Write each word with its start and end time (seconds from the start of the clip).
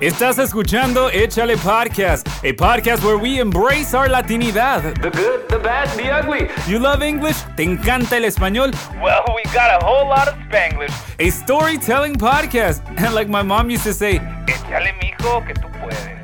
Estás 0.00 0.38
escuchando 0.38 1.10
Échale 1.10 1.56
Podcast, 1.56 2.28
a 2.44 2.52
podcast 2.52 3.02
where 3.02 3.16
we 3.18 3.40
embrace 3.40 3.94
our 3.94 4.08
Latinidad. 4.08 4.94
The 5.02 5.10
good, 5.10 5.48
the 5.48 5.58
bad, 5.58 5.88
the 5.96 6.08
ugly. 6.08 6.48
You 6.68 6.78
love 6.78 7.02
English? 7.02 7.36
¿Te 7.56 7.64
encanta 7.64 8.16
el 8.16 8.24
español? 8.24 8.72
Well, 9.02 9.24
we 9.34 9.42
got 9.52 9.82
a 9.82 9.84
whole 9.84 10.08
lot 10.08 10.28
of 10.28 10.34
Spanglish. 10.48 10.92
A 11.18 11.30
storytelling 11.30 12.14
podcast. 12.14 12.80
And 12.96 13.12
like 13.16 13.28
my 13.28 13.42
mom 13.42 13.70
used 13.70 13.82
to 13.84 13.92
say, 13.92 14.20
Échale, 14.46 14.92
mijo, 15.02 15.44
que 15.44 15.54
tú 15.54 15.68
puedes. 15.80 16.17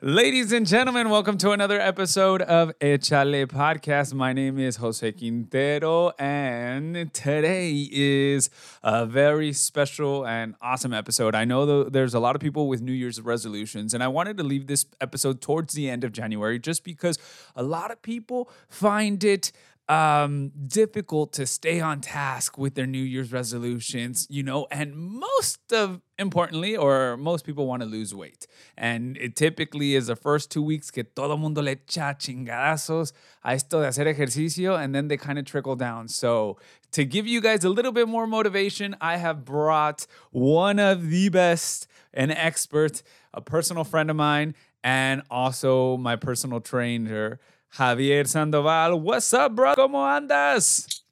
Ladies 0.00 0.52
and 0.52 0.64
gentlemen, 0.64 1.10
welcome 1.10 1.36
to 1.38 1.50
another 1.50 1.80
episode 1.80 2.40
of 2.42 2.70
Echale 2.78 3.46
Podcast. 3.46 4.14
My 4.14 4.32
name 4.32 4.56
is 4.56 4.76
Jose 4.76 5.10
Quintero, 5.10 6.12
and 6.20 7.12
today 7.12 7.88
is 7.90 8.48
a 8.84 9.06
very 9.06 9.52
special 9.52 10.24
and 10.24 10.54
awesome 10.62 10.94
episode. 10.94 11.34
I 11.34 11.44
know 11.44 11.82
there's 11.82 12.14
a 12.14 12.20
lot 12.20 12.36
of 12.36 12.40
people 12.40 12.68
with 12.68 12.80
New 12.80 12.92
Year's 12.92 13.20
resolutions, 13.20 13.92
and 13.92 14.04
I 14.04 14.06
wanted 14.06 14.36
to 14.36 14.44
leave 14.44 14.68
this 14.68 14.86
episode 15.00 15.40
towards 15.40 15.74
the 15.74 15.90
end 15.90 16.04
of 16.04 16.12
January 16.12 16.60
just 16.60 16.84
because 16.84 17.18
a 17.56 17.64
lot 17.64 17.90
of 17.90 18.00
people 18.00 18.48
find 18.68 19.24
it 19.24 19.50
um, 19.88 20.52
difficult 20.66 21.32
to 21.32 21.46
stay 21.46 21.80
on 21.80 22.00
task 22.00 22.58
with 22.58 22.74
their 22.74 22.86
New 22.86 23.02
Year's 23.02 23.32
resolutions, 23.32 24.26
you 24.28 24.42
know, 24.42 24.66
and 24.70 24.94
most 24.94 25.72
of 25.72 26.02
importantly, 26.18 26.76
or 26.76 27.16
most 27.16 27.46
people 27.46 27.66
want 27.66 27.80
to 27.80 27.88
lose 27.88 28.14
weight. 28.14 28.46
And 28.76 29.16
it 29.16 29.34
typically 29.34 29.94
is 29.94 30.08
the 30.08 30.16
first 30.16 30.50
two 30.50 30.62
weeks 30.62 30.90
que 30.90 31.04
todo 31.04 31.36
mundo 31.36 31.62
le 31.62 31.76
echa 31.76 32.18
chingadazos 32.18 33.12
a 33.42 33.52
esto 33.52 33.80
de 33.80 33.86
hacer 33.86 34.06
ejercicio, 34.06 34.74
and 34.74 34.94
then 34.94 35.08
they 35.08 35.16
kind 35.16 35.38
of 35.38 35.46
trickle 35.46 35.76
down. 35.76 36.08
So, 36.08 36.58
to 36.92 37.04
give 37.04 37.26
you 37.26 37.40
guys 37.40 37.64
a 37.64 37.70
little 37.70 37.92
bit 37.92 38.08
more 38.08 38.26
motivation, 38.26 38.96
I 39.00 39.16
have 39.16 39.44
brought 39.44 40.06
one 40.30 40.78
of 40.78 41.08
the 41.08 41.28
best 41.30 41.86
and 42.12 42.30
expert, 42.30 43.02
a 43.32 43.40
personal 43.40 43.84
friend 43.84 44.10
of 44.10 44.16
mine, 44.16 44.54
and 44.84 45.22
also 45.30 45.96
my 45.96 46.16
personal 46.16 46.60
trainer. 46.60 47.40
Javier 47.74 48.26
Sandoval. 48.26 49.00
What's 49.00 49.32
up, 49.34 49.54
bro? 49.54 49.74
¿Cómo 49.74 50.04
andas? 50.04 51.02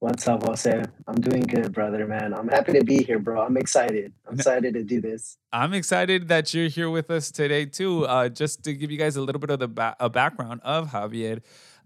What's 0.00 0.28
up, 0.28 0.44
Jose? 0.44 0.82
I'm 1.06 1.20
doing 1.20 1.42
good, 1.42 1.72
brother, 1.72 2.06
man. 2.06 2.32
I'm 2.32 2.48
happy 2.48 2.72
to 2.74 2.84
be 2.84 3.02
here, 3.02 3.18
bro. 3.18 3.40
I'm 3.42 3.56
excited. 3.56 4.12
I'm 4.28 4.34
excited 4.34 4.74
to 4.74 4.84
do 4.84 5.00
this. 5.00 5.38
I'm 5.52 5.74
excited 5.74 6.28
that 6.28 6.54
you're 6.54 6.68
here 6.68 6.88
with 6.88 7.10
us 7.10 7.30
today, 7.32 7.64
too. 7.64 8.06
Uh, 8.06 8.28
just 8.28 8.62
to 8.64 8.74
give 8.74 8.90
you 8.92 8.98
guys 8.98 9.16
a 9.16 9.22
little 9.22 9.40
bit 9.40 9.50
of 9.50 9.58
the 9.58 9.68
ba- 9.68 9.96
a 9.98 10.08
background 10.08 10.60
of 10.62 10.90
Javier, 10.92 11.38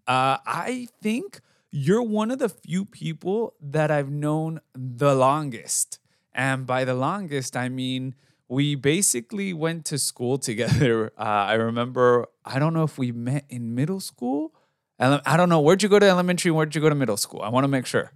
uh, 0.06 0.36
I 0.44 0.88
think 1.00 1.40
you're 1.70 2.02
one 2.02 2.30
of 2.30 2.38
the 2.38 2.50
few 2.50 2.84
people 2.84 3.54
that 3.62 3.90
I've 3.90 4.10
known 4.10 4.60
the 4.74 5.14
longest. 5.14 5.98
And 6.34 6.66
by 6.66 6.84
the 6.84 6.94
longest, 6.94 7.56
I 7.56 7.70
mean 7.70 8.14
we 8.52 8.74
basically 8.74 9.54
went 9.54 9.86
to 9.86 9.98
school 9.98 10.36
together. 10.50 11.10
Uh, 11.18 11.22
I 11.22 11.54
remember, 11.54 12.26
I 12.44 12.58
don't 12.58 12.74
know 12.74 12.84
if 12.84 12.98
we 12.98 13.10
met 13.10 13.44
in 13.48 13.74
middle 13.74 14.00
school. 14.00 14.52
I 14.98 15.36
don't 15.36 15.48
know. 15.48 15.60
Where'd 15.60 15.82
you 15.82 15.88
go 15.88 15.98
to 15.98 16.06
elementary? 16.06 16.52
Where'd 16.52 16.74
you 16.76 16.80
go 16.80 16.88
to 16.88 16.94
middle 16.94 17.16
school? 17.16 17.40
I 17.42 17.48
want 17.48 17.64
to 17.64 17.68
make 17.68 17.86
sure. 17.86 18.12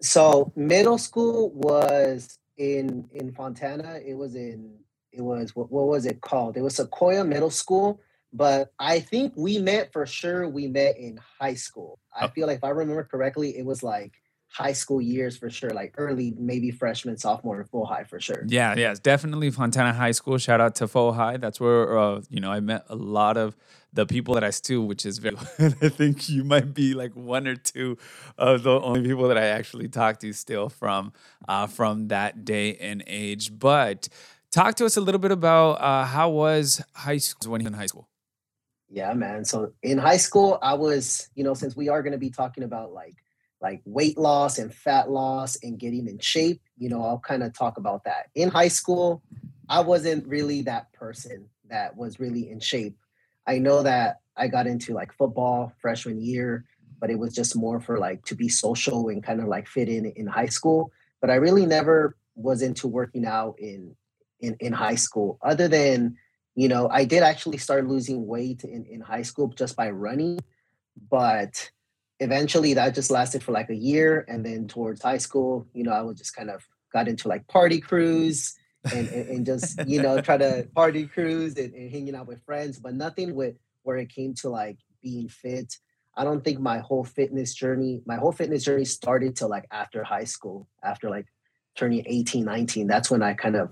So 0.00 0.52
middle 0.56 0.96
school 0.96 1.50
was 1.50 2.38
in 2.56 3.06
in 3.12 3.32
Fontana. 3.32 4.00
It 4.02 4.14
was 4.14 4.34
in 4.34 4.78
it 5.12 5.20
was 5.20 5.54
what, 5.54 5.70
what 5.70 5.86
was 5.86 6.06
it 6.06 6.22
called? 6.22 6.56
It 6.56 6.62
was 6.62 6.76
Sequoia 6.76 7.24
Middle 7.24 7.50
School. 7.50 8.00
But 8.32 8.72
I 8.78 9.00
think 9.00 9.34
we 9.36 9.58
met 9.58 9.92
for 9.92 10.06
sure. 10.06 10.48
We 10.48 10.66
met 10.66 10.96
in 10.96 11.20
high 11.38 11.54
school. 11.54 11.98
I 12.18 12.24
oh. 12.24 12.28
feel 12.28 12.46
like 12.46 12.58
if 12.58 12.64
I 12.64 12.70
remember 12.70 13.04
correctly, 13.04 13.58
it 13.58 13.66
was 13.66 13.82
like 13.82 14.12
high 14.50 14.72
school 14.72 15.00
years 15.00 15.36
for 15.36 15.50
sure, 15.50 15.70
like 15.70 15.94
early, 15.98 16.34
maybe 16.38 16.70
freshman, 16.70 17.16
sophomore, 17.16 17.64
Fohi 17.72 18.06
for 18.06 18.20
sure. 18.20 18.44
Yeah, 18.46 18.74
yeah, 18.76 18.90
it's 18.90 19.00
definitely 19.00 19.50
Fontana 19.50 19.92
High 19.92 20.12
School. 20.12 20.38
Shout 20.38 20.60
out 20.60 20.74
to 20.76 20.86
Fohi. 20.86 21.40
That's 21.40 21.60
where 21.60 21.98
uh, 21.98 22.22
you 22.30 22.40
know 22.40 22.50
I 22.50 22.60
met 22.60 22.84
a 22.88 22.96
lot 22.96 23.36
of 23.36 23.56
the 23.92 24.06
people 24.06 24.34
that 24.34 24.44
I 24.44 24.50
still, 24.50 24.86
which 24.86 25.04
is 25.06 25.18
very. 25.18 25.36
I 25.58 25.88
think 25.88 26.28
you 26.28 26.44
might 26.44 26.74
be 26.74 26.94
like 26.94 27.14
one 27.14 27.46
or 27.46 27.56
two 27.56 27.98
of 28.36 28.62
the 28.62 28.80
only 28.80 29.08
people 29.08 29.28
that 29.28 29.38
I 29.38 29.46
actually 29.46 29.88
talk 29.88 30.18
to 30.20 30.32
still 30.32 30.68
from 30.68 31.12
uh, 31.46 31.66
from 31.66 32.08
that 32.08 32.44
day 32.44 32.76
and 32.76 33.02
age. 33.06 33.58
But 33.58 34.08
talk 34.50 34.76
to 34.76 34.86
us 34.86 34.96
a 34.96 35.00
little 35.00 35.20
bit 35.20 35.30
about 35.30 35.72
uh, 35.74 36.04
how 36.04 36.30
was 36.30 36.82
high 36.94 37.18
school 37.18 37.52
when 37.52 37.60
you 37.60 37.66
in 37.66 37.74
high 37.74 37.86
school. 37.86 38.08
Yeah, 38.90 39.12
man. 39.12 39.44
So 39.44 39.72
in 39.82 39.98
high 39.98 40.16
school, 40.16 40.58
I 40.62 40.72
was, 40.72 41.28
you 41.34 41.44
know, 41.44 41.52
since 41.52 41.76
we 41.76 41.90
are 41.90 42.02
going 42.02 42.12
to 42.12 42.18
be 42.18 42.30
talking 42.30 42.64
about 42.64 42.92
like 42.92 43.16
like 43.60 43.80
weight 43.84 44.16
loss 44.16 44.58
and 44.58 44.72
fat 44.72 45.10
loss 45.10 45.56
and 45.62 45.78
getting 45.78 46.06
in 46.06 46.18
shape, 46.18 46.60
you 46.76 46.88
know, 46.88 47.02
I'll 47.02 47.18
kind 47.18 47.42
of 47.42 47.52
talk 47.52 47.76
about 47.76 48.04
that. 48.04 48.28
In 48.34 48.48
high 48.48 48.68
school, 48.68 49.22
I 49.68 49.80
wasn't 49.80 50.26
really 50.26 50.62
that 50.62 50.92
person 50.92 51.46
that 51.68 51.96
was 51.96 52.20
really 52.20 52.50
in 52.50 52.60
shape. 52.60 52.96
I 53.46 53.58
know 53.58 53.82
that 53.82 54.20
I 54.36 54.48
got 54.48 54.66
into 54.66 54.94
like 54.94 55.12
football 55.12 55.72
freshman 55.80 56.20
year, 56.20 56.64
but 57.00 57.10
it 57.10 57.18
was 57.18 57.34
just 57.34 57.56
more 57.56 57.80
for 57.80 57.98
like 57.98 58.24
to 58.26 58.34
be 58.34 58.48
social 58.48 59.08
and 59.08 59.22
kind 59.22 59.40
of 59.40 59.48
like 59.48 59.66
fit 59.66 59.88
in 59.88 60.06
in 60.06 60.26
high 60.26 60.46
school. 60.46 60.92
But 61.20 61.30
I 61.30 61.34
really 61.34 61.66
never 61.66 62.16
was 62.38 62.62
into 62.62 62.86
working 62.86 63.26
out 63.26 63.56
in 63.58 63.96
in 64.40 64.56
in 64.60 64.72
high 64.72 64.94
school 64.94 65.38
other 65.42 65.68
than 65.68 66.16
you 66.54 66.68
know 66.68 66.88
i 66.90 67.04
did 67.04 67.22
actually 67.22 67.58
start 67.58 67.86
losing 67.86 68.26
weight 68.26 68.64
in, 68.64 68.84
in 68.86 69.00
high 69.00 69.22
school 69.22 69.48
just 69.48 69.76
by 69.76 69.90
running 69.90 70.38
but 71.10 71.70
eventually 72.20 72.74
that 72.74 72.94
just 72.94 73.10
lasted 73.10 73.42
for 73.42 73.52
like 73.52 73.70
a 73.70 73.74
year 73.74 74.24
and 74.28 74.44
then 74.44 74.66
towards 74.66 75.02
high 75.02 75.18
school 75.18 75.66
you 75.72 75.84
know 75.84 75.92
i 75.92 76.00
was 76.00 76.18
just 76.18 76.34
kind 76.34 76.50
of 76.50 76.66
got 76.92 77.08
into 77.08 77.28
like 77.28 77.46
party 77.48 77.80
crews 77.80 78.58
and, 78.92 79.08
and, 79.08 79.28
and 79.28 79.46
just 79.46 79.78
you 79.86 80.02
know 80.02 80.20
try 80.20 80.36
to 80.36 80.66
party 80.74 81.06
crews 81.06 81.56
and, 81.56 81.72
and, 81.74 81.90
hanging 81.90 82.14
out 82.14 82.26
with 82.26 82.42
friends 82.44 82.78
but 82.78 82.94
nothing 82.94 83.34
with 83.34 83.54
where 83.82 83.96
it 83.96 84.08
came 84.10 84.34
to 84.34 84.48
like 84.50 84.78
being 85.02 85.28
fit. 85.28 85.78
I 86.14 86.24
don't 86.24 86.42
think 86.42 86.60
my 86.60 86.78
whole 86.78 87.04
fitness 87.04 87.54
journey 87.54 88.02
my 88.04 88.16
whole 88.16 88.32
fitness 88.32 88.64
journey 88.64 88.84
started 88.84 89.36
till 89.36 89.48
like 89.48 89.66
after 89.70 90.02
high 90.02 90.24
school 90.24 90.68
after 90.82 91.08
like 91.08 91.26
turning 91.76 92.02
18 92.06 92.44
19 92.44 92.88
that's 92.88 93.08
when 93.08 93.22
i 93.22 93.34
kind 93.34 93.54
of 93.54 93.70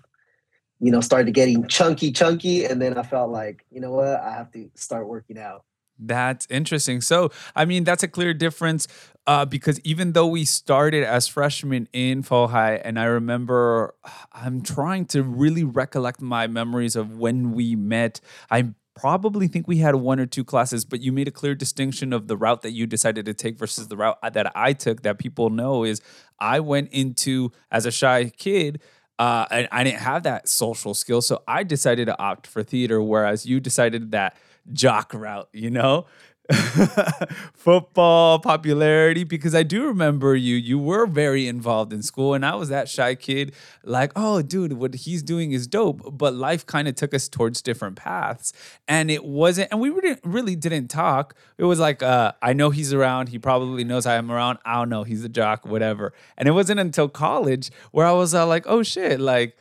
you 0.78 0.92
know 0.92 1.00
started 1.00 1.34
getting 1.34 1.66
chunky 1.66 2.12
chunky 2.12 2.64
and 2.64 2.80
then 2.80 2.96
i 2.96 3.02
felt 3.02 3.32
like 3.32 3.66
you 3.72 3.80
know 3.80 3.90
what 3.90 4.20
i 4.20 4.30
have 4.30 4.52
to 4.52 4.70
start 4.76 5.08
working 5.08 5.38
out 5.38 5.64
that's 5.98 6.46
interesting. 6.50 7.00
So, 7.00 7.30
I 7.54 7.64
mean, 7.64 7.84
that's 7.84 8.02
a 8.02 8.08
clear 8.08 8.34
difference 8.34 8.88
uh, 9.26 9.44
because 9.44 9.80
even 9.80 10.12
though 10.12 10.26
we 10.26 10.44
started 10.44 11.04
as 11.04 11.26
freshmen 11.26 11.88
in 11.92 12.22
High, 12.22 12.80
and 12.84 12.98
I 12.98 13.04
remember 13.04 13.94
I'm 14.32 14.62
trying 14.62 15.06
to 15.06 15.22
really 15.22 15.64
recollect 15.64 16.20
my 16.20 16.46
memories 16.46 16.96
of 16.96 17.18
when 17.18 17.52
we 17.52 17.74
met. 17.74 18.20
I 18.50 18.74
probably 18.94 19.46
think 19.46 19.68
we 19.68 19.78
had 19.78 19.94
one 19.96 20.18
or 20.18 20.26
two 20.26 20.44
classes, 20.44 20.84
but 20.84 21.00
you 21.00 21.12
made 21.12 21.28
a 21.28 21.30
clear 21.30 21.54
distinction 21.54 22.12
of 22.12 22.28
the 22.28 22.36
route 22.36 22.62
that 22.62 22.70
you 22.70 22.86
decided 22.86 23.26
to 23.26 23.34
take 23.34 23.58
versus 23.58 23.88
the 23.88 23.96
route 23.96 24.18
that 24.32 24.50
I 24.56 24.72
took 24.72 25.02
that 25.02 25.18
people 25.18 25.50
know 25.50 25.84
is 25.84 26.00
I 26.38 26.60
went 26.60 26.90
into 26.92 27.52
as 27.70 27.84
a 27.84 27.90
shy 27.90 28.32
kid. 28.36 28.80
Uh, 29.18 29.46
and 29.50 29.68
I 29.72 29.82
didn't 29.82 30.00
have 30.00 30.24
that 30.24 30.46
social 30.46 30.92
skill. 30.92 31.22
So 31.22 31.42
I 31.48 31.62
decided 31.62 32.04
to 32.06 32.18
opt 32.20 32.46
for 32.46 32.62
theater, 32.62 33.00
whereas 33.00 33.46
you 33.46 33.60
decided 33.60 34.10
that 34.10 34.36
jock 34.72 35.12
route, 35.14 35.48
you 35.52 35.70
know? 35.70 36.06
football 37.54 38.38
popularity 38.38 39.24
because 39.24 39.52
I 39.52 39.64
do 39.64 39.84
remember 39.86 40.36
you 40.36 40.54
you 40.54 40.78
were 40.78 41.04
very 41.04 41.48
involved 41.48 41.92
in 41.92 42.04
school 42.04 42.34
and 42.34 42.46
I 42.46 42.54
was 42.54 42.68
that 42.68 42.88
shy 42.88 43.16
kid 43.16 43.52
like 43.82 44.12
oh 44.14 44.42
dude 44.42 44.74
what 44.74 44.94
he's 44.94 45.24
doing 45.24 45.50
is 45.50 45.66
dope 45.66 46.16
but 46.16 46.34
life 46.34 46.64
kind 46.64 46.86
of 46.86 46.94
took 46.94 47.12
us 47.14 47.28
towards 47.28 47.62
different 47.62 47.96
paths 47.96 48.52
and 48.86 49.10
it 49.10 49.24
wasn't 49.24 49.72
and 49.72 49.80
we 49.80 49.90
really, 49.90 50.18
really 50.22 50.54
didn't 50.54 50.86
talk 50.86 51.34
it 51.58 51.64
was 51.64 51.80
like 51.80 52.00
uh, 52.00 52.32
I 52.40 52.52
know 52.52 52.70
he's 52.70 52.92
around 52.92 53.30
he 53.30 53.40
probably 53.40 53.82
knows 53.82 54.06
I 54.06 54.14
am 54.14 54.30
around 54.30 54.58
I 54.64 54.74
don't 54.74 54.88
know 54.88 55.02
he's 55.02 55.24
a 55.24 55.28
jock 55.28 55.66
whatever 55.66 56.12
and 56.38 56.48
it 56.48 56.52
wasn't 56.52 56.78
until 56.78 57.08
college 57.08 57.72
where 57.90 58.06
I 58.06 58.12
was 58.12 58.34
uh, 58.34 58.46
like 58.46 58.66
oh 58.68 58.84
shit 58.84 59.18
like 59.18 59.56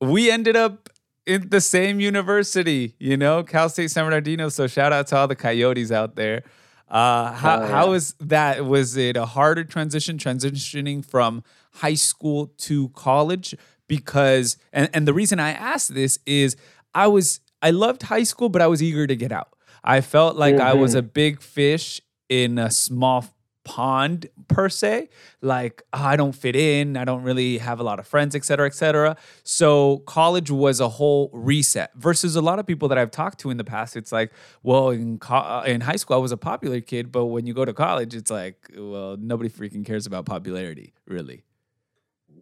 we 0.00 0.30
ended 0.30 0.56
up 0.56 0.88
in 1.26 1.48
the 1.50 1.60
same 1.60 2.00
university, 2.00 2.94
you 2.98 3.16
know, 3.16 3.42
Cal 3.42 3.68
State 3.68 3.90
San 3.90 4.04
Bernardino. 4.04 4.48
So 4.48 4.66
shout 4.66 4.92
out 4.92 5.06
to 5.08 5.16
all 5.16 5.28
the 5.28 5.36
Coyotes 5.36 5.92
out 5.92 6.16
there. 6.16 6.42
Uh, 6.88 7.32
how, 7.32 7.58
oh, 7.58 7.62
yeah. 7.62 7.68
how 7.68 7.90
was 7.90 8.14
that? 8.20 8.66
Was 8.66 8.96
it 8.96 9.16
a 9.16 9.24
harder 9.24 9.64
transition 9.64 10.18
transitioning 10.18 11.04
from 11.04 11.42
high 11.74 11.94
school 11.94 12.48
to 12.58 12.90
college 12.90 13.54
because 13.88 14.58
and, 14.72 14.90
and 14.92 15.08
the 15.08 15.14
reason 15.14 15.40
I 15.40 15.52
asked 15.52 15.94
this 15.94 16.18
is 16.26 16.56
I 16.94 17.06
was 17.06 17.40
I 17.62 17.70
loved 17.70 18.02
high 18.02 18.24
school, 18.24 18.48
but 18.48 18.60
I 18.60 18.66
was 18.66 18.82
eager 18.82 19.06
to 19.06 19.16
get 19.16 19.32
out. 19.32 19.48
I 19.84 20.00
felt 20.00 20.36
like 20.36 20.56
mm-hmm. 20.56 20.66
I 20.66 20.74
was 20.74 20.92
mm-hmm. 20.92 20.98
a 20.98 21.02
big 21.02 21.40
fish 21.40 22.00
in 22.28 22.58
a 22.58 22.70
small 22.70 23.24
pond 23.64 24.28
per 24.48 24.68
se. 24.68 25.08
Like 25.40 25.82
oh, 25.92 26.02
i 26.02 26.16
don't 26.16 26.34
fit 26.34 26.56
in. 26.56 26.96
I 26.96 27.04
don't 27.04 27.22
really 27.22 27.58
have 27.58 27.80
a 27.80 27.82
lot 27.82 27.98
of 27.98 28.06
friends 28.06 28.34
et 28.34 28.44
cetera 28.44 28.66
et 28.66 28.74
cetera. 28.74 29.16
So 29.44 29.98
college 29.98 30.50
was 30.50 30.80
a 30.80 30.88
whole 30.88 31.30
reset 31.32 31.92
versus 31.94 32.36
a 32.36 32.40
lot 32.40 32.58
of 32.58 32.66
people 32.66 32.88
that 32.88 32.98
i've 32.98 33.10
talked 33.10 33.38
to 33.40 33.50
in 33.50 33.56
the 33.56 33.64
past. 33.64 33.96
It's 33.96 34.12
like 34.12 34.32
well 34.62 34.90
in, 34.90 35.18
co- 35.18 35.34
uh, 35.36 35.64
in 35.66 35.80
high 35.80 35.96
school 35.96 36.16
i 36.16 36.20
was 36.20 36.32
a 36.32 36.36
popular 36.36 36.80
kid 36.80 37.12
but 37.12 37.26
when 37.26 37.46
you 37.46 37.54
go 37.54 37.64
to 37.64 37.72
college 37.72 38.14
it's 38.14 38.30
like 38.30 38.70
well 38.76 39.16
nobody 39.18 39.48
freaking 39.48 39.84
cares 39.84 40.06
about 40.06 40.26
popularity 40.26 40.92
really. 41.06 41.44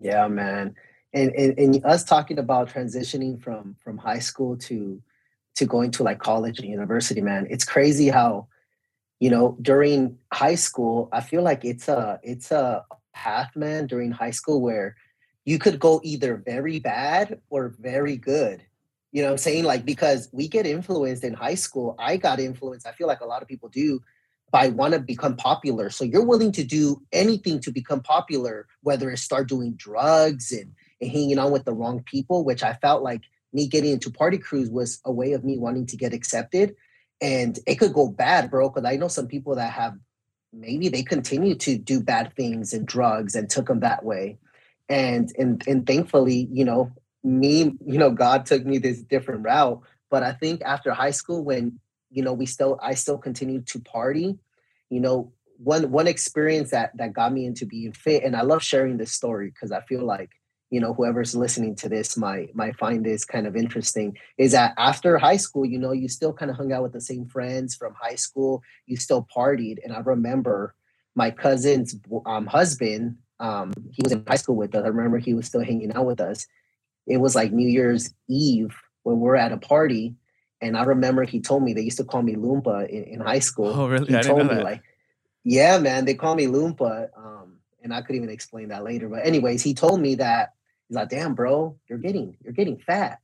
Yeah 0.00 0.28
man. 0.28 0.74
And, 1.12 1.32
and 1.34 1.58
and 1.58 1.84
us 1.84 2.04
talking 2.04 2.38
about 2.38 2.70
transitioning 2.70 3.40
from 3.42 3.76
from 3.82 3.98
high 3.98 4.20
school 4.20 4.56
to 4.58 5.02
to 5.56 5.66
going 5.66 5.90
to 5.90 6.02
like 6.04 6.20
college 6.20 6.60
and 6.60 6.68
university 6.68 7.20
man 7.20 7.46
it's 7.50 7.64
crazy 7.64 8.08
how 8.08 8.46
you 9.20 9.30
know 9.30 9.56
during 9.62 10.18
high 10.32 10.56
school 10.56 11.08
i 11.12 11.20
feel 11.20 11.42
like 11.42 11.64
it's 11.64 11.88
a 11.88 12.18
it's 12.22 12.50
a 12.50 12.84
path 13.14 13.54
man 13.54 13.86
during 13.86 14.10
high 14.10 14.30
school 14.30 14.60
where 14.60 14.96
you 15.44 15.58
could 15.58 15.78
go 15.78 16.00
either 16.04 16.36
very 16.36 16.78
bad 16.78 17.40
or 17.50 17.74
very 17.78 18.16
good. 18.16 18.62
You 19.12 19.22
know 19.22 19.32
i'm 19.32 19.38
saying? 19.38 19.64
Like 19.64 19.84
because 19.84 20.28
we 20.32 20.48
get 20.48 20.66
influenced 20.66 21.24
in 21.24 21.34
high 21.34 21.56
school 21.56 21.96
i 21.98 22.16
got 22.16 22.40
influenced 22.40 22.86
i 22.86 22.92
feel 22.92 23.06
like 23.06 23.20
a 23.20 23.26
lot 23.26 23.42
of 23.42 23.48
people 23.48 23.68
do 23.68 24.00
by 24.52 24.68
want 24.68 24.94
to 24.94 24.98
become 24.98 25.36
popular. 25.36 25.90
So 25.90 26.02
you're 26.02 26.24
willing 26.24 26.50
to 26.52 26.64
do 26.64 27.00
anything 27.12 27.60
to 27.60 27.70
become 27.70 28.00
popular 28.00 28.66
whether 28.82 29.10
it's 29.10 29.22
start 29.22 29.48
doing 29.48 29.74
drugs 29.74 30.50
and, 30.50 30.72
and 31.00 31.10
hanging 31.10 31.38
out 31.38 31.52
with 31.52 31.64
the 31.64 31.72
wrong 31.72 32.02
people 32.04 32.44
which 32.44 32.62
i 32.62 32.74
felt 32.74 33.02
like 33.02 33.22
me 33.52 33.66
getting 33.66 33.92
into 33.92 34.10
party 34.10 34.38
crews 34.38 34.70
was 34.70 35.00
a 35.04 35.12
way 35.12 35.32
of 35.32 35.44
me 35.44 35.58
wanting 35.58 35.86
to 35.86 35.96
get 35.96 36.14
accepted 36.14 36.76
and 37.20 37.58
it 37.66 37.76
could 37.76 37.92
go 37.92 38.08
bad, 38.08 38.50
bro. 38.50 38.68
Because 38.68 38.84
I 38.84 38.96
know 38.96 39.08
some 39.08 39.26
people 39.26 39.54
that 39.56 39.72
have 39.72 39.96
maybe 40.52 40.88
they 40.88 41.02
continue 41.02 41.54
to 41.54 41.78
do 41.78 42.00
bad 42.00 42.34
things 42.34 42.72
and 42.72 42.86
drugs 42.86 43.34
and 43.34 43.48
took 43.48 43.66
them 43.66 43.80
that 43.80 44.04
way, 44.04 44.38
and 44.88 45.32
and 45.38 45.62
and 45.66 45.86
thankfully, 45.86 46.48
you 46.50 46.64
know, 46.64 46.92
me, 47.22 47.72
you 47.84 47.98
know, 47.98 48.10
God 48.10 48.46
took 48.46 48.64
me 48.64 48.78
this 48.78 49.02
different 49.02 49.44
route. 49.44 49.80
But 50.10 50.22
I 50.22 50.32
think 50.32 50.62
after 50.62 50.92
high 50.92 51.12
school, 51.12 51.44
when 51.44 51.78
you 52.10 52.22
know 52.22 52.32
we 52.32 52.46
still 52.46 52.78
I 52.82 52.94
still 52.94 53.18
continued 53.18 53.66
to 53.68 53.80
party, 53.80 54.38
you 54.88 55.00
know, 55.00 55.32
one 55.58 55.90
one 55.90 56.06
experience 56.06 56.70
that 56.70 56.96
that 56.96 57.12
got 57.12 57.32
me 57.32 57.44
into 57.44 57.66
being 57.66 57.92
fit, 57.92 58.24
and 58.24 58.34
I 58.34 58.42
love 58.42 58.62
sharing 58.62 58.96
this 58.96 59.12
story 59.12 59.48
because 59.48 59.72
I 59.72 59.82
feel 59.82 60.04
like 60.04 60.30
you 60.70 60.80
know 60.80 60.94
whoever's 60.94 61.34
listening 61.34 61.74
to 61.74 61.88
this 61.88 62.16
might 62.16 62.54
might 62.54 62.76
find 62.76 63.04
this 63.04 63.24
kind 63.24 63.46
of 63.46 63.56
interesting 63.56 64.16
is 64.38 64.52
that 64.52 64.72
after 64.78 65.18
high 65.18 65.36
school 65.36 65.66
you 65.66 65.78
know 65.78 65.92
you 65.92 66.08
still 66.08 66.32
kind 66.32 66.50
of 66.50 66.56
hung 66.56 66.72
out 66.72 66.82
with 66.82 66.92
the 66.92 67.00
same 67.00 67.26
friends 67.26 67.74
from 67.74 67.94
high 68.00 68.14
school. 68.14 68.62
You 68.86 68.96
still 68.96 69.26
partied 69.36 69.78
and 69.84 69.92
i 69.92 69.98
remember 69.98 70.74
my 71.14 71.30
cousin's 71.30 71.96
um, 72.24 72.46
husband 72.46 73.16
um, 73.40 73.72
he 73.90 74.02
was 74.02 74.12
in 74.12 74.22
high 74.28 74.36
school 74.36 74.54
with 74.54 74.74
us. 74.74 74.84
I 74.84 74.88
remember 74.88 75.18
he 75.18 75.32
was 75.32 75.46
still 75.46 75.64
hanging 75.64 75.92
out 75.94 76.04
with 76.04 76.20
us. 76.20 76.46
It 77.06 77.16
was 77.16 77.34
like 77.34 77.52
new 77.52 77.68
year's 77.68 78.14
eve 78.28 78.76
when 79.02 79.18
we 79.18 79.28
are 79.30 79.36
at 79.36 79.50
a 79.50 79.56
party 79.56 80.14
and 80.60 80.76
i 80.76 80.84
remember 80.84 81.24
he 81.24 81.40
told 81.40 81.62
me 81.62 81.72
they 81.72 81.80
used 81.80 81.96
to 81.96 82.04
call 82.04 82.22
me 82.22 82.34
loompa 82.34 82.88
in, 82.88 83.04
in 83.04 83.20
high 83.20 83.38
school. 83.38 83.68
Oh 83.68 83.88
really? 83.88 84.06
He 84.06 84.16
I 84.16 84.22
told 84.22 84.46
me 84.46 84.54
that. 84.54 84.64
like 84.64 84.82
yeah 85.42 85.78
man 85.78 86.04
they 86.04 86.14
call 86.14 86.34
me 86.34 86.46
loompa 86.46 87.08
um, 87.16 87.56
and 87.82 87.94
i 87.94 88.02
could 88.02 88.14
even 88.14 88.28
explain 88.28 88.68
that 88.68 88.84
later. 88.84 89.08
But 89.08 89.26
anyways 89.26 89.62
he 89.62 89.74
told 89.74 90.00
me 90.00 90.14
that 90.16 90.52
He's 90.90 90.96
like, 90.96 91.08
damn, 91.10 91.34
bro, 91.36 91.78
you're 91.88 91.98
getting 91.98 92.36
you're 92.42 92.52
getting 92.52 92.76
fat. 92.76 93.20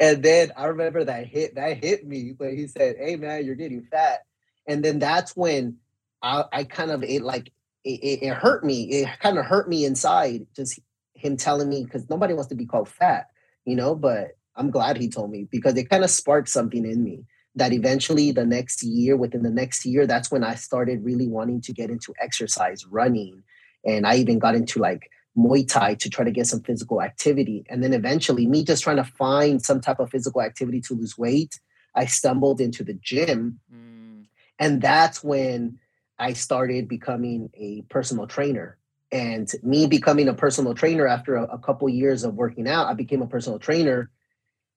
And 0.00 0.22
then 0.22 0.50
I 0.56 0.64
remember 0.64 1.04
that 1.04 1.26
hit 1.26 1.56
that 1.56 1.76
hit 1.76 2.06
me 2.06 2.32
when 2.38 2.56
he 2.56 2.66
said, 2.66 2.96
Hey 2.98 3.16
man, 3.16 3.44
you're 3.44 3.54
getting 3.54 3.82
fat. 3.82 4.20
And 4.66 4.82
then 4.82 4.98
that's 4.98 5.36
when 5.36 5.76
I, 6.22 6.44
I 6.50 6.64
kind 6.64 6.90
of 6.90 7.02
it 7.02 7.20
like 7.20 7.52
it, 7.84 8.22
it 8.22 8.32
hurt 8.32 8.64
me. 8.64 8.84
It 8.84 9.08
kind 9.20 9.36
of 9.36 9.44
hurt 9.44 9.68
me 9.68 9.84
inside, 9.84 10.46
just 10.56 10.80
him 11.12 11.36
telling 11.36 11.68
me 11.68 11.84
because 11.84 12.08
nobody 12.08 12.32
wants 12.32 12.48
to 12.48 12.54
be 12.54 12.64
called 12.64 12.88
fat, 12.88 13.26
you 13.66 13.76
know. 13.76 13.94
But 13.94 14.38
I'm 14.56 14.70
glad 14.70 14.96
he 14.96 15.10
told 15.10 15.30
me 15.30 15.46
because 15.50 15.76
it 15.76 15.90
kind 15.90 16.04
of 16.04 16.10
sparked 16.10 16.48
something 16.48 16.86
in 16.86 17.04
me 17.04 17.26
that 17.56 17.74
eventually 17.74 18.32
the 18.32 18.46
next 18.46 18.82
year, 18.82 19.18
within 19.18 19.42
the 19.42 19.50
next 19.50 19.84
year, 19.84 20.06
that's 20.06 20.30
when 20.30 20.44
I 20.44 20.54
started 20.54 21.04
really 21.04 21.28
wanting 21.28 21.60
to 21.60 21.74
get 21.74 21.90
into 21.90 22.14
exercise, 22.18 22.86
running. 22.86 23.42
And 23.84 24.06
I 24.06 24.16
even 24.16 24.38
got 24.38 24.54
into 24.54 24.78
like 24.78 25.10
Muay 25.36 25.66
Thai 25.66 25.94
to 25.94 26.10
try 26.10 26.24
to 26.24 26.30
get 26.30 26.46
some 26.46 26.60
physical 26.60 27.00
activity. 27.00 27.64
And 27.68 27.82
then 27.82 27.94
eventually, 27.94 28.46
me 28.46 28.64
just 28.64 28.82
trying 28.82 28.96
to 28.96 29.04
find 29.04 29.62
some 29.62 29.80
type 29.80 29.98
of 29.98 30.10
physical 30.10 30.42
activity 30.42 30.80
to 30.82 30.94
lose 30.94 31.16
weight, 31.16 31.58
I 31.94 32.06
stumbled 32.06 32.60
into 32.60 32.84
the 32.84 32.94
gym. 32.94 33.60
Mm. 33.72 34.26
And 34.58 34.82
that's 34.82 35.24
when 35.24 35.78
I 36.18 36.34
started 36.34 36.88
becoming 36.88 37.50
a 37.54 37.82
personal 37.88 38.26
trainer. 38.26 38.78
And 39.10 39.50
me 39.62 39.86
becoming 39.86 40.28
a 40.28 40.34
personal 40.34 40.74
trainer 40.74 41.06
after 41.06 41.36
a, 41.36 41.44
a 41.44 41.58
couple 41.58 41.88
years 41.88 42.24
of 42.24 42.34
working 42.34 42.68
out, 42.68 42.86
I 42.86 42.94
became 42.94 43.22
a 43.22 43.26
personal 43.26 43.58
trainer. 43.58 44.10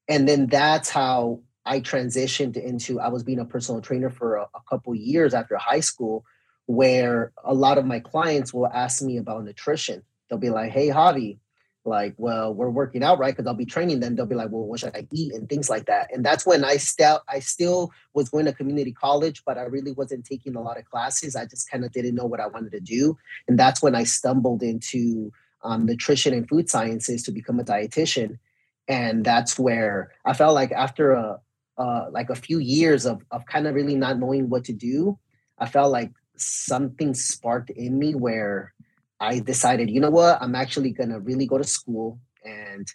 And 0.08 0.28
then 0.28 0.48
that's 0.48 0.90
how 0.90 1.42
I 1.66 1.80
transitioned 1.80 2.58
into 2.58 3.00
I 3.00 3.10
was 3.10 3.24
being 3.24 3.40
a 3.40 3.46
personal 3.46 3.82
trainer 3.82 4.10
for 4.10 4.36
a, 4.36 4.44
a 4.44 4.62
couple 4.70 4.94
years 4.96 5.34
after 5.34 5.58
high 5.58 5.80
school, 5.80 6.26
where 6.66 7.32
a 7.44 7.54
lot 7.54 7.78
of 7.78 7.86
my 7.86 8.00
clients 8.00 8.54
will 8.54 8.68
ask 8.68 9.02
me 9.02 9.18
about 9.18 9.44
nutrition 9.44 10.04
they'll 10.30 10.40
be 10.40 10.50
like, 10.50 10.72
hey, 10.72 10.90
Javi, 10.90 11.38
like, 11.86 12.16
well, 12.18 12.54
we're 12.54 12.70
working 12.70 13.04
out, 13.04 13.20
right? 13.20 13.36
Because 13.36 13.48
I'll 13.48 13.54
be 13.54 13.66
training 13.66 14.00
them. 14.00 14.16
They'll 14.16 14.26
be 14.26 14.36
like, 14.36 14.50
well, 14.50 14.64
what 14.64 14.80
should 14.80 14.96
I 14.96 15.08
eat? 15.12 15.34
And 15.34 15.48
things 15.48 15.70
like 15.70 15.86
that. 15.86 16.12
And 16.12 16.26
that's 16.26 16.46
when 16.46 16.66
I 16.66 16.78
still 16.78 17.22
I 17.30 17.40
still 17.40 17.92
was 18.14 18.30
going 18.30 18.46
to 18.46 18.54
community 18.54 18.92
college, 18.92 19.44
but 19.46 19.58
I 19.58 19.64
really 19.64 19.92
wasn't 19.92 20.26
taking 20.26 20.56
a 20.56 20.62
lot 20.62 20.80
of 20.80 20.86
classes. 20.86 21.36
I 21.36 21.46
just 21.46 21.70
kind 21.70 21.86
of 21.86 21.92
didn't 21.92 22.16
know 22.16 22.26
what 22.26 22.40
I 22.40 22.48
wanted 22.48 22.72
to 22.72 22.80
do. 22.80 23.18
And 23.48 23.58
that's 23.58 23.84
when 23.84 23.94
I 23.94 24.04
stumbled 24.04 24.64
into 24.64 25.32
um, 25.64 25.86
nutrition 25.86 26.34
and 26.34 26.48
food 26.50 26.70
sciences 26.70 27.24
to 27.24 27.32
become 27.32 27.60
a 27.60 27.64
dietitian. 27.64 28.40
And 28.88 29.24
that's 29.24 29.60
where 29.60 30.12
I 30.26 30.34
felt 30.34 30.56
like 30.56 30.72
after 30.72 31.12
a 31.12 31.40
uh, 31.78 32.08
like 32.10 32.30
a 32.30 32.36
few 32.36 32.60
years 32.60 33.06
of 33.06 33.22
of 33.30 33.46
kind 33.46 33.68
of 33.68 33.76
really 33.76 33.96
not 33.96 34.18
knowing 34.18 34.50
what 34.50 34.64
to 34.66 34.74
do, 34.74 35.20
I 35.60 35.68
felt 35.68 35.92
like 35.92 36.12
something 36.36 37.14
sparked 37.14 37.70
in 37.70 37.98
me 38.00 38.16
where 38.16 38.74
I 39.20 39.40
decided, 39.40 39.90
you 39.90 40.00
know 40.00 40.10
what, 40.10 40.42
I'm 40.42 40.56
actually 40.56 40.92
gonna 40.92 41.20
really 41.20 41.46
go 41.46 41.58
to 41.58 41.64
school, 41.64 42.20
and 42.44 42.88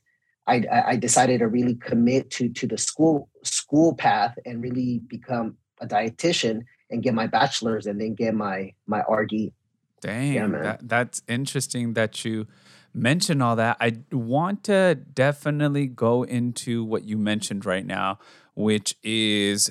I, 0.47 0.65
I 0.87 0.97
decided 0.97 1.39
to 1.41 1.49
really 1.49 1.75
commit 1.77 2.31
to 2.33 2.49
to 2.49 2.67
the 2.67 2.79
school 2.79 3.29
school 3.45 3.95
path 3.95 4.37
and 4.45 4.62
really 4.62 5.00
become 5.07 5.57
a 5.81 5.87
dietitian 5.87 6.62
and 6.91 7.03
get 7.03 7.15
my 7.15 7.27
bachelor's 7.27 7.87
and 7.87 8.00
then 8.00 8.15
get 8.15 8.35
my 8.35 8.75
my 8.87 9.00
RD. 9.00 9.53
Dang, 10.00 10.33
yeah, 10.33 10.47
that, 10.49 10.89
that's 10.89 11.23
interesting 11.29 11.93
that 11.95 12.25
you 12.25 12.47
mention 12.95 13.43
all 13.43 13.57
that. 13.57 13.77
I 13.81 13.99
want 14.11 14.65
to 14.65 14.95
definitely 14.95 15.87
go 15.87 16.23
into 16.23 16.85
what 16.85 17.05
you 17.05 17.19
mentioned 17.19 17.67
right 17.67 17.85
now, 17.85 18.19
which 18.55 18.97
is 19.03 19.71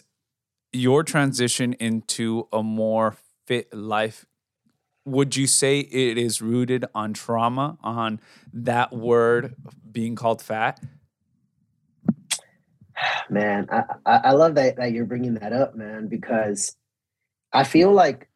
your 0.71 1.03
transition 1.03 1.73
into 1.73 2.47
a 2.53 2.61
more 2.61 3.15
fit 3.45 3.73
life 3.73 4.25
would 5.09 5.35
you 5.35 5.47
say 5.47 5.79
it 5.79 6.17
is 6.17 6.41
rooted 6.41 6.85
on 6.93 7.13
trauma 7.13 7.77
on 7.83 8.19
that 8.53 8.93
word 8.93 9.55
being 9.91 10.15
called 10.15 10.41
fat? 10.41 10.79
Man 13.29 13.67
i 13.69 13.83
i 14.05 14.31
love 14.31 14.55
that 14.55 14.75
that 14.77 14.91
you're 14.91 15.05
bringing 15.05 15.35
that 15.35 15.53
up 15.53 15.75
man 15.75 16.07
because 16.07 16.75
i 17.53 17.63
feel 17.63 17.91
like 17.91 18.27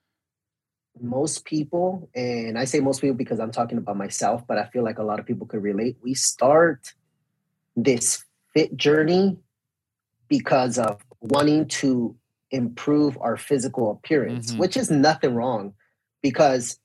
most 1.02 1.46
people 1.46 2.10
and 2.16 2.58
i 2.58 2.66
say 2.66 2.80
most 2.80 3.02
people 3.02 3.16
because 3.16 3.40
i'm 3.40 3.52
talking 3.52 3.78
about 3.78 3.98
myself 3.98 4.46
but 4.48 4.58
i 4.58 4.66
feel 4.68 4.84
like 4.84 5.00
a 5.00 5.04
lot 5.04 5.20
of 5.20 5.26
people 5.26 5.48
could 5.48 5.64
relate. 5.64 5.98
We 6.02 6.14
start 6.14 6.94
this 7.76 8.24
fit 8.54 8.78
journey 8.78 9.38
because 10.28 10.78
of 10.78 11.02
wanting 11.20 11.68
to 11.68 12.16
improve 12.52 13.18
our 13.20 13.36
physical 13.36 13.92
appearance 13.92 14.52
mm-hmm. 14.52 14.60
which 14.60 14.78
is 14.78 14.92
nothing 14.92 15.34
wrong 15.36 15.74
because 16.24 16.80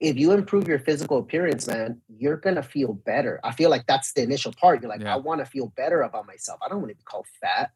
if 0.00 0.16
you 0.16 0.32
improve 0.32 0.66
your 0.66 0.78
physical 0.80 1.18
appearance, 1.18 1.68
man, 1.68 2.00
you're 2.08 2.36
gonna 2.36 2.62
feel 2.62 2.94
better. 2.94 3.38
I 3.44 3.52
feel 3.52 3.70
like 3.70 3.86
that's 3.86 4.12
the 4.12 4.22
initial 4.22 4.52
part. 4.52 4.82
You're 4.82 4.90
like, 4.90 5.02
yeah. 5.02 5.14
I 5.14 5.16
want 5.16 5.40
to 5.40 5.46
feel 5.46 5.72
better 5.76 6.02
about 6.02 6.26
myself. 6.26 6.58
I 6.64 6.68
don't 6.68 6.80
want 6.80 6.90
to 6.90 6.96
be 6.96 7.04
called 7.04 7.26
fat. 7.40 7.70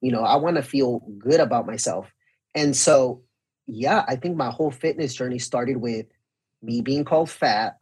You 0.00 0.12
know, 0.12 0.22
I 0.22 0.36
want 0.36 0.56
to 0.56 0.62
feel 0.62 1.00
good 1.18 1.40
about 1.40 1.66
myself. 1.66 2.12
And 2.54 2.76
so, 2.76 3.22
yeah, 3.66 4.04
I 4.06 4.16
think 4.16 4.36
my 4.36 4.50
whole 4.50 4.70
fitness 4.70 5.14
journey 5.14 5.38
started 5.38 5.78
with 5.78 6.06
me 6.62 6.80
being 6.80 7.04
called 7.04 7.30
fat, 7.30 7.78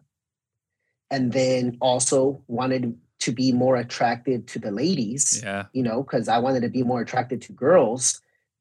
and 1.11 1.33
then 1.33 1.77
also 1.81 2.43
wanted 2.47 2.97
to 3.21 3.33
be 3.33 3.53
more 3.53 3.77
attractive 3.77 4.47
to 4.47 4.59
the 4.59 4.71
ladies. 4.71 5.41
Yeah, 5.43 5.67
you 5.73 5.83
know, 5.83 6.03
because 6.03 6.29
I 6.29 6.39
wanted 6.39 6.63
to 6.63 6.69
be 6.69 6.83
more 6.83 7.01
attractive 7.01 7.41
to 7.41 7.53
girls. 7.53 8.21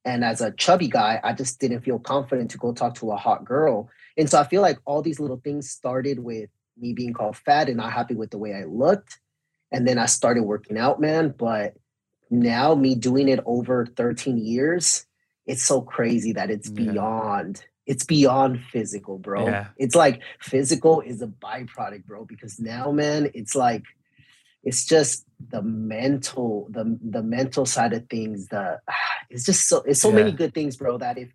And 0.09 0.25
as 0.25 0.41
a 0.41 0.51
chubby 0.51 0.87
guy, 0.87 1.19
I 1.23 1.33
just 1.33 1.59
didn't 1.59 1.81
feel 1.81 1.99
confident 1.99 2.49
to 2.51 2.57
go 2.57 2.73
talk 2.73 2.95
to 2.95 3.11
a 3.11 3.15
hot 3.15 3.45
girl. 3.45 3.91
And 4.17 4.27
so 4.27 4.39
I 4.39 4.43
feel 4.43 4.63
like 4.63 4.79
all 4.85 5.03
these 5.03 5.19
little 5.19 5.39
things 5.43 5.69
started 5.69 6.17
with 6.17 6.49
me 6.75 6.93
being 6.93 7.13
called 7.13 7.37
fat 7.37 7.67
and 7.67 7.77
not 7.77 7.93
happy 7.93 8.15
with 8.15 8.31
the 8.31 8.39
way 8.39 8.55
I 8.55 8.63
looked. 8.63 9.19
And 9.71 9.87
then 9.87 9.99
I 9.99 10.07
started 10.07 10.43
working 10.43 10.79
out, 10.79 10.99
man. 10.99 11.35
But 11.37 11.75
now 12.31 12.73
me 12.73 12.95
doing 12.95 13.29
it 13.29 13.39
over 13.45 13.85
13 13.85 14.39
years, 14.39 15.05
it's 15.45 15.63
so 15.63 15.79
crazy 15.79 16.33
that 16.33 16.49
it's 16.49 16.69
yeah. 16.69 16.91
beyond 16.91 17.63
it's 17.85 18.05
beyond 18.05 18.61
physical, 18.71 19.17
bro. 19.17 19.47
Yeah. 19.47 19.67
It's 19.77 19.95
like 19.95 20.21
physical 20.39 21.01
is 21.01 21.23
a 21.23 21.27
byproduct, 21.27 22.05
bro, 22.05 22.23
because 22.23 22.59
now, 22.59 22.91
man, 22.91 23.31
it's 23.33 23.55
like 23.55 23.83
it's 24.63 24.85
just 24.85 25.25
the 25.49 25.61
mental, 25.61 26.67
the 26.69 26.97
the 27.01 27.23
mental 27.23 27.65
side 27.65 27.93
of 27.93 28.07
things. 28.09 28.47
The 28.47 28.79
it's 29.29 29.45
just 29.45 29.67
so 29.67 29.81
it's 29.81 30.01
so 30.01 30.09
yeah. 30.09 30.15
many 30.15 30.31
good 30.31 30.53
things, 30.53 30.77
bro. 30.77 30.97
That 30.97 31.17
if 31.17 31.29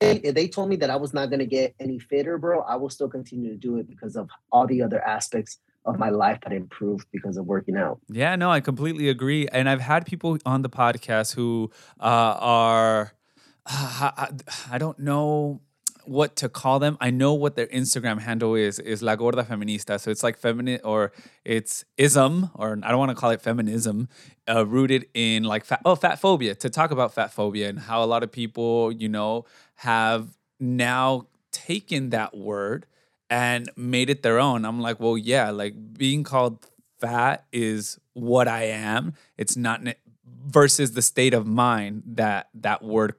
if 0.00 0.34
they 0.34 0.48
told 0.48 0.68
me 0.68 0.76
that 0.76 0.90
I 0.90 0.96
was 0.96 1.14
not 1.14 1.30
gonna 1.30 1.46
get 1.46 1.74
any 1.80 1.98
fitter, 1.98 2.38
bro, 2.38 2.60
I 2.60 2.76
will 2.76 2.90
still 2.90 3.08
continue 3.08 3.50
to 3.50 3.56
do 3.56 3.78
it 3.78 3.88
because 3.88 4.16
of 4.16 4.28
all 4.52 4.66
the 4.66 4.82
other 4.82 5.02
aspects 5.02 5.58
of 5.86 5.98
my 5.98 6.08
life 6.08 6.38
that 6.42 6.52
improved 6.52 7.06
because 7.12 7.36
of 7.36 7.44
working 7.46 7.76
out. 7.76 8.00
Yeah, 8.08 8.36
no, 8.36 8.50
I 8.50 8.60
completely 8.60 9.08
agree. 9.08 9.46
And 9.48 9.68
I've 9.68 9.82
had 9.82 10.06
people 10.06 10.38
on 10.46 10.62
the 10.62 10.70
podcast 10.70 11.34
who 11.34 11.70
uh, 12.00 12.36
are 12.40 13.12
uh, 13.66 14.26
I 14.70 14.78
don't 14.78 14.98
know 14.98 15.60
what 16.06 16.36
to 16.36 16.48
call 16.48 16.78
them. 16.78 16.96
I 17.00 17.10
know 17.10 17.34
what 17.34 17.56
their 17.56 17.66
Instagram 17.66 18.20
handle 18.20 18.54
is 18.54 18.78
is 18.78 19.02
La 19.02 19.16
Gorda 19.16 19.42
Feminista. 19.44 20.00
So 20.00 20.10
it's 20.10 20.22
like 20.22 20.38
feminine 20.38 20.80
or 20.84 21.12
it's 21.44 21.84
ism 21.96 22.50
or 22.54 22.78
I 22.82 22.90
don't 22.90 22.98
want 22.98 23.10
to 23.10 23.14
call 23.14 23.30
it 23.30 23.40
feminism, 23.40 24.08
uh, 24.48 24.66
rooted 24.66 25.06
in 25.14 25.44
like 25.44 25.64
fat, 25.64 25.80
oh 25.84 25.94
fat 25.94 26.20
phobia 26.20 26.54
to 26.56 26.70
talk 26.70 26.90
about 26.90 27.14
fat 27.14 27.32
phobia 27.32 27.68
and 27.68 27.78
how 27.78 28.02
a 28.02 28.06
lot 28.06 28.22
of 28.22 28.30
people 28.30 28.92
you 28.92 29.08
know 29.08 29.44
have 29.76 30.36
now 30.60 31.26
taken 31.52 32.10
that 32.10 32.36
word 32.36 32.86
and 33.30 33.70
made 33.76 34.10
it 34.10 34.22
their 34.22 34.38
own. 34.38 34.64
I'm 34.64 34.80
like, 34.80 35.00
well, 35.00 35.16
yeah, 35.16 35.50
like 35.50 35.94
being 35.94 36.22
called 36.24 36.66
fat 37.00 37.44
is 37.52 37.98
what 38.12 38.48
I 38.48 38.64
am. 38.64 39.14
It's 39.36 39.56
not 39.56 39.80
versus 40.46 40.92
the 40.92 41.02
state 41.02 41.34
of 41.34 41.46
mind 41.46 42.02
that 42.06 42.48
that 42.54 42.82
word 42.82 43.14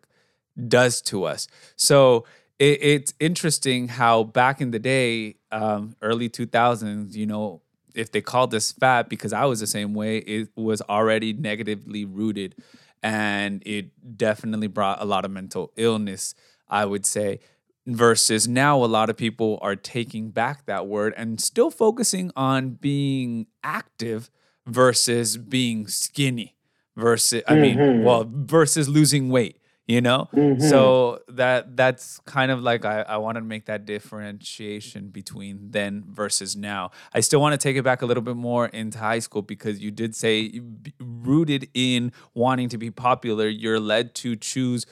does 0.68 1.02
to 1.02 1.26
us. 1.26 1.48
So 1.76 2.26
it, 2.60 2.82
it's 2.82 3.14
interesting 3.20 3.88
how 3.88 4.24
back 4.24 4.62
in 4.62 4.72
the 4.72 4.80
day, 4.80 5.36
um, 5.52 5.96
early 6.02 6.30
2000s, 6.30 7.14
you 7.14 7.26
know, 7.26 7.62
if 7.94 8.12
they 8.12 8.22
called 8.22 8.54
us 8.54 8.72
fat 8.72 9.10
because 9.10 9.34
I 9.34 9.46
was 9.46 9.60
the 9.60 9.68
same 9.68 9.94
way, 9.94 10.18
it 10.20 10.50
was 10.56 10.82
already 10.82 11.34
negatively 11.34 12.06
rooted. 12.06 12.56
And 13.02 13.62
it 13.66 14.18
definitely 14.18 14.68
brought 14.68 15.02
a 15.02 15.06
lot 15.06 15.26
of 15.26 15.32
mental 15.32 15.72
illness, 15.76 16.34
I 16.68 16.86
would 16.86 17.06
say. 17.06 17.40
Versus 17.88 18.48
now, 18.48 18.84
a 18.84 18.86
lot 18.86 19.12
of 19.12 19.18
people 19.18 19.60
are 19.62 19.76
taking 19.76 20.32
back 20.32 20.66
that 20.66 20.88
word 20.88 21.14
and 21.16 21.40
still 21.40 21.70
focusing 21.70 22.32
on 22.36 22.72
being 22.72 23.46
active 23.64 24.32
versus 24.66 25.38
being 25.38 25.88
skinny. 25.88 26.56
Versus, 26.96 27.44
I 27.48 27.56
mean, 27.56 27.78
mm-hmm. 27.78 28.04
well, 28.04 28.26
versus 28.28 28.90
losing 28.90 29.30
weight 29.30 29.60
you 29.88 30.02
know? 30.02 30.28
Mm-hmm. 30.34 30.68
so 30.68 31.20
that 31.28 31.76
that's 31.76 32.20
kind 32.26 32.52
of 32.52 32.62
like 32.62 32.86
I, 32.86 33.02
I 33.02 33.18
want 33.18 33.36
to 33.36 33.42
make 33.42 33.66
that 33.66 33.86
differentiation 33.86 35.10
between 35.10 35.72
then 35.72 36.04
versus 36.08 36.56
now. 36.56 36.92
I 37.14 37.20
still 37.20 37.42
want 37.42 37.54
to 37.54 37.58
take 37.58 37.76
it 37.76 37.84
back 37.84 38.02
a 38.02 38.06
little 38.06 38.24
bit 38.24 38.36
more 38.36 38.68
into 38.68 38.98
high 38.98 39.20
school 39.20 39.42
because 39.42 39.80
you 39.80 39.92
did 39.92 40.16
say 40.16 40.62
rooted 41.00 41.70
in 41.74 42.12
wanting 42.34 42.70
to 42.70 42.78
be 42.78 42.92
popular. 42.92 43.48
You're 43.48 43.80
led 43.80 44.16
to 44.16 44.36
choose 44.36 44.86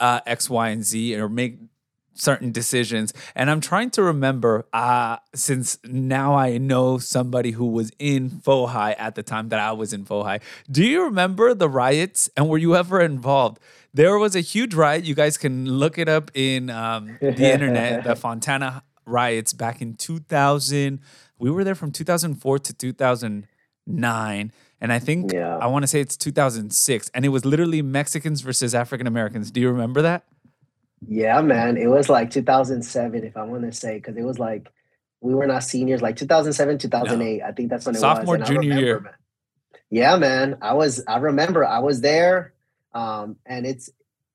uh, 0.00 0.20
x 0.26 0.48
y 0.48 0.68
and 0.70 0.84
z 0.84 1.14
or 1.16 1.28
make 1.28 1.58
certain 2.14 2.52
decisions. 2.52 3.12
And 3.34 3.50
i'm 3.50 3.60
trying 3.60 3.90
to 3.90 4.02
remember 4.02 4.66
uh 4.72 5.16
since 5.34 5.78
now 5.84 6.34
i 6.34 6.58
know 6.58 6.98
somebody 6.98 7.52
who 7.52 7.66
was 7.66 7.92
in 7.98 8.30
fohi 8.30 8.94
at 8.98 9.14
the 9.14 9.22
time 9.22 9.48
that 9.50 9.58
i 9.58 9.72
was 9.72 9.92
in 9.92 10.04
fohi 10.04 10.40
do 10.70 10.84
you 10.84 11.04
remember 11.04 11.54
the 11.54 11.68
riots? 11.68 12.28
And 12.36 12.48
were 12.48 12.58
you 12.58 12.76
ever 12.76 13.00
involved 13.00 13.58
there 13.92 14.18
was 14.18 14.36
a 14.36 14.40
huge 14.40 14.74
riot. 14.74 15.04
You 15.04 15.14
guys 15.14 15.36
can 15.36 15.66
look 15.66 15.98
it 15.98 16.08
up 16.08 16.30
in 16.34 16.70
um, 16.70 17.18
the 17.20 17.52
internet. 17.52 18.04
The 18.04 18.16
Fontana 18.16 18.82
riots 19.04 19.52
back 19.52 19.82
in 19.82 19.94
2000. 19.94 21.00
We 21.38 21.50
were 21.50 21.64
there 21.64 21.74
from 21.74 21.90
2004 21.90 22.58
to 22.58 22.72
2009. 22.74 24.52
And 24.82 24.92
I 24.92 24.98
think 24.98 25.32
yeah. 25.32 25.58
I 25.58 25.66
want 25.66 25.82
to 25.82 25.86
say 25.86 26.00
it's 26.00 26.16
2006. 26.16 27.10
And 27.14 27.24
it 27.24 27.28
was 27.28 27.44
literally 27.44 27.82
Mexicans 27.82 28.40
versus 28.40 28.74
African 28.74 29.06
Americans. 29.06 29.50
Do 29.50 29.60
you 29.60 29.70
remember 29.70 30.02
that? 30.02 30.24
Yeah, 31.06 31.40
man. 31.40 31.76
It 31.76 31.88
was 31.88 32.08
like 32.08 32.30
2007, 32.30 33.24
if 33.24 33.36
I 33.36 33.42
want 33.42 33.62
to 33.62 33.72
say, 33.72 33.96
because 33.96 34.16
it 34.16 34.22
was 34.22 34.38
like 34.38 34.70
we 35.20 35.34
were 35.34 35.46
not 35.46 35.64
seniors, 35.64 36.02
like 36.02 36.16
2007, 36.16 36.78
2008. 36.78 37.38
No. 37.38 37.46
I 37.46 37.52
think 37.52 37.70
that's 37.70 37.86
when 37.86 37.94
it 37.94 37.98
Sophomore, 37.98 38.38
was. 38.38 38.46
Sophomore, 38.46 38.62
junior 38.62 38.76
remember, 38.76 38.86
year. 38.86 39.00
Man. 39.00 39.14
Yeah, 39.90 40.16
man. 40.16 40.58
I 40.62 40.74
was, 40.74 41.02
I 41.06 41.18
remember 41.18 41.64
I 41.64 41.80
was 41.80 42.00
there. 42.00 42.54
Um, 42.92 43.36
and 43.46 43.66
it's 43.66 43.90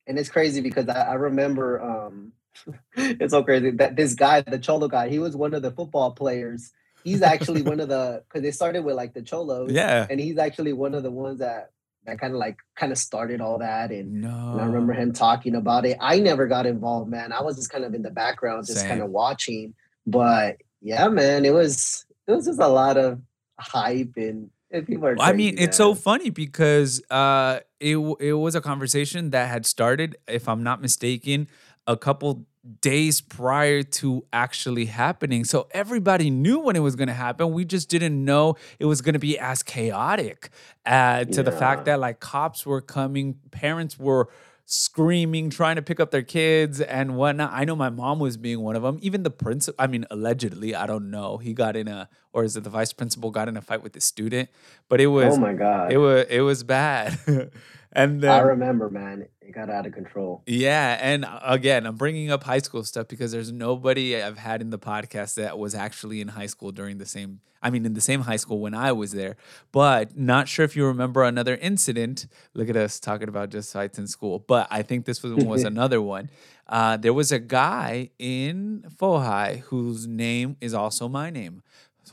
and 0.07 0.19
it's 0.19 0.29
crazy 0.29 0.61
because 0.61 0.87
I, 0.87 1.01
I 1.01 1.13
remember 1.13 1.81
um, 1.81 2.31
it's 2.95 3.31
so 3.31 3.43
crazy 3.43 3.71
that 3.71 3.95
this 3.95 4.13
guy, 4.13 4.41
the 4.41 4.59
Cholo 4.59 4.87
guy, 4.87 5.09
he 5.09 5.19
was 5.19 5.35
one 5.35 5.53
of 5.53 5.61
the 5.61 5.71
football 5.71 6.11
players. 6.11 6.71
He's 7.03 7.21
actually 7.21 7.61
one 7.61 7.79
of 7.79 7.89
the 7.89 8.23
because 8.27 8.41
they 8.41 8.51
started 8.51 8.83
with 8.83 8.95
like 8.95 9.13
the 9.13 9.21
Cholos, 9.21 9.71
yeah, 9.71 10.07
and 10.09 10.19
he's 10.19 10.37
actually 10.37 10.73
one 10.73 10.95
of 10.95 11.03
the 11.03 11.11
ones 11.11 11.39
that 11.39 11.71
that 12.05 12.19
kind 12.19 12.33
of 12.33 12.39
like 12.39 12.57
kind 12.75 12.91
of 12.91 12.97
started 12.97 13.41
all 13.41 13.59
that. 13.59 13.91
And, 13.91 14.21
no. 14.21 14.29
and, 14.29 14.61
I 14.61 14.65
remember 14.65 14.93
him 14.93 15.11
talking 15.11 15.55
about 15.55 15.85
it. 15.85 15.97
I 15.99 16.19
never 16.19 16.47
got 16.47 16.65
involved, 16.65 17.09
man. 17.09 17.31
I 17.31 17.41
was 17.41 17.55
just 17.55 17.69
kind 17.69 17.83
of 17.83 17.93
in 17.93 18.03
the 18.03 18.11
background, 18.11 18.67
just 18.67 18.79
Same. 18.79 18.89
kind 18.89 19.01
of 19.01 19.09
watching. 19.09 19.73
But 20.05 20.57
yeah, 20.81 21.07
man, 21.09 21.45
it 21.45 21.53
was 21.53 22.05
it 22.27 22.31
was 22.31 22.45
just 22.45 22.59
a 22.59 22.67
lot 22.67 22.97
of 22.97 23.21
hype 23.59 24.13
and 24.17 24.49
people 24.71 25.05
are. 25.07 25.15
Crazy, 25.15 25.29
I 25.29 25.33
mean, 25.33 25.55
man. 25.55 25.63
it's 25.63 25.77
so 25.77 25.95
funny 25.95 26.29
because 26.29 27.01
uh, 27.09 27.59
it 27.85 27.97
it 28.19 28.33
was 28.33 28.55
a 28.55 28.61
conversation 28.61 29.29
that 29.29 29.47
had 29.47 29.65
started, 29.65 30.17
if 30.27 30.49
I'm 30.49 30.63
not 30.63 30.81
mistaken, 30.81 31.47
a 31.85 31.95
couple 31.95 32.47
days 32.81 33.21
prior 33.21 33.83
to 33.83 34.25
actually 34.33 34.85
happening. 34.85 35.43
So 35.43 35.67
everybody 35.69 36.31
knew 36.31 36.59
when 36.59 36.75
it 36.75 36.79
was 36.79 36.95
going 36.95 37.09
to 37.09 37.13
happen. 37.13 37.53
We 37.53 37.63
just 37.63 37.89
didn't 37.89 38.25
know 38.25 38.55
it 38.79 38.85
was 38.85 39.01
going 39.01 39.13
to 39.13 39.19
be 39.19 39.37
as 39.37 39.61
chaotic 39.61 40.49
uh, 40.83 41.25
to 41.25 41.31
yeah. 41.31 41.41
the 41.43 41.51
fact 41.51 41.85
that 41.85 41.99
like 41.99 42.19
cops 42.19 42.65
were 42.65 42.81
coming, 42.81 43.35
parents 43.51 43.99
were 43.99 44.29
screaming, 44.65 45.51
trying 45.51 45.75
to 45.75 45.83
pick 45.83 45.99
up 45.99 46.09
their 46.09 46.23
kids 46.23 46.81
and 46.81 47.15
whatnot. 47.15 47.51
I 47.53 47.65
know 47.65 47.75
my 47.75 47.89
mom 47.89 48.17
was 48.17 48.35
being 48.35 48.61
one 48.61 48.75
of 48.75 48.81
them. 48.81 48.97
Even 49.01 49.21
the 49.21 49.29
principal, 49.29 49.75
I 49.77 49.85
mean, 49.85 50.05
allegedly, 50.09 50.73
I 50.73 50.87
don't 50.87 51.11
know. 51.11 51.37
He 51.37 51.53
got 51.53 51.75
in 51.75 51.87
a, 51.87 52.09
or 52.33 52.43
is 52.43 52.57
it 52.57 52.63
the 52.63 52.71
vice 52.71 52.93
principal 52.93 53.29
got 53.29 53.47
in 53.47 53.57
a 53.57 53.61
fight 53.61 53.83
with 53.83 53.93
the 53.93 54.01
student? 54.01 54.49
But 54.89 55.01
it 55.01 55.07
was, 55.07 55.35
oh 55.35 55.37
my 55.37 55.53
god, 55.53 55.91
it 55.91 55.97
was 55.97 56.25
it 56.29 56.41
was 56.41 56.63
bad. 56.63 57.17
and 57.95 58.21
then, 58.21 58.31
I 58.31 58.39
remember, 58.39 58.89
man, 58.89 59.27
it 59.41 59.51
got 59.53 59.69
out 59.69 59.85
of 59.85 59.93
control. 59.93 60.43
Yeah, 60.45 60.97
and 61.01 61.25
uh, 61.25 61.39
again, 61.43 61.85
I'm 61.85 61.95
bringing 61.95 62.31
up 62.31 62.43
high 62.43 62.59
school 62.59 62.83
stuff 62.83 63.07
because 63.07 63.31
there's 63.31 63.51
nobody 63.51 64.21
I've 64.21 64.37
had 64.37 64.61
in 64.61 64.69
the 64.69 64.79
podcast 64.79 65.35
that 65.35 65.57
was 65.57 65.73
actually 65.73 66.21
in 66.21 66.29
high 66.29 66.47
school 66.47 66.71
during 66.71 66.97
the 66.97 67.05
same 67.05 67.41
I 67.65 67.71
mean, 67.71 67.83
in 67.83 67.95
the 67.95 68.01
same 68.01 68.21
high 68.21 68.35
school 68.35 68.59
when 68.59 68.75
I 68.75 68.91
was 68.91 69.11
there. 69.11 69.37
But 69.71 70.15
not 70.15 70.47
sure 70.47 70.63
if 70.63 70.75
you 70.75 70.85
remember 70.85 71.23
another 71.23 71.55
incident. 71.55 72.27
Look 72.53 72.69
at 72.69 72.77
us 72.77 72.99
talking 72.99 73.27
about 73.27 73.49
just 73.49 73.73
fights 73.73 73.97
in 73.97 74.05
school. 74.05 74.37
But 74.37 74.67
I 74.69 74.83
think 74.83 75.05
this 75.05 75.23
was, 75.23 75.33
was 75.33 75.63
another 75.73 75.99
one. 75.99 76.29
Uh, 76.67 76.97
there 76.97 77.11
was 77.11 77.31
a 77.31 77.39
guy 77.39 78.11
in 78.19 78.85
Fohi 78.95 79.61
whose 79.61 80.05
name 80.05 80.57
is 80.61 80.75
also 80.75 81.07
my 81.09 81.31
name, 81.31 81.63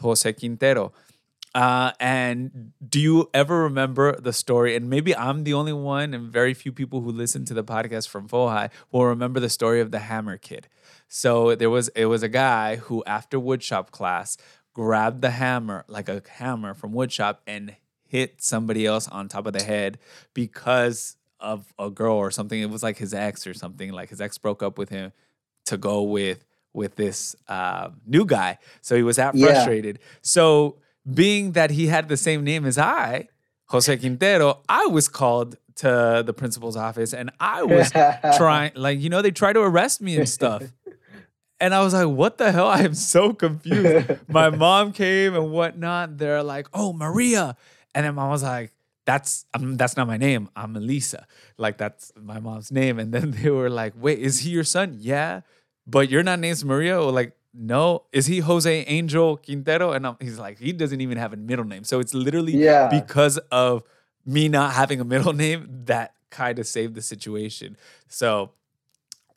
Jose 0.01 0.33
Quintero. 0.33 0.95
Uh, 1.55 1.93
and 2.01 2.73
do 2.87 2.99
you 2.99 3.29
ever 3.35 3.63
remember 3.63 4.19
the 4.19 4.33
story? 4.33 4.75
And 4.75 4.89
maybe 4.89 5.15
I'm 5.15 5.45
the 5.45 5.53
only 5.53 5.73
one, 5.73 6.15
and 6.15 6.33
very 6.33 6.55
few 6.55 6.73
people 6.73 7.03
who 7.03 7.11
listen 7.11 7.45
to 7.47 7.55
the 7.55 7.65
podcast 7.65 8.09
from 8.09 8.29
Fohi 8.29 8.71
will 8.91 9.05
remember 9.05 9.39
the 9.39 9.51
story 9.51 9.81
of 9.81 9.91
the 9.91 9.99
Hammer 9.99 10.39
Kid. 10.39 10.69
So 11.09 11.55
there 11.55 11.69
was 11.69 11.89
it 11.89 12.07
was 12.07 12.23
a 12.23 12.29
guy 12.29 12.77
who 12.77 13.05
after 13.07 13.39
woodshop 13.39 13.91
class 13.91 14.39
grabbed 14.73 15.21
the 15.21 15.31
hammer, 15.31 15.85
like 15.89 16.09
a 16.09 16.23
hammer 16.27 16.73
from 16.73 16.93
woodshop, 16.93 17.39
and 17.47 17.77
hit 18.07 18.43
somebody 18.43 18.87
else 18.87 19.09
on 19.09 19.29
top 19.29 19.47
of 19.47 19.53
the 19.53 19.63
head 19.63 19.99
because 20.33 21.17
of 21.39 21.75
a 21.79 21.91
girl 21.91 22.17
or 22.17 22.31
something. 22.31 22.61
It 22.61 22.71
was 22.71 22.83
like 22.83 22.97
his 22.97 23.13
ex 23.13 23.47
or 23.47 23.53
something. 23.53 23.93
Like 23.93 24.09
his 24.09 24.23
ex 24.23 24.39
broke 24.39 24.63
up 24.63 24.79
with 24.79 24.89
him 24.89 25.13
to 25.67 25.77
go 25.77 26.03
with 26.03 26.47
with 26.73 26.97
this 26.97 27.37
uh, 27.49 27.91
new 28.07 28.25
guy. 28.25 28.59
So 28.81 28.97
he 28.97 29.03
was 29.03 29.17
that 29.17 29.37
frustrated. 29.37 29.99
Yeah. 30.01 30.07
So 30.23 30.79
being 31.11 31.53
that 31.53 31.71
he 31.71 31.87
had 31.87 32.09
the 32.09 32.17
same 32.17 32.45
name 32.45 32.65
as 32.65 32.79
I, 32.79 33.29
Jose 33.67 33.97
Quintero, 33.97 34.61
I 34.69 34.87
was 34.87 35.09
called 35.09 35.57
to 35.77 36.23
the 36.25 36.33
principal's 36.33 36.77
office 36.77 37.15
and 37.15 37.31
I 37.41 37.63
was 37.63 37.91
trying, 38.37 38.73
like, 38.75 39.01
you 39.01 39.09
know, 39.09 39.23
they 39.23 39.31
tried 39.31 39.55
to 39.55 39.61
arrest 39.61 40.01
me 40.01 40.17
and 40.17 40.29
stuff. 40.29 40.63
And 41.63 41.73
I 41.73 41.81
was 41.81 41.95
like, 41.95 42.09
what 42.09 42.39
the 42.39 42.51
hell? 42.51 42.67
I 42.79 42.81
am 42.81 42.95
so 42.95 43.33
confused. 43.33 44.11
my 44.29 44.51
mom 44.65 44.93
came 44.93 45.35
and 45.35 45.53
whatnot. 45.53 46.19
They're 46.19 46.43
like, 46.43 46.67
oh, 46.75 46.93
Maria. 46.93 47.57
And 47.95 48.05
then 48.05 48.17
mom 48.17 48.31
was 48.31 48.43
like, 48.43 48.73
that's 49.05 49.47
um, 49.55 49.77
that's 49.77 49.97
not 49.97 50.07
my 50.07 50.17
name. 50.17 50.49
I'm 50.55 50.77
Elisa. 50.77 51.27
Like 51.59 51.77
that's 51.77 52.13
my 52.17 52.39
mom's 52.39 52.71
name. 52.71 52.99
And 52.99 53.13
then 53.13 53.33
they 53.33 53.51
were 53.51 53.71
like, 53.71 53.95
wait, 53.97 54.19
is 54.19 54.41
he 54.41 54.51
your 54.51 54.65
son? 54.65 54.97
Yeah. 54.99 55.41
But 55.87 56.09
you're 56.09 56.23
not 56.23 56.39
named 56.39 56.65
Maria? 56.65 57.01
Or 57.01 57.11
like, 57.11 57.37
no, 57.55 58.05
is 58.13 58.27
he 58.27 58.39
Jose 58.39 58.85
Angel 58.85 59.37
Quintero? 59.37 59.93
And 59.93 60.07
I'm, 60.07 60.17
he's 60.21 60.39
like, 60.39 60.59
he 60.59 60.73
doesn't 60.73 61.01
even 61.01 61.19
have 61.19 61.33
a 61.33 61.37
middle 61.37 61.65
name. 61.65 61.85
So 61.85 62.01
it's 62.01 62.15
literally 62.15 62.53
Yeah. 62.57 62.89
because 62.89 63.39
of 63.51 63.83
me 64.25 64.49
not 64.49 64.73
having 64.73 65.01
a 65.01 65.05
middle 65.05 65.33
name 65.33 65.67
that 65.85 66.15
kind 66.31 66.59
of 66.59 66.67
saved 66.67 66.95
the 66.95 67.03
situation. 67.03 67.77
So 68.09 68.53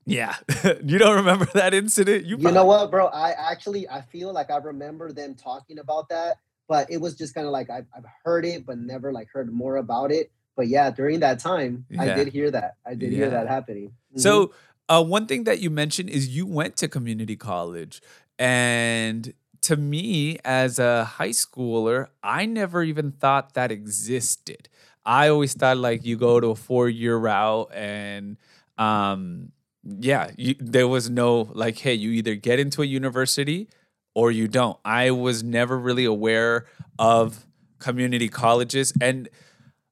yeah, 0.06 0.36
you 0.84 0.98
don't 0.98 1.16
remember 1.16 1.46
that 1.56 1.74
incident? 1.74 2.26
You 2.26 2.38
know 2.38 2.66
what, 2.66 2.92
bro? 2.92 3.08
I 3.08 3.32
actually 3.32 3.90
I 3.90 4.02
feel 4.02 4.32
like 4.32 4.52
I 4.52 4.58
remember 4.58 5.12
them 5.12 5.34
talking 5.36 5.80
about 5.80 6.10
that, 6.10 6.38
but 6.68 6.90
it 6.92 6.98
was 7.02 7.16
just 7.16 7.34
kind 7.34 7.48
of 7.48 7.52
like 7.52 7.70
I've, 7.70 7.88
I've 7.96 8.06
heard 8.24 8.46
it, 8.46 8.66
but 8.66 8.78
never 8.78 9.12
like 9.12 9.28
heard 9.34 9.52
more 9.52 9.78
about 9.78 10.12
it. 10.12 10.32
But 10.56 10.68
yeah, 10.68 10.90
during 10.92 11.20
that 11.20 11.40
time, 11.40 11.86
I 12.00 12.14
did 12.14 12.28
hear 12.30 12.50
that. 12.52 12.76
I 12.86 12.94
did 12.94 13.12
Yeah. 13.12 13.18
hear 13.18 13.30
that 13.32 13.48
happening. 13.48 13.92
Mhm. 14.16 14.20
So, 14.22 14.52
uh, 14.90 15.04
one 15.04 15.26
thing 15.26 15.44
that 15.46 15.60
you 15.60 15.70
mentioned 15.70 16.10
is 16.10 16.28
you 16.30 16.46
went 16.46 16.78
to 16.78 16.88
community 16.88 17.36
college. 17.36 18.02
And 18.38 19.34
to 19.62 19.76
me, 19.76 20.38
as 20.46 20.78
a 20.78 21.06
high 21.06 21.30
schooler, 21.30 22.08
I 22.22 22.46
never 22.46 22.84
even 22.84 23.12
thought 23.12 23.54
that 23.56 23.72
existed. 23.72 24.70
I 25.06 25.30
always 25.30 25.54
thought 25.54 25.78
like 25.78 26.06
you 26.06 26.18
go 26.18 26.40
to 26.40 26.48
a 26.48 26.56
four 26.56 26.90
year 26.90 27.18
route 27.18 27.72
and, 27.74 28.38
um, 28.78 29.52
yeah, 29.84 30.32
you, 30.36 30.56
there 30.60 30.88
was 30.88 31.10
no 31.10 31.50
like, 31.54 31.78
hey, 31.78 31.94
you 31.94 32.12
either 32.12 32.36
get 32.36 32.60
into 32.60 32.82
a 32.82 32.86
university 32.86 33.70
or 34.16 34.32
you 34.32 34.48
don't. 34.48 34.78
I 34.84 35.12
was 35.12 35.44
never 35.44 35.78
really 35.78 36.06
aware 36.06 36.66
of 36.98 37.46
community 37.80 38.30
colleges. 38.30 38.94
And 39.00 39.30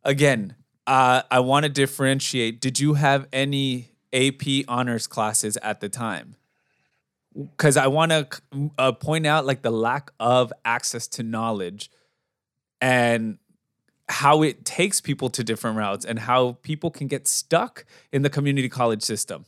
again, 0.04 0.56
uh, 0.88 1.24
I 1.30 1.40
want 1.40 1.64
to 1.64 1.70
differentiate. 1.70 2.60
Did 2.60 2.80
you 2.80 2.96
have 2.96 3.28
any 3.32 3.93
AP 4.14 4.66
honors 4.68 5.08
classes 5.08 5.58
at 5.58 5.82
the 5.82 5.90
time? 5.90 6.36
Because 7.36 7.78
I 7.78 7.88
want 7.88 8.12
to 8.12 8.28
uh, 8.78 8.92
point 8.92 9.26
out 9.26 9.46
like 9.46 9.64
the 9.64 9.72
lack 9.72 10.12
of 10.20 10.54
access 10.64 11.08
to 11.10 11.24
knowledge 11.24 11.90
and 12.80 13.40
how 14.10 14.44
it 14.44 14.66
takes 14.66 15.02
people 15.02 15.30
to 15.32 15.44
different 15.44 15.78
routes 15.78 16.06
and 16.06 16.20
how 16.20 16.54
people 16.62 16.92
can 16.92 17.08
get 17.08 17.28
stuck 17.28 17.86
in 18.12 18.22
the 18.22 18.30
community 18.30 18.70
college 18.70 19.02
system. 19.02 19.46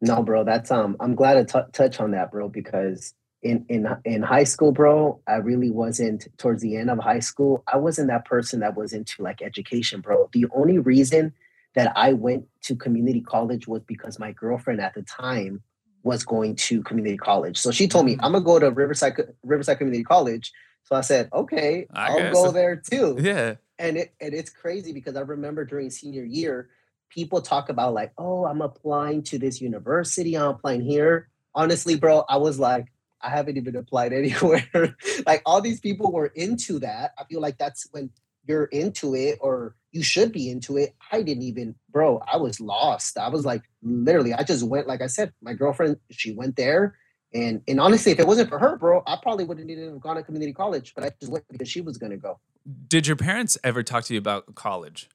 No, 0.00 0.22
bro, 0.22 0.44
that's 0.44 0.70
um. 0.70 0.96
I'm 1.00 1.14
glad 1.14 1.34
to 1.34 1.44
tou- 1.44 1.70
touch 1.72 2.00
on 2.00 2.12
that, 2.12 2.30
bro, 2.30 2.48
because 2.48 3.14
in 3.42 3.64
in 3.68 3.86
in 4.04 4.22
high 4.22 4.44
school, 4.44 4.72
bro, 4.72 5.20
I 5.26 5.36
really 5.36 5.70
wasn't. 5.70 6.26
Towards 6.38 6.62
the 6.62 6.76
end 6.76 6.90
of 6.90 6.98
high 6.98 7.20
school, 7.20 7.62
I 7.70 7.76
wasn't 7.76 8.08
that 8.08 8.24
person 8.24 8.60
that 8.60 8.76
was 8.76 8.92
into 8.92 9.22
like 9.22 9.42
education, 9.42 10.00
bro. 10.00 10.28
The 10.32 10.46
only 10.54 10.78
reason 10.78 11.34
that 11.74 11.92
I 11.96 12.12
went 12.12 12.44
to 12.62 12.76
community 12.76 13.20
college 13.20 13.68
was 13.68 13.82
because 13.86 14.18
my 14.18 14.32
girlfriend 14.32 14.80
at 14.80 14.94
the 14.94 15.02
time 15.02 15.62
was 16.02 16.24
going 16.24 16.56
to 16.56 16.82
community 16.82 17.16
college. 17.16 17.58
So 17.58 17.70
she 17.70 17.86
told 17.86 18.06
me, 18.06 18.16
Mm. 18.16 18.20
"I'm 18.22 18.32
gonna 18.32 18.44
go 18.44 18.58
to 18.58 18.70
Riverside 18.70 19.14
Riverside 19.44 19.78
Community 19.78 20.02
College." 20.04 20.50
So 20.84 20.96
I 20.96 21.02
said, 21.02 21.28
"Okay, 21.32 21.86
I 21.94 22.08
I'll 22.08 22.18
guess. 22.18 22.34
go 22.34 22.50
there 22.50 22.76
too." 22.76 23.16
Yeah. 23.20 23.56
and 23.78 23.96
it 23.96 24.12
and 24.20 24.34
it's 24.34 24.50
crazy 24.50 24.92
because 24.92 25.16
I 25.16 25.20
remember 25.20 25.64
during 25.64 25.88
senior 25.90 26.24
year, 26.24 26.68
people 27.08 27.40
talk 27.40 27.68
about 27.70 27.94
like, 27.94 28.12
oh, 28.18 28.44
I'm 28.46 28.60
applying 28.62 29.22
to 29.24 29.38
this 29.38 29.60
university, 29.60 30.36
I'm 30.36 30.48
applying 30.54 30.82
here. 30.82 31.28
Honestly, 31.54 31.96
bro, 31.96 32.24
I 32.28 32.36
was 32.36 32.58
like, 32.58 32.86
I 33.22 33.30
haven't 33.30 33.56
even 33.56 33.76
applied 33.76 34.12
anywhere. 34.22 34.96
like 35.26 35.42
all 35.46 35.60
these 35.60 35.80
people 35.80 36.12
were 36.12 36.26
into 36.34 36.78
that. 36.80 37.12
I 37.18 37.24
feel 37.24 37.40
like 37.40 37.58
that's 37.58 37.86
when 37.92 38.10
you're 38.46 38.64
into 38.66 39.14
it 39.14 39.38
or 39.40 39.76
you 39.92 40.02
should 40.02 40.32
be 40.32 40.50
into 40.50 40.76
it. 40.76 40.94
I 41.10 41.22
didn't 41.22 41.42
even, 41.42 41.74
bro, 41.90 42.22
I 42.30 42.36
was 42.36 42.60
lost. 42.60 43.18
I 43.18 43.28
was 43.28 43.44
like, 43.44 43.62
literally, 43.82 44.32
I 44.32 44.42
just 44.42 44.66
went, 44.66 44.86
like 44.86 45.02
I 45.02 45.06
said, 45.06 45.32
my 45.42 45.54
girlfriend, 45.54 45.96
she 46.10 46.32
went 46.32 46.56
there. 46.56 46.96
And 47.32 47.62
and 47.68 47.80
honestly, 47.80 48.10
if 48.10 48.18
it 48.18 48.26
wasn't 48.26 48.48
for 48.48 48.58
her, 48.58 48.76
bro, 48.76 49.04
I 49.06 49.16
probably 49.22 49.44
wouldn't 49.44 49.70
even 49.70 49.90
have 49.90 50.00
gone 50.00 50.16
to 50.16 50.22
community 50.22 50.52
college, 50.52 50.94
but 50.96 51.04
I 51.04 51.12
just 51.20 51.30
went 51.30 51.44
because 51.48 51.68
she 51.68 51.80
was 51.80 51.96
gonna 51.96 52.16
go. 52.16 52.40
Did 52.88 53.06
your 53.06 53.14
parents 53.14 53.56
ever 53.62 53.84
talk 53.84 54.04
to 54.04 54.14
you 54.14 54.18
about 54.18 54.52
college? 54.56 55.08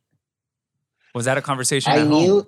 Was 1.13 1.25
that 1.25 1.37
a 1.37 1.41
conversation 1.41 1.91
I 1.91 2.03
knew. 2.03 2.35
home? 2.35 2.47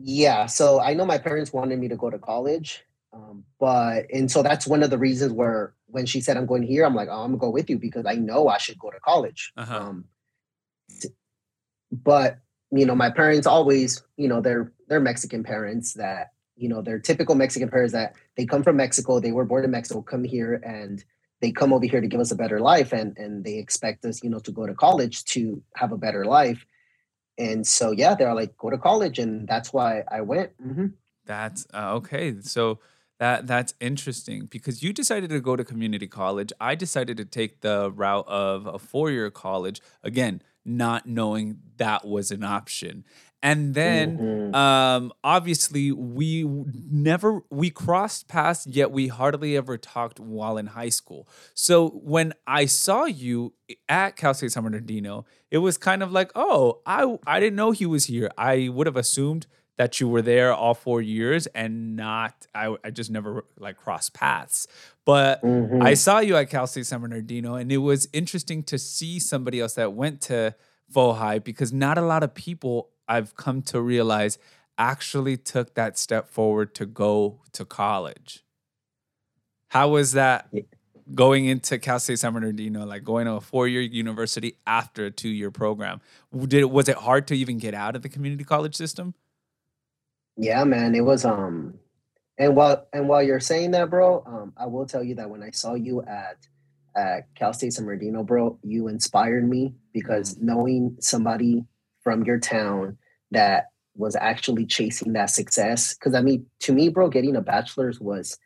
Yeah, 0.00 0.46
so 0.46 0.80
I 0.80 0.94
know 0.94 1.04
my 1.04 1.18
parents 1.18 1.52
wanted 1.52 1.78
me 1.78 1.88
to 1.88 1.96
go 1.96 2.08
to 2.08 2.18
college, 2.18 2.84
um, 3.12 3.44
but 3.60 4.06
and 4.12 4.30
so 4.30 4.42
that's 4.42 4.66
one 4.66 4.82
of 4.82 4.88
the 4.88 4.98
reasons 4.98 5.32
where 5.32 5.74
when 5.86 6.06
she 6.06 6.22
said 6.22 6.38
I'm 6.38 6.46
going 6.46 6.62
here, 6.62 6.86
I'm 6.86 6.94
like, 6.94 7.08
oh, 7.10 7.24
I'm 7.24 7.32
gonna 7.32 7.38
go 7.38 7.50
with 7.50 7.68
you 7.68 7.78
because 7.78 8.06
I 8.06 8.14
know 8.14 8.48
I 8.48 8.56
should 8.56 8.78
go 8.78 8.90
to 8.90 9.00
college. 9.00 9.52
Uh-huh. 9.58 9.76
Um, 9.76 10.04
but 11.90 12.38
you 12.70 12.84
know, 12.84 12.94
my 12.94 13.10
parents 13.10 13.46
always, 13.46 14.02
you 14.16 14.28
know, 14.28 14.40
they're 14.40 14.72
they're 14.88 15.00
Mexican 15.00 15.42
parents 15.42 15.94
that 15.94 16.32
you 16.56 16.68
know 16.68 16.82
they're 16.82 16.98
typical 16.98 17.34
Mexican 17.34 17.68
parents 17.68 17.92
that 17.92 18.14
they 18.36 18.44
come 18.44 18.62
from 18.62 18.76
Mexico, 18.76 19.20
they 19.20 19.32
were 19.32 19.44
born 19.44 19.64
in 19.64 19.70
Mexico, 19.70 20.02
come 20.02 20.24
here 20.24 20.60
and 20.64 21.04
they 21.40 21.52
come 21.52 21.72
over 21.72 21.86
here 21.86 22.00
to 22.00 22.08
give 22.08 22.20
us 22.20 22.32
a 22.32 22.36
better 22.36 22.60
life 22.60 22.92
and 22.92 23.16
and 23.16 23.44
they 23.44 23.54
expect 23.54 24.04
us, 24.04 24.22
you 24.22 24.30
know, 24.30 24.40
to 24.40 24.50
go 24.50 24.66
to 24.66 24.74
college 24.74 25.24
to 25.24 25.62
have 25.76 25.92
a 25.92 25.98
better 25.98 26.24
life. 26.24 26.64
And 27.38 27.66
so 27.66 27.92
yeah, 27.92 28.14
they're 28.14 28.34
like, 28.34 28.56
go 28.56 28.68
to 28.68 28.78
college, 28.78 29.18
and 29.18 29.46
that's 29.46 29.72
why 29.72 30.02
I 30.10 30.20
went. 30.22 30.50
Mhm. 30.60 30.94
That's 31.24 31.66
uh, 31.72 31.94
okay. 31.96 32.40
So 32.40 32.80
that 33.18 33.46
that's 33.46 33.74
interesting 33.80 34.46
because 34.46 34.82
you 34.82 34.92
decided 34.92 35.30
to 35.30 35.40
go 35.40 35.56
to 35.56 35.64
community 35.64 36.06
college. 36.06 36.52
I 36.60 36.74
decided 36.74 37.16
to 37.18 37.24
take 37.24 37.60
the 37.60 37.92
route 37.92 38.26
of 38.28 38.66
a 38.66 38.78
four-year 38.78 39.30
college. 39.30 39.80
Again, 40.02 40.42
not 40.64 41.06
knowing 41.06 41.58
that 41.76 42.06
was 42.06 42.30
an 42.30 42.44
option. 42.44 43.04
And 43.42 43.74
then 43.74 44.18
Mhm. 44.18 44.54
um 44.54 45.12
obviously 45.22 45.92
we 45.92 46.44
never 46.90 47.42
we 47.50 47.68
crossed 47.68 48.28
paths 48.28 48.66
yet 48.66 48.90
we 48.90 49.08
hardly 49.08 49.56
ever 49.56 49.76
talked 49.76 50.18
while 50.18 50.56
in 50.56 50.68
high 50.68 50.88
school 50.88 51.28
so 51.52 51.90
when 52.02 52.32
i 52.46 52.64
saw 52.64 53.04
you 53.04 53.52
at 53.90 54.16
cal 54.16 54.32
state 54.32 54.50
san 54.50 54.62
bernardino 54.62 55.26
it 55.50 55.58
was 55.58 55.76
kind 55.76 56.02
of 56.02 56.10
like 56.12 56.30
oh 56.34 56.80
i 56.86 57.18
i 57.26 57.38
didn't 57.38 57.56
know 57.56 57.72
he 57.72 57.84
was 57.84 58.06
here 58.06 58.30
i 58.38 58.70
would 58.70 58.86
have 58.86 58.96
assumed 58.96 59.46
that 59.78 60.00
you 60.00 60.08
were 60.08 60.20
there 60.22 60.52
all 60.52 60.74
four 60.74 61.00
years 61.00 61.46
and 61.48 61.96
not 61.96 62.46
i, 62.54 62.76
I 62.84 62.90
just 62.90 63.10
never 63.10 63.44
like 63.58 63.76
crossed 63.78 64.12
paths 64.12 64.66
but 65.06 65.42
Mhm. 65.42 65.82
I 65.82 65.94
saw 65.94 66.18
you 66.18 66.36
at 66.36 66.50
Cal 66.50 66.66
State 66.66 66.84
San 66.84 67.00
Bernardino, 67.00 67.54
and 67.54 67.72
it 67.72 67.78
was 67.78 68.06
interesting 68.12 68.62
to 68.64 68.76
see 68.78 69.18
somebody 69.18 69.58
else 69.58 69.72
that 69.76 69.94
went 69.94 70.20
to 70.22 70.54
Fohi 70.94 71.42
because 71.42 71.72
not 71.72 71.96
a 71.96 72.02
lot 72.02 72.22
of 72.22 72.34
people 72.34 72.90
I've 73.08 73.34
come 73.34 73.62
to 73.62 73.80
realize 73.80 74.38
actually 74.76 75.38
took 75.38 75.74
that 75.76 75.96
step 75.96 76.28
forward 76.28 76.74
to 76.74 76.84
go 76.84 77.40
to 77.52 77.64
college. 77.64 78.44
How 79.68 79.88
was 79.88 80.12
that 80.12 80.52
going 81.14 81.46
into 81.46 81.78
Cal 81.78 81.98
State 82.00 82.18
San 82.18 82.34
Bernardino, 82.34 82.84
like 82.84 83.02
going 83.02 83.24
to 83.24 83.32
a 83.32 83.40
four-year 83.40 83.80
university 83.80 84.58
after 84.66 85.06
a 85.06 85.10
two-year 85.10 85.50
program? 85.50 86.02
Did 86.36 86.66
was 86.66 86.86
it 86.88 86.96
hard 86.96 87.26
to 87.28 87.34
even 87.34 87.56
get 87.56 87.72
out 87.72 87.96
of 87.96 88.02
the 88.02 88.10
community 88.10 88.44
college 88.44 88.74
system? 88.74 89.14
Yeah, 90.38 90.64
man, 90.64 90.94
it 90.94 91.02
was 91.02 91.24
um 91.26 91.74
and 92.38 92.56
while 92.56 92.86
and 92.92 93.08
while 93.08 93.22
you're 93.22 93.40
saying 93.40 93.72
that, 93.72 93.90
bro, 93.90 94.22
um 94.26 94.52
I 94.56 94.66
will 94.66 94.86
tell 94.86 95.04
you 95.04 95.16
that 95.16 95.30
when 95.30 95.42
I 95.42 95.50
saw 95.50 95.74
you 95.74 96.02
at 96.02 96.38
at 96.96 97.34
Cal 97.36 97.52
State 97.54 97.74
San 97.74 97.86
Bernardino, 97.86 98.24
bro, 98.24 98.58
you 98.64 98.88
inspired 98.88 99.48
me 99.48 99.74
because 99.92 100.38
knowing 100.40 100.96
somebody 101.00 101.64
from 102.04 102.24
your 102.24 102.40
town 102.40 102.98
that 103.32 103.66
was 103.96 104.16
actually 104.16 104.66
chasing 104.66 105.14
that 105.14 105.30
success 105.30 105.94
cuz 105.96 106.14
I 106.14 106.22
mean, 106.22 106.46
to 106.60 106.72
me, 106.72 106.88
bro, 106.90 107.10
getting 107.10 107.36
a 107.36 107.42
bachelor's 107.42 108.00
was 108.00 108.38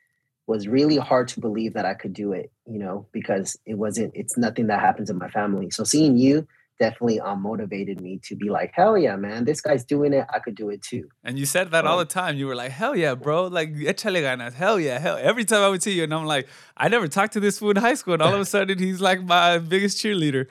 was 0.46 0.68
really 0.68 0.98
hard 0.98 1.28
to 1.28 1.40
believe 1.40 1.74
that 1.74 1.86
I 1.86 1.94
could 1.94 2.14
do 2.14 2.32
it, 2.32 2.52
you 2.66 2.78
know, 2.78 3.08
because 3.12 3.58
it 3.66 3.76
wasn't 3.76 4.12
it's 4.16 4.38
nothing 4.38 4.68
that 4.68 4.80
happens 4.80 5.10
in 5.10 5.18
my 5.18 5.30
family. 5.30 5.70
So 5.70 5.84
seeing 5.84 6.16
you 6.18 6.46
definitely 6.84 7.18
um 7.28 7.38
motivated 7.50 7.96
me 8.06 8.12
to 8.28 8.32
be 8.42 8.48
like, 8.58 8.70
hell 8.80 8.94
yeah, 9.04 9.16
man, 9.26 9.44
this 9.50 9.60
guy's 9.66 9.84
doing 9.94 10.12
it, 10.18 10.24
I 10.36 10.38
could 10.44 10.56
do 10.62 10.66
it 10.74 10.80
too. 10.90 11.04
And 11.26 11.34
you 11.40 11.46
said 11.54 11.66
that 11.74 11.84
all 11.88 11.98
Oh. 12.00 12.04
the 12.04 12.12
time. 12.20 12.32
You 12.40 12.46
were 12.50 12.58
like, 12.62 12.72
hell 12.80 12.94
yeah, 13.04 13.14
bro. 13.24 13.38
Like, 13.58 13.70
échale 13.92 14.20
ganas. 14.26 14.54
Hell 14.62 14.78
yeah. 14.88 14.98
Hell. 15.04 15.18
Every 15.30 15.44
time 15.50 15.62
I 15.66 15.68
would 15.72 15.82
see 15.86 15.94
you, 15.98 16.04
and 16.06 16.12
I'm 16.14 16.26
like, 16.36 16.46
I 16.84 16.86
never 16.94 17.06
talked 17.18 17.32
to 17.36 17.40
this 17.46 17.58
fool 17.58 17.70
in 17.70 17.76
high 17.88 17.94
school. 18.00 18.14
And 18.14 18.22
all 18.26 18.34
of 18.34 18.40
a 18.40 18.44
sudden, 18.54 18.78
he's 18.86 19.00
like 19.08 19.20
my 19.36 19.58
biggest 19.74 19.94
cheerleader. 20.02 20.44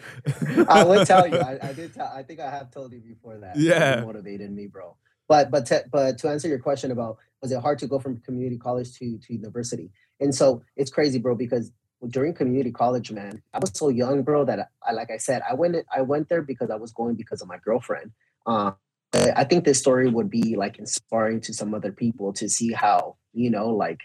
I 0.70 0.84
would 0.84 1.06
tell 1.12 1.26
you. 1.32 1.38
I, 1.52 1.54
I 1.70 1.74
did. 1.74 1.94
Tell, 1.94 2.10
I 2.20 2.24
think 2.28 2.40
I 2.40 2.50
have 2.58 2.72
told 2.72 2.90
you 2.94 3.02
before 3.14 3.38
that. 3.44 3.58
It 3.58 3.64
Yeah. 3.64 4.02
motivated 4.12 4.52
me, 4.60 4.68
bro. 4.68 4.96
But 5.28 5.52
but 5.54 5.66
to, 5.68 5.84
but 5.92 6.18
to 6.20 6.30
answer 6.30 6.48
your 6.54 6.60
question 6.60 6.92
about 6.92 7.18
was 7.42 7.52
it 7.52 7.60
hard 7.60 7.80
to 7.80 7.88
go 7.88 7.98
from 8.00 8.14
community 8.28 8.58
college 8.58 8.90
to 9.00 9.06
to 9.24 9.34
university? 9.34 9.88
And 10.20 10.34
so 10.40 10.62
it's 10.76 10.92
crazy, 10.98 11.20
bro, 11.20 11.34
because 11.36 11.72
during 12.10 12.34
community 12.34 12.72
college, 12.72 13.12
man, 13.12 13.42
I 13.54 13.60
was 13.60 13.72
so 13.74 13.90
young, 13.90 14.24
bro, 14.24 14.46
that 14.46 14.70
I 14.88 14.92
like 14.94 15.12
I 15.12 15.18
said, 15.18 15.42
I 15.50 15.54
went 15.54 15.76
I 15.96 16.02
went 16.02 16.30
there 16.30 16.42
because 16.42 16.70
I 16.70 16.76
was 16.76 16.92
going 16.92 17.16
because 17.16 17.42
of 17.42 17.48
my 17.48 17.58
girlfriend. 17.64 18.12
Um, 18.46 18.76
I 19.14 19.44
think 19.44 19.66
this 19.66 19.80
story 19.80 20.10
would 20.10 20.30
be 20.30 20.56
like 20.56 20.80
inspiring 20.80 21.42
to 21.42 21.54
some 21.54 21.74
other 21.74 21.92
people 21.92 22.34
to 22.34 22.48
see 22.50 22.72
how 22.72 23.18
you 23.34 23.50
know 23.50 23.70
like 23.70 24.00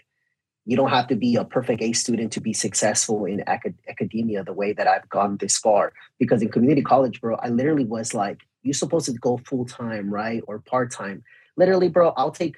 you 0.65 0.75
don't 0.75 0.89
have 0.89 1.07
to 1.07 1.15
be 1.15 1.37
a 1.37 1.45
perfect 1.45 1.81
A 1.81 1.93
student 1.93 2.33
to 2.33 2.41
be 2.41 2.53
successful 2.53 3.23
in 3.25 3.41
acad- 3.47 3.79
academia 3.87 4.43
the 4.43 4.53
way 4.53 4.73
that 4.73 4.85
I've 4.85 5.07
gone 5.07 5.37
this 5.37 5.57
far. 5.57 5.93
Because 6.19 6.41
in 6.41 6.49
community 6.49 6.81
college, 6.81 7.21
bro, 7.21 7.37
I 7.37 7.47
literally 7.47 7.85
was 7.85 8.13
like, 8.13 8.39
you're 8.63 8.73
supposed 8.73 9.05
to 9.05 9.13
go 9.13 9.37
full 9.45 9.63
time, 9.63 10.13
right? 10.13 10.43
Or 10.45 10.59
part 10.59 10.91
time. 10.91 11.23
Literally, 11.55 11.87
bro, 11.87 12.09
I'll 12.17 12.31
take, 12.31 12.57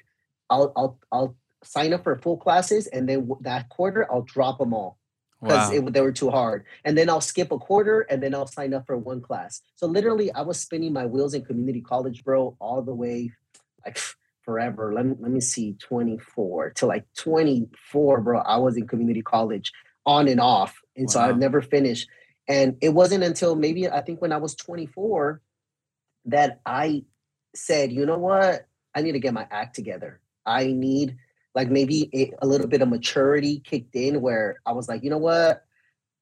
I'll, 0.50 0.72
I'll, 0.76 0.98
I'll, 1.12 1.36
sign 1.62 1.92
up 1.92 2.02
for 2.02 2.16
full 2.16 2.38
classes, 2.38 2.86
and 2.86 3.06
then 3.06 3.30
that 3.42 3.68
quarter 3.68 4.10
I'll 4.10 4.22
drop 4.22 4.58
them 4.58 4.72
all 4.72 4.96
because 5.40 5.72
wow. 5.72 5.88
they 5.90 6.00
were 6.00 6.12
too 6.12 6.30
hard. 6.30 6.64
And 6.84 6.96
then 6.96 7.08
I'll 7.08 7.20
skip 7.20 7.50
a 7.52 7.58
quarter, 7.58 8.02
and 8.02 8.22
then 8.22 8.34
I'll 8.34 8.46
sign 8.46 8.74
up 8.74 8.86
for 8.86 8.96
one 8.96 9.20
class. 9.20 9.62
So 9.76 9.86
literally, 9.86 10.32
I 10.32 10.42
was 10.42 10.60
spinning 10.60 10.92
my 10.92 11.06
wheels 11.06 11.34
in 11.34 11.44
community 11.44 11.80
college, 11.80 12.24
bro, 12.24 12.56
all 12.60 12.82
the 12.82 12.94
way 12.94 13.32
like 13.84 13.98
forever. 14.42 14.92
Let 14.92 15.06
me 15.06 15.14
let 15.18 15.30
me 15.30 15.40
see, 15.40 15.74
24 15.74 16.70
to 16.76 16.86
like 16.86 17.04
24, 17.16 18.20
bro. 18.20 18.40
I 18.40 18.56
was 18.58 18.76
in 18.76 18.86
community 18.86 19.22
college 19.22 19.72
on 20.06 20.28
and 20.28 20.40
off. 20.40 20.76
And 20.96 21.06
wow. 21.06 21.12
so 21.12 21.20
I've 21.20 21.38
never 21.38 21.62
finished. 21.62 22.08
And 22.48 22.76
it 22.80 22.90
wasn't 22.90 23.22
until 23.22 23.54
maybe 23.54 23.88
I 23.88 24.00
think 24.00 24.20
when 24.20 24.32
I 24.32 24.38
was 24.38 24.54
24 24.56 25.40
that 26.26 26.60
I 26.66 27.04
said, 27.54 27.92
you 27.92 28.06
know 28.06 28.18
what? 28.18 28.66
I 28.94 29.02
need 29.02 29.12
to 29.12 29.20
get 29.20 29.34
my 29.34 29.46
act 29.50 29.76
together. 29.76 30.20
I 30.44 30.66
need 30.66 31.16
like 31.54 31.70
maybe 31.70 32.10
a, 32.14 32.44
a 32.44 32.46
little 32.46 32.66
bit 32.66 32.82
of 32.82 32.88
maturity 32.88 33.60
kicked 33.60 33.94
in 33.96 34.20
where 34.20 34.60
I 34.66 34.72
was 34.72 34.88
like, 34.88 35.02
you 35.02 35.10
know 35.10 35.18
what? 35.18 35.64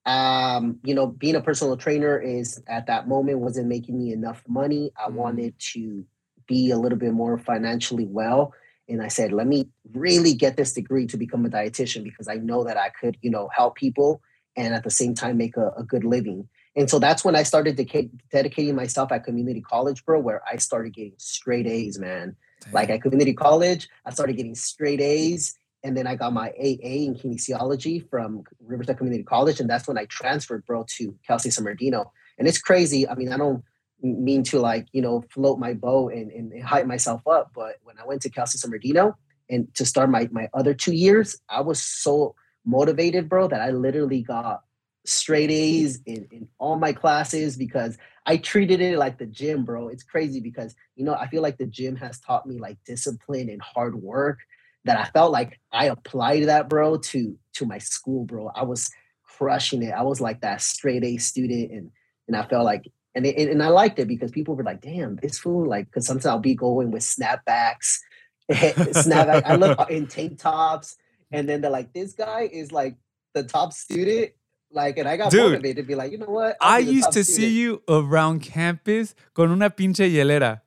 Um, 0.06 0.78
you 0.84 0.94
know, 0.94 1.06
being 1.06 1.36
a 1.36 1.40
personal 1.40 1.76
trainer 1.76 2.18
is 2.18 2.62
at 2.66 2.86
that 2.86 3.08
moment 3.08 3.40
wasn't 3.40 3.68
making 3.68 3.98
me 3.98 4.12
enough 4.12 4.42
money. 4.48 4.90
I 4.96 5.10
mm. 5.10 5.14
wanted 5.14 5.54
to 5.72 6.04
be 6.46 6.70
a 6.70 6.78
little 6.78 6.98
bit 6.98 7.12
more 7.12 7.36
financially 7.38 8.06
well. 8.06 8.54
And 8.88 9.02
I 9.02 9.08
said, 9.08 9.32
let 9.32 9.46
me 9.46 9.68
really 9.92 10.32
get 10.32 10.56
this 10.56 10.72
degree 10.72 11.06
to 11.08 11.18
become 11.18 11.44
a 11.44 11.50
dietitian 11.50 12.04
because 12.04 12.26
I 12.26 12.36
know 12.36 12.64
that 12.64 12.78
I 12.78 12.88
could, 12.88 13.18
you 13.20 13.30
know, 13.30 13.50
help 13.54 13.76
people 13.76 14.22
and 14.56 14.72
at 14.74 14.82
the 14.82 14.90
same 14.90 15.14
time 15.14 15.36
make 15.36 15.58
a, 15.58 15.72
a 15.76 15.82
good 15.82 16.04
living. 16.04 16.48
And 16.74 16.88
so 16.88 16.98
that's 16.98 17.24
when 17.24 17.36
I 17.36 17.42
started 17.42 17.76
de- 17.76 18.10
dedicating 18.32 18.74
myself 18.74 19.12
at 19.12 19.24
community 19.24 19.60
college, 19.60 20.04
bro, 20.06 20.20
where 20.20 20.42
I 20.50 20.56
started 20.56 20.94
getting 20.94 21.14
straight 21.18 21.66
A's, 21.66 21.98
man. 21.98 22.36
Damn. 22.64 22.72
Like 22.72 22.90
at 22.90 23.02
community 23.02 23.34
college, 23.34 23.88
I 24.04 24.10
started 24.10 24.36
getting 24.36 24.54
straight 24.54 25.00
A's. 25.00 25.58
And 25.84 25.96
then 25.96 26.06
I 26.08 26.16
got 26.16 26.32
my 26.32 26.48
AA 26.48 27.06
in 27.06 27.14
kinesiology 27.14 28.08
from 28.10 28.42
Riverside 28.60 28.98
Community 28.98 29.22
College. 29.22 29.60
And 29.60 29.70
that's 29.70 29.86
when 29.86 29.96
I 29.96 30.06
transferred, 30.06 30.66
bro, 30.66 30.84
to 30.96 31.14
Cal 31.26 31.38
State 31.38 31.52
San 31.52 31.64
Bernardino. 31.64 32.12
And 32.36 32.48
it's 32.48 32.58
crazy. 32.58 33.08
I 33.08 33.14
mean, 33.14 33.32
I 33.32 33.36
don't 33.36 33.62
mean 34.02 34.42
to 34.44 34.58
like, 34.58 34.86
you 34.92 35.02
know, 35.02 35.22
float 35.30 35.58
my 35.58 35.74
boat 35.74 36.12
and, 36.12 36.32
and 36.32 36.62
hype 36.62 36.86
myself 36.86 37.26
up. 37.28 37.52
But 37.54 37.76
when 37.84 37.96
I 37.98 38.06
went 38.06 38.22
to 38.22 38.30
Cal 38.30 38.46
State 38.46 38.58
San 38.58 38.70
Bernardino 38.70 39.16
and 39.48 39.72
to 39.76 39.86
start 39.86 40.10
my, 40.10 40.28
my 40.32 40.48
other 40.52 40.74
two 40.74 40.94
years, 40.94 41.40
I 41.48 41.60
was 41.60 41.80
so 41.80 42.34
motivated, 42.64 43.28
bro, 43.28 43.46
that 43.48 43.60
I 43.60 43.70
literally 43.70 44.22
got 44.22 44.62
straight 45.08 45.50
A's 45.50 46.00
in, 46.06 46.28
in 46.30 46.48
all 46.58 46.76
my 46.76 46.92
classes 46.92 47.56
because 47.56 47.96
I 48.26 48.36
treated 48.36 48.80
it 48.80 48.98
like 48.98 49.18
the 49.18 49.26
gym, 49.26 49.64
bro. 49.64 49.88
It's 49.88 50.02
crazy 50.02 50.40
because, 50.40 50.74
you 50.96 51.04
know, 51.04 51.14
I 51.14 51.28
feel 51.28 51.42
like 51.42 51.56
the 51.56 51.66
gym 51.66 51.96
has 51.96 52.20
taught 52.20 52.46
me 52.46 52.58
like 52.58 52.78
discipline 52.84 53.48
and 53.48 53.62
hard 53.62 53.94
work 53.94 54.38
that 54.84 54.98
I 54.98 55.04
felt 55.10 55.32
like 55.32 55.58
I 55.72 55.86
applied 55.86 56.44
that, 56.44 56.68
bro, 56.68 56.98
to 56.98 57.38
to 57.54 57.66
my 57.66 57.78
school, 57.78 58.24
bro. 58.24 58.50
I 58.54 58.62
was 58.64 58.90
crushing 59.22 59.82
it. 59.82 59.92
I 59.92 60.02
was 60.02 60.20
like 60.20 60.40
that 60.42 60.60
straight 60.60 61.04
A 61.04 61.16
student 61.16 61.72
and 61.72 61.90
and 62.26 62.36
I 62.36 62.46
felt 62.46 62.64
like 62.64 62.84
and 63.14 63.26
it, 63.26 63.50
and 63.50 63.62
I 63.62 63.68
liked 63.68 63.98
it 63.98 64.06
because 64.06 64.30
people 64.30 64.54
were 64.54 64.62
like, 64.62 64.80
"Damn, 64.80 65.16
this 65.16 65.38
fool!" 65.38 65.66
Like, 65.66 65.86
because 65.86 66.06
sometimes 66.06 66.26
I'll 66.26 66.38
be 66.38 66.54
going 66.54 66.90
with 66.90 67.02
snapbacks, 67.02 67.98
snapback. 68.50 69.42
I 69.44 69.56
look 69.56 69.78
in 69.90 70.06
tank 70.06 70.38
tops, 70.38 70.96
and 71.32 71.48
then 71.48 71.60
they're 71.60 71.70
like, 71.70 71.92
"This 71.92 72.12
guy 72.12 72.42
is 72.42 72.70
like 72.70 72.96
the 73.34 73.42
top 73.42 73.72
student." 73.72 74.32
Like, 74.70 74.98
and 74.98 75.08
I 75.08 75.16
got 75.16 75.30
Dude, 75.30 75.52
motivated 75.52 75.76
to 75.76 75.82
be 75.88 75.94
like, 75.94 76.12
you 76.12 76.18
know 76.18 76.26
what? 76.26 76.56
i 76.60 76.78
used 76.78 77.12
to 77.12 77.24
student. 77.24 77.36
see 77.36 77.60
you 77.60 77.82
around 77.88 78.42
campus 78.42 79.14
con 79.34 79.50
una 79.50 79.70
pinche 79.70 80.10
hielera. 80.10 80.60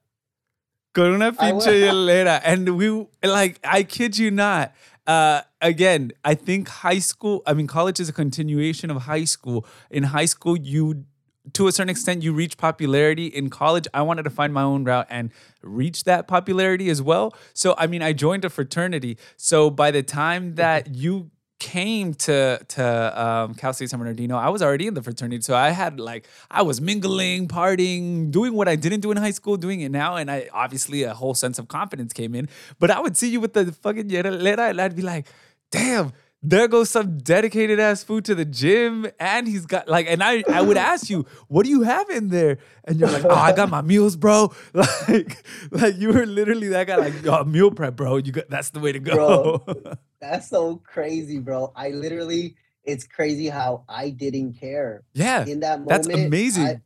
Con 0.94 1.14
una 1.14 1.32
pinche 1.32 1.68
hielera. 1.82 2.42
And 2.44 2.78
we, 2.78 3.08
like, 3.24 3.60
I 3.64 3.84
kid 3.84 4.18
you 4.18 4.32
not. 4.32 4.74
Uh, 5.06 5.42
again, 5.62 6.12
I 6.24 6.36
think 6.36 6.68
high 6.68 7.00
school, 7.00 7.44
I 7.46 7.54
mean, 7.54 7.68
college 7.68 8.00
is 8.00 8.10
a 8.10 8.14
continuation 8.14 8.90
of 8.90 9.04
high 9.04 9.26
school. 9.26 9.66
In 9.90 10.04
high 10.04 10.26
school, 10.26 10.58
you 10.58 11.06
to 11.54 11.68
a 11.68 11.72
certain 11.72 11.90
extent 11.90 12.22
you 12.22 12.34
reach 12.34 12.56
popularity 12.56 13.26
in 13.26 13.50
college 13.50 13.88
i 13.96 14.02
wanted 14.02 14.22
to 14.22 14.30
find 14.30 14.54
my 14.54 14.62
own 14.62 14.84
route 14.84 15.08
and 15.10 15.32
reach 15.64 16.04
that 16.04 16.28
popularity 16.28 16.88
as 16.90 17.02
well 17.02 17.34
so 17.54 17.74
i 17.80 17.88
mean 17.88 18.04
i 18.04 18.14
joined 18.14 18.46
a 18.46 18.50
fraternity 18.50 19.18
so 19.38 19.70
by 19.70 19.90
the 19.90 20.04
time 20.04 20.54
that 20.54 20.94
you 20.94 21.32
came 21.62 22.16
to 22.16 22.60
to 22.70 23.24
um, 23.24 23.54
Cal 23.54 23.72
State 23.72 23.92
San 23.92 24.00
Bernardino, 24.00 24.36
I 24.36 24.50
was 24.50 24.62
already 24.64 24.88
in 24.88 24.96
the 24.96 25.04
fraternity, 25.04 25.42
so 25.44 25.56
I 25.56 25.70
had 25.70 26.00
like 26.00 26.28
I 26.50 26.64
was 26.64 26.82
mingling, 26.82 27.48
partying, 27.48 28.32
doing 28.32 28.54
what 28.54 28.68
I 28.68 28.76
didn't 28.76 29.02
do 29.02 29.12
in 29.12 29.18
high 29.18 29.32
school, 29.32 29.58
doing 29.58 29.82
it 29.82 29.92
now, 29.92 30.16
and 30.16 30.30
I 30.30 30.50
obviously 30.52 31.04
a 31.04 31.14
whole 31.14 31.36
sense 31.36 31.60
of 31.60 31.68
confidence 31.68 32.14
came 32.14 32.34
in. 32.34 32.50
But 32.80 32.90
I 32.90 33.00
would 33.00 33.16
see 33.16 33.30
you 33.30 33.40
with 33.40 33.54
the 33.54 33.72
fucking 33.72 34.10
hielera, 34.10 34.72
and 34.72 34.82
I'd 34.82 34.96
be 34.96 35.04
like, 35.04 35.28
"Damn, 35.70 36.14
there 36.42 36.68
goes 36.68 36.90
some 36.90 37.20
dedicated 37.20 37.80
ass 37.80 38.04
food 38.04 38.26
to 38.26 38.34
the 38.34 38.46
gym 38.46 39.08
and 39.20 39.48
he's 39.48 39.68
got 39.68 39.88
like 39.88 40.08
and 40.10 40.24
i 40.24 40.44
i 40.50 40.60
would 40.60 40.78
ask 40.78 41.08
you 41.08 41.24
what 41.48 41.64
do 41.64 41.70
you 41.70 41.84
have 41.84 42.10
in 42.10 42.30
there? 42.30 42.58
And 42.84 43.00
you're 43.00 43.12
like 43.12 43.26
oh 43.26 43.30
i 43.30 43.54
got 43.54 43.70
my 43.70 43.82
meals 43.82 44.16
bro. 44.16 44.52
Like 44.74 45.46
like 45.70 45.98
you 45.98 46.12
were 46.12 46.26
literally 46.26 46.70
that 46.70 46.88
guy 46.88 46.96
like 46.96 47.26
oh, 47.28 47.44
meal 47.44 47.70
prep 47.70 47.96
bro. 47.96 48.18
You 48.18 48.32
got 48.32 48.50
that's 48.50 48.72
the 48.72 48.80
way 48.80 48.92
to 48.92 49.00
go. 49.00 49.60
Bro, 49.60 49.96
that's 50.22 50.50
so 50.50 50.78
crazy 50.78 51.40
bro 51.40 51.72
i 51.76 51.90
literally 51.90 52.56
it's 52.84 53.06
crazy 53.06 53.48
how 53.48 53.84
i 53.90 54.10
didn't 54.10 54.54
care 54.54 55.04
yeah 55.14 55.46
in 55.46 55.60
that 55.60 55.80
moment 55.80 55.90
that's 55.90 56.08
amazing 56.08 56.68
I, 56.68 56.82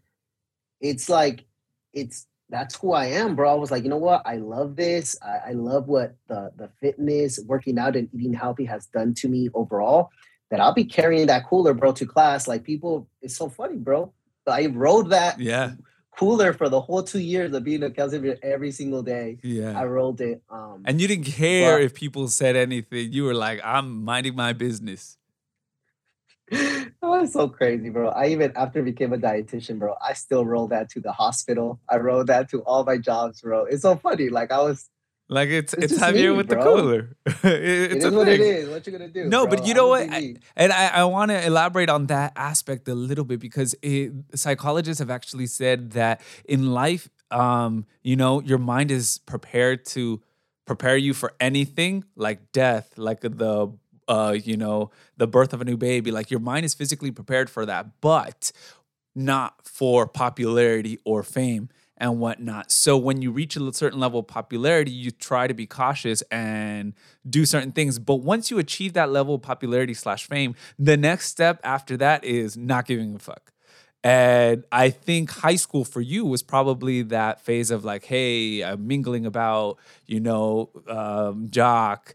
it's 0.82 1.10
like 1.10 1.46
it's 1.94 2.28
that's 2.50 2.76
who 2.76 2.94
I 2.94 3.08
am, 3.08 3.36
bro. 3.36 3.52
I 3.52 3.56
was 3.56 3.72
like, 3.72 3.84
you 3.84 3.90
know 3.90 3.98
what? 3.98 4.22
I 4.26 4.36
love 4.36 4.76
this. 4.76 5.18
I, 5.22 5.50
I, 5.50 5.52
love 5.54 5.88
what 5.88 6.16
the 6.28 6.52
the 6.56 6.70
fitness, 6.80 7.40
working 7.46 7.80
out, 7.80 7.96
and 7.96 8.08
eating 8.14 8.34
healthy 8.34 8.66
has 8.66 8.86
done 8.88 9.14
to 9.16 9.28
me 9.28 9.50
overall. 9.54 10.12
That 10.52 10.60
I'll 10.60 10.74
be 10.74 10.86
carrying 10.86 11.26
that 11.28 11.48
cooler, 11.48 11.74
bro, 11.74 11.92
to 11.94 12.06
class. 12.06 12.48
Like 12.48 12.64
people, 12.64 13.10
it's 13.22 13.36
so 13.36 13.50
funny, 13.50 13.78
bro. 13.78 14.14
I 14.48 14.68
rode 14.68 15.10
that 15.10 15.40
yeah 15.40 15.72
cooler 16.18 16.54
for 16.54 16.70
the 16.70 16.82
whole 16.82 17.04
two 17.04 17.20
years 17.20 17.54
of 17.54 17.64
being 17.64 17.84
a 17.84 17.92
Kelsey 17.92 18.36
every 18.42 18.72
single 18.72 19.04
day. 19.04 19.38
Yeah, 19.44 19.78
I 19.80 19.86
rolled 19.86 20.22
it. 20.22 20.42
Um, 20.50 20.84
and 20.86 21.02
you 21.02 21.08
didn't 21.08 21.26
care 21.26 21.78
but, 21.78 21.84
if 21.84 21.94
people 21.94 22.28
said 22.28 22.56
anything. 22.56 23.12
You 23.12 23.26
were 23.26 23.34
like, 23.34 23.62
I'm 23.64 24.04
minding 24.04 24.36
my 24.36 24.54
business. 24.54 25.18
that 26.52 26.92
was 27.02 27.34
so 27.34 27.50
crazy, 27.50 27.90
bro. 27.90 28.10
I 28.10 28.28
even 28.28 28.52
after 28.56 28.80
I 28.80 28.84
became 28.84 29.14
a 29.14 29.18
dietitian, 29.18 29.80
bro, 29.80 29.96
I 30.06 30.14
still 30.14 30.46
rolled 30.46 30.70
that 30.70 30.90
to 30.92 31.02
the 31.02 31.12
hospital. 31.12 31.80
I 31.90 31.98
rolled 31.98 32.28
that 32.28 32.50
to 32.52 32.62
all 32.62 32.84
my 32.84 32.98
jobs, 32.98 33.42
bro. 33.42 33.66
It's 33.66 33.82
so 33.82 33.96
funny. 33.96 34.30
Like 34.30 34.52
I 34.52 34.62
was 34.62 34.90
like 35.28 35.50
it's 35.50 35.74
it's, 35.74 35.94
it's 35.94 36.02
Javier 36.02 36.32
me, 36.32 36.38
with 36.38 36.48
bro. 36.48 36.58
the 36.58 36.64
cooler. 36.64 37.18
it, 37.26 37.92
it's 37.92 38.06
it 38.06 38.08
is 38.10 38.14
what 38.14 38.28
it 38.28 38.40
is. 38.40 38.70
What 38.70 38.86
you 38.86 38.92
gonna 38.92 39.08
do? 39.08 39.26
No, 39.26 39.48
bro? 39.48 39.58
but 39.58 39.68
you 39.68 39.74
know 39.74 39.88
what? 39.88 40.08
I, 40.10 40.36
and 40.56 40.72
I, 40.72 40.88
I 40.88 41.04
want 41.06 41.32
to 41.32 41.46
elaborate 41.46 41.90
on 41.90 42.08
that 42.08 42.34
aspect 42.36 42.88
a 42.88 42.96
little 42.96 43.26
bit 43.26 43.40
because 43.40 43.76
it, 43.82 44.12
psychologists 44.36 45.00
have 45.00 45.10
actually 45.10 45.48
said 45.48 45.92
that 45.92 46.22
in 46.46 46.72
life, 46.72 47.10
um, 47.32 47.86
you 48.04 48.16
know, 48.16 48.40
your 48.42 48.60
mind 48.60 48.92
is 48.92 49.20
prepared 49.26 49.86
to 49.86 50.22
prepare 50.66 50.98
you 50.98 51.14
for 51.14 51.34
anything 51.40 52.04
like 52.16 52.52
death, 52.52 52.98
like 52.98 53.22
the 53.22 53.72
uh, 54.08 54.38
you 54.44 54.58
know, 54.58 54.92
the 55.18 55.26
birth 55.28 55.54
of 55.54 55.62
a 55.62 55.66
new 55.66 55.78
baby. 55.78 56.12
Like 56.12 56.30
your 56.30 56.40
mind 56.40 56.66
is 56.66 56.76
physically 56.76 57.10
prepared 57.10 57.50
for 57.50 57.66
that, 57.66 58.00
but 58.02 58.52
not 59.16 59.66
for 59.66 60.06
popularity 60.08 61.00
or 61.04 61.24
fame 61.24 61.70
and 61.98 62.20
whatnot. 62.20 62.72
So 62.72 62.98
when 62.98 63.22
you 63.22 63.32
reach 63.32 63.56
a 63.56 63.74
certain 63.74 64.00
level 64.00 64.20
of 64.20 64.28
popularity, 64.28 64.92
you 64.92 65.12
try 65.12 65.48
to 65.48 65.54
be 65.54 65.66
cautious 65.66 66.22
and 66.24 66.94
do 67.30 67.46
certain 67.46 67.72
things. 67.72 68.00
But 68.00 68.18
once 68.18 68.52
you 68.52 68.60
achieve 68.60 68.94
that 68.94 69.10
level 69.10 69.36
of 69.36 69.42
popularity 69.42 69.94
slash 69.94 70.28
fame, 70.28 70.56
the 70.78 70.98
next 70.98 71.30
step 71.30 71.60
after 71.64 71.96
that 71.98 72.24
is 72.24 72.58
not 72.58 72.86
giving 72.86 73.16
a 73.16 73.20
fuck. 73.20 73.52
And 74.04 74.66
I 74.72 74.92
think 74.92 75.32
high 75.32 75.56
school 75.56 75.84
for 75.84 76.00
you 76.00 76.26
was 76.26 76.44
probably 76.44 77.02
that 77.04 77.42
phase 77.42 77.72
of 77.72 77.84
like, 77.84 78.06
hey, 78.06 78.62
I'm 78.62 78.86
mingling 78.86 79.26
about, 79.26 79.80
you 80.06 80.20
know, 80.20 80.70
um, 80.88 81.48
jock, 81.50 82.14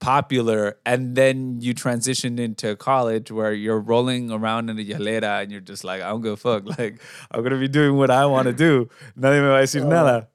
popular 0.00 0.78
and 0.86 1.16
then 1.16 1.60
you 1.60 1.74
transition 1.74 2.38
into 2.38 2.76
college 2.76 3.30
where 3.30 3.52
you're 3.52 3.80
rolling 3.80 4.30
around 4.30 4.70
in 4.70 4.78
a 4.78 4.84
hielera 4.84 5.42
and 5.42 5.50
you're 5.50 5.60
just 5.60 5.82
like 5.82 6.00
I 6.00 6.08
don't 6.08 6.22
give 6.22 6.32
a 6.32 6.36
fuck. 6.36 6.64
Like 6.78 7.00
I'm 7.30 7.42
gonna 7.42 7.58
be 7.58 7.68
doing 7.68 7.96
what 7.96 8.10
I 8.10 8.26
want 8.26 8.46
to 8.46 8.52
do. 8.52 8.88
Nadie 9.16 9.40
me 9.40 9.48
va 9.48 9.58
a 9.58 9.62
decir 9.62 9.84
oh. 9.84 9.88
nada. 9.88 10.28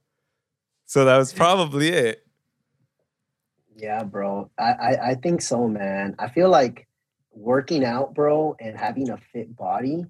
So 0.85 1.05
that 1.05 1.17
was 1.17 1.31
probably 1.31 1.89
it. 1.89 2.25
Yeah 3.75 4.03
bro. 4.03 4.49
I, 4.59 4.71
I 4.71 5.09
I 5.11 5.15
think 5.15 5.41
so 5.41 5.67
man. 5.67 6.15
I 6.19 6.27
feel 6.27 6.49
like 6.49 6.87
working 7.31 7.85
out 7.85 8.13
bro 8.13 8.55
and 8.59 8.77
having 8.77 9.09
a 9.09 9.17
fit 9.17 9.55
body 9.55 10.05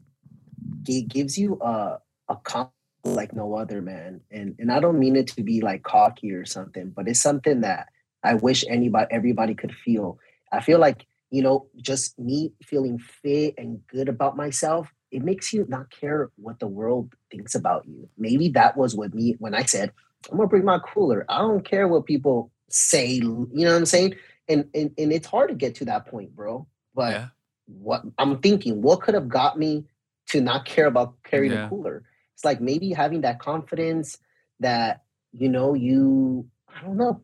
it 0.88 1.08
gives 1.08 1.38
you 1.38 1.60
a 1.62 2.00
a 2.28 2.36
comp 2.44 2.72
like 3.04 3.34
no 3.34 3.54
other 3.54 3.82
man. 3.82 4.22
And 4.32 4.56
and 4.58 4.72
I 4.72 4.80
don't 4.80 4.98
mean 4.98 5.16
it 5.16 5.28
to 5.28 5.44
be 5.44 5.62
like 5.62 5.84
cocky 5.84 6.32
or 6.32 6.46
something 6.46 6.90
but 6.90 7.08
it's 7.08 7.22
something 7.22 7.62
that 7.62 7.90
I 8.24 8.36
wish 8.36 8.64
anybody, 8.68 9.08
everybody 9.12 9.56
could 9.56 9.74
feel. 9.74 10.20
I 10.52 10.62
feel 10.62 10.80
like, 10.80 11.06
you 11.30 11.42
know, 11.42 11.68
just 11.78 12.18
me 12.20 12.54
feeling 12.64 13.00
fit 13.00 13.56
and 13.58 13.86
good 13.88 14.08
about 14.08 14.38
myself, 14.38 14.92
it 15.12 15.24
makes 15.24 15.52
you 15.52 15.66
not 15.68 15.90
care 15.90 16.32
what 16.38 16.60
the 16.60 16.68
world 16.68 17.14
thinks 17.32 17.56
about 17.56 17.88
you. 17.88 18.10
Maybe 18.18 18.50
that 18.50 18.78
was 18.78 18.96
what 18.96 19.14
me 19.14 19.36
when 19.40 19.54
I 19.54 19.64
said, 19.64 19.92
I'm 20.32 20.38
gonna 20.38 20.48
bring 20.48 20.66
my 20.66 20.80
cooler. 20.80 21.26
I 21.28 21.40
don't 21.40 21.66
care 21.66 21.88
what 21.88 22.06
people 22.06 22.52
say, 22.70 23.14
you 23.14 23.48
know 23.52 23.72
what 23.72 23.78
I'm 23.78 23.86
saying? 23.86 24.16
and 24.48 24.70
and, 24.74 24.92
and 24.98 25.14
it's 25.14 25.28
hard 25.28 25.50
to 25.50 25.56
get 25.56 25.76
to 25.76 25.86
that 25.86 26.06
point 26.08 26.36
bro 26.36 26.68
but 26.94 27.14
yeah. 27.14 27.28
what 27.66 28.04
i'm 28.18 28.40
thinking 28.40 28.82
what 28.82 29.02
could 29.02 29.14
have 29.14 29.30
got 29.30 29.58
me 29.58 29.86
to 30.28 30.42
not 30.42 30.66
care 30.66 30.88
about 30.88 31.16
carrying 31.24 31.54
yeah. 31.54 31.66
a 31.66 31.70
cooler 31.70 32.04
it's 32.34 32.46
like 32.46 32.62
maybe 32.62 32.92
having 32.92 33.22
that 33.22 33.40
confidence 33.40 34.18
that 34.60 35.04
you 35.32 35.50
know 35.50 35.74
you 35.74 36.46
i 36.76 36.82
don't 36.82 36.98
know 36.98 37.22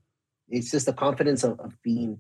it's 0.50 0.72
just 0.72 0.86
the 0.86 0.94
confidence 0.94 1.44
of, 1.44 1.60
of 1.60 1.74
being 1.84 2.20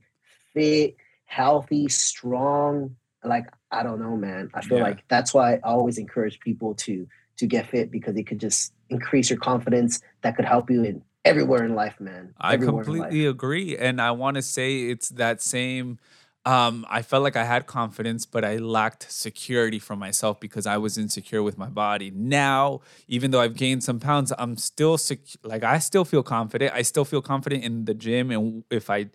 fit 0.53 0.95
healthy 1.25 1.87
strong 1.87 2.95
like 3.23 3.45
i 3.71 3.83
don't 3.83 3.99
know 3.99 4.15
man 4.15 4.49
i 4.53 4.61
feel 4.61 4.77
yeah. 4.77 4.83
like 4.83 5.03
that's 5.07 5.33
why 5.33 5.55
i 5.55 5.59
always 5.63 5.97
encourage 5.97 6.39
people 6.39 6.73
to 6.73 7.07
to 7.37 7.45
get 7.45 7.67
fit 7.67 7.91
because 7.91 8.15
it 8.17 8.23
could 8.23 8.39
just 8.39 8.73
increase 8.89 9.29
your 9.29 9.39
confidence 9.39 10.01
that 10.21 10.35
could 10.35 10.45
help 10.45 10.69
you 10.69 10.83
in 10.83 11.01
everywhere 11.25 11.63
in 11.63 11.75
life, 11.75 11.99
man. 11.99 12.33
Everywhere 12.43 12.81
I 12.81 12.83
completely 12.83 13.25
agree. 13.25 13.77
And 13.77 14.01
I 14.01 14.11
want 14.11 14.35
to 14.35 14.41
say 14.41 14.89
it's 14.89 15.09
that 15.09 15.41
same. 15.41 15.99
Um, 16.45 16.85
I 16.89 17.01
felt 17.01 17.23
like 17.23 17.35
I 17.35 17.43
had 17.43 17.67
confidence, 17.67 18.25
but 18.25 18.45
I 18.45 18.57
lacked 18.57 19.11
security 19.11 19.77
for 19.77 19.95
myself 19.95 20.39
because 20.39 20.65
I 20.65 20.77
was 20.77 20.97
insecure 20.97 21.43
with 21.43 21.57
my 21.57 21.67
body. 21.67 22.11
Now, 22.11 22.79
even 23.07 23.31
though 23.31 23.41
I've 23.41 23.55
gained 23.55 23.83
some 23.83 23.99
pounds, 23.99 24.31
I'm 24.37 24.55
still 24.55 24.97
sec- 24.97 25.19
like 25.43 25.63
I 25.63 25.79
still 25.79 26.05
feel 26.05 26.23
confident. 26.23 26.73
I 26.73 26.81
still 26.81 27.05
feel 27.05 27.21
confident 27.21 27.63
in 27.63 27.85
the 27.85 27.93
gym, 27.93 28.31
and 28.31 28.63
if 28.71 28.89
I 28.89 29.09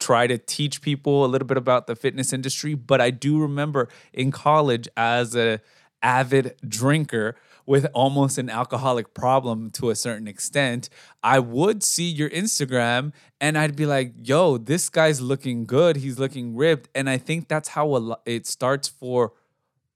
try 0.00 0.26
to 0.26 0.38
teach 0.38 0.82
people 0.82 1.24
a 1.24 1.28
little 1.28 1.46
bit 1.46 1.56
about 1.56 1.86
the 1.86 1.94
fitness 1.94 2.32
industry, 2.32 2.74
but 2.74 3.00
I 3.00 3.10
do 3.10 3.38
remember 3.38 3.88
in 4.12 4.30
college 4.30 4.88
as 4.96 5.36
a 5.36 5.60
avid 6.02 6.54
drinker, 6.66 7.36
with 7.66 7.86
almost 7.92 8.38
an 8.38 8.48
alcoholic 8.48 9.12
problem 9.12 9.70
to 9.70 9.90
a 9.90 9.96
certain 9.96 10.28
extent, 10.28 10.88
I 11.22 11.40
would 11.40 11.82
see 11.82 12.08
your 12.08 12.30
Instagram 12.30 13.12
and 13.40 13.58
I'd 13.58 13.74
be 13.74 13.84
like, 13.84 14.14
yo, 14.22 14.56
this 14.56 14.88
guy's 14.88 15.20
looking 15.20 15.66
good. 15.66 15.96
He's 15.96 16.18
looking 16.18 16.56
ripped. 16.56 16.88
And 16.94 17.10
I 17.10 17.18
think 17.18 17.48
that's 17.48 17.70
how 17.70 17.86
lo- 17.86 18.20
it 18.24 18.46
starts 18.46 18.88
for 18.88 19.32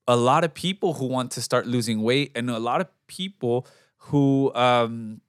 a 0.09 0.17
lot 0.17 0.43
of 0.43 0.53
people 0.53 0.95
who 0.95 1.07
want 1.07 1.31
to 1.33 1.41
start 1.41 1.67
losing 1.67 2.03
weight 2.03 2.33
and 2.35 2.51
a 2.51 2.59
lot 2.59 2.81
of 2.81 2.89
people 3.07 3.67
who, 3.99 4.53
um, 4.55 5.21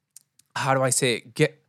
how 0.56 0.74
do 0.74 0.82
I 0.82 0.90
say 0.90 1.14
it? 1.14 1.34
Get 1.34 1.62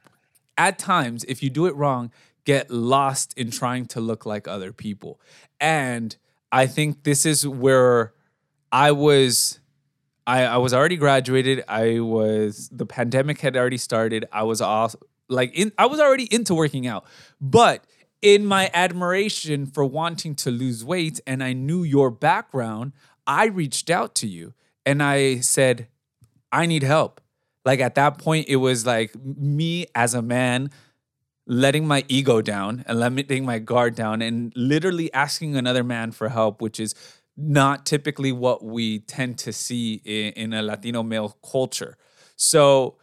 at 0.57 0.79
times, 0.79 1.23
if 1.25 1.43
you 1.43 1.49
do 1.49 1.67
it 1.67 1.75
wrong, 1.75 2.11
get 2.45 2.69
lost 2.69 3.33
in 3.37 3.51
trying 3.51 3.85
to 3.87 4.01
look 4.01 4.25
like 4.25 4.47
other 4.47 4.73
people. 4.73 5.19
And 5.59 6.15
I 6.51 6.65
think 6.67 7.03
this 7.03 7.25
is 7.25 7.47
where 7.47 8.13
I 8.71 8.91
was 8.91 9.59
I, 10.25 10.43
I 10.43 10.57
was 10.57 10.73
already 10.73 10.97
graduated. 10.97 11.63
I 11.67 11.99
was 11.99 12.69
the 12.69 12.85
pandemic 12.85 13.39
had 13.41 13.57
already 13.57 13.77
started. 13.77 14.25
I 14.31 14.43
was 14.43 14.61
off 14.61 14.95
like 15.29 15.53
in 15.57 15.71
I 15.77 15.85
was 15.85 15.99
already 15.99 16.33
into 16.33 16.55
working 16.55 16.87
out. 16.87 17.05
But 17.41 17.85
in 18.21 18.45
my 18.45 18.71
admiration 18.73 19.65
for 19.65 19.83
wanting 19.83 20.35
to 20.35 20.51
lose 20.51 20.83
weight 20.85 21.19
and 21.27 21.43
I 21.43 21.53
knew 21.53 21.83
your 21.83 22.09
background, 22.09 22.93
I 23.27 23.45
reached 23.45 23.89
out 23.89 24.15
to 24.15 24.27
you 24.27 24.53
and 24.85 25.03
I 25.03 25.41
said, 25.41 25.87
I 26.51 26.65
need 26.65 26.83
help. 26.83 27.19
Like 27.65 27.79
at 27.79 27.95
that 27.95 28.17
point, 28.17 28.47
it 28.47 28.57
was 28.57 28.85
like 28.85 29.13
me 29.15 29.87
as 29.95 30.13
a 30.13 30.21
man 30.21 30.69
letting 31.45 31.85
my 31.85 32.05
ego 32.07 32.41
down 32.41 32.83
and 32.87 32.99
letting 32.99 33.45
my 33.45 33.59
guard 33.59 33.95
down 33.95 34.21
and 34.21 34.53
literally 34.55 35.13
asking 35.13 35.57
another 35.57 35.83
man 35.83 36.11
for 36.11 36.29
help, 36.29 36.61
which 36.61 36.79
is 36.79 36.95
not 37.35 37.85
typically 37.85 38.31
what 38.31 38.63
we 38.63 38.99
tend 38.99 39.37
to 39.39 39.53
see 39.53 40.01
in, 40.05 40.33
in, 40.33 40.53
a 40.53 40.61
Latino 40.61 41.03
male 41.03 41.37
culture. 41.49 41.97
So, 42.35 42.97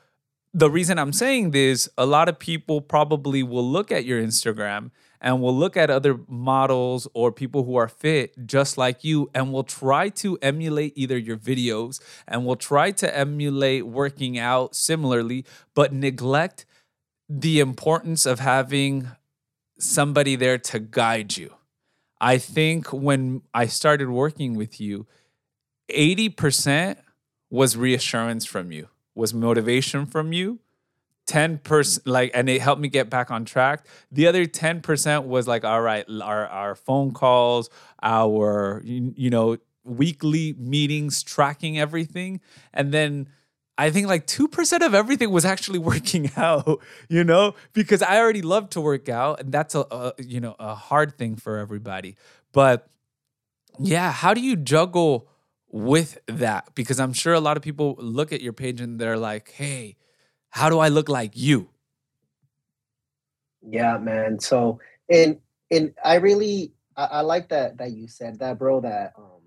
the 0.52 0.70
reason 0.70 0.98
I'm 0.98 1.12
saying 1.12 1.52
this, 1.52 1.88
a 1.96 2.04
lot 2.04 2.28
of 2.28 2.38
people 2.38 2.80
probably 2.80 3.42
will 3.42 3.68
look 3.68 3.92
at 3.92 4.04
your 4.04 4.20
Instagram 4.20 4.90
and 5.20 5.40
will 5.40 5.54
look 5.54 5.76
at 5.76 5.90
other 5.90 6.18
models 6.28 7.06
or 7.14 7.30
people 7.30 7.64
who 7.64 7.76
are 7.76 7.88
fit 7.88 8.46
just 8.46 8.76
like 8.76 9.04
you 9.04 9.30
and 9.34 9.52
will 9.52 9.64
try 9.64 10.08
to 10.08 10.38
emulate 10.42 10.92
either 10.96 11.16
your 11.16 11.36
videos 11.36 12.00
and 12.26 12.44
will 12.44 12.56
try 12.56 12.90
to 12.90 13.16
emulate 13.16 13.86
working 13.86 14.38
out 14.38 14.74
similarly, 14.74 15.44
but 15.74 15.92
neglect 15.92 16.66
the 17.28 17.60
importance 17.60 18.26
of 18.26 18.40
having 18.40 19.08
somebody 19.78 20.36
there 20.36 20.58
to 20.58 20.80
guide 20.80 21.36
you. 21.36 21.54
I 22.20 22.38
think 22.38 22.92
when 22.92 23.42
I 23.54 23.66
started 23.66 24.10
working 24.10 24.54
with 24.54 24.80
you, 24.80 25.06
80% 25.88 26.96
was 27.50 27.76
reassurance 27.76 28.44
from 28.44 28.70
you, 28.72 28.88
was 29.14 29.34
motivation 29.34 30.06
from 30.06 30.32
you. 30.32 30.60
10% 31.26 32.00
like 32.06 32.32
and 32.34 32.48
it 32.48 32.60
helped 32.60 32.82
me 32.82 32.88
get 32.88 33.08
back 33.08 33.30
on 33.30 33.44
track. 33.44 33.86
The 34.10 34.26
other 34.26 34.46
10% 34.46 35.26
was 35.26 35.46
like 35.46 35.64
all 35.64 35.80
right, 35.80 36.04
our 36.22 36.46
our 36.48 36.74
phone 36.74 37.12
calls, 37.12 37.70
our 38.02 38.82
you, 38.84 39.12
you 39.16 39.30
know, 39.30 39.58
weekly 39.84 40.54
meetings 40.58 41.22
tracking 41.22 41.78
everything 41.78 42.40
and 42.74 42.92
then 42.92 43.28
I 43.80 43.90
think 43.90 44.08
like 44.08 44.26
2% 44.26 44.84
of 44.84 44.92
everything 44.92 45.30
was 45.30 45.46
actually 45.46 45.78
working 45.92 46.30
out, 46.36 46.82
you 47.08 47.24
know, 47.24 47.54
because 47.72 48.02
I 48.02 48.18
already 48.18 48.42
love 48.42 48.68
to 48.70 48.80
work 48.80 49.08
out 49.08 49.40
and 49.40 49.50
that's 49.50 49.74
a, 49.74 49.86
a, 49.90 50.12
you 50.18 50.38
know, 50.38 50.54
a 50.58 50.74
hard 50.74 51.16
thing 51.16 51.36
for 51.36 51.56
everybody. 51.56 52.16
But 52.52 52.86
yeah, 53.78 54.12
how 54.12 54.34
do 54.34 54.42
you 54.42 54.56
juggle 54.56 55.28
with 55.70 56.18
that? 56.26 56.74
Because 56.74 57.00
I'm 57.00 57.14
sure 57.14 57.32
a 57.32 57.40
lot 57.40 57.56
of 57.56 57.62
people 57.62 57.96
look 57.98 58.34
at 58.34 58.42
your 58.42 58.52
page 58.52 58.82
and 58.82 59.00
they're 59.00 59.16
like, 59.16 59.50
"Hey, 59.52 59.96
how 60.50 60.68
do 60.68 60.78
I 60.78 60.88
look 60.88 61.08
like 61.08 61.32
you?" 61.34 61.70
Yeah, 63.62 63.96
man. 63.96 64.40
So, 64.40 64.80
and 65.08 65.38
and 65.70 65.94
I 66.04 66.16
really 66.16 66.72
I, 66.96 67.04
I 67.04 67.20
like 67.22 67.48
that 67.48 67.78
that 67.78 67.92
you 67.92 68.08
said 68.08 68.40
that, 68.40 68.58
bro, 68.58 68.80
that 68.80 69.14
um 69.16 69.40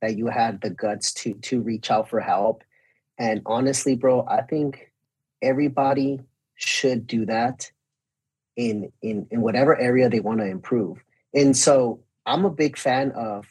that 0.00 0.16
you 0.16 0.28
had 0.28 0.62
the 0.62 0.70
guts 0.70 1.12
to 1.14 1.34
to 1.34 1.60
reach 1.60 1.90
out 1.90 2.08
for 2.08 2.20
help 2.20 2.64
and 3.18 3.42
honestly, 3.46 3.96
bro, 3.96 4.26
I 4.26 4.42
think 4.42 4.90
everybody 5.42 6.20
should 6.56 7.06
do 7.06 7.26
that 7.26 7.70
in 8.56 8.92
in 9.02 9.26
in 9.30 9.40
whatever 9.40 9.78
area 9.78 10.08
they 10.08 10.20
want 10.20 10.40
to 10.40 10.46
improve. 10.46 11.02
And 11.32 11.56
so 11.56 12.00
I'm 12.26 12.44
a 12.44 12.50
big 12.50 12.76
fan 12.76 13.12
of 13.12 13.46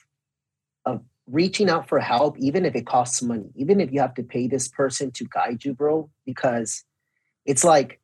of 0.86 1.02
reaching 1.28 1.70
out 1.70 1.88
for 1.88 2.00
help, 2.00 2.38
even 2.40 2.66
if 2.66 2.76
it 2.76 2.86
costs 2.86 3.22
money, 3.22 3.50
even 3.56 3.80
if 3.80 3.92
you 3.92 4.00
have 4.00 4.14
to 4.16 4.24
pay 4.24 4.48
this 4.48 4.68
person 4.68 5.12
to 5.12 5.26
guide 5.26 5.64
you, 5.64 5.74
bro, 5.74 6.10
because 6.26 6.84
it's 7.46 7.64
like 7.64 8.00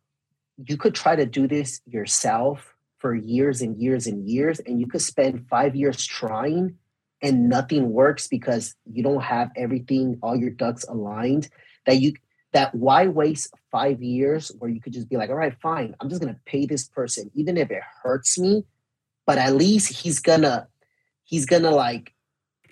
you 0.66 0.78
could 0.78 0.96
try 0.96 1.16
to 1.16 1.26
do 1.26 1.48
this 1.48 1.82
yourself 1.86 2.74
for 2.98 3.16
years 3.16 3.62
and 3.62 3.82
years 3.82 4.08
and 4.08 4.28
years, 4.28 4.60
and 4.60 4.80
you 4.80 4.88
could 4.88 5.02
spend 5.02 5.48
five 5.50 5.76
years 5.76 6.06
trying 6.06 6.76
and 7.22 7.50
nothing 7.50 7.92
works 7.92 8.28
because 8.28 8.76
you 8.92 9.04
don't 9.04 9.22
have 9.22 9.50
everything, 9.56 10.18
all 10.22 10.36
your 10.36 10.52
ducks 10.52 10.86
aligned, 10.86 11.50
that 11.86 12.00
you 12.00 12.14
that 12.52 12.74
why 12.74 13.08
waste 13.08 13.54
five 13.72 14.02
years 14.02 14.52
where 14.58 14.72
you 14.72 14.82
could 14.82 14.94
just 14.94 15.10
be 15.10 15.18
like, 15.18 15.30
all 15.30 15.36
right, 15.36 15.56
fine, 15.62 15.96
I'm 16.00 16.10
just 16.10 16.22
gonna 16.22 16.40
pay 16.46 16.66
this 16.66 16.88
person, 16.88 17.30
even 17.36 17.58
if 17.58 17.70
it 17.72 17.84
hurts 18.04 18.40
me, 18.40 18.64
but 19.26 19.38
at 19.38 19.56
least 19.56 20.02
he's 20.02 20.20
gonna 20.20 20.68
he's 21.24 21.46
gonna 21.46 21.72
like 21.72 22.14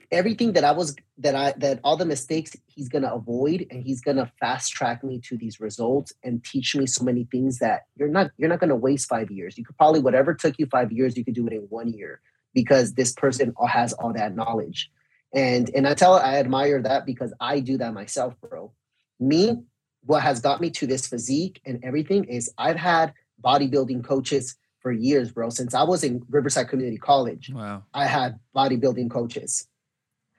everything 0.10 0.54
that 0.54 0.64
I 0.64 0.72
was 0.72 0.96
that 1.18 1.36
I 1.36 1.54
that 1.58 1.80
all 1.84 1.98
the 1.98 2.06
mistakes 2.06 2.56
he's 2.68 2.90
gonna 2.90 3.14
avoid 3.14 3.68
and 3.70 3.84
he's 3.84 4.02
gonna 4.02 4.32
fast 4.40 4.72
track 4.72 5.04
me 5.04 5.20
to 5.26 5.38
these 5.38 5.60
results 5.60 6.14
and 6.24 6.44
teach 6.44 6.76
me 6.76 6.86
so 6.88 7.04
many 7.04 7.28
things 7.32 7.60
that 7.60 7.84
you're 7.98 8.08
not 8.08 8.32
you're 8.38 8.50
not 8.50 8.60
gonna 8.60 8.76
waste 8.76 9.10
five 9.10 9.30
years. 9.30 9.58
You 9.58 9.66
could 9.66 9.78
probably 9.78 10.00
whatever 10.00 10.34
took 10.34 10.58
you 10.58 10.66
five 10.68 10.92
years, 10.92 11.18
you 11.18 11.26
could 11.26 11.36
do 11.36 11.46
it 11.48 11.54
in 11.54 11.62
one 11.70 11.90
year 11.90 12.22
because 12.58 12.94
this 12.94 13.14
person 13.14 13.54
has 13.70 13.94
all 13.94 14.12
that 14.14 14.36
knowledge. 14.36 14.90
And 15.32 15.70
and 15.76 15.88
I 15.88 15.94
tell 15.94 16.16
I 16.16 16.38
admire 16.38 16.82
that 16.82 17.06
because 17.06 17.32
I 17.40 17.60
do 17.60 17.78
that 17.78 17.94
myself, 17.94 18.34
bro. 18.42 18.74
Me, 19.20 19.58
what 20.04 20.24
has 20.24 20.40
got 20.40 20.60
me 20.60 20.72
to 20.72 20.88
this 20.88 21.06
physique 21.06 21.62
and 21.68 21.80
everything 21.84 22.24
is 22.24 22.52
I've 22.58 22.82
had 22.92 23.14
bodybuilding 23.46 24.04
coaches 24.04 24.56
for 24.80 24.92
years, 24.92 25.32
bro. 25.32 25.50
Since 25.50 25.76
I 25.76 25.84
was 25.84 26.04
in 26.04 26.24
Riverside 26.30 26.68
Community 26.68 26.98
College, 26.98 27.52
wow. 27.54 27.84
I 27.94 28.06
had 28.08 28.40
bodybuilding 28.56 29.12
coaches. 29.12 29.68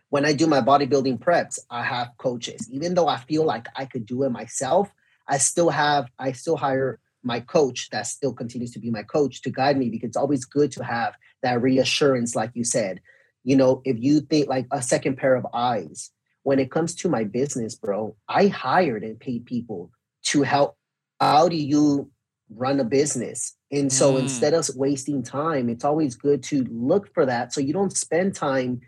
When 0.08 0.24
I 0.24 0.32
do 0.32 0.48
my 0.48 0.60
bodybuilding 0.60 1.20
preps, 1.20 1.60
I 1.70 1.84
have 1.84 2.08
coaches. 2.18 2.68
Even 2.72 2.94
though 2.96 3.06
I 3.06 3.18
feel 3.18 3.44
like 3.44 3.68
I 3.76 3.84
could 3.84 4.06
do 4.06 4.24
it 4.24 4.30
myself, 4.30 4.90
I 5.28 5.38
still 5.38 5.70
have 5.70 6.10
I 6.18 6.32
still 6.32 6.56
hire 6.56 6.98
my 7.22 7.40
coach 7.40 7.88
that 7.90 8.06
still 8.06 8.32
continues 8.32 8.72
to 8.72 8.78
be 8.78 8.90
my 8.90 9.02
coach 9.02 9.42
to 9.42 9.50
guide 9.50 9.76
me 9.76 9.90
because 9.90 10.08
it's 10.08 10.16
always 10.16 10.44
good 10.44 10.72
to 10.72 10.84
have 10.84 11.14
that 11.42 11.60
reassurance, 11.60 12.34
like 12.34 12.50
you 12.54 12.64
said. 12.64 13.00
You 13.44 13.56
know, 13.56 13.82
if 13.84 13.96
you 13.98 14.20
think 14.20 14.48
like 14.48 14.66
a 14.72 14.82
second 14.82 15.16
pair 15.16 15.34
of 15.34 15.46
eyes, 15.52 16.10
when 16.42 16.58
it 16.58 16.70
comes 16.70 16.94
to 16.96 17.08
my 17.08 17.24
business, 17.24 17.74
bro, 17.74 18.16
I 18.28 18.46
hired 18.46 19.04
and 19.04 19.18
paid 19.18 19.46
people 19.46 19.90
to 20.24 20.42
help. 20.42 20.76
How 21.20 21.48
do 21.48 21.56
you 21.56 22.10
run 22.50 22.80
a 22.80 22.84
business? 22.84 23.54
And 23.70 23.92
so 23.92 24.14
mm. 24.14 24.20
instead 24.20 24.54
of 24.54 24.68
wasting 24.74 25.22
time, 25.22 25.68
it's 25.68 25.84
always 25.84 26.14
good 26.14 26.42
to 26.44 26.64
look 26.70 27.12
for 27.12 27.26
that 27.26 27.52
so 27.52 27.60
you 27.60 27.72
don't 27.72 27.96
spend 27.96 28.34
time 28.34 28.80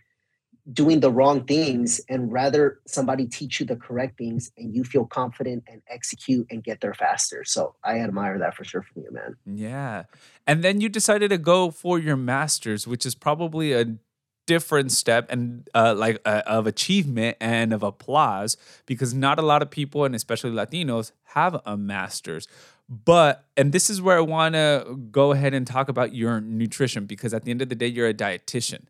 doing 0.73 1.01
the 1.01 1.11
wrong 1.11 1.45
things 1.45 2.01
and 2.09 2.33
rather 2.33 2.81
somebody 2.87 3.27
teach 3.27 3.61
you 3.61 3.67
the 3.67 3.77
correct 3.77 4.19
things 4.19 4.53
and 4.57 4.75
you 4.75 4.85
feel 4.85 5.05
confident 5.05 5.65
and 5.67 5.83
execute 5.89 6.47
and 6.51 6.63
get 6.63 6.81
there 6.81 6.95
faster. 6.95 7.45
So 7.45 7.75
I 7.83 8.01
admire 8.01 8.39
that 8.39 8.55
for 8.55 8.65
sure 8.65 8.83
from 8.83 9.03
you, 9.03 9.11
man. 9.11 9.37
Yeah. 9.47 10.05
And 10.47 10.63
then 10.63 10.81
you 10.81 10.89
decided 10.89 11.31
to 11.31 11.39
go 11.39 11.71
for 11.71 11.99
your 11.99 12.17
masters, 12.17 12.87
which 12.87 13.07
is 13.07 13.15
probably 13.15 13.73
a 13.73 13.97
different 14.47 14.91
step 14.91 15.31
and 15.31 15.69
uh, 15.75 15.95
like 15.97 16.21
uh, 16.25 16.43
of 16.45 16.67
achievement 16.67 17.37
and 17.41 17.73
of 17.73 17.83
applause 17.85 18.57
because 18.85 19.15
not 19.15 19.39
a 19.39 19.43
lot 19.43 19.63
of 19.63 19.71
people 19.71 20.05
and 20.05 20.13
especially 20.15 20.51
Latinos 20.51 21.13
have 21.35 21.61
a 21.65 21.77
master's. 21.77 22.49
But 22.89 23.45
and 23.57 23.71
this 23.71 23.89
is 23.89 24.03
where 24.03 24.17
I 24.17 24.23
want 24.23 24.57
to 24.57 24.99
go 25.13 25.31
ahead 25.31 25.55
and 25.55 25.65
talk 25.65 25.89
about 25.89 26.15
your 26.15 26.41
nutrition 26.41 27.07
because 27.07 27.33
at 27.33 27.45
the 27.45 27.53
end 27.53 27.63
of 27.63 27.69
the 27.69 27.77
day 27.77 27.87
you're 27.87 28.09
a 28.09 28.15
dietitian, 28.15 28.87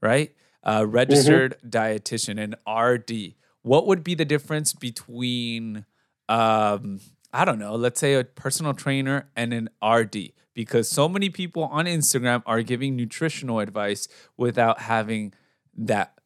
right? 0.00 0.34
Uh, 0.64 0.86
registered 0.88 1.56
mm-hmm. 1.58 1.68
dietitian 1.68 2.42
and 2.42 2.56
RD. 2.66 3.34
What 3.62 3.86
would 3.86 4.02
be 4.02 4.14
the 4.14 4.24
difference 4.24 4.72
between 4.72 5.84
um, 6.28 7.00
I 7.34 7.44
don't 7.44 7.58
know, 7.58 7.74
let's 7.74 7.98
say 7.98 8.14
a 8.14 8.22
personal 8.22 8.74
trainer 8.74 9.28
and 9.34 9.52
an 9.52 9.68
RD? 9.84 10.32
Because 10.54 10.88
so 10.88 11.08
many 11.08 11.30
people 11.30 11.64
on 11.64 11.86
Instagram 11.86 12.44
are 12.46 12.62
giving 12.62 12.94
nutritional 12.94 13.58
advice 13.58 14.06
without 14.36 14.82
having 14.82 15.34
that 15.76 16.16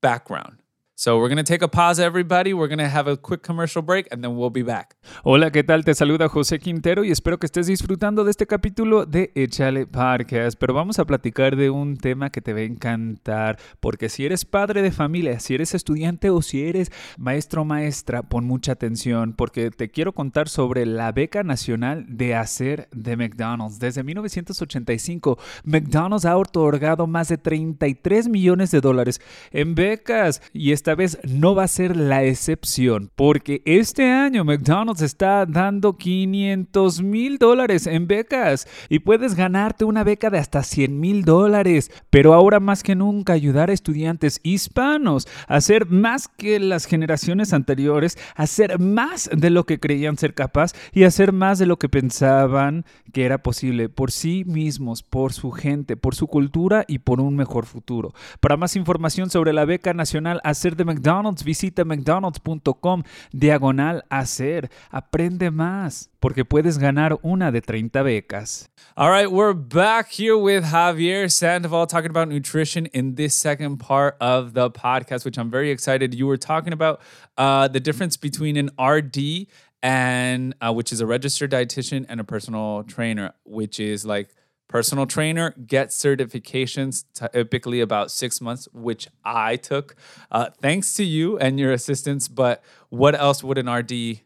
background. 0.00 0.58
So 1.00 1.16
we're 1.16 1.32
going 1.32 1.44
take 1.44 1.62
a 1.62 1.68
pause, 1.68 2.00
everybody. 2.00 2.52
We're 2.52 2.66
going 2.66 2.80
have 2.80 3.06
a 3.06 3.16
quick 3.16 3.40
commercial 3.40 3.82
break 3.82 4.08
and 4.10 4.20
then 4.20 4.36
we'll 4.36 4.50
be 4.50 4.64
back. 4.64 4.96
Hola, 5.22 5.52
¿qué 5.52 5.62
tal? 5.62 5.84
Te 5.84 5.94
saluda 5.94 6.28
José 6.28 6.58
Quintero 6.58 7.04
y 7.04 7.12
espero 7.12 7.38
que 7.38 7.46
estés 7.46 7.68
disfrutando 7.68 8.24
de 8.24 8.32
este 8.32 8.48
capítulo 8.48 9.06
de 9.06 9.30
Échale 9.36 9.86
Podcast. 9.86 10.58
Pero 10.58 10.74
vamos 10.74 10.98
a 10.98 11.04
platicar 11.04 11.54
de 11.54 11.70
un 11.70 11.98
tema 11.98 12.30
que 12.30 12.40
te 12.40 12.52
va 12.52 12.58
a 12.58 12.62
encantar. 12.64 13.60
Porque 13.78 14.08
si 14.08 14.26
eres 14.26 14.44
padre 14.44 14.82
de 14.82 14.90
familia, 14.90 15.38
si 15.38 15.54
eres 15.54 15.72
estudiante 15.72 16.30
o 16.30 16.42
si 16.42 16.66
eres 16.66 16.90
maestro 17.16 17.62
o 17.62 17.64
maestra, 17.64 18.24
pon 18.24 18.44
mucha 18.44 18.72
atención 18.72 19.34
porque 19.34 19.70
te 19.70 19.92
quiero 19.92 20.12
contar 20.12 20.48
sobre 20.48 20.84
la 20.84 21.12
beca 21.12 21.44
nacional 21.44 22.06
de 22.08 22.34
hacer 22.34 22.88
de 22.90 23.16
McDonald's. 23.16 23.78
Desde 23.78 24.02
1985, 24.02 25.38
McDonald's 25.62 26.24
ha 26.24 26.36
otorgado 26.36 27.06
más 27.06 27.28
de 27.28 27.38
33 27.38 28.28
millones 28.28 28.72
de 28.72 28.80
dólares 28.80 29.20
en 29.52 29.76
becas 29.76 30.42
y 30.52 30.72
esta 30.72 30.87
esta 30.88 30.94
vez 30.94 31.18
no 31.22 31.54
va 31.54 31.64
a 31.64 31.68
ser 31.68 31.98
la 31.98 32.24
excepción, 32.24 33.10
porque 33.14 33.60
este 33.66 34.10
año 34.10 34.42
McDonald's 34.42 35.02
está 35.02 35.44
dando 35.44 35.98
500 35.98 37.02
mil 37.02 37.36
dólares 37.36 37.86
en 37.86 38.06
becas 38.06 38.66
y 38.88 39.00
puedes 39.00 39.34
ganarte 39.34 39.84
una 39.84 40.02
beca 40.02 40.30
de 40.30 40.38
hasta 40.38 40.62
100 40.62 40.98
mil 40.98 41.26
dólares. 41.26 41.90
Pero 42.08 42.32
ahora 42.32 42.58
más 42.58 42.82
que 42.82 42.94
nunca 42.94 43.34
ayudar 43.34 43.68
a 43.68 43.74
estudiantes 43.74 44.40
hispanos 44.42 45.28
a 45.46 45.56
hacer 45.56 45.90
más 45.90 46.26
que 46.26 46.58
las 46.58 46.86
generaciones 46.86 47.52
anteriores, 47.52 48.16
a 48.34 48.44
hacer 48.44 48.78
más 48.78 49.28
de 49.30 49.50
lo 49.50 49.64
que 49.64 49.80
creían 49.80 50.16
ser 50.16 50.32
capaz 50.32 50.72
y 50.94 51.04
hacer 51.04 51.34
más 51.34 51.58
de 51.58 51.66
lo 51.66 51.78
que 51.78 51.90
pensaban 51.90 52.86
que 53.12 53.26
era 53.26 53.42
posible 53.42 53.90
por 53.90 54.10
sí 54.10 54.44
mismos, 54.46 55.02
por 55.02 55.34
su 55.34 55.50
gente, 55.50 55.98
por 55.98 56.14
su 56.14 56.28
cultura 56.28 56.86
y 56.88 57.00
por 57.00 57.20
un 57.20 57.36
mejor 57.36 57.66
futuro. 57.66 58.14
Para 58.40 58.56
más 58.56 58.74
información 58.74 59.28
sobre 59.28 59.52
la 59.52 59.66
beca 59.66 59.92
nacional 59.92 60.40
Hacer 60.44 60.77
de 60.78 60.84
McDonald's, 60.84 61.42
visita 61.42 61.84
mcdonalds.com 61.84 63.02
diagonal 63.32 64.02
hacer. 64.10 64.70
Aprende 64.90 65.50
más 65.50 66.08
porque 66.20 66.44
puedes 66.44 66.78
ganar 66.78 67.18
una 67.22 67.52
de 67.52 67.60
30 67.60 68.02
becas. 68.02 68.68
All 68.96 69.10
right, 69.10 69.30
we're 69.30 69.52
back 69.52 70.08
here 70.08 70.36
with 70.36 70.64
Javier 70.64 71.30
Sandoval 71.30 71.86
talking 71.86 72.10
about 72.10 72.28
nutrition 72.28 72.86
in 72.86 73.16
this 73.16 73.34
second 73.34 73.78
part 73.78 74.16
of 74.20 74.54
the 74.54 74.70
podcast, 74.70 75.24
which 75.24 75.38
I'm 75.38 75.50
very 75.50 75.70
excited. 75.70 76.14
You 76.14 76.26
were 76.26 76.38
talking 76.38 76.72
about 76.72 77.00
uh, 77.36 77.68
the 77.68 77.80
difference 77.80 78.16
between 78.16 78.56
an 78.56 78.70
RD 78.80 79.46
and 79.82 80.54
uh, 80.60 80.72
which 80.72 80.92
is 80.92 81.00
a 81.00 81.06
registered 81.06 81.50
dietitian 81.52 82.06
and 82.08 82.20
a 82.20 82.24
personal 82.24 82.84
trainer, 82.84 83.32
which 83.44 83.78
is 83.78 84.04
like 84.04 84.30
personal 84.68 85.06
trainer, 85.06 85.54
get 85.66 85.88
certifications, 85.88 87.04
typically 87.14 87.80
about 87.80 88.10
six 88.10 88.40
months, 88.40 88.68
which 88.72 89.08
I 89.24 89.56
took. 89.56 89.96
Uh, 90.30 90.50
thanks 90.60 90.94
to 90.94 91.04
you 91.04 91.38
and 91.38 91.58
your 91.58 91.72
assistance. 91.72 92.28
But 92.28 92.62
what 92.90 93.14
else 93.14 93.42
would 93.42 93.58
an 93.58 93.68
RD 93.68 94.20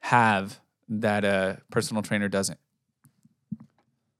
have 0.00 0.60
that 0.88 1.24
a 1.24 1.62
personal 1.70 2.02
trainer 2.02 2.28
doesn't? 2.28 2.58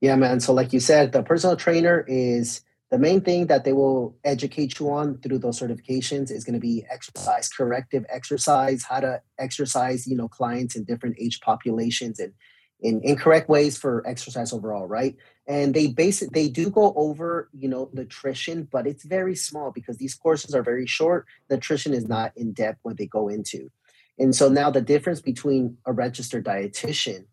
Yeah, 0.01 0.17
man. 0.17 0.41
So, 0.41 0.53
like 0.53 0.73
you 0.73 0.81
said, 0.81 1.13
the 1.13 1.23
personal 1.23 1.57
trainer 1.57 2.05
is 2.09 2.63
the 2.91 2.99
main 2.99 3.21
thing 3.21 3.47
that 3.49 3.65
they 3.65 3.73
will 3.73 4.17
educate 4.25 4.79
you 4.79 4.91
on 4.91 5.19
through 5.19 5.39
those 5.39 5.61
certifications 5.61 6.31
is 6.31 6.45
going 6.45 6.55
to 6.55 6.61
be 6.61 6.87
exercise, 6.91 7.49
corrective 7.49 8.07
exercise, 8.09 8.85
how 8.85 9.01
to 9.01 9.21
exercise, 9.39 10.07
you 10.07 10.17
know, 10.17 10.29
clients 10.29 10.77
in 10.77 10.85
different 10.85 11.17
age 11.21 11.41
populations 11.41 12.19
and 12.19 12.33
in 12.81 13.01
incorrect 13.03 13.49
ways 13.49 13.77
for 13.77 14.07
exercise 14.07 14.53
overall, 14.53 14.87
right? 14.87 15.17
And 15.49 15.73
they 15.73 15.95
it, 15.97 16.33
they 16.35 16.49
do 16.49 16.69
go 16.69 16.93
over, 16.95 17.49
you 17.55 17.69
know, 17.69 17.89
nutrition, 17.95 18.69
but 18.71 18.87
it's 18.87 19.05
very 19.05 19.35
small 19.35 19.71
because 19.71 19.97
these 19.97 20.15
courses 20.15 20.55
are 20.55 20.63
very 20.63 20.87
short. 20.87 21.27
Nutrition 21.49 21.95
is 21.95 22.07
not 22.07 22.33
in 22.37 22.53
depth 22.53 22.81
what 22.83 22.99
they 22.99 23.07
go 23.07 23.29
into. 23.29 23.71
And 24.19 24.37
so 24.37 24.51
now 24.51 24.71
the 24.71 24.83
difference 24.83 25.23
between 25.23 25.79
a 25.87 25.93
registered 25.93 26.45
dietitian 26.45 27.25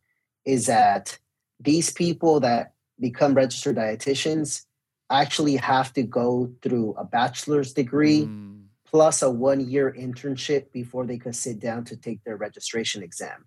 is 0.46 0.68
that 0.68 1.18
these 1.60 1.92
people 1.92 2.40
that 2.40 2.74
become 3.02 3.34
registered 3.34 3.76
dietitians 3.76 4.64
actually 5.10 5.58
have 5.58 5.92
to 5.94 6.04
go 6.04 6.54
through 6.62 6.96
a 6.98 7.04
bachelor's 7.04 7.74
degree 7.74 8.22
mm. 8.22 8.64
plus 8.86 9.22
a 9.22 9.30
one 9.30 9.60
year 9.60 9.94
internship 9.98 10.72
before 10.72 11.06
they 11.06 11.18
could 11.18 11.36
sit 11.36 11.60
down 11.60 11.84
to 11.84 11.98
take 11.98 12.24
their 12.24 12.38
registration 12.38 13.04
exam. 13.04 13.46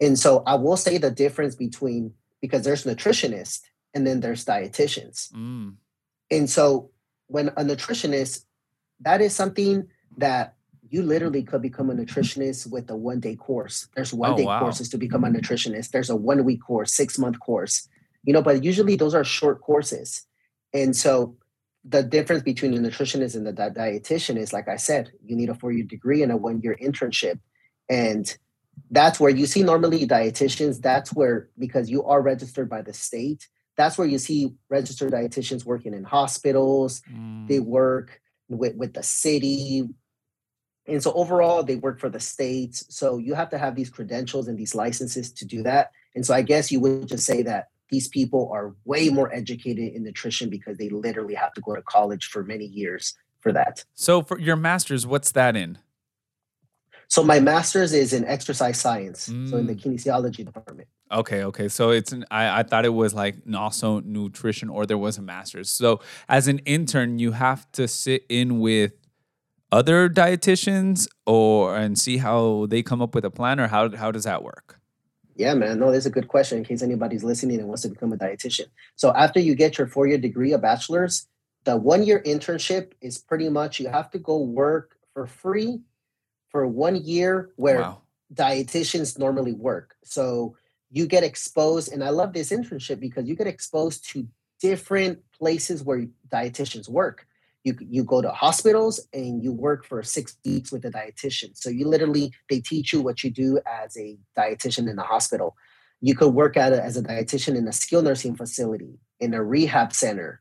And 0.00 0.18
so 0.18 0.42
I 0.46 0.56
will 0.56 0.76
say 0.76 0.98
the 0.98 1.12
difference 1.12 1.54
between 1.54 2.14
because 2.40 2.64
there's 2.64 2.84
nutritionists 2.84 3.60
and 3.94 4.06
then 4.06 4.20
there's 4.20 4.44
dietitians. 4.44 5.32
Mm. 5.32 5.74
And 6.30 6.48
so 6.48 6.90
when 7.26 7.48
a 7.48 7.64
nutritionist, 7.64 8.44
that 9.00 9.20
is 9.20 9.34
something 9.34 9.88
that 10.18 10.54
you 10.88 11.02
literally 11.02 11.42
could 11.42 11.62
become 11.62 11.90
a 11.90 11.94
nutritionist 11.94 12.70
with 12.70 12.90
a 12.90 12.96
one 12.96 13.20
day 13.20 13.36
course. 13.36 13.88
There's 13.94 14.12
one 14.12 14.32
oh, 14.32 14.36
day 14.36 14.44
wow. 14.44 14.60
courses 14.60 14.88
to 14.90 14.98
become 14.98 15.24
a 15.24 15.28
nutritionist. 15.28 15.90
There's 15.90 16.10
a 16.10 16.16
one 16.16 16.44
week 16.44 16.62
course, 16.62 16.94
six 16.94 17.18
month 17.18 17.38
course, 17.38 17.88
you 18.24 18.32
know, 18.32 18.42
but 18.42 18.64
usually 18.64 18.96
those 18.96 19.14
are 19.14 19.24
short 19.24 19.60
courses. 19.60 20.26
And 20.74 20.96
so 20.96 21.36
the 21.84 22.02
difference 22.02 22.42
between 22.42 22.74
a 22.74 22.78
nutritionist 22.78 23.36
and 23.36 23.46
the 23.46 23.52
di- 23.52 23.70
dietitian 23.70 24.36
is, 24.36 24.52
like 24.52 24.68
I 24.68 24.76
said, 24.76 25.12
you 25.24 25.36
need 25.36 25.48
a 25.48 25.54
four 25.54 25.72
year 25.72 25.84
degree 25.84 26.22
and 26.22 26.32
a 26.32 26.36
one 26.36 26.60
year 26.60 26.76
internship. 26.82 27.38
And 27.88 28.36
that's 28.90 29.20
where 29.20 29.30
you 29.30 29.46
see 29.46 29.62
normally 29.62 30.06
dietitians 30.06 30.80
that's 30.80 31.12
where 31.12 31.48
because 31.58 31.90
you 31.90 32.04
are 32.04 32.22
registered 32.22 32.68
by 32.68 32.82
the 32.82 32.92
state 32.92 33.48
that's 33.80 33.96
where 33.96 34.06
you 34.06 34.18
see 34.18 34.52
registered 34.68 35.12
dietitians 35.12 35.64
working 35.64 35.94
in 35.94 36.04
hospitals 36.04 37.02
mm. 37.12 37.48
they 37.48 37.60
work 37.60 38.20
with, 38.48 38.76
with 38.76 38.92
the 38.94 39.02
city 39.02 39.88
and 40.86 41.02
so 41.02 41.12
overall 41.12 41.62
they 41.62 41.76
work 41.76 41.98
for 41.98 42.10
the 42.10 42.20
states 42.20 42.84
so 42.90 43.18
you 43.18 43.34
have 43.34 43.48
to 43.50 43.58
have 43.58 43.74
these 43.74 43.90
credentials 43.90 44.48
and 44.48 44.58
these 44.58 44.74
licenses 44.74 45.32
to 45.32 45.44
do 45.44 45.62
that 45.62 45.90
and 46.14 46.26
so 46.26 46.34
i 46.34 46.42
guess 46.42 46.70
you 46.70 46.80
would 46.80 47.08
just 47.08 47.24
say 47.24 47.42
that 47.42 47.68
these 47.90 48.06
people 48.06 48.48
are 48.52 48.74
way 48.84 49.08
more 49.08 49.34
educated 49.34 49.92
in 49.94 50.04
nutrition 50.04 50.48
because 50.48 50.76
they 50.78 50.88
literally 50.90 51.34
have 51.34 51.52
to 51.52 51.60
go 51.60 51.74
to 51.74 51.82
college 51.82 52.26
for 52.26 52.44
many 52.44 52.66
years 52.66 53.14
for 53.40 53.52
that 53.52 53.84
so 53.94 54.22
for 54.22 54.38
your 54.38 54.56
masters 54.56 55.06
what's 55.06 55.32
that 55.32 55.56
in 55.56 55.78
so 57.10 57.24
my 57.24 57.40
master's 57.40 57.92
is 57.92 58.12
in 58.12 58.24
exercise 58.24 58.78
science, 58.78 59.28
mm. 59.28 59.50
so 59.50 59.56
in 59.56 59.66
the 59.66 59.74
mm. 59.74 59.82
kinesiology 59.82 60.44
department. 60.44 60.88
Okay, 61.12 61.42
okay. 61.44 61.68
So 61.68 61.90
it's 61.90 62.12
an, 62.12 62.24
I, 62.30 62.60
I 62.60 62.62
thought 62.62 62.84
it 62.84 62.94
was 62.94 63.14
like 63.14 63.36
also 63.54 64.00
nutrition 64.00 64.68
or 64.68 64.86
there 64.86 64.98
was 64.98 65.18
a 65.18 65.22
master's. 65.22 65.68
So 65.68 66.00
as 66.28 66.46
an 66.46 66.58
intern, 66.60 67.18
you 67.18 67.32
have 67.32 67.70
to 67.72 67.88
sit 67.88 68.24
in 68.28 68.60
with 68.60 68.92
other 69.72 70.08
dietitians 70.08 71.08
or 71.26 71.76
and 71.76 71.98
see 71.98 72.18
how 72.18 72.66
they 72.66 72.82
come 72.82 73.02
up 73.02 73.14
with 73.14 73.24
a 73.24 73.30
plan 73.30 73.58
or 73.58 73.68
how 73.68 73.94
how 73.96 74.10
does 74.10 74.24
that 74.24 74.42
work? 74.42 74.78
Yeah, 75.36 75.54
man. 75.54 75.78
No, 75.78 75.90
that's 75.90 76.06
a 76.06 76.10
good 76.10 76.28
question 76.28 76.58
in 76.58 76.64
case 76.64 76.82
anybody's 76.82 77.24
listening 77.24 77.58
and 77.60 77.68
wants 77.68 77.82
to 77.82 77.88
become 77.88 78.12
a 78.12 78.16
dietitian. 78.16 78.66
So 78.96 79.12
after 79.14 79.40
you 79.40 79.54
get 79.54 79.78
your 79.78 79.86
four-year 79.86 80.18
degree, 80.18 80.52
a 80.52 80.58
bachelor's, 80.58 81.28
the 81.64 81.76
one-year 81.76 82.22
internship 82.26 82.92
is 83.00 83.18
pretty 83.18 83.48
much 83.48 83.80
you 83.80 83.88
have 83.88 84.10
to 84.10 84.18
go 84.18 84.38
work 84.38 84.96
for 85.14 85.26
free 85.26 85.80
for 86.50 86.66
one 86.66 86.96
year 86.96 87.50
where 87.56 87.80
wow. 87.80 88.02
dietitians 88.34 89.18
normally 89.18 89.52
work. 89.52 89.96
So 90.04 90.56
you 90.90 91.06
get 91.06 91.22
exposed, 91.22 91.92
and 91.92 92.02
I 92.02 92.10
love 92.10 92.32
this 92.32 92.50
internship 92.50 93.00
because 93.00 93.26
you 93.26 93.36
get 93.36 93.46
exposed 93.46 94.08
to 94.10 94.26
different 94.60 95.20
places 95.32 95.82
where 95.82 96.06
dietitians 96.32 96.88
work. 96.88 97.26
You, 97.64 97.76
you 97.80 98.04
go 98.04 98.22
to 98.22 98.30
hospitals 98.30 99.00
and 99.12 99.42
you 99.42 99.52
work 99.52 99.84
for 99.84 100.02
six 100.02 100.36
weeks 100.44 100.72
with 100.72 100.84
a 100.86 100.90
dietitian. 100.90 101.56
So 101.56 101.68
you 101.68 101.86
literally 101.86 102.32
they 102.48 102.60
teach 102.60 102.92
you 102.92 103.02
what 103.02 103.22
you 103.22 103.30
do 103.30 103.60
as 103.66 103.96
a 103.98 104.18
dietitian 104.36 104.88
in 104.88 104.98
a 104.98 105.02
hospital. 105.02 105.56
You 106.00 106.14
could 106.14 106.30
work 106.30 106.56
at 106.56 106.72
a, 106.72 106.82
as 106.82 106.96
a 106.96 107.02
dietitian 107.02 107.56
in 107.56 107.68
a 107.68 107.72
skilled 107.72 108.04
nursing 108.04 108.34
facility, 108.34 108.98
in 109.20 109.34
a 109.34 109.44
rehab 109.44 109.92
center. 109.92 110.40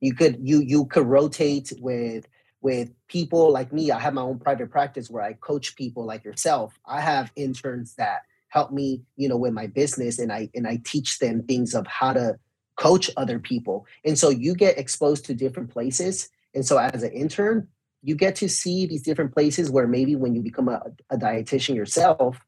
You 0.00 0.14
could 0.14 0.38
you 0.40 0.60
you 0.60 0.86
could 0.86 1.06
rotate 1.06 1.70
with 1.80 2.26
with 2.62 2.90
people 3.08 3.52
like 3.52 3.74
me, 3.74 3.90
I 3.90 4.00
have 4.00 4.14
my 4.14 4.22
own 4.22 4.38
private 4.38 4.70
practice 4.70 5.10
where 5.10 5.22
I 5.22 5.34
coach 5.34 5.76
people 5.76 6.06
like 6.06 6.24
yourself. 6.24 6.78
I 6.86 7.02
have 7.02 7.30
interns 7.36 7.94
that 7.96 8.22
help 8.54 8.70
me, 8.70 9.02
you 9.16 9.28
know, 9.28 9.36
with 9.36 9.52
my 9.52 9.66
business 9.66 10.20
and 10.20 10.32
I 10.32 10.48
and 10.54 10.66
I 10.66 10.80
teach 10.84 11.18
them 11.18 11.42
things 11.42 11.74
of 11.74 11.84
how 11.88 12.12
to 12.12 12.38
coach 12.76 13.10
other 13.16 13.40
people. 13.40 13.84
And 14.04 14.16
so 14.16 14.30
you 14.30 14.54
get 14.54 14.78
exposed 14.78 15.24
to 15.24 15.34
different 15.34 15.70
places. 15.70 16.28
And 16.54 16.64
so 16.64 16.78
as 16.78 17.02
an 17.02 17.10
intern, 17.10 17.66
you 18.02 18.14
get 18.14 18.36
to 18.36 18.48
see 18.48 18.86
these 18.86 19.02
different 19.02 19.34
places 19.34 19.72
where 19.72 19.88
maybe 19.88 20.14
when 20.14 20.36
you 20.36 20.40
become 20.40 20.68
a, 20.68 20.80
a 21.10 21.16
dietitian 21.16 21.74
yourself, 21.74 22.38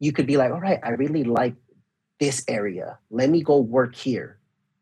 you 0.00 0.12
could 0.12 0.26
be 0.26 0.36
like, 0.36 0.52
all 0.52 0.60
right, 0.60 0.80
I 0.82 0.90
really 0.90 1.24
like 1.24 1.54
this 2.20 2.44
area. 2.46 2.98
Let 3.10 3.30
me 3.30 3.42
go 3.42 3.58
work 3.58 3.94
here. 3.94 4.38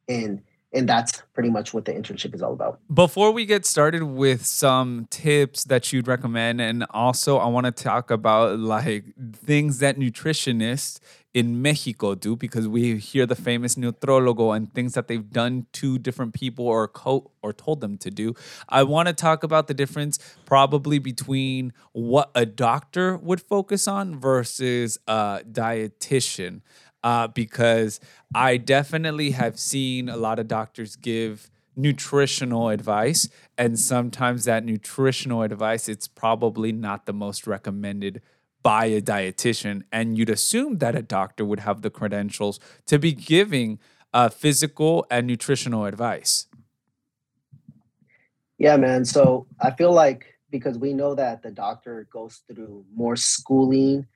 And 0.08 0.42
and 0.72 0.88
that's 0.88 1.22
pretty 1.32 1.50
much 1.50 1.72
what 1.72 1.84
the 1.84 1.92
internship 1.92 2.34
is 2.34 2.42
all 2.42 2.52
about. 2.52 2.80
Before 2.92 3.30
we 3.30 3.46
get 3.46 3.64
started 3.64 4.02
with 4.02 4.44
some 4.44 5.06
tips 5.10 5.64
that 5.64 5.92
you'd 5.92 6.08
recommend, 6.08 6.60
and 6.60 6.84
also 6.90 7.38
I 7.38 7.46
want 7.46 7.66
to 7.66 7.72
talk 7.72 8.10
about 8.10 8.58
like 8.58 9.04
things 9.34 9.78
that 9.78 9.96
nutritionists 9.96 10.98
in 11.36 11.60
Mexico 11.60 12.14
do 12.14 12.34
because 12.34 12.66
we 12.66 12.96
hear 12.96 13.26
the 13.26 13.34
famous 13.34 13.74
nutrologo 13.74 14.56
and 14.56 14.72
things 14.72 14.94
that 14.94 15.06
they've 15.06 15.30
done 15.30 15.66
to 15.70 15.98
different 15.98 16.32
people 16.32 16.66
or 16.66 16.88
co- 16.88 17.30
or 17.42 17.52
told 17.52 17.82
them 17.82 17.98
to 17.98 18.10
do. 18.10 18.34
I 18.70 18.82
want 18.84 19.08
to 19.08 19.12
talk 19.12 19.42
about 19.42 19.66
the 19.66 19.74
difference 19.74 20.18
probably 20.46 20.98
between 20.98 21.74
what 21.92 22.30
a 22.34 22.46
doctor 22.46 23.18
would 23.18 23.42
focus 23.42 23.86
on 23.86 24.18
versus 24.18 24.98
a 25.06 25.42
dietitian 25.44 26.62
uh, 27.07 27.28
because 27.28 28.00
I 28.34 28.57
definitely 28.57 29.30
have 29.30 29.61
seen 29.61 30.09
a 30.09 30.16
lot 30.16 30.40
of 30.40 30.48
doctors 30.48 30.96
give 30.96 31.48
nutritional 31.76 32.68
advice 32.70 33.28
and 33.57 33.78
sometimes 33.78 34.44
that 34.44 34.64
nutritional 34.64 35.42
advice 35.42 35.88
it's 35.88 36.09
probably 36.09 36.72
not 36.72 37.07
the 37.07 37.12
most 37.12 37.46
recommended 37.46 38.20
by 38.61 38.86
a 38.86 39.00
dietitian 39.00 39.84
and 39.92 40.18
you'd 40.18 40.30
assume 40.30 40.78
that 40.78 40.96
a 40.96 41.02
doctor 41.02 41.44
would 41.44 41.61
have 41.61 41.82
the 41.82 41.90
credentials 41.90 42.59
to 42.86 42.98
be 42.98 43.12
giving 43.12 43.78
uh, 44.12 44.28
physical 44.28 45.07
and 45.09 45.28
nutritional 45.28 45.84
advice. 45.84 46.46
Yeah 48.59 48.76
man 48.78 49.04
so 49.04 49.46
i 49.61 49.70
feel 49.70 49.92
like 49.92 50.24
because 50.50 50.76
we 50.76 50.92
know 50.92 51.14
that 51.14 51.42
the 51.42 51.52
doctor 51.52 52.09
goes 52.11 52.42
through 52.48 52.84
more 52.92 53.14
schooling 53.14 54.09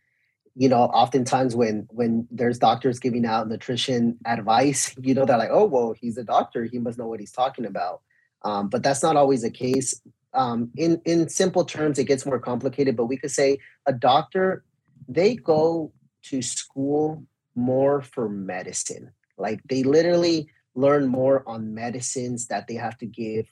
you 0.57 0.69
know 0.69 0.83
oftentimes 0.83 1.55
when 1.55 1.87
when 1.91 2.27
there's 2.31 2.59
doctors 2.59 2.99
giving 2.99 3.25
out 3.25 3.49
nutrition 3.49 4.19
advice 4.27 4.95
you 5.03 5.15
know 5.15 5.25
they're 5.25 5.39
like 5.39 5.51
oh 5.53 5.65
well 5.65 5.95
he's 5.99 6.17
a 6.17 6.25
doctor. 6.25 6.65
He 6.65 6.79
must 6.79 6.99
know 6.99 7.07
what 7.07 7.21
he's 7.21 7.33
talking 7.33 7.67
about. 7.67 8.03
Um, 8.43 8.69
but 8.69 8.83
that's 8.83 9.03
not 9.03 9.17
always 9.17 9.43
the 9.43 9.51
case. 9.51 10.01
Um, 10.33 10.71
in 10.77 11.01
in 11.05 11.29
simple 11.29 11.65
terms 11.65 11.99
it 11.99 12.05
gets 12.05 12.25
more 12.25 12.39
complicated 12.39 12.97
but 12.97 13.07
we 13.07 13.17
could 13.17 13.33
say 13.33 13.59
a 13.87 13.93
doctor 13.93 14.65
they 15.09 15.35
go 15.35 15.93
to 16.23 16.41
school 16.41 17.25
more 17.57 18.01
for 18.01 18.29
medicine. 18.29 19.11
Like 19.37 19.61
they 19.69 19.83
literally 19.83 20.49
learn 20.77 21.07
more 21.07 21.43
on 21.49 21.75
medicines 21.75 22.47
that 22.47 22.69
they 22.69 22.75
have 22.75 22.97
to 22.99 23.07
give 23.07 23.47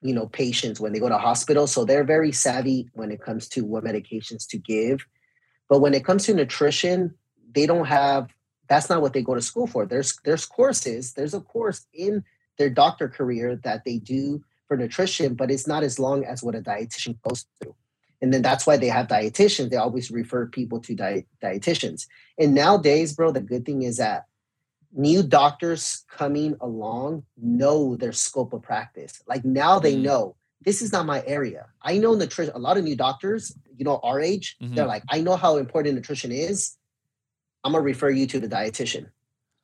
you 0.00 0.14
know 0.14 0.26
patients 0.26 0.80
when 0.80 0.92
they 0.92 1.00
go 1.00 1.08
to 1.08 1.18
hospital. 1.18 1.66
So 1.66 1.84
they're 1.84 2.04
very 2.04 2.32
savvy 2.32 2.88
when 2.92 3.10
it 3.10 3.22
comes 3.22 3.48
to 3.50 3.62
what 3.62 3.84
medications 3.84 4.46
to 4.48 4.58
give 4.58 5.06
but 5.68 5.80
when 5.80 5.94
it 5.94 6.04
comes 6.04 6.24
to 6.26 6.34
nutrition, 6.34 7.14
they 7.54 7.66
don't 7.66 7.86
have 7.86 8.30
that's 8.68 8.88
not 8.88 9.02
what 9.02 9.12
they 9.12 9.22
go 9.22 9.34
to 9.34 9.42
school 9.42 9.66
for. 9.66 9.86
There's 9.86 10.18
there's 10.24 10.46
courses, 10.46 11.12
there's 11.12 11.34
a 11.34 11.40
course 11.40 11.86
in 11.92 12.24
their 12.58 12.70
doctor 12.70 13.08
career 13.08 13.56
that 13.56 13.84
they 13.84 13.98
do 13.98 14.42
for 14.68 14.76
nutrition, 14.76 15.34
but 15.34 15.50
it's 15.50 15.66
not 15.66 15.82
as 15.82 15.98
long 15.98 16.24
as 16.24 16.42
what 16.42 16.54
a 16.54 16.60
dietitian 16.60 17.16
goes 17.28 17.46
through. 17.60 17.74
And 18.22 18.32
then 18.32 18.42
that's 18.42 18.66
why 18.66 18.76
they 18.76 18.88
have 18.88 19.08
dietitians. 19.08 19.70
They 19.70 19.76
always 19.76 20.10
refer 20.10 20.46
people 20.46 20.80
to 20.80 20.94
diet, 20.94 21.26
dietitians. 21.42 22.06
And 22.38 22.54
nowadays, 22.54 23.12
bro, 23.12 23.32
the 23.32 23.40
good 23.40 23.66
thing 23.66 23.82
is 23.82 23.98
that 23.98 24.24
new 24.92 25.22
doctors 25.22 26.04
coming 26.08 26.56
along 26.60 27.24
know 27.36 27.96
their 27.96 28.12
scope 28.12 28.52
of 28.52 28.62
practice. 28.62 29.22
Like 29.26 29.44
now 29.44 29.78
they 29.78 29.94
mm. 29.94 30.02
know 30.02 30.36
this 30.64 30.82
is 30.82 30.92
not 30.92 31.06
my 31.06 31.22
area. 31.26 31.66
I 31.82 31.98
know 31.98 32.14
nutrition. 32.14 32.54
A 32.54 32.58
lot 32.58 32.78
of 32.78 32.84
new 32.84 32.96
doctors, 32.96 33.56
you 33.76 33.84
know, 33.84 34.00
our 34.02 34.20
age, 34.20 34.56
mm-hmm. 34.60 34.74
they're 34.74 34.86
like, 34.86 35.04
I 35.10 35.20
know 35.20 35.36
how 35.36 35.56
important 35.56 35.94
nutrition 35.94 36.32
is. 36.32 36.76
I'm 37.62 37.72
gonna 37.72 37.84
refer 37.84 38.10
you 38.10 38.26
to 38.26 38.40
the 38.40 38.48
dietitian, 38.48 39.06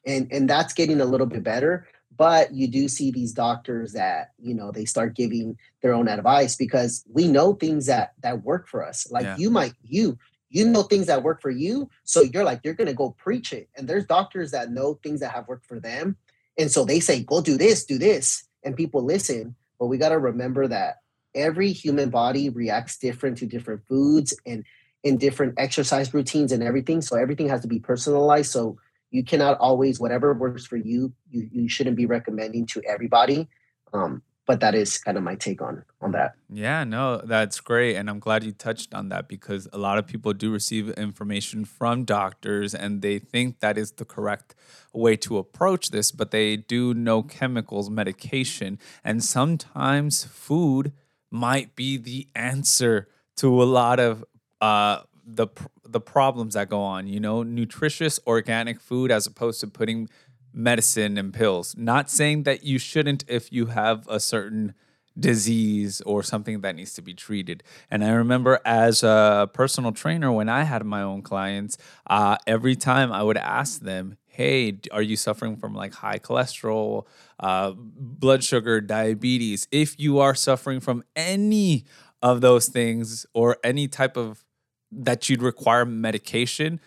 and 0.06 0.30
and 0.32 0.48
that's 0.48 0.72
getting 0.72 1.00
a 1.00 1.04
little 1.04 1.26
bit 1.26 1.42
better. 1.42 1.86
But 2.16 2.52
you 2.52 2.66
do 2.66 2.88
see 2.88 3.10
these 3.10 3.32
doctors 3.32 3.92
that 3.92 4.30
you 4.38 4.54
know 4.54 4.70
they 4.72 4.84
start 4.84 5.16
giving 5.16 5.56
their 5.82 5.94
own 5.94 6.08
advice 6.08 6.56
because 6.56 7.04
we 7.12 7.28
know 7.28 7.54
things 7.54 7.86
that 7.86 8.12
that 8.22 8.42
work 8.42 8.68
for 8.68 8.84
us. 8.84 9.10
Like 9.10 9.24
yeah. 9.24 9.36
you 9.36 9.50
might 9.50 9.74
you 9.82 10.18
you 10.48 10.66
know 10.66 10.82
things 10.82 11.06
that 11.06 11.22
work 11.22 11.40
for 11.40 11.50
you, 11.50 11.90
so 12.04 12.22
you're 12.22 12.44
like 12.44 12.60
you're 12.64 12.74
gonna 12.74 12.94
go 12.94 13.10
preach 13.18 13.52
it. 13.52 13.68
And 13.76 13.88
there's 13.88 14.06
doctors 14.06 14.50
that 14.52 14.70
know 14.70 14.94
things 15.02 15.20
that 15.20 15.32
have 15.32 15.48
worked 15.48 15.66
for 15.66 15.78
them, 15.78 16.16
and 16.58 16.70
so 16.70 16.84
they 16.84 17.00
say 17.00 17.22
go 17.22 17.40
do 17.42 17.58
this, 17.58 17.84
do 17.84 17.98
this, 17.98 18.44
and 18.64 18.76
people 18.76 19.02
listen 19.02 19.56
but 19.80 19.86
we 19.86 19.98
got 19.98 20.10
to 20.10 20.18
remember 20.18 20.68
that 20.68 20.96
every 21.34 21.72
human 21.72 22.10
body 22.10 22.50
reacts 22.50 22.98
different 22.98 23.38
to 23.38 23.46
different 23.46 23.80
foods 23.88 24.36
and 24.46 24.64
in 25.02 25.16
different 25.16 25.54
exercise 25.56 26.12
routines 26.12 26.52
and 26.52 26.62
everything 26.62 27.00
so 27.00 27.16
everything 27.16 27.48
has 27.48 27.62
to 27.62 27.68
be 27.68 27.80
personalized 27.80 28.52
so 28.52 28.76
you 29.10 29.24
cannot 29.24 29.58
always 29.58 29.98
whatever 29.98 30.34
works 30.34 30.66
for 30.66 30.76
you 30.76 31.12
you, 31.30 31.48
you 31.50 31.68
shouldn't 31.68 31.96
be 31.96 32.06
recommending 32.06 32.66
to 32.66 32.82
everybody 32.86 33.48
um, 33.92 34.22
but 34.50 34.58
that 34.58 34.74
is 34.74 34.98
kind 34.98 35.16
of 35.16 35.22
my 35.22 35.36
take 35.36 35.62
on 35.62 35.84
on 36.00 36.10
that. 36.10 36.34
Yeah 36.48 36.82
no 36.82 37.18
that's 37.18 37.60
great 37.60 37.94
and 37.94 38.10
i'm 38.10 38.18
glad 38.18 38.42
you 38.42 38.50
touched 38.50 38.92
on 38.92 39.08
that 39.10 39.28
because 39.28 39.68
a 39.72 39.78
lot 39.78 39.96
of 39.96 40.08
people 40.08 40.32
do 40.32 40.50
receive 40.50 40.90
information 41.06 41.64
from 41.64 42.04
doctors 42.04 42.74
and 42.74 43.00
they 43.00 43.20
think 43.20 43.60
that 43.60 43.78
is 43.78 43.92
the 43.92 44.04
correct 44.04 44.56
way 44.92 45.14
to 45.14 45.38
approach 45.38 45.92
this 45.92 46.10
but 46.10 46.32
they 46.32 46.56
do 46.56 46.92
know 46.94 47.22
chemicals 47.22 47.88
medication 47.88 48.76
and 49.04 49.22
sometimes 49.22 50.24
food 50.24 50.92
might 51.30 51.76
be 51.76 51.96
the 51.96 52.26
answer 52.34 53.06
to 53.36 53.62
a 53.62 53.68
lot 53.80 54.00
of 54.00 54.24
uh, 54.60 55.02
the 55.24 55.46
the 55.84 56.00
problems 56.00 56.54
that 56.54 56.68
go 56.68 56.80
on 56.80 57.06
you 57.06 57.20
know 57.20 57.44
nutritious 57.44 58.18
organic 58.26 58.80
food 58.80 59.12
as 59.12 59.28
opposed 59.28 59.60
to 59.60 59.68
putting 59.68 60.08
medicine 60.52 61.18
and 61.18 61.32
pills. 61.32 61.74
Not 61.76 62.10
saying 62.10 62.44
that 62.44 62.64
you 62.64 62.78
shouldn't 62.78 63.24
if 63.28 63.52
you 63.52 63.66
have 63.66 64.06
a 64.08 64.20
certain 64.20 64.74
disease 65.18 66.00
or 66.02 66.22
something 66.22 66.60
that 66.60 66.76
needs 66.76 66.94
to 66.94 67.02
be 67.02 67.14
treated. 67.14 67.62
And 67.90 68.04
I 68.04 68.10
remember 68.10 68.60
as 68.64 69.02
a 69.02 69.48
personal 69.52 69.92
trainer, 69.92 70.32
when 70.32 70.48
I 70.48 70.62
had 70.62 70.84
my 70.84 71.02
own 71.02 71.22
clients, 71.22 71.76
uh, 72.08 72.36
every 72.46 72.76
time 72.76 73.12
I 73.12 73.22
would 73.22 73.36
ask 73.36 73.80
them, 73.80 74.16
Hey, 74.26 74.78
are 74.92 75.02
you 75.02 75.16
suffering 75.16 75.56
from 75.56 75.74
like 75.74 75.92
high 75.92 76.18
cholesterol, 76.18 77.04
uh, 77.40 77.72
blood 77.76 78.44
sugar, 78.44 78.80
diabetes? 78.80 79.66
If 79.70 79.98
you 79.98 80.20
are 80.20 80.34
suffering 80.34 80.80
from 80.80 81.02
any 81.16 81.84
of 82.22 82.40
those 82.40 82.68
things 82.68 83.26
or 83.34 83.58
any 83.64 83.88
type 83.88 84.16
of 84.16 84.44
that 84.92 85.28
you'd 85.28 85.42
require 85.42 85.84
medication, 85.84 86.80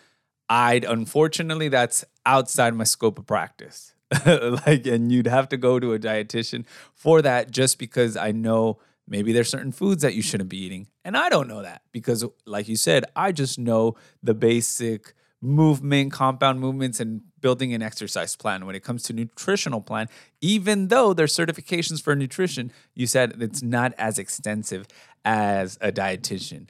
I'd 0.50 0.84
unfortunately 0.86 1.70
that's 1.70 2.06
outside 2.26 2.74
my 2.74 2.84
scope 2.84 3.20
of 3.20 3.26
practice. 3.26 3.94
like 4.26 4.86
and 4.86 5.12
you'd 5.12 5.28
have 5.28 5.50
to 5.50 5.58
go 5.58 5.80
to 5.80 5.94
a 5.94 6.00
dietitian 6.00 6.66
for 6.94 7.22
that 7.22 7.50
just 7.50 7.80
because 7.80 8.16
I 8.16 8.32
know 8.32 8.80
maybe 9.08 9.34
there's 9.34 9.50
certain 9.50 9.72
foods 9.72 10.04
that 10.04 10.14
you 10.14 10.22
shouldn't 10.22 10.50
be 10.50 10.58
eating. 10.58 10.88
And 11.04 11.18
I 11.18 11.30
don't 11.30 11.48
know 11.48 11.62
that 11.62 11.82
because 11.92 12.24
like 12.46 12.68
you 12.68 12.76
said, 12.76 13.06
I 13.16 13.32
just 13.32 13.58
know 13.58 13.96
the 14.22 14.34
basic 14.34 15.14
movement, 15.42 16.12
compound 16.14 16.60
movements 16.60 17.00
and 17.00 17.22
building 17.42 17.74
an 17.74 17.82
exercise 17.82 18.36
plan. 18.36 18.66
When 18.66 18.76
it 18.76 18.84
comes 18.84 19.04
to 19.04 19.14
nutritional 19.14 19.82
plan, 19.82 20.08
even 20.42 20.88
though 20.88 21.14
there's 21.14 21.36
certifications 21.36 22.02
for 22.02 22.16
nutrition, 22.16 22.72
you 22.96 23.08
said 23.08 23.36
it's 23.42 23.62
not 23.62 23.94
as 23.98 24.18
extensive 24.18 24.88
as 25.26 25.78
a 25.82 25.92
dietitian. 25.92 26.68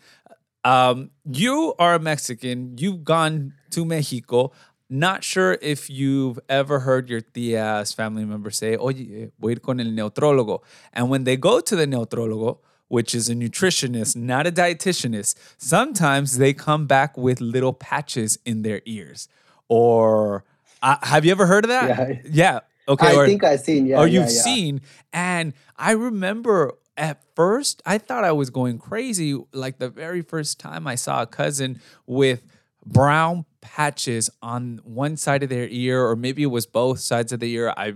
Um, 0.65 1.11
you 1.29 1.75
are 1.77 1.95
a 1.95 1.99
Mexican. 1.99 2.77
You've 2.77 3.03
gone 3.03 3.53
to 3.71 3.85
Mexico. 3.85 4.51
Not 4.93 5.23
sure 5.23 5.57
if 5.59 5.89
you've 5.89 6.39
ever 6.47 6.81
heard 6.81 7.09
your 7.09 7.21
tia's 7.21 7.91
family 7.93 8.25
member 8.25 8.51
say, 8.51 8.77
Oye, 8.77 9.31
voy 9.39 9.53
ir 9.53 9.55
con 9.55 9.79
el 9.79 9.87
neutrólogo. 9.87 10.61
And 10.93 11.09
when 11.09 11.23
they 11.23 11.35
go 11.35 11.59
to 11.61 11.75
the 11.75 11.87
neutrólogo, 11.87 12.59
which 12.89 13.15
is 13.15 13.27
a 13.27 13.33
nutritionist, 13.33 14.15
not 14.15 14.45
a 14.45 14.51
dietitianist, 14.51 15.33
sometimes 15.57 16.37
they 16.37 16.53
come 16.53 16.85
back 16.85 17.17
with 17.17 17.41
little 17.41 17.73
patches 17.73 18.37
in 18.45 18.61
their 18.61 18.83
ears. 18.85 19.27
Or 19.67 20.43
uh, 20.83 20.97
have 21.01 21.25
you 21.25 21.31
ever 21.31 21.47
heard 21.47 21.65
of 21.65 21.69
that? 21.69 21.87
Yeah. 21.89 22.21
yeah. 22.29 22.59
Okay. 22.87 23.07
I 23.07 23.15
or, 23.15 23.25
think 23.25 23.43
I've 23.43 23.61
seen. 23.61 23.87
Yeah. 23.87 23.97
Or 23.97 24.05
you've 24.05 24.25
yeah, 24.25 24.35
yeah. 24.35 24.41
seen. 24.43 24.81
And 25.11 25.53
I 25.75 25.93
remember 25.93 26.73
at 26.97 27.23
first 27.35 27.81
I 27.83 27.97
thought 27.97 28.23
I 28.23 28.31
was 28.31 28.51
going 28.51 28.77
crazy. 28.77 29.43
Like 29.53 29.79
the 29.79 29.89
very 29.89 30.21
first 30.21 30.59
time 30.59 30.85
I 30.85 30.93
saw 30.93 31.23
a 31.23 31.25
cousin 31.25 31.81
with 32.05 32.43
brown 32.85 33.45
patches 33.63 34.29
on 34.41 34.81
one 34.83 35.15
side 35.15 35.41
of 35.41 35.49
their 35.49 35.67
ear, 35.69 36.05
or 36.05 36.15
maybe 36.15 36.43
it 36.43 36.51
was 36.51 36.67
both 36.67 36.99
sides 36.99 37.31
of 37.31 37.39
the 37.39 37.49
ear. 37.51 37.73
I 37.75 37.93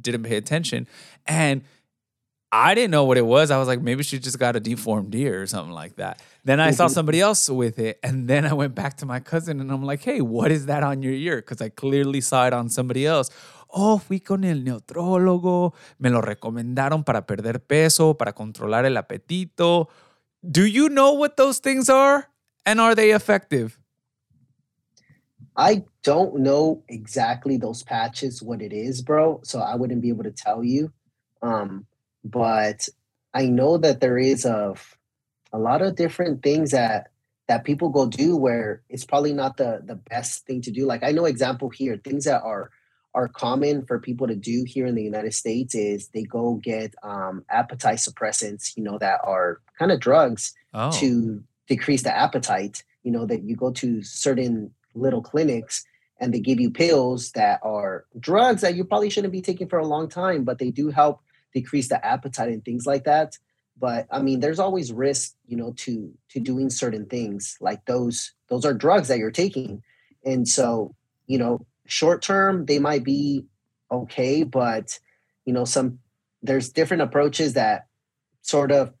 didn't 0.00 0.22
pay 0.22 0.36
attention. 0.36 0.86
And 1.26 1.62
I 2.52 2.74
didn't 2.74 2.90
know 2.90 3.04
what 3.04 3.16
it 3.16 3.26
was. 3.26 3.50
I 3.50 3.58
was 3.58 3.66
like, 3.68 3.80
maybe 3.80 4.02
she 4.02 4.18
just 4.18 4.38
got 4.38 4.54
a 4.54 4.60
deformed 4.60 5.14
ear 5.14 5.42
or 5.42 5.46
something 5.46 5.72
like 5.72 5.96
that. 5.96 6.22
Then 6.44 6.60
I 6.60 6.70
saw 6.70 6.84
mm-hmm. 6.84 6.94
somebody 6.94 7.20
else 7.20 7.48
with 7.50 7.78
it. 7.78 7.98
And 8.02 8.28
then 8.28 8.46
I 8.46 8.52
went 8.52 8.74
back 8.74 8.98
to 8.98 9.06
my 9.06 9.20
cousin 9.20 9.60
and 9.60 9.70
I'm 9.70 9.82
like, 9.82 10.02
hey, 10.02 10.20
what 10.20 10.50
is 10.50 10.66
that 10.66 10.82
on 10.82 11.02
your 11.02 11.12
ear? 11.12 11.36
Because 11.36 11.60
I 11.60 11.70
clearly 11.70 12.20
saw 12.20 12.46
it 12.46 12.52
on 12.52 12.68
somebody 12.68 13.06
else. 13.06 13.30
Oh, 13.70 13.98
fui 13.98 14.20
con 14.20 14.44
el 14.44 14.58
neutrólogo. 14.58 15.74
Me 15.98 16.10
lo 16.10 16.20
recomendaron 16.20 17.04
para 17.04 17.26
perder 17.26 17.58
peso, 17.58 18.14
para 18.14 18.32
controlar 18.32 18.86
el 18.86 18.96
apetito. 18.96 19.88
Do 20.48 20.64
you 20.66 20.88
know 20.88 21.12
what 21.12 21.36
those 21.36 21.58
things 21.58 21.90
are? 21.90 22.28
And 22.64 22.80
are 22.80 22.94
they 22.94 23.10
effective? 23.10 23.78
I 25.58 25.82
don't 26.04 26.36
know 26.36 26.84
exactly 26.88 27.56
those 27.56 27.82
patches, 27.82 28.40
what 28.40 28.62
it 28.62 28.72
is, 28.72 29.02
bro. 29.02 29.40
So 29.42 29.58
I 29.58 29.74
wouldn't 29.74 30.02
be 30.02 30.08
able 30.08 30.22
to 30.22 30.30
tell 30.30 30.62
you. 30.62 30.92
Um, 31.42 31.84
but 32.24 32.88
I 33.34 33.46
know 33.46 33.76
that 33.76 34.00
there 34.00 34.18
is 34.18 34.44
a 34.44 34.74
a 35.52 35.58
lot 35.58 35.82
of 35.82 35.96
different 35.96 36.42
things 36.42 36.70
that 36.70 37.10
that 37.48 37.64
people 37.64 37.88
go 37.88 38.06
do 38.06 38.36
where 38.36 38.82
it's 38.88 39.04
probably 39.04 39.32
not 39.32 39.56
the 39.56 39.82
the 39.84 39.96
best 39.96 40.46
thing 40.46 40.62
to 40.62 40.70
do. 40.70 40.86
Like 40.86 41.02
I 41.02 41.10
know 41.10 41.24
example 41.24 41.70
here, 41.70 41.96
things 41.96 42.24
that 42.24 42.42
are 42.42 42.70
are 43.14 43.26
common 43.26 43.84
for 43.84 43.98
people 43.98 44.28
to 44.28 44.36
do 44.36 44.64
here 44.64 44.86
in 44.86 44.94
the 44.94 45.02
United 45.02 45.34
States 45.34 45.74
is 45.74 46.08
they 46.08 46.22
go 46.22 46.54
get 46.54 46.94
um, 47.02 47.44
appetite 47.50 47.98
suppressants, 47.98 48.76
you 48.76 48.84
know, 48.84 48.98
that 48.98 49.20
are 49.24 49.60
kind 49.76 49.90
of 49.90 49.98
drugs 49.98 50.54
oh. 50.72 50.92
to 51.00 51.42
decrease 51.66 52.04
the 52.04 52.16
appetite. 52.16 52.84
You 53.02 53.10
know, 53.10 53.26
that 53.26 53.42
you 53.42 53.56
go 53.56 53.72
to 53.72 54.02
certain 54.02 54.74
little 54.94 55.22
clinics 55.22 55.84
and 56.20 56.34
they 56.34 56.40
give 56.40 56.60
you 56.60 56.70
pills 56.70 57.30
that 57.32 57.60
are 57.62 58.04
drugs 58.18 58.62
that 58.62 58.74
you 58.74 58.84
probably 58.84 59.10
shouldn't 59.10 59.32
be 59.32 59.40
taking 59.40 59.68
for 59.68 59.78
a 59.78 59.86
long 59.86 60.08
time, 60.08 60.44
but 60.44 60.58
they 60.58 60.70
do 60.70 60.90
help 60.90 61.20
decrease 61.54 61.88
the 61.88 62.04
appetite 62.04 62.48
and 62.48 62.64
things 62.64 62.86
like 62.86 63.04
that. 63.04 63.38
But 63.80 64.08
i 64.10 64.20
mean 64.20 64.40
there's 64.40 64.58
always 64.58 64.92
risk 64.92 65.34
you 65.46 65.56
know 65.56 65.72
to 65.84 66.12
to 66.30 66.40
doing 66.40 66.68
certain 66.68 67.06
things 67.06 67.56
like 67.60 67.84
those 67.84 68.32
those 68.48 68.64
are 68.64 68.74
drugs 68.74 69.08
that 69.08 69.18
you're 69.18 69.30
taking. 69.30 69.82
And 70.24 70.48
so 70.48 70.94
you 71.28 71.38
know 71.38 71.64
short 71.86 72.20
term 72.22 72.66
they 72.66 72.78
might 72.78 73.04
be 73.04 73.46
okay 73.90 74.42
but 74.42 74.98
you 75.44 75.52
know 75.52 75.64
some 75.64 75.98
there's 76.42 76.70
different 76.70 77.02
approaches 77.02 77.54
that 77.54 77.86
sort 78.42 78.72
of 78.72 78.92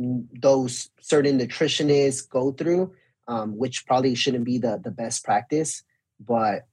mm, 0.00 0.26
those 0.40 0.90
certain 1.00 1.38
nutritionists 1.38 2.28
go 2.28 2.52
through 2.52 2.92
um, 3.28 3.56
which 3.56 3.86
probably 3.86 4.14
shouldn't 4.16 4.44
be 4.44 4.58
the 4.58 4.80
the 4.82 4.90
best 4.90 5.24
practice 5.24 5.82
but 6.20 6.66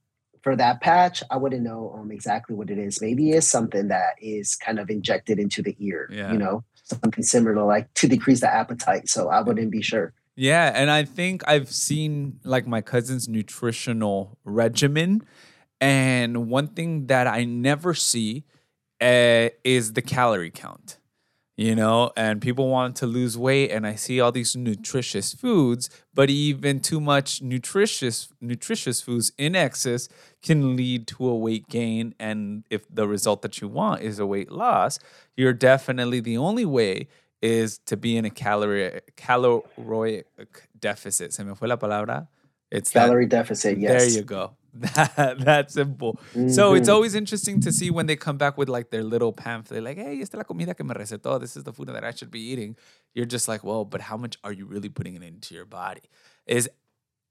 for 0.45 0.55
that 0.55 0.79
patch, 0.79 1.23
I 1.31 1.37
wouldn't 1.37 1.63
know 1.63 1.95
um, 1.97 2.11
exactly 2.11 2.55
what 2.55 2.69
it 2.69 2.77
is. 2.77 3.01
Maybe 3.01 3.31
it's 3.31 3.47
something 3.47 3.87
that 3.87 4.13
is 4.21 4.55
kind 4.55 4.77
of 4.79 4.91
injected 4.91 5.39
into 5.39 5.63
the 5.63 5.75
ear, 5.79 6.07
yeah. 6.11 6.31
you 6.31 6.37
know, 6.37 6.63
something 6.83 7.23
similar 7.23 7.55
to 7.55 7.65
like 7.65 7.91
to 7.95 8.07
decrease 8.07 8.41
the 8.41 8.53
appetite. 8.53 9.09
So 9.09 9.29
I 9.29 9.41
wouldn't 9.41 9.71
be 9.71 9.81
sure. 9.81 10.13
Yeah, 10.35 10.71
and 10.75 10.91
I 10.91 11.03
think 11.03 11.41
I've 11.47 11.71
seen 11.71 12.39
like 12.43 12.67
my 12.67 12.81
cousin's 12.81 13.27
nutritional 13.27 14.37
regimen, 14.43 15.23
and 15.81 16.47
one 16.47 16.67
thing 16.67 17.07
that 17.07 17.25
I 17.25 17.45
never 17.45 17.95
see 17.95 18.43
uh, 19.01 19.49
is 19.63 19.93
the 19.93 20.03
calorie 20.03 20.51
count 20.51 20.99
you 21.57 21.73
know, 21.73 22.11
and 22.17 22.41
people 22.41 22.67
want 22.69 22.97
to 22.97 23.05
lose 23.05 23.37
weight 23.37 23.71
and 23.71 23.87
I 23.87 23.95
see 23.95 24.19
all 24.19 24.31
these 24.31 24.55
nutritious 24.55 25.33
foods, 25.33 25.89
but 26.13 26.29
even 26.29 26.81
too 26.81 26.99
much 26.99 27.41
nutritious 27.41 28.27
nutritious 28.41 29.01
foods 29.01 29.31
in 29.37 29.55
excess 29.55 30.09
can 30.41 30.75
lead 30.75 31.07
to 31.07 31.27
a 31.27 31.35
weight 31.35 31.67
gain 31.69 32.13
and 32.19 32.65
if 32.69 32.83
the 32.93 33.07
result 33.07 33.41
that 33.41 33.61
you 33.61 33.69
want 33.69 34.01
is 34.01 34.19
a 34.19 34.25
weight 34.25 34.51
loss, 34.51 34.99
you're 35.37 35.53
definitely 35.53 36.19
the 36.19 36.37
only 36.37 36.65
way 36.65 37.07
is 37.41 37.77
to 37.85 37.95
be 37.95 38.17
in 38.17 38.25
a 38.25 38.29
calorie 38.29 39.01
caloric 39.15 40.25
deficit. 40.77 41.33
Se 41.33 41.43
me 41.43 41.53
fue 41.55 41.67
la 41.67 41.77
palabra. 41.77 42.27
It's 42.71 42.89
calorie 42.89 43.25
that, 43.27 43.37
deficit, 43.37 43.77
yes. 43.77 44.03
There 44.03 44.17
you 44.17 44.23
go. 44.23 44.51
that, 44.95 45.39
that 45.39 45.71
simple. 45.71 46.19
Mm-hmm. 46.33 46.49
So 46.49 46.73
it's 46.73 46.87
mm-hmm. 46.87 46.95
always 46.95 47.15
interesting 47.15 47.61
to 47.61 47.71
see 47.71 47.89
when 47.89 48.07
they 48.07 48.15
come 48.17 48.37
back 48.37 48.57
with 48.57 48.67
like 48.67 48.89
their 48.89 49.03
little 49.03 49.31
pamphlet, 49.31 49.83
like, 49.83 49.97
hey, 49.97 50.19
esta 50.21 50.37
la 50.37 50.43
comida 50.43 50.73
que 50.73 50.83
me 50.83 50.93
recetó. 50.93 51.39
This 51.39 51.55
is 51.55 51.63
the 51.63 51.71
food 51.71 51.87
that 51.87 52.03
I 52.03 52.11
should 52.11 52.29
be 52.29 52.41
eating. 52.41 52.75
You're 53.13 53.25
just 53.25 53.47
like, 53.47 53.63
well, 53.63 53.85
but 53.85 54.01
how 54.01 54.17
much 54.17 54.37
are 54.43 54.51
you 54.51 54.65
really 54.65 54.89
putting 54.89 55.15
it 55.15 55.23
into 55.23 55.55
your 55.55 55.65
body? 55.65 56.01
Is 56.45 56.69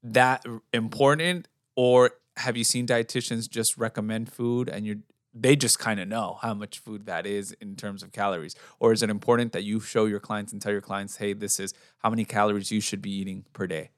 that 0.03 0.45
important? 0.73 1.47
Or 1.75 2.11
have 2.37 2.57
you 2.57 2.63
seen 2.63 2.87
dietitians 2.87 3.49
just 3.49 3.77
recommend 3.77 4.31
food 4.31 4.67
and 4.69 4.85
you're 4.85 4.97
they 5.37 5.55
just 5.55 5.77
kind 5.79 5.99
of 5.99 6.07
know 6.07 6.39
how 6.41 6.53
much 6.53 6.79
food 6.79 7.05
that 7.07 7.27
is 7.27 7.51
in 7.59 7.75
terms 7.75 8.01
of 8.01 8.13
calories? 8.13 8.55
Or 8.79 8.93
is 8.93 9.03
it 9.03 9.09
important 9.09 9.51
that 9.51 9.65
you 9.65 9.81
show 9.81 10.05
your 10.05 10.21
clients 10.21 10.53
and 10.53 10.61
tell 10.61 10.71
your 10.71 10.79
clients, 10.79 11.17
hey, 11.17 11.33
this 11.33 11.59
is 11.59 11.73
how 11.97 12.09
many 12.09 12.23
calories 12.23 12.71
you 12.71 12.79
should 12.79 13.01
be 13.01 13.11
eating 13.11 13.43
per 13.51 13.67
day? 13.67 13.89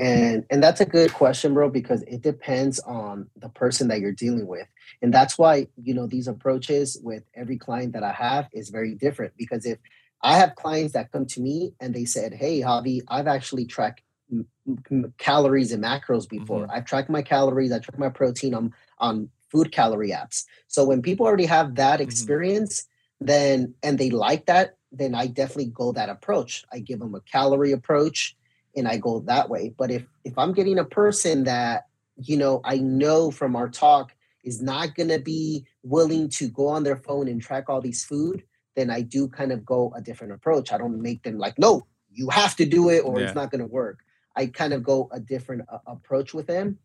And 0.00 0.46
and 0.48 0.62
that's 0.62 0.80
a 0.80 0.86
good 0.86 1.12
question, 1.12 1.52
bro, 1.52 1.68
because 1.68 2.02
it 2.02 2.22
depends 2.22 2.80
on 2.80 3.28
the 3.36 3.50
person 3.50 3.88
that 3.88 4.00
you're 4.00 4.12
dealing 4.12 4.46
with. 4.46 4.66
And 5.02 5.12
that's 5.12 5.36
why, 5.36 5.66
you 5.76 5.92
know, 5.92 6.06
these 6.06 6.26
approaches 6.26 6.98
with 7.02 7.22
every 7.34 7.58
client 7.58 7.92
that 7.92 8.02
I 8.02 8.12
have 8.12 8.48
is 8.52 8.70
very 8.70 8.94
different 8.94 9.34
because 9.36 9.66
if 9.66 9.78
I 10.22 10.38
have 10.38 10.54
clients 10.54 10.94
that 10.94 11.12
come 11.12 11.26
to 11.26 11.40
me 11.40 11.74
and 11.80 11.94
they 11.94 12.06
said, 12.06 12.32
"Hey, 12.32 12.60
Javi, 12.60 13.02
I've 13.08 13.26
actually 13.26 13.66
tracked 13.66 14.00
m- 14.32 14.46
m- 14.90 15.12
calories 15.18 15.70
and 15.70 15.84
macros 15.84 16.26
before. 16.26 16.62
Mm-hmm. 16.62 16.72
I've 16.72 16.86
tracked 16.86 17.10
my 17.10 17.22
calories, 17.22 17.70
I 17.70 17.78
track 17.78 17.98
my 17.98 18.08
protein 18.08 18.54
on 18.54 18.72
on 18.98 19.28
food 19.50 19.70
calorie 19.70 20.12
apps." 20.12 20.44
So 20.66 20.82
when 20.84 21.02
people 21.02 21.26
already 21.26 21.46
have 21.46 21.74
that 21.74 22.00
mm-hmm. 22.00 22.08
experience, 22.08 22.82
mm-hmm. 22.82 23.26
then 23.26 23.74
and 23.82 23.98
they 23.98 24.08
like 24.08 24.46
that, 24.46 24.76
then 24.92 25.14
I 25.14 25.26
definitely 25.26 25.72
go 25.74 25.92
that 25.92 26.08
approach. 26.08 26.64
I 26.72 26.78
give 26.78 27.00
them 27.00 27.14
a 27.14 27.20
calorie 27.20 27.72
approach 27.72 28.34
and 28.76 28.86
I 28.88 28.96
go 28.96 29.20
that 29.20 29.48
way. 29.48 29.74
But 29.76 29.90
if 29.90 30.04
if 30.24 30.38
I'm 30.38 30.52
getting 30.52 30.78
a 30.78 30.84
person 30.84 31.44
that 31.44 31.86
you 32.16 32.36
know 32.36 32.60
I 32.64 32.78
know 32.78 33.30
from 33.30 33.56
our 33.56 33.68
talk 33.68 34.12
is 34.44 34.62
not 34.62 34.94
going 34.94 35.08
to 35.08 35.18
be 35.18 35.66
willing 35.82 36.28
to 36.30 36.48
go 36.48 36.68
on 36.68 36.82
their 36.82 36.96
phone 36.96 37.28
and 37.28 37.42
track 37.42 37.68
all 37.68 37.80
these 37.80 38.04
food, 38.04 38.42
then 38.74 38.90
I 38.90 39.02
do 39.02 39.28
kind 39.28 39.52
of 39.52 39.64
go 39.64 39.92
a 39.94 40.00
different 40.00 40.32
approach. 40.32 40.72
I 40.72 40.78
don't 40.78 41.02
make 41.02 41.22
them 41.22 41.38
like, 41.38 41.58
no, 41.58 41.86
you 42.10 42.30
have 42.30 42.56
to 42.56 42.64
do 42.64 42.88
it 42.88 43.00
or 43.00 43.18
yeah. 43.18 43.26
it's 43.26 43.34
not 43.34 43.50
going 43.50 43.60
to 43.60 43.66
work. 43.66 44.00
I 44.36 44.46
kind 44.46 44.72
of 44.72 44.82
go 44.82 45.08
a 45.12 45.20
different 45.20 45.62
uh, 45.70 45.78
approach 45.86 46.32
with 46.32 46.46
them. 46.46 46.78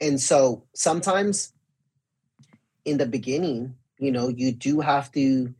And 0.00 0.20
so 0.20 0.64
sometimes 0.74 1.52
in 2.84 2.98
the 2.98 3.06
beginning, 3.06 3.74
you 3.98 4.12
know, 4.12 4.28
you 4.28 4.52
do 4.52 4.80
have 4.80 5.10
to 5.12 5.54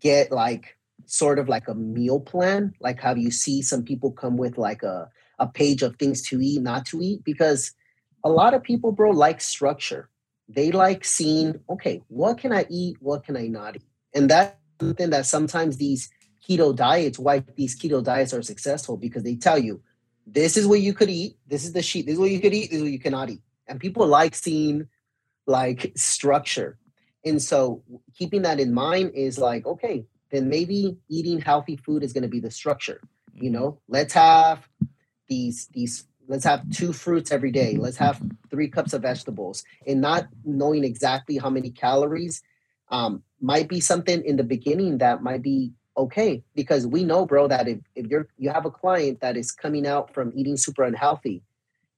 get 0.00 0.32
like 0.32 0.75
sort 1.06 1.38
of 1.38 1.48
like 1.48 1.68
a 1.68 1.74
meal 1.74 2.20
plan, 2.20 2.74
like 2.80 3.00
how 3.00 3.14
you 3.14 3.30
see 3.30 3.62
some 3.62 3.82
people 3.82 4.12
come 4.12 4.36
with 4.36 4.58
like 4.58 4.82
a, 4.82 5.08
a 5.38 5.46
page 5.46 5.82
of 5.82 5.96
things 5.96 6.22
to 6.28 6.40
eat, 6.40 6.62
not 6.62 6.86
to 6.86 7.00
eat, 7.00 7.24
because 7.24 7.72
a 8.24 8.28
lot 8.28 8.54
of 8.54 8.62
people, 8.62 8.92
bro, 8.92 9.10
like 9.10 9.40
structure. 9.40 10.10
They 10.48 10.70
like 10.70 11.04
seeing, 11.04 11.60
okay, 11.68 12.02
what 12.08 12.38
can 12.38 12.52
I 12.52 12.66
eat? 12.70 12.96
What 13.00 13.24
can 13.24 13.36
I 13.36 13.46
not 13.48 13.76
eat? 13.76 13.82
And 14.14 14.30
that's 14.30 14.56
something 14.80 15.10
that 15.10 15.26
sometimes 15.26 15.76
these 15.76 16.10
keto 16.48 16.74
diets, 16.74 17.18
why 17.18 17.42
these 17.56 17.78
keto 17.78 18.02
diets 18.02 18.32
are 18.32 18.42
successful, 18.42 18.96
because 18.96 19.22
they 19.22 19.34
tell 19.34 19.58
you, 19.58 19.80
this 20.26 20.56
is 20.56 20.66
what 20.66 20.80
you 20.80 20.92
could 20.92 21.10
eat, 21.10 21.36
this 21.46 21.64
is 21.64 21.72
the 21.72 21.82
sheet, 21.82 22.06
this 22.06 22.14
is 22.14 22.18
what 22.18 22.30
you 22.30 22.40
could 22.40 22.54
eat, 22.54 22.70
this 22.70 22.78
is 22.78 22.82
what 22.82 22.92
you 22.92 22.98
cannot 22.98 23.30
eat. 23.30 23.40
And 23.68 23.80
people 23.80 24.06
like 24.06 24.34
seeing 24.34 24.88
like 25.46 25.92
structure. 25.96 26.78
And 27.24 27.42
so 27.42 27.82
keeping 28.16 28.42
that 28.42 28.60
in 28.60 28.72
mind 28.74 29.12
is 29.14 29.38
like, 29.38 29.66
okay, 29.66 30.04
then 30.30 30.48
maybe 30.48 30.96
eating 31.08 31.40
healthy 31.40 31.76
food 31.76 32.02
is 32.02 32.12
going 32.12 32.22
to 32.22 32.28
be 32.28 32.40
the 32.40 32.50
structure. 32.50 33.00
You 33.34 33.50
know, 33.50 33.78
let's 33.88 34.14
have 34.14 34.68
these 35.28 35.68
these 35.72 36.06
let's 36.28 36.44
have 36.44 36.68
two 36.70 36.92
fruits 36.92 37.30
every 37.30 37.50
day. 37.50 37.76
Let's 37.76 37.96
have 37.98 38.20
three 38.50 38.68
cups 38.68 38.92
of 38.92 39.02
vegetables, 39.02 39.64
and 39.86 40.00
not 40.00 40.28
knowing 40.44 40.84
exactly 40.84 41.36
how 41.36 41.50
many 41.50 41.70
calories 41.70 42.42
um, 42.90 43.22
might 43.40 43.68
be 43.68 43.80
something 43.80 44.24
in 44.24 44.36
the 44.36 44.44
beginning 44.44 44.98
that 44.98 45.22
might 45.22 45.42
be 45.42 45.72
okay 45.96 46.42
because 46.54 46.86
we 46.86 47.04
know, 47.04 47.26
bro, 47.26 47.48
that 47.48 47.68
if, 47.68 47.78
if 47.94 48.06
you're 48.06 48.28
you 48.38 48.50
have 48.50 48.66
a 48.66 48.70
client 48.70 49.20
that 49.20 49.36
is 49.36 49.52
coming 49.52 49.86
out 49.86 50.12
from 50.12 50.32
eating 50.34 50.56
super 50.56 50.84
unhealthy 50.84 51.42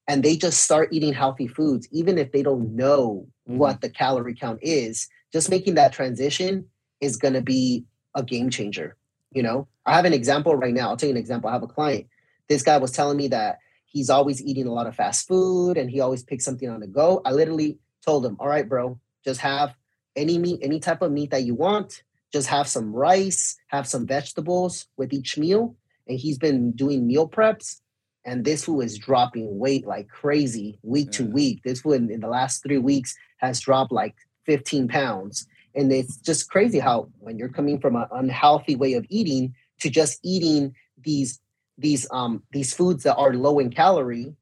and 0.06 0.22
they 0.22 0.36
just 0.36 0.62
start 0.62 0.88
eating 0.92 1.12
healthy 1.12 1.46
foods, 1.46 1.88
even 1.90 2.18
if 2.18 2.32
they 2.32 2.42
don't 2.42 2.74
know 2.74 3.26
mm-hmm. 3.48 3.58
what 3.58 3.80
the 3.80 3.90
calorie 3.90 4.34
count 4.34 4.58
is, 4.62 5.08
just 5.32 5.50
making 5.50 5.74
that 5.74 5.92
transition 5.92 6.64
is 7.00 7.16
going 7.16 7.34
to 7.34 7.42
be 7.42 7.84
a 8.14 8.22
game 8.22 8.50
changer. 8.50 8.96
You 9.30 9.42
know, 9.42 9.68
I 9.84 9.94
have 9.94 10.04
an 10.04 10.14
example 10.14 10.54
right 10.54 10.72
now. 10.72 10.88
I'll 10.88 10.96
tell 10.96 11.08
you 11.08 11.14
an 11.14 11.20
example. 11.20 11.50
I 11.50 11.52
have 11.52 11.62
a 11.62 11.68
client. 11.68 12.06
This 12.48 12.62
guy 12.62 12.78
was 12.78 12.92
telling 12.92 13.16
me 13.16 13.28
that 13.28 13.58
he's 13.84 14.10
always 14.10 14.42
eating 14.42 14.66
a 14.66 14.72
lot 14.72 14.86
of 14.86 14.94
fast 14.94 15.26
food 15.26 15.76
and 15.76 15.90
he 15.90 16.00
always 16.00 16.22
picks 16.22 16.44
something 16.44 16.68
on 16.68 16.80
the 16.80 16.86
go. 16.86 17.20
I 17.24 17.32
literally 17.32 17.78
told 18.04 18.24
him, 18.24 18.36
all 18.40 18.48
right, 18.48 18.68
bro, 18.68 18.98
just 19.24 19.40
have 19.40 19.74
any 20.16 20.38
meat, 20.38 20.60
any 20.62 20.80
type 20.80 21.02
of 21.02 21.12
meat 21.12 21.30
that 21.30 21.44
you 21.44 21.54
want. 21.54 22.02
Just 22.32 22.48
have 22.48 22.68
some 22.68 22.92
rice, 22.92 23.56
have 23.68 23.86
some 23.86 24.06
vegetables 24.06 24.86
with 24.96 25.12
each 25.12 25.38
meal. 25.38 25.76
And 26.06 26.18
he's 26.18 26.38
been 26.38 26.72
doing 26.72 27.06
meal 27.06 27.28
preps. 27.28 27.80
And 28.24 28.44
this 28.44 28.64
food 28.64 28.80
is 28.80 28.98
dropping 28.98 29.58
weight 29.58 29.86
like 29.86 30.08
crazy 30.08 30.78
week 30.82 31.08
yeah. 31.12 31.18
to 31.18 31.24
week. 31.26 31.62
This 31.64 31.80
food 31.80 31.92
in, 31.92 32.10
in 32.10 32.20
the 32.20 32.28
last 32.28 32.62
three 32.62 32.78
weeks 32.78 33.16
has 33.38 33.60
dropped 33.60 33.92
like 33.92 34.16
15 34.44 34.88
pounds 34.88 35.46
and 35.78 35.92
it's 35.92 36.16
just 36.18 36.50
crazy 36.50 36.78
how 36.78 37.08
when 37.18 37.38
you're 37.38 37.48
coming 37.48 37.80
from 37.80 37.96
an 37.96 38.06
unhealthy 38.10 38.76
way 38.76 38.92
of 38.94 39.06
eating 39.08 39.54
to 39.80 39.88
just 39.88 40.18
eating 40.22 40.74
these 40.98 41.40
these 41.78 42.06
um 42.10 42.42
these 42.52 42.74
foods 42.74 43.04
that 43.04 43.16
are 43.16 43.32
low 43.32 43.58
in 43.58 43.70
calorie 43.70 44.34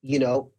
you 0.00 0.18
know 0.18 0.50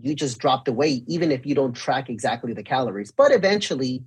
you 0.00 0.14
just 0.14 0.38
drop 0.38 0.64
the 0.64 0.72
weight 0.72 1.04
even 1.06 1.30
if 1.30 1.46
you 1.46 1.54
don't 1.54 1.74
track 1.74 2.10
exactly 2.10 2.52
the 2.52 2.62
calories. 2.62 3.12
But 3.12 3.32
eventually 3.32 4.04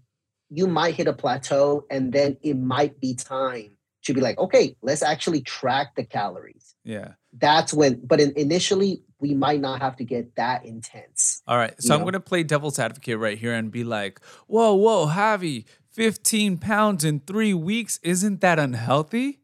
you 0.50 0.68
might 0.68 0.96
hit 0.96 1.08
a 1.08 1.14
plateau 1.14 1.86
and 1.90 2.14
then 2.14 2.38
it 2.42 2.56
might 2.56 3.00
be 3.00 3.16
time 3.16 3.72
to 4.04 4.14
be 4.14 4.22
like 4.22 4.38
okay 4.38 4.76
let's 4.82 5.04
actually 5.04 5.42
track 5.42 5.96
the 5.96 6.04
calories. 6.04 6.76
Yeah. 6.84 7.14
That's 7.38 7.74
when 7.74 8.02
but 8.06 8.20
in, 8.20 8.34
initially 8.36 9.02
we 9.20 9.34
might 9.34 9.60
not 9.60 9.82
have 9.82 9.96
to 9.96 10.04
get 10.04 10.36
that 10.36 10.66
intense 10.66 11.42
all 11.48 11.58
right 11.58 11.82
so 11.82 11.94
i'm 11.96 12.02
going 12.02 12.14
to 12.14 12.20
play 12.20 12.44
devil's 12.44 12.80
advocate 12.80 13.18
right 13.18 13.38
here 13.38 13.54
and 13.54 13.72
be 13.72 13.84
like 13.84 14.20
whoa 14.48 14.74
whoa 14.74 15.08
javi 15.08 15.66
15 15.92 16.58
pounds 16.58 17.04
in 17.04 17.20
three 17.22 17.54
weeks 17.54 18.00
isn't 18.04 18.42
that 18.42 18.60
unhealthy 18.60 19.40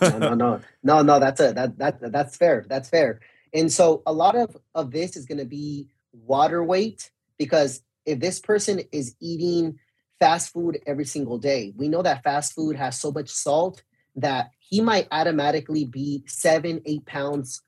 no, 0.00 0.18
no, 0.18 0.34
no, 0.34 0.60
no, 0.82 1.02
no. 1.02 1.20
That's 1.20 1.40
a 1.40 1.52
that 1.52 1.78
that 1.78 2.12
that's 2.12 2.36
fair. 2.36 2.64
That's 2.68 2.88
fair. 2.88 3.20
And 3.52 3.72
so 3.72 4.02
a 4.06 4.12
lot 4.12 4.36
of 4.36 4.56
of 4.74 4.90
this 4.90 5.16
is 5.16 5.26
going 5.26 5.38
to 5.38 5.44
be 5.44 5.88
water 6.12 6.62
weight 6.64 7.10
because 7.38 7.82
if 8.06 8.20
this 8.20 8.40
person 8.40 8.82
is 8.92 9.14
eating 9.20 9.78
fast 10.18 10.52
food 10.52 10.78
every 10.86 11.04
single 11.04 11.38
day, 11.38 11.72
we 11.76 11.88
know 11.88 12.02
that 12.02 12.22
fast 12.22 12.54
food 12.54 12.76
has 12.76 12.98
so 12.98 13.10
much 13.10 13.28
salt 13.28 13.82
that 14.16 14.50
he 14.58 14.80
might 14.80 15.08
automatically 15.10 15.84
be 15.84 16.24
seven, 16.26 16.82
eight 16.86 17.04
pounds 17.06 17.62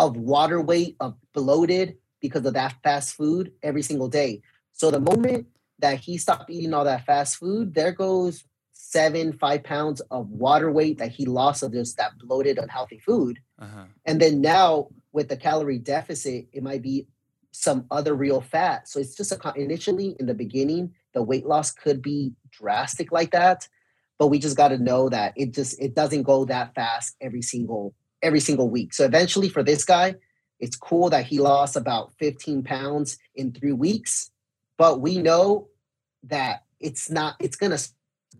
of 0.00 0.16
water 0.16 0.60
weight 0.60 0.96
of 0.98 1.14
bloated 1.34 1.96
because 2.20 2.44
of 2.46 2.54
that 2.54 2.74
fast 2.82 3.14
food 3.14 3.52
every 3.62 3.82
single 3.82 4.08
day. 4.08 4.40
So 4.72 4.90
the 4.90 4.98
moment 4.98 5.46
that 5.78 6.00
he 6.00 6.16
stopped 6.16 6.50
eating 6.50 6.72
all 6.72 6.84
that 6.84 7.04
fast 7.04 7.36
food, 7.36 7.74
there 7.74 7.92
goes 7.92 8.44
seven, 8.72 9.34
five 9.34 9.62
pounds 9.62 10.00
of 10.10 10.30
water 10.30 10.72
weight 10.72 10.98
that 10.98 11.10
he 11.10 11.26
lost 11.26 11.62
of 11.62 11.72
just 11.72 11.98
that 11.98 12.18
bloated, 12.18 12.58
unhealthy 12.58 12.98
food. 12.98 13.40
Uh-huh. 13.58 13.84
And 14.06 14.20
then 14.20 14.40
now 14.40 14.88
with 15.12 15.28
the 15.28 15.36
calorie 15.36 15.78
deficit, 15.78 16.48
it 16.52 16.62
might 16.62 16.82
be 16.82 17.06
some 17.52 17.84
other 17.90 18.14
real 18.14 18.40
fat. 18.40 18.88
So 18.88 19.00
it's 19.00 19.14
just 19.14 19.32
a 19.32 19.52
initially 19.54 20.16
in 20.18 20.26
the 20.26 20.34
beginning, 20.34 20.94
the 21.12 21.22
weight 21.22 21.46
loss 21.46 21.72
could 21.72 22.00
be 22.00 22.32
drastic 22.50 23.12
like 23.12 23.32
that, 23.32 23.68
but 24.18 24.28
we 24.28 24.38
just 24.38 24.56
got 24.56 24.68
to 24.68 24.78
know 24.78 25.10
that 25.10 25.34
it 25.36 25.52
just 25.52 25.80
it 25.80 25.94
doesn't 25.94 26.22
go 26.22 26.46
that 26.46 26.74
fast 26.74 27.16
every 27.20 27.42
single 27.42 27.94
every 28.22 28.40
single 28.40 28.68
week. 28.68 28.94
So 28.94 29.04
eventually 29.04 29.48
for 29.48 29.62
this 29.62 29.84
guy, 29.84 30.14
it's 30.58 30.76
cool 30.76 31.10
that 31.10 31.24
he 31.24 31.38
lost 31.38 31.76
about 31.76 32.12
15 32.18 32.62
pounds 32.62 33.18
in 33.34 33.52
3 33.52 33.72
weeks, 33.72 34.30
but 34.76 35.00
we 35.00 35.18
know 35.18 35.68
that 36.24 36.64
it's 36.80 37.10
not 37.10 37.36
it's 37.40 37.56
going 37.56 37.76
to 37.76 37.88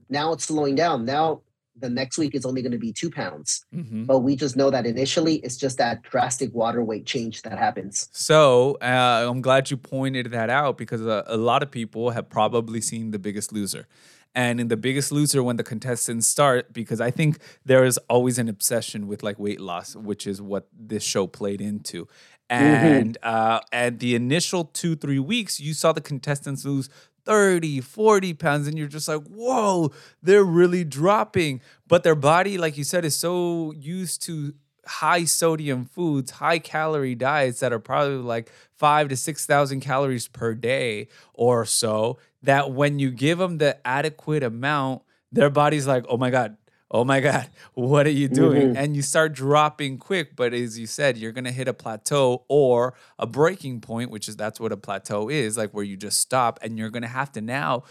now 0.09 0.33
it's 0.33 0.45
slowing 0.45 0.75
down. 0.75 1.05
Now 1.05 1.43
the 1.81 1.89
next 1.89 2.19
week 2.19 2.35
is 2.35 2.45
only 2.45 2.63
going 2.63 2.73
to 2.73 2.79
be 2.79 2.93
two 2.93 3.11
pounds. 3.11 3.65
Mm-hmm. 3.75 4.05
But 4.05 4.21
we 4.21 4.37
just 4.37 4.57
know 4.57 4.71
that 4.71 4.87
initially 4.87 5.37
it's 5.37 5.57
just 5.57 5.79
that 5.79 6.03
drastic 6.03 6.55
water 6.55 6.85
weight 6.85 7.07
change 7.07 7.43
that 7.43 7.59
happens. 7.59 8.09
So 8.13 8.77
uh, 8.83 9.27
I'm 9.29 9.41
glad 9.41 9.71
you 9.71 9.77
pointed 9.77 10.31
that 10.33 10.51
out 10.51 10.77
because 10.77 11.05
a, 11.05 11.25
a 11.27 11.37
lot 11.37 11.63
of 11.63 11.71
people 11.71 12.11
have 12.11 12.29
probably 12.29 12.81
seen 12.81 13.11
The 13.11 13.19
Biggest 13.19 13.53
Loser. 13.53 13.87
And 14.35 14.61
in 14.61 14.69
The 14.69 14.77
Biggest 14.77 15.11
Loser, 15.11 15.43
when 15.43 15.57
the 15.57 15.65
contestants 15.65 16.29
start, 16.29 16.73
because 16.73 17.01
I 17.01 17.11
think 17.11 17.39
there 17.65 17.85
is 17.85 17.99
always 18.09 18.39
an 18.39 18.49
obsession 18.49 19.09
with 19.09 19.23
like 19.23 19.39
weight 19.39 19.61
loss, 19.61 19.97
which 19.97 20.27
is 20.27 20.41
what 20.41 20.69
this 20.73 21.03
show 21.03 21.27
played 21.27 21.61
into. 21.61 22.07
Mm-hmm. 22.51 22.65
And 22.65 23.19
mm-hmm. 23.21 23.55
uh, 23.55 23.61
at 23.73 23.99
the 23.99 24.15
initial 24.15 24.65
two, 24.67 24.97
three 24.97 25.19
weeks, 25.19 25.59
you 25.59 25.75
saw 25.75 25.93
the 25.93 26.01
contestants 26.01 26.65
lose 26.65 26.89
30, 27.25 27.81
40 27.81 28.35
pounds, 28.35 28.67
and 28.67 28.79
you're 28.79 28.89
just 28.89 29.09
like, 29.09 29.23
whoa, 29.27 29.91
they're 30.23 30.45
really 30.45 30.85
dropping. 30.85 31.61
But 31.87 32.03
their 32.03 32.15
body, 32.15 32.57
like 32.59 32.79
you 32.79 32.85
said, 32.85 33.05
is 33.05 33.17
so 33.17 33.73
used 33.73 34.23
to 34.23 34.55
high 34.91 35.25
sodium 35.25 35.85
foods, 35.85 36.33
high 36.33 36.59
calorie 36.59 37.15
diets 37.15 37.61
that 37.61 37.73
are 37.73 37.79
probably 37.79 38.17
like 38.17 38.51
five 38.77 39.09
to 39.09 39.17
6,000 39.17 39.81
calories 39.81 40.27
per 40.27 40.53
day 40.55 41.07
or 41.33 41.65
so, 41.65 42.19
that 42.43 42.73
when 42.73 42.99
you 42.99 43.11
give 43.11 43.39
them 43.39 43.59
the 43.59 43.79
adequate 43.87 44.43
amount, 44.43 45.03
their 45.31 45.51
body's 45.51 45.87
like, 45.87 46.05
oh 46.09 46.17
my 46.17 46.31
God, 46.31 46.57
oh 46.91 47.05
my 47.05 47.21
god 47.21 47.49
what 47.75 48.07
are 48.07 48.11
you 48.11 48.29
doing 48.29 48.69
mm-hmm. 48.69 48.77
and 48.77 48.97
you 48.97 49.03
start 49.03 49.33
dropping 49.33 49.97
quick 49.97 50.35
but 50.35 50.53
as 50.53 50.79
you 50.79 50.87
said 50.87 51.17
you're 51.17 51.33
going 51.33 51.45
to 51.45 51.53
hit 51.53 51.69
a 51.69 51.73
plateau 51.73 52.45
or 52.49 52.95
a 53.19 53.27
breaking 53.27 53.81
point 53.81 54.11
which 54.11 54.29
is 54.29 54.37
that's 54.37 54.59
what 54.59 54.73
a 54.73 54.77
plateau 54.77 55.29
is 55.29 55.57
like 55.57 55.71
where 55.71 55.85
you 55.85 55.97
just 55.97 56.19
stop 56.19 56.59
and 56.63 56.77
you're 56.77 56.91
going 56.91 57.03
to 57.03 57.09
have 57.09 57.31
to 57.31 57.41
now 57.41 57.85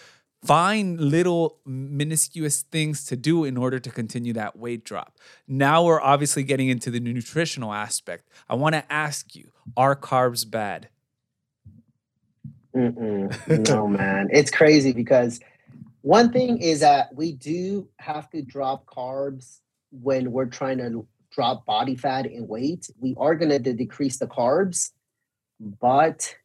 find 0.44 1.00
little 1.00 1.60
minuscule 1.66 2.50
things 2.50 3.04
to 3.06 3.16
do 3.16 3.44
in 3.44 3.58
order 3.58 3.80
to 3.80 3.90
continue 3.92 4.34
that 4.34 4.58
weight 4.58 4.84
drop 4.86 5.18
now 5.48 5.84
we're 5.84 6.02
obviously 6.02 6.44
getting 6.44 6.70
into 6.70 6.90
the 6.90 7.00
nutritional 7.00 7.74
aspect 7.74 8.30
i 8.50 8.56
want 8.56 8.74
to 8.74 8.92
ask 8.92 9.36
you 9.36 9.52
are 9.76 9.96
carbs 9.96 10.50
bad 10.50 10.88
Mm-mm. 12.76 13.68
no 13.70 13.88
man 13.88 14.30
it's 14.32 14.52
crazy 14.52 14.94
because 14.94 15.40
one 16.02 16.32
thing 16.32 16.60
is 16.60 16.80
that 16.80 17.14
we 17.14 17.34
do 17.34 17.88
have 17.98 18.30
to 18.30 18.42
drop 18.42 18.86
carbs 18.86 19.60
when 19.92 20.32
we're 20.32 20.46
trying 20.46 20.78
to 20.78 21.06
drop 21.32 21.66
body 21.66 21.96
fat 21.96 22.26
and 22.26 22.48
weight. 22.48 22.90
We 23.00 23.16
are 23.18 23.36
going 23.36 23.50
to 23.50 23.74
decrease 23.74 24.18
the 24.18 24.28
carbs, 24.28 24.92
but 25.60 26.36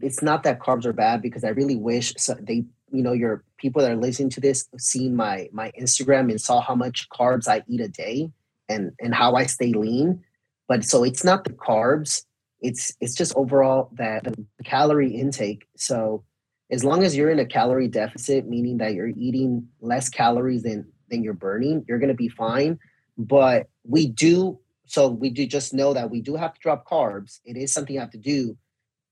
it's 0.00 0.22
not 0.22 0.42
that 0.44 0.60
carbs 0.60 0.84
are 0.84 0.92
bad 0.92 1.22
because 1.22 1.44
I 1.44 1.50
really 1.50 1.76
wish 1.76 2.14
so 2.16 2.34
they, 2.34 2.64
you 2.94 3.02
know, 3.02 3.12
your 3.12 3.44
people 3.58 3.82
that 3.82 3.90
are 3.90 3.96
listening 3.96 4.30
to 4.30 4.40
this 4.40 4.68
have 4.72 4.80
seen 4.80 5.16
my 5.16 5.48
my 5.52 5.72
Instagram 5.78 6.30
and 6.30 6.40
saw 6.40 6.60
how 6.60 6.74
much 6.74 7.08
carbs 7.10 7.48
I 7.48 7.62
eat 7.68 7.80
a 7.80 7.88
day 7.88 8.30
and 8.68 8.92
and 9.00 9.14
how 9.14 9.34
I 9.34 9.46
stay 9.46 9.72
lean. 9.72 10.22
But 10.68 10.84
so 10.84 11.04
it's 11.04 11.24
not 11.24 11.44
the 11.44 11.52
carbs; 11.52 12.24
it's 12.60 12.92
it's 13.00 13.14
just 13.14 13.34
overall 13.36 13.90
that 13.94 14.24
the 14.24 14.64
calorie 14.64 15.14
intake. 15.14 15.66
So 15.76 16.24
as 16.70 16.84
long 16.84 17.02
as 17.02 17.16
you're 17.16 17.30
in 17.30 17.40
a 17.40 17.46
calorie 17.46 17.88
deficit, 17.88 18.46
meaning 18.46 18.78
that 18.78 18.94
you're 18.94 19.08
eating 19.08 19.68
less 19.80 20.08
calories 20.08 20.62
than 20.62 20.86
than 21.10 21.24
you're 21.24 21.34
burning, 21.34 21.84
you're 21.88 21.98
gonna 21.98 22.14
be 22.14 22.28
fine. 22.28 22.78
But 23.18 23.68
we 23.84 24.06
do 24.06 24.60
so 24.86 25.08
we 25.08 25.30
do 25.30 25.46
just 25.46 25.74
know 25.74 25.94
that 25.94 26.10
we 26.10 26.20
do 26.20 26.36
have 26.36 26.54
to 26.54 26.60
drop 26.60 26.88
carbs. 26.88 27.40
It 27.44 27.56
is 27.56 27.72
something 27.72 27.94
you 27.94 28.00
have 28.00 28.10
to 28.12 28.18
do. 28.18 28.56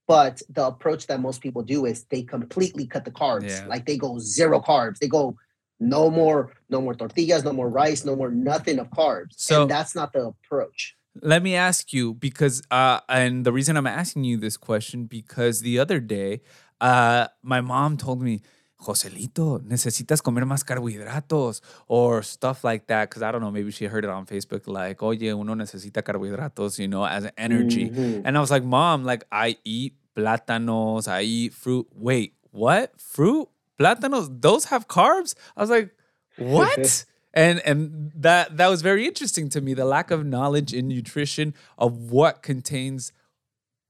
But 0.07 0.41
the 0.49 0.67
approach 0.67 1.07
that 1.07 1.19
most 1.21 1.41
people 1.41 1.63
do 1.63 1.85
is 1.85 2.03
they 2.05 2.23
completely 2.23 2.85
cut 2.85 3.05
the 3.05 3.11
carbs. 3.11 3.49
Yeah. 3.49 3.65
Like 3.67 3.85
they 3.85 3.97
go 3.97 4.19
zero 4.19 4.59
carbs. 4.59 4.99
They 4.99 5.07
go 5.07 5.37
no 5.79 6.09
more, 6.09 6.53
no 6.69 6.81
more 6.81 6.93
tortillas, 6.93 7.43
no 7.43 7.53
more 7.53 7.69
rice, 7.69 8.05
no 8.05 8.15
more 8.15 8.29
nothing 8.29 8.79
of 8.79 8.89
carbs. 8.89 9.33
So 9.37 9.63
and 9.63 9.71
that's 9.71 9.95
not 9.95 10.13
the 10.13 10.27
approach. 10.27 10.95
Let 11.21 11.43
me 11.43 11.55
ask 11.55 11.93
you 11.93 12.15
because 12.15 12.63
uh 12.71 12.99
and 13.07 13.45
the 13.45 13.53
reason 13.53 13.77
I'm 13.77 13.87
asking 13.87 14.23
you 14.23 14.37
this 14.37 14.57
question 14.57 15.05
because 15.05 15.61
the 15.61 15.79
other 15.79 15.99
day 15.99 16.41
uh, 16.83 17.27
my 17.41 17.61
mom 17.61 17.95
told 17.95 18.21
me, 18.21 18.41
Joselito, 18.83 19.61
necesitas 19.65 20.21
comer 20.21 20.45
más 20.45 20.63
carbohidratos 20.63 21.61
or 21.87 22.23
stuff 22.23 22.63
like 22.63 22.87
that. 22.87 23.09
Cause 23.09 23.23
I 23.23 23.31
don't 23.31 23.41
know, 23.41 23.51
maybe 23.51 23.71
she 23.71 23.85
heard 23.85 24.03
it 24.03 24.09
on 24.09 24.25
Facebook, 24.25 24.67
like, 24.67 25.01
oye, 25.01 25.33
uno 25.33 25.55
necesita 25.55 26.03
carbohidratos, 26.03 26.79
you 26.79 26.87
know, 26.87 27.05
as 27.05 27.25
an 27.25 27.31
energy. 27.37 27.89
Mm-hmm. 27.89 28.25
And 28.25 28.37
I 28.37 28.41
was 28.41 28.51
like, 28.51 28.63
Mom, 28.63 29.03
like, 29.03 29.23
I 29.31 29.57
eat 29.63 29.95
plátanos, 30.15 31.07
I 31.07 31.21
eat 31.21 31.53
fruit. 31.53 31.87
Wait, 31.95 32.33
what? 32.51 32.99
Fruit? 32.99 33.47
Plátanos? 33.79 34.29
Those 34.41 34.65
have 34.65 34.87
carbs? 34.87 35.35
I 35.57 35.61
was 35.61 35.69
like, 35.69 35.91
what? 36.37 37.05
and 37.33 37.59
and 37.65 38.11
that 38.15 38.57
that 38.57 38.67
was 38.67 38.81
very 38.81 39.07
interesting 39.07 39.49
to 39.49 39.61
me 39.61 39.73
the 39.73 39.85
lack 39.85 40.11
of 40.11 40.25
knowledge 40.25 40.73
in 40.73 40.87
nutrition 40.87 41.53
of 41.77 42.11
what 42.11 42.43
contains 42.43 43.11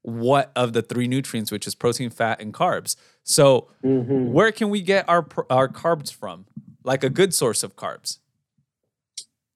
what 0.04 0.52
of 0.56 0.74
the 0.74 0.82
three 0.82 1.08
nutrients, 1.08 1.52
which 1.52 1.66
is 1.66 1.76
protein, 1.76 2.10
fat, 2.10 2.42
and 2.42 2.54
carbs. 2.54 2.96
So, 3.24 3.70
mm-hmm. 3.84 4.32
where 4.32 4.52
can 4.52 4.70
we 4.70 4.82
get 4.82 5.08
our 5.10 5.26
our 5.50 5.68
carbs 5.68 6.14
from? 6.14 6.46
Like 6.84 7.04
a 7.04 7.10
good 7.10 7.34
source 7.34 7.64
of 7.64 7.76
carbs. 7.76 8.20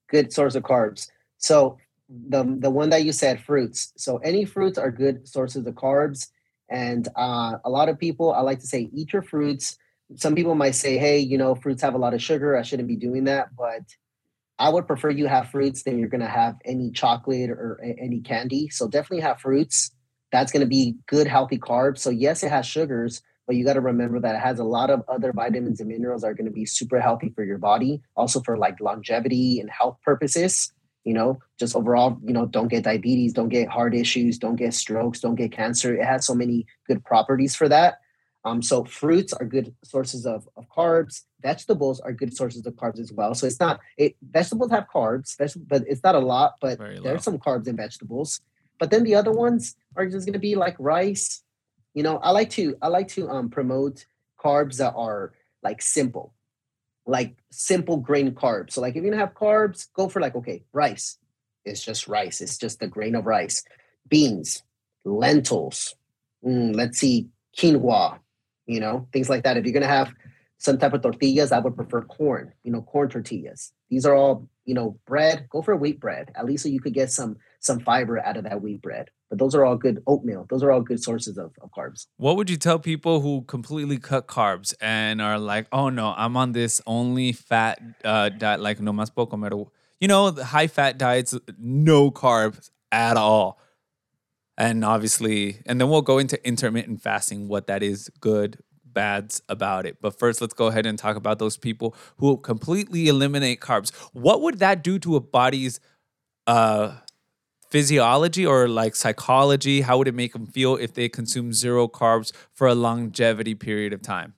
Good 0.10 0.34
source 0.34 0.56
of 0.56 0.64
carbs. 0.64 1.10
So 1.38 1.78
the 2.10 2.44
the 2.44 2.70
one 2.70 2.90
that 2.90 3.04
you 3.04 3.12
said, 3.12 3.42
fruits. 3.42 3.94
So 3.98 4.18
any 4.18 4.46
fruits 4.46 4.78
are 4.78 4.92
good 4.92 5.28
sources 5.28 5.66
of 5.68 5.76
carbs. 5.76 6.30
And 6.70 7.08
uh, 7.16 7.58
a 7.64 7.70
lot 7.70 7.90
of 7.90 7.98
people, 7.98 8.34
I 8.34 8.42
like 8.42 8.60
to 8.60 8.68
say, 8.68 8.90
eat 8.94 9.14
your 9.14 9.22
fruits. 9.22 9.78
Some 10.16 10.36
people 10.36 10.56
might 10.56 10.76
say, 10.76 10.98
hey, 10.98 11.20
you 11.20 11.38
know, 11.38 11.56
fruits 11.56 11.82
have 11.82 11.96
a 11.96 11.98
lot 11.98 12.14
of 12.14 12.22
sugar. 12.22 12.58
I 12.58 12.62
shouldn't 12.62 12.88
be 12.88 12.96
doing 12.96 13.26
that. 13.26 13.56
But 13.56 13.84
I 14.60 14.70
would 14.70 14.88
prefer 14.88 15.10
you 15.10 15.28
have 15.28 15.50
fruits 15.50 15.84
than 15.84 16.00
you're 16.00 16.10
going 16.10 16.22
to 16.22 16.28
have 16.28 16.56
any 16.66 16.92
chocolate 16.92 17.50
or 17.50 17.80
any 17.82 18.22
candy. 18.22 18.70
So 18.70 18.88
definitely 18.88 19.22
have 19.22 19.40
fruits 19.40 19.92
that's 20.32 20.52
going 20.52 20.62
to 20.62 20.68
be 20.68 20.96
good, 21.08 21.28
healthy 21.28 21.58
carbs. 21.58 22.00
So, 22.00 22.10
yes, 22.10 22.44
it 22.44 22.50
has 22.50 22.66
sugars, 22.66 23.22
but 23.46 23.56
you 23.56 23.64
got 23.64 23.74
to 23.74 23.82
remember 23.82 24.20
that 24.20 24.36
it 24.36 24.42
has 24.42 24.60
a 24.60 24.64
lot 24.64 24.90
of 24.90 25.04
other 25.08 25.32
vitamins 25.32 25.80
and 25.80 25.90
minerals 25.90 26.22
that 26.22 26.28
are 26.28 26.34
going 26.34 26.46
to 26.46 26.52
be 26.52 26.66
super 26.66 27.00
healthy 27.00 27.32
for 27.36 27.44
your 27.44 27.58
body, 27.58 28.02
also 28.16 28.42
for 28.42 28.58
like 28.58 28.80
longevity 28.82 29.60
and 29.60 29.70
health 29.70 29.98
purposes. 30.04 30.72
You 31.06 31.14
know, 31.14 31.40
just 31.58 31.74
overall, 31.74 32.18
you 32.22 32.34
know, 32.34 32.46
don't 32.46 32.68
get 32.68 32.84
diabetes, 32.84 33.32
don't 33.32 33.48
get 33.48 33.70
heart 33.70 33.96
issues, 33.96 34.38
don't 34.38 34.58
get 34.58 34.74
strokes, 34.74 35.22
don't 35.22 35.36
get 35.36 35.54
cancer. 35.54 35.96
It 35.96 36.04
has 36.04 36.26
so 36.26 36.36
many 36.36 36.66
good 36.86 37.04
properties 37.06 37.56
for 37.56 37.70
that. 37.70 38.00
Um, 38.44 38.62
so 38.62 38.84
fruits 38.86 39.34
are 39.34 39.46
good 39.46 39.74
sources 39.84 40.26
of, 40.26 40.48
of 40.56 40.66
carbs. 40.70 41.24
Vegetables 41.42 42.00
are 42.00 42.14
good 42.14 42.36
sources 42.36 42.66
of 42.66 42.74
carbs 42.76 43.00
as 43.00 43.12
well. 43.12 43.34
So 43.36 43.46
it's 43.48 43.60
not 43.60 43.80
it 43.98 44.16
vegetables 44.22 44.72
have 44.72 44.88
carbs, 44.94 45.36
but 45.68 45.84
it's 45.88 46.04
not 46.04 46.16
a 46.16 46.20
lot, 46.20 46.56
but 46.62 46.78
there's 47.04 47.24
some 47.24 47.40
carbs 47.40 47.68
in 47.68 47.76
vegetables. 47.76 48.42
But 48.80 48.92
then 48.92 49.04
the 49.04 49.16
other 49.16 49.32
ones 49.32 49.76
are 49.96 50.08
just 50.08 50.26
gonna 50.26 50.40
be 50.40 50.56
like 50.56 50.76
rice. 50.80 51.44
You 51.94 52.04
know, 52.04 52.18
I 52.18 52.32
like 52.32 52.50
to 52.52 52.76
I 52.82 52.88
like 52.88 53.08
to 53.10 53.30
um 53.30 53.50
promote 53.50 54.06
carbs 54.40 54.78
that 54.78 54.94
are 54.96 55.34
like 55.64 55.82
simple, 55.82 56.34
like 57.06 57.38
simple 57.52 57.98
grain 57.98 58.32
carbs. 58.32 58.74
So 58.74 58.82
like 58.82 58.96
if 58.96 59.04
you're 59.04 59.12
gonna 59.12 59.24
have 59.24 59.34
carbs, 59.34 59.88
go 59.94 60.10
for 60.10 60.22
like 60.22 60.36
okay, 60.36 60.64
rice. 60.74 61.18
It's 61.66 61.84
just 61.84 62.08
rice. 62.08 62.42
It's 62.42 62.58
just 62.58 62.82
a 62.82 62.88
grain 62.88 63.16
of 63.16 63.26
rice. 63.26 63.64
Beans, 64.08 64.64
lentils. 65.04 65.96
Mm, 66.46 66.76
let's 66.76 67.00
see, 67.00 67.28
quinoa, 67.58 68.20
you 68.66 68.80
know, 68.80 69.08
things 69.12 69.30
like 69.30 69.44
that. 69.44 69.58
If 69.58 69.66
you're 69.66 69.74
going 69.74 69.82
to 69.82 69.88
have 69.88 70.14
some 70.58 70.78
type 70.78 70.94
of 70.94 71.02
tortillas, 71.02 71.52
I 71.52 71.60
would 71.60 71.76
prefer 71.76 72.02
corn, 72.04 72.54
you 72.64 72.72
know, 72.72 72.82
corn 72.82 73.10
tortillas. 73.10 73.74
These 73.90 74.06
are 74.06 74.16
all, 74.16 74.48
you 74.66 74.74
know, 74.74 74.98
bread. 75.06 75.48
Go 75.50 75.62
for 75.62 75.76
wheat 75.76 76.00
bread. 76.00 76.32
At 76.36 76.46
least 76.46 76.64
so 76.64 76.70
you 76.70 76.80
could 76.80 76.94
get 76.94 77.12
some 77.12 77.38
some 77.60 77.80
fiber 77.80 78.20
out 78.20 78.38
of 78.38 78.44
that 78.44 78.62
wheat 78.62 78.82
bread. 78.82 79.10
But 79.30 79.40
those 79.40 79.56
are 79.56 79.66
all 79.66 79.76
good 79.76 80.02
oatmeal. 80.08 80.46
Those 80.50 80.64
are 80.64 80.72
all 80.72 80.82
good 80.82 81.04
sources 81.04 81.38
of, 81.38 81.52
of 81.62 81.70
carbs. 81.72 82.08
What 82.18 82.38
would 82.38 82.50
you 82.50 82.58
tell 82.58 82.80
people 82.80 83.20
who 83.20 83.42
completely 83.42 83.98
cut 83.98 84.28
carbs 84.28 84.74
and 84.80 85.22
are 85.22 85.38
like, 85.38 85.68
oh 85.72 85.90
no, 85.90 86.14
I'm 86.16 86.38
on 86.38 86.54
this 86.54 86.82
only 86.86 87.34
fat 87.34 87.82
uh, 88.06 88.30
diet, 88.30 88.62
like 88.62 88.80
no 88.80 88.94
más 88.94 89.12
puedo 89.12 89.30
comer, 89.30 89.52
you 90.00 90.08
know, 90.08 90.32
the 90.32 90.46
high 90.46 90.68
fat 90.68 90.98
diets, 90.98 91.38
no 91.58 92.10
carbs 92.12 92.70
at 92.92 93.18
all 93.18 93.60
and 94.58 94.84
obviously 94.84 95.62
and 95.66 95.80
then 95.80 95.90
we'll 95.90 96.02
go 96.02 96.18
into 96.18 96.46
intermittent 96.46 97.02
fasting 97.02 97.48
what 97.48 97.68
that 97.68 97.84
is 97.84 98.10
good 98.20 98.58
bads 98.84 99.42
about 99.48 99.86
it 99.86 99.98
but 100.02 100.18
first 100.18 100.42
let's 100.42 100.54
go 100.54 100.68
ahead 100.68 100.86
and 100.86 100.98
talk 100.98 101.16
about 101.16 101.38
those 101.38 101.56
people 101.56 101.96
who 102.18 102.38
completely 102.38 103.08
eliminate 103.08 103.60
carbs 103.60 103.94
what 104.14 104.42
would 104.42 104.60
that 104.60 104.84
do 104.84 104.98
to 104.98 105.16
a 105.16 105.20
body's 105.20 105.80
uh 106.48 106.96
physiology 107.70 108.46
or 108.46 108.68
like 108.68 108.96
psychology 108.96 109.82
how 109.82 109.98
would 109.98 110.08
it 110.08 110.16
make 110.16 110.34
them 110.34 110.46
feel 110.46 110.76
if 110.76 110.94
they 110.94 111.10
consume 111.10 111.54
zero 111.54 111.88
carbs 111.88 112.32
for 112.54 112.68
a 112.68 112.76
longevity 112.76 113.56
period 113.56 113.94
of 113.94 114.02
time 114.02 114.34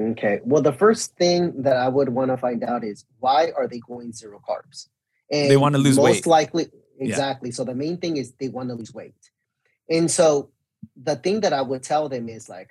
okay 0.00 0.40
well 0.44 0.62
the 0.62 0.72
first 0.72 1.16
thing 1.16 1.62
that 1.62 1.76
i 1.76 1.88
would 1.88 2.08
want 2.08 2.30
to 2.30 2.36
find 2.36 2.62
out 2.62 2.84
is 2.84 3.04
why 3.18 3.50
are 3.56 3.66
they 3.66 3.80
going 3.80 4.12
zero 4.12 4.40
carbs 4.48 4.88
and 5.30 5.50
they 5.50 5.56
want 5.56 5.74
to 5.74 5.78
lose 5.78 5.96
most 5.96 6.04
weight 6.04 6.14
Most 6.14 6.26
likely 6.26 6.66
Exactly. 6.98 7.50
Yeah. 7.50 7.54
So 7.54 7.64
the 7.64 7.74
main 7.74 7.98
thing 7.98 8.16
is 8.16 8.32
they 8.32 8.48
want 8.48 8.68
to 8.68 8.74
lose 8.74 8.92
weight. 8.92 9.30
And 9.88 10.10
so 10.10 10.50
the 10.96 11.16
thing 11.16 11.40
that 11.40 11.52
I 11.52 11.62
would 11.62 11.82
tell 11.82 12.08
them 12.08 12.28
is 12.28 12.48
like, 12.48 12.70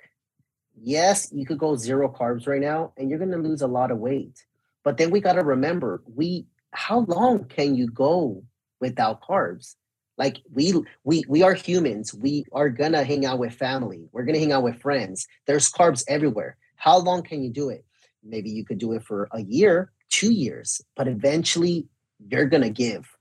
yes, 0.80 1.30
you 1.32 1.46
could 1.46 1.58
go 1.58 1.76
zero 1.76 2.08
carbs 2.08 2.46
right 2.46 2.60
now 2.60 2.92
and 2.96 3.10
you're 3.10 3.18
going 3.18 3.30
to 3.30 3.38
lose 3.38 3.62
a 3.62 3.66
lot 3.66 3.90
of 3.90 3.98
weight. 3.98 4.44
But 4.84 4.96
then 4.96 5.10
we 5.10 5.20
got 5.20 5.34
to 5.34 5.42
remember, 5.42 6.02
we 6.14 6.46
how 6.72 7.00
long 7.00 7.44
can 7.44 7.74
you 7.74 7.88
go 7.88 8.44
without 8.80 9.22
carbs? 9.22 9.76
Like 10.16 10.38
we 10.52 10.74
we 11.04 11.24
we 11.28 11.42
are 11.42 11.54
humans. 11.54 12.12
We 12.12 12.44
are 12.52 12.70
to 12.70 13.04
hang 13.04 13.24
out 13.24 13.38
with 13.38 13.54
family. 13.54 14.08
We're 14.12 14.24
to 14.34 14.40
hang 14.40 14.52
out 14.52 14.64
with 14.64 14.80
friends. 14.80 15.26
There's 15.46 15.70
carbs 15.70 16.04
everywhere. 16.08 16.56
How 16.76 16.98
long 16.98 17.22
can 17.22 17.42
you 17.42 17.50
do 17.50 17.68
it? 17.68 17.84
Maybe 18.24 18.50
you 18.50 18.64
could 18.64 18.78
do 18.78 18.92
it 18.92 19.04
for 19.04 19.28
a 19.32 19.42
year, 19.42 19.92
2 20.10 20.32
years, 20.32 20.80
but 20.96 21.06
eventually 21.06 21.86
you're 22.28 22.48
to 22.62 22.70
give 22.70 23.16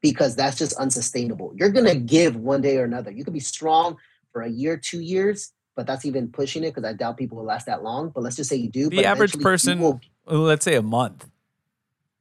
because 0.00 0.36
that's 0.36 0.56
just 0.56 0.74
unsustainable. 0.78 1.52
You're 1.54 1.70
to 1.86 1.94
give 1.94 2.36
one 2.36 2.62
day 2.62 2.78
or 2.78 2.84
another. 2.84 3.10
You 3.10 3.24
could 3.24 3.34
be 3.34 3.40
strong 3.40 3.96
for 4.32 4.42
a 4.42 4.48
year, 4.48 4.76
two 4.76 5.00
years, 5.00 5.52
but 5.74 5.86
that's 5.86 6.04
even 6.04 6.28
pushing 6.28 6.64
it 6.64 6.74
because 6.74 6.88
I 6.88 6.92
doubt 6.92 7.16
people 7.16 7.38
will 7.38 7.44
last 7.44 7.66
that 7.66 7.82
long. 7.82 8.10
But 8.10 8.22
let's 8.22 8.36
just 8.36 8.48
say 8.48 8.56
you 8.56 8.70
do. 8.70 8.88
The 8.88 9.04
average 9.04 9.38
person, 9.40 9.80
will, 9.80 10.00
let's 10.26 10.64
say 10.64 10.76
a 10.76 10.82
month. 10.82 11.28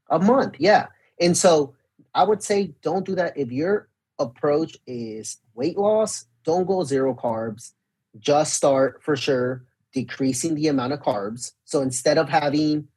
A 0.09 0.19
month, 0.19 0.55
yeah. 0.59 0.87
And 1.19 1.35
so 1.35 1.75
I 2.17 2.23
would 2.23 2.43
say 2.43 2.73
don't 2.81 3.05
do 3.05 3.15
that. 3.15 3.37
If 3.37 3.51
your 3.51 3.89
approach 4.19 4.77
is 4.85 5.37
weight 5.53 5.77
loss, 5.77 6.25
don't 6.43 6.67
go 6.67 6.83
zero 6.83 7.13
carbs. 7.13 7.73
Just 8.19 8.55
start 8.55 9.01
for 9.03 9.15
sure 9.15 9.65
decreasing 9.93 10.55
the 10.55 10.67
amount 10.67 10.93
of 10.93 11.01
carbs. 11.01 11.53
So 11.65 11.81
instead 11.81 12.17
of 12.17 12.27
having 12.27 12.87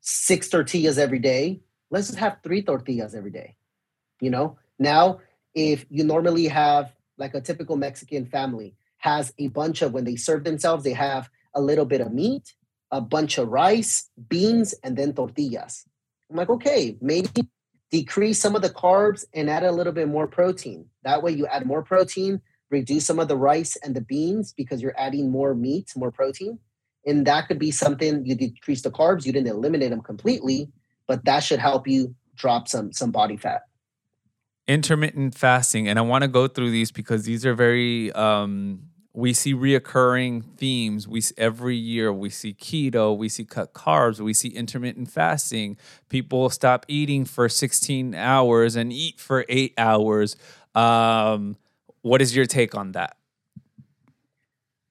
six 0.00 0.48
tortillas 0.48 0.98
every 0.98 1.18
day, 1.18 1.60
let's 1.90 2.08
just 2.08 2.18
have 2.18 2.38
three 2.42 2.62
tortillas 2.62 3.14
every 3.14 3.30
day 3.30 3.56
you 4.20 4.30
know 4.30 4.58
now 4.78 5.20
if 5.54 5.86
you 5.90 6.04
normally 6.04 6.46
have 6.46 6.92
like 7.16 7.34
a 7.34 7.40
typical 7.40 7.76
mexican 7.76 8.26
family 8.26 8.74
has 8.98 9.32
a 9.38 9.48
bunch 9.48 9.82
of 9.82 9.92
when 9.92 10.04
they 10.04 10.16
serve 10.16 10.44
themselves 10.44 10.84
they 10.84 10.92
have 10.92 11.30
a 11.54 11.60
little 11.60 11.84
bit 11.84 12.00
of 12.00 12.12
meat 12.12 12.54
a 12.90 13.00
bunch 13.00 13.38
of 13.38 13.48
rice 13.48 14.10
beans 14.28 14.74
and 14.82 14.96
then 14.96 15.12
tortillas 15.12 15.84
i'm 16.30 16.36
like 16.36 16.50
okay 16.50 16.96
maybe 17.00 17.48
decrease 17.90 18.40
some 18.40 18.54
of 18.54 18.62
the 18.62 18.70
carbs 18.70 19.24
and 19.32 19.48
add 19.48 19.64
a 19.64 19.72
little 19.72 19.92
bit 19.92 20.08
more 20.08 20.26
protein. 20.26 20.86
That 21.04 21.22
way 21.22 21.32
you 21.32 21.46
add 21.46 21.66
more 21.66 21.82
protein 21.82 22.40
reduce 22.70 23.06
some 23.06 23.18
of 23.18 23.28
the 23.28 23.36
rice 23.36 23.76
and 23.76 23.96
the 23.96 24.00
beans 24.02 24.52
because 24.52 24.82
you're 24.82 24.98
adding 24.98 25.30
more 25.30 25.54
meat 25.54 25.90
more 25.96 26.10
protein. 26.10 26.58
And 27.06 27.26
that 27.26 27.48
could 27.48 27.58
be 27.58 27.70
something 27.70 28.26
you 28.26 28.34
decrease 28.34 28.82
the 28.82 28.90
carbs 28.90 29.24
you 29.24 29.32
didn't 29.32 29.48
eliminate 29.48 29.88
them 29.88 30.02
completely 30.02 30.70
but 31.08 31.24
that 31.24 31.40
should 31.40 31.58
help 31.58 31.88
you 31.88 32.14
drop 32.36 32.68
some 32.68 32.92
some 32.92 33.10
body 33.10 33.36
fat. 33.36 33.62
Intermittent 34.68 35.34
fasting, 35.34 35.88
and 35.88 35.98
I 35.98 36.02
want 36.02 36.22
to 36.22 36.28
go 36.28 36.46
through 36.46 36.70
these 36.70 36.92
because 36.92 37.24
these 37.24 37.44
are 37.44 37.54
very 37.54 38.12
um, 38.12 38.82
we 39.18 39.32
see 39.32 39.52
reoccurring 39.52 40.44
themes. 40.56 41.08
We 41.08 41.20
every 41.36 41.74
year 41.74 42.12
we 42.12 42.30
see 42.30 42.54
keto, 42.54 43.16
we 43.16 43.28
see 43.28 43.44
cut 43.44 43.74
carbs, 43.74 44.20
we 44.20 44.32
see 44.32 44.48
intermittent 44.48 45.10
fasting. 45.10 45.76
People 46.08 46.50
stop 46.50 46.86
eating 46.86 47.24
for 47.24 47.48
16 47.48 48.14
hours 48.14 48.76
and 48.76 48.92
eat 48.92 49.18
for 49.18 49.44
eight 49.48 49.74
hours. 49.76 50.36
Um, 50.76 51.56
what 52.02 52.22
is 52.22 52.36
your 52.36 52.46
take 52.46 52.76
on 52.76 52.92
that? 52.92 53.16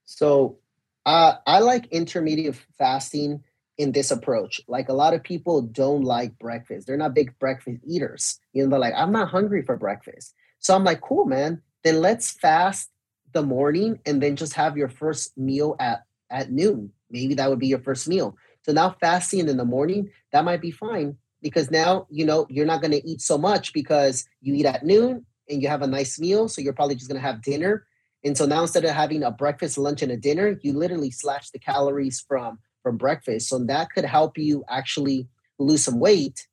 So, 0.03 0.57
uh, 1.05 1.36
I 1.45 1.59
like 1.59 1.88
intermediate 1.88 2.57
fasting 2.78 3.45
in 3.78 3.93
this 3.93 4.11
approach. 4.11 4.59
Like 4.67 4.89
a 4.89 4.93
lot 4.93 5.13
of 5.13 5.23
people 5.23 5.61
don't 5.61 6.03
like 6.03 6.38
breakfast. 6.38 6.86
They're 6.86 6.97
not 6.97 7.13
big 7.13 7.39
breakfast 7.39 7.80
eaters. 7.88 8.41
You 8.51 8.63
know, 8.63 8.71
they're 8.71 8.80
like, 8.80 8.93
I'm 8.97 9.13
not 9.13 9.30
hungry 9.30 9.61
for 9.61 9.78
breakfast. 9.78 10.34
So 10.59 10.75
I'm 10.75 10.84
like, 10.84 10.99
cool, 10.99 11.23
man. 11.23 11.61
Then 11.86 12.01
let's 12.01 12.32
fast 12.32 12.89
the 13.38 13.43
morning 13.43 13.99
and 14.05 14.21
then 14.21 14.35
just 14.35 14.53
have 14.55 14.77
your 14.77 14.89
first 14.89 15.38
meal 15.38 15.75
at 15.79 16.03
at 16.29 16.51
noon. 16.51 16.91
Maybe 17.11 17.35
that 17.35 17.49
would 17.49 17.59
be 17.59 17.67
your 17.67 17.79
first 17.79 18.07
meal. 18.07 18.35
So 18.63 18.73
now 18.73 18.95
fasting 18.99 19.47
in 19.47 19.57
the 19.57 19.63
morning, 19.63 20.09
that 20.31 20.43
might 20.43 20.59
be 20.59 20.71
fine 20.71 21.15
because 21.41 21.69
now 21.69 22.07
you 22.09 22.25
know 22.25 22.47
you're 22.49 22.65
not 22.65 22.81
going 22.81 22.91
to 22.91 23.07
eat 23.07 23.21
so 23.21 23.38
much 23.38 23.73
because 23.73 24.25
you 24.41 24.55
eat 24.55 24.65
at 24.65 24.83
noon 24.83 25.25
and 25.49 25.61
you 25.61 25.67
have 25.67 25.83
a 25.83 25.88
nice 25.88 26.19
meal. 26.19 26.49
So 26.49 26.61
you're 26.61 26.73
probably 26.73 26.95
just 26.95 27.09
going 27.09 27.21
to 27.21 27.27
have 27.27 27.43
dinner. 27.43 27.85
And 28.25 28.35
so 28.35 28.45
now 28.47 28.63
instead 28.63 28.83
of 28.83 28.91
having 28.91 29.23
a 29.23 29.31
breakfast, 29.31 29.77
lunch, 29.77 30.01
and 30.01 30.11
a 30.11 30.17
dinner, 30.17 30.59
you 30.63 30.73
literally 30.73 31.11
slash 31.11 31.51
the 31.51 31.59
calories 31.59 32.19
from 32.27 32.57
from 32.81 32.97
breakfast. 32.97 33.49
So 33.49 33.59
that 33.65 33.91
could 33.93 34.05
help 34.05 34.38
you 34.38 34.63
actually 34.67 35.27
lose 35.59 35.83
some 35.83 35.99
weight 35.99 36.47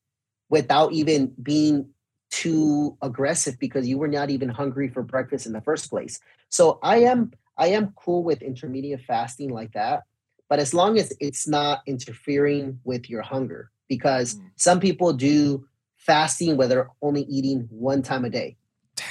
without 0.51 0.93
even 0.93 1.33
being 1.43 1.89
too 2.35 2.97
aggressive 3.01 3.59
because 3.61 3.87
you 3.87 3.97
were 3.97 4.09
not 4.09 4.29
even 4.29 4.49
hungry 4.49 4.89
for 4.89 5.03
breakfast 5.03 5.47
in 5.47 5.53
the 5.53 5.61
first 5.61 5.89
place. 5.89 6.19
So 6.55 6.79
I 6.85 6.99
am 6.99 7.33
I 7.59 7.67
am 7.79 7.93
cool 7.97 8.23
with 8.23 8.41
intermediate 8.41 9.01
fasting 9.01 9.51
like 9.51 9.73
that, 9.73 10.05
but 10.49 10.61
as 10.61 10.73
long 10.73 10.99
as 11.01 11.13
it's 11.19 11.49
not 11.49 11.81
interfering 11.85 12.79
with 12.85 13.11
your 13.11 13.23
hunger 13.23 13.73
because 13.89 14.37
mm. 14.37 14.51
some 14.55 14.79
people 14.79 15.13
do 15.13 15.67
fasting 15.97 16.57
where 16.57 16.69
they're 16.69 16.91
only 17.03 17.23
eating 17.23 17.67
one 17.71 18.03
time 18.03 18.25
a 18.25 18.31
day. 18.31 18.57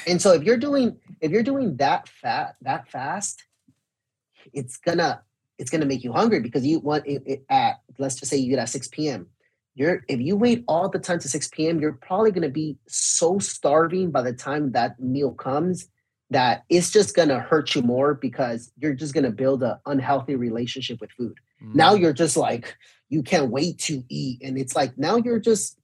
And 0.07 0.21
so 0.21 0.31
if 0.31 0.43
you're 0.43 0.55
doing 0.55 0.97
if 1.19 1.31
you're 1.31 1.43
doing 1.43 1.75
that 1.77 2.07
fat 2.07 2.55
that 2.61 2.87
fast, 2.87 3.43
it's 4.53 4.77
gonna 4.77 5.21
it's 5.57 5.69
to 5.81 5.85
make 5.85 6.05
you 6.05 6.13
hungry 6.13 6.39
because 6.39 6.65
you 6.65 6.79
want 6.79 7.05
it, 7.05 7.23
it, 7.25 7.45
at 7.49 7.81
let's 7.97 8.15
just 8.15 8.29
say 8.29 8.37
you 8.37 8.51
get 8.51 8.59
at 8.59 8.69
6 8.69 8.87
p.m 8.87 9.27
you're 9.75 10.03
if 10.07 10.19
you 10.19 10.35
wait 10.35 10.63
all 10.67 10.89
the 10.89 10.97
time 10.97 11.19
to 11.19 11.29
6 11.29 11.47
p.m 11.49 11.79
you're 11.79 11.93
probably 11.93 12.31
to 12.41 12.49
be 12.49 12.77
so 12.87 13.37
starving 13.37 14.11
by 14.11 14.21
the 14.21 14.33
time 14.33 14.71
that 14.71 14.99
meal 14.99 15.31
comes 15.31 15.89
that 16.33 16.63
it's 16.69 16.91
just 16.91 17.15
going 17.15 17.29
to 17.29 17.39
hurt 17.39 17.73
you 17.75 17.81
more 17.81 18.13
because 18.13 18.71
you're 18.77 18.93
just 18.93 19.13
going 19.13 19.23
to 19.23 19.31
build 19.31 19.63
an 19.63 19.77
unhealthy 19.85 20.35
relationship 20.35 20.99
with 21.01 21.11
food 21.11 21.37
mm. 21.63 21.73
now 21.73 21.93
you're 21.93 22.13
just 22.13 22.37
like 22.37 22.77
you 23.09 23.23
can't 23.23 23.49
wait 23.49 23.77
to 23.79 24.03
eat 24.09 24.41
and 24.43 24.57
it's 24.57 24.75
like 24.75 24.97
now 24.97 25.17
you're 25.17 25.39
just 25.39 25.79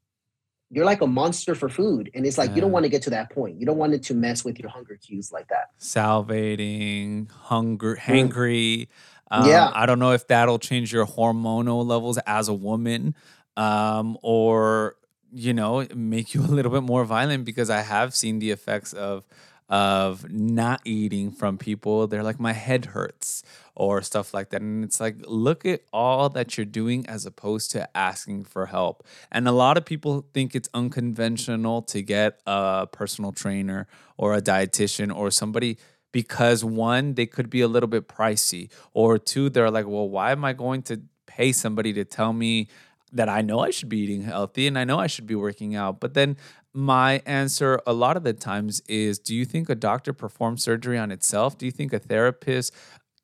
you're 0.71 0.85
like 0.85 1.01
a 1.01 1.07
monster 1.07 1.55
for 1.55 1.67
food 1.67 2.11
and 2.13 2.25
it's 2.25 2.37
like 2.37 2.49
yeah. 2.49 2.55
you 2.55 2.61
don't 2.61 2.71
want 2.71 2.83
to 2.83 2.89
get 2.89 3.01
to 3.01 3.09
that 3.09 3.31
point 3.31 3.59
you 3.59 3.65
don't 3.65 3.77
want 3.77 3.93
it 3.93 4.03
to 4.03 4.13
mess 4.13 4.45
with 4.45 4.59
your 4.59 4.69
hunger 4.69 4.97
cues 5.01 5.31
like 5.31 5.47
that 5.47 5.69
salivating 5.79 7.29
hunger 7.31 7.95
hangry 7.95 8.81
mm. 8.81 8.87
Um, 9.31 9.47
yeah. 9.47 9.71
I 9.73 9.85
don't 9.85 9.99
know 9.99 10.11
if 10.11 10.27
that'll 10.27 10.59
change 10.59 10.91
your 10.91 11.05
hormonal 11.05 11.85
levels 11.85 12.17
as 12.25 12.47
a 12.47 12.53
woman 12.53 13.15
um, 13.57 14.17
or, 14.21 14.95
you 15.31 15.53
know, 15.53 15.85
make 15.95 16.33
you 16.33 16.41
a 16.41 16.47
little 16.47 16.71
bit 16.71 16.83
more 16.83 17.05
violent 17.05 17.45
because 17.45 17.69
I 17.69 17.81
have 17.81 18.15
seen 18.15 18.39
the 18.39 18.51
effects 18.51 18.93
of 18.93 19.23
of 19.70 20.30
not 20.32 20.82
eating 20.84 21.32
from 21.32 21.57
people. 21.57 22.07
They're 22.07 22.24
like, 22.24 22.39
my 22.39 22.53
head 22.53 22.86
hurts 22.86 23.43
or 23.76 24.01
stuff 24.01 24.34
like 24.34 24.49
that. 24.49 24.61
And 24.61 24.84
it's 24.84 24.99
like, 24.99 25.15
look 25.26 25.65
at 25.65 25.82
all 25.93 26.30
that 26.30 26.57
you're 26.57 26.65
doing 26.65 27.05
as 27.07 27.26
opposed 27.26 27.72
to 27.72 27.97
asking 27.97 28.45
for 28.45 28.65
help. 28.65 29.05
And 29.32 29.47
a 29.47 29.51
lot 29.51 29.78
of 29.78 29.86
people 29.86 30.26
think 30.34 30.55
it's 30.55 30.70
unconventional 30.74 31.82
to 31.84 32.01
get 32.01 32.39
a 32.47 32.88
personal 32.91 33.32
trainer 33.32 33.88
or 34.17 34.34
a 34.34 34.41
dietitian 34.41 35.15
or 35.15 35.30
somebody 35.32 35.78
because 36.11 36.63
one, 36.63 37.13
they 37.13 37.26
could 37.26 37.49
be 37.49 37.61
a 37.61 37.67
little 37.67 37.88
bit 37.88 38.07
pricey, 38.07 38.72
or 38.93 39.17
two, 39.17 39.49
they're 39.49 39.72
like, 39.72 39.88
well, 39.88 40.09
why 40.09 40.32
am 40.32 40.43
I 40.43 40.53
going 40.53 40.82
to 40.84 41.01
pay 41.28 41.51
somebody 41.51 41.93
to 41.93 42.03
tell 42.03 42.34
me 42.34 42.67
that 43.11 43.30
I 43.30 43.41
know 43.41 43.59
I 43.59 43.72
should 43.72 43.89
be 43.89 43.99
eating 43.99 44.24
healthy 44.24 44.67
and 44.67 44.78
I 44.78 44.84
know 44.84 44.99
I 44.99 45.07
should 45.07 45.28
be 45.28 45.36
working 45.36 45.76
out? 45.76 45.99
But 45.99 46.13
then 46.13 46.38
my 46.74 47.22
answer 47.26 47.82
a 47.88 47.93
lot 47.93 48.17
of 48.17 48.24
the 48.24 48.34
times 48.34 48.82
is 48.88 49.20
do 49.20 49.36
you 49.36 49.45
think 49.45 49.70
a 49.70 49.76
doctor 49.76 50.13
performs 50.13 50.63
surgery 50.63 50.97
on 50.97 51.11
itself? 51.11 51.57
Do 51.57 51.65
you 51.65 51.72
think 51.72 51.93
a 51.93 51.99
therapist 51.99 52.74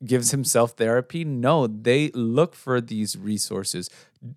gives 0.04 0.30
himself 0.30 0.72
therapy? 0.72 1.24
No, 1.24 1.66
they 1.66 2.10
look 2.10 2.54
for 2.54 2.80
these 2.80 3.16
resources. 3.16 3.88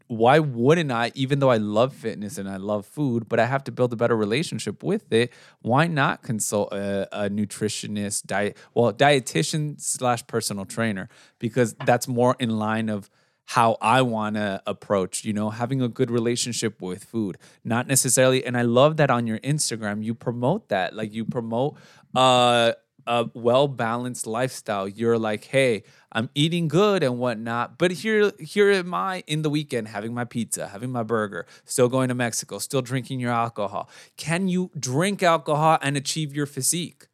Why 0.07 0.37
wouldn't 0.39 0.91
I, 0.91 1.11
even 1.15 1.39
though 1.39 1.49
I 1.49 1.57
love 1.57 1.93
fitness 1.93 2.37
and 2.37 2.47
I 2.47 2.57
love 2.57 2.85
food, 2.85 3.27
but 3.27 3.39
I 3.39 3.47
have 3.47 3.63
to 3.63 3.71
build 3.71 3.91
a 3.91 3.95
better 3.95 4.15
relationship 4.15 4.83
with 4.83 5.11
it? 5.11 5.33
Why 5.61 5.87
not 5.87 6.21
consult 6.21 6.71
a, 6.71 7.07
a 7.11 7.29
nutritionist, 7.29 8.27
diet, 8.27 8.57
well, 8.75 8.93
dietitian 8.93 9.81
slash 9.81 10.25
personal 10.27 10.65
trainer? 10.65 11.09
Because 11.39 11.73
that's 11.85 12.07
more 12.07 12.35
in 12.39 12.59
line 12.59 12.89
of 12.89 13.09
how 13.49 13.77
I 13.81 14.03
want 14.03 14.35
to 14.35 14.61
approach, 14.67 15.25
you 15.25 15.33
know, 15.33 15.49
having 15.49 15.81
a 15.81 15.87
good 15.87 16.11
relationship 16.11 16.83
with 16.83 17.03
food. 17.03 17.35
Not 17.63 17.87
necessarily, 17.87 18.45
and 18.45 18.55
I 18.55 18.61
love 18.61 18.97
that 18.97 19.09
on 19.09 19.25
your 19.25 19.39
Instagram, 19.39 20.03
you 20.03 20.13
promote 20.13 20.69
that. 20.69 20.95
Like 20.95 21.15
you 21.15 21.25
promote 21.25 21.75
uh, 22.15 22.73
a 23.07 23.25
well 23.33 23.67
balanced 23.67 24.27
lifestyle. 24.27 24.87
You're 24.87 25.17
like, 25.17 25.45
hey, 25.45 25.81
I'm 26.11 26.29
eating 26.35 26.67
good 26.67 27.01
and 27.01 27.17
whatnot, 27.17 27.79
but 27.79 27.89
here, 27.89 28.31
here 28.39 28.69
am 28.69 28.93
I 28.93 29.23
in 29.25 29.41
the 29.41 29.49
weekend 29.49 29.87
having 29.87 30.13
my 30.13 30.25
pizza, 30.25 30.67
having 30.67 30.91
my 30.91 31.01
burger, 31.01 31.47
still 31.65 31.89
going 31.89 32.09
to 32.09 32.15
Mexico, 32.15 32.59
still 32.59 32.83
drinking 32.83 33.19
your 33.19 33.31
alcohol. 33.31 33.89
Can 34.15 34.47
you 34.47 34.69
drink 34.79 35.23
alcohol 35.23 35.79
and 35.81 35.97
achieve 35.97 36.35
your 36.35 36.45
physique? 36.45 37.07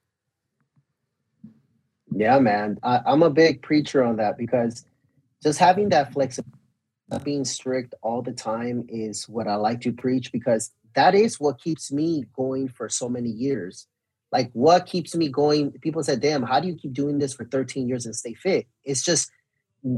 Yeah, 2.14 2.40
man. 2.40 2.78
I, 2.84 3.00
I'm 3.06 3.24
a 3.24 3.30
big 3.30 3.62
preacher 3.62 4.04
on 4.04 4.18
that 4.18 4.38
because 4.38 4.84
just 5.44 5.60
having 5.60 5.90
that 5.90 6.14
flexibility, 6.14 6.52
being 7.24 7.46
strict 7.46 7.94
all 8.02 8.22
the 8.22 8.34
time 8.34 8.86
is 8.90 9.30
what 9.30 9.48
I 9.48 9.56
like 9.56 9.82
to 9.82 9.94
preach 9.94 10.32
because 10.32 10.72
that 10.96 11.14
is 11.14 11.40
what 11.40 11.62
keeps 11.62 11.92
me 11.92 12.26
going 12.36 12.68
for 12.68 12.90
so 12.90 13.08
many 13.08 13.30
years. 13.30 13.88
Like 14.32 14.50
what 14.54 14.86
keeps 14.86 15.16
me 15.16 15.30
going? 15.30 15.72
People 15.72 16.04
said, 16.04 16.20
"Damn, 16.20 16.44
how 16.44 16.60
do 16.60 16.68
you 16.68 16.76
keep 16.76 16.94
doing 16.94 17.20
this 17.20 17.34
for 17.34 17.46
13 17.46 17.88
years 17.88 18.06
and 18.06 18.16
stay 18.16 18.34
fit?" 18.34 18.68
It's 18.84 19.04
just 19.04 19.30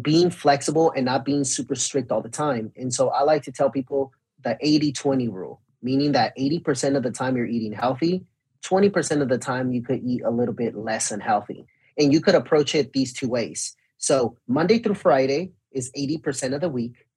being 0.02 0.30
flexible 0.30 0.92
and 0.96 1.06
not 1.06 1.24
being 1.24 1.44
super 1.44 1.76
strict 1.76 2.12
all 2.12 2.22
the 2.22 2.30
time. 2.30 2.74
And 2.76 2.94
so 2.94 3.10
I 3.10 3.24
like 3.24 3.44
to 3.44 3.52
tell 3.52 3.70
people 3.70 4.12
the 4.44 4.58
80-20 4.62 5.32
rule, 5.32 5.62
meaning 5.82 6.12
that 6.12 6.38
80% 6.38 6.98
of 6.98 7.04
the 7.04 7.12
time 7.12 7.38
you're 7.38 7.46
eating 7.46 7.72
healthy, 7.72 8.26
20% 8.64 9.22
of 9.22 9.30
the 9.30 9.38
time 9.38 9.72
you 9.72 9.82
could 9.82 10.04
eat 10.04 10.24
a 10.24 10.30
little 10.30 10.54
bit 10.54 10.76
less 10.76 11.10
unhealthy. 11.10 11.66
And 11.98 12.12
you 12.12 12.20
could 12.20 12.36
approach 12.36 12.76
it 12.76 12.92
these 12.92 13.14
two 13.14 13.30
ways. 13.30 13.76
So 13.98 14.38
Monday 14.48 14.80
through 14.80 14.95
Friday 14.95 15.52
is 15.72 15.91
80% 15.91 16.54
of 16.54 16.62
the 16.62 16.70
week. 16.70 17.08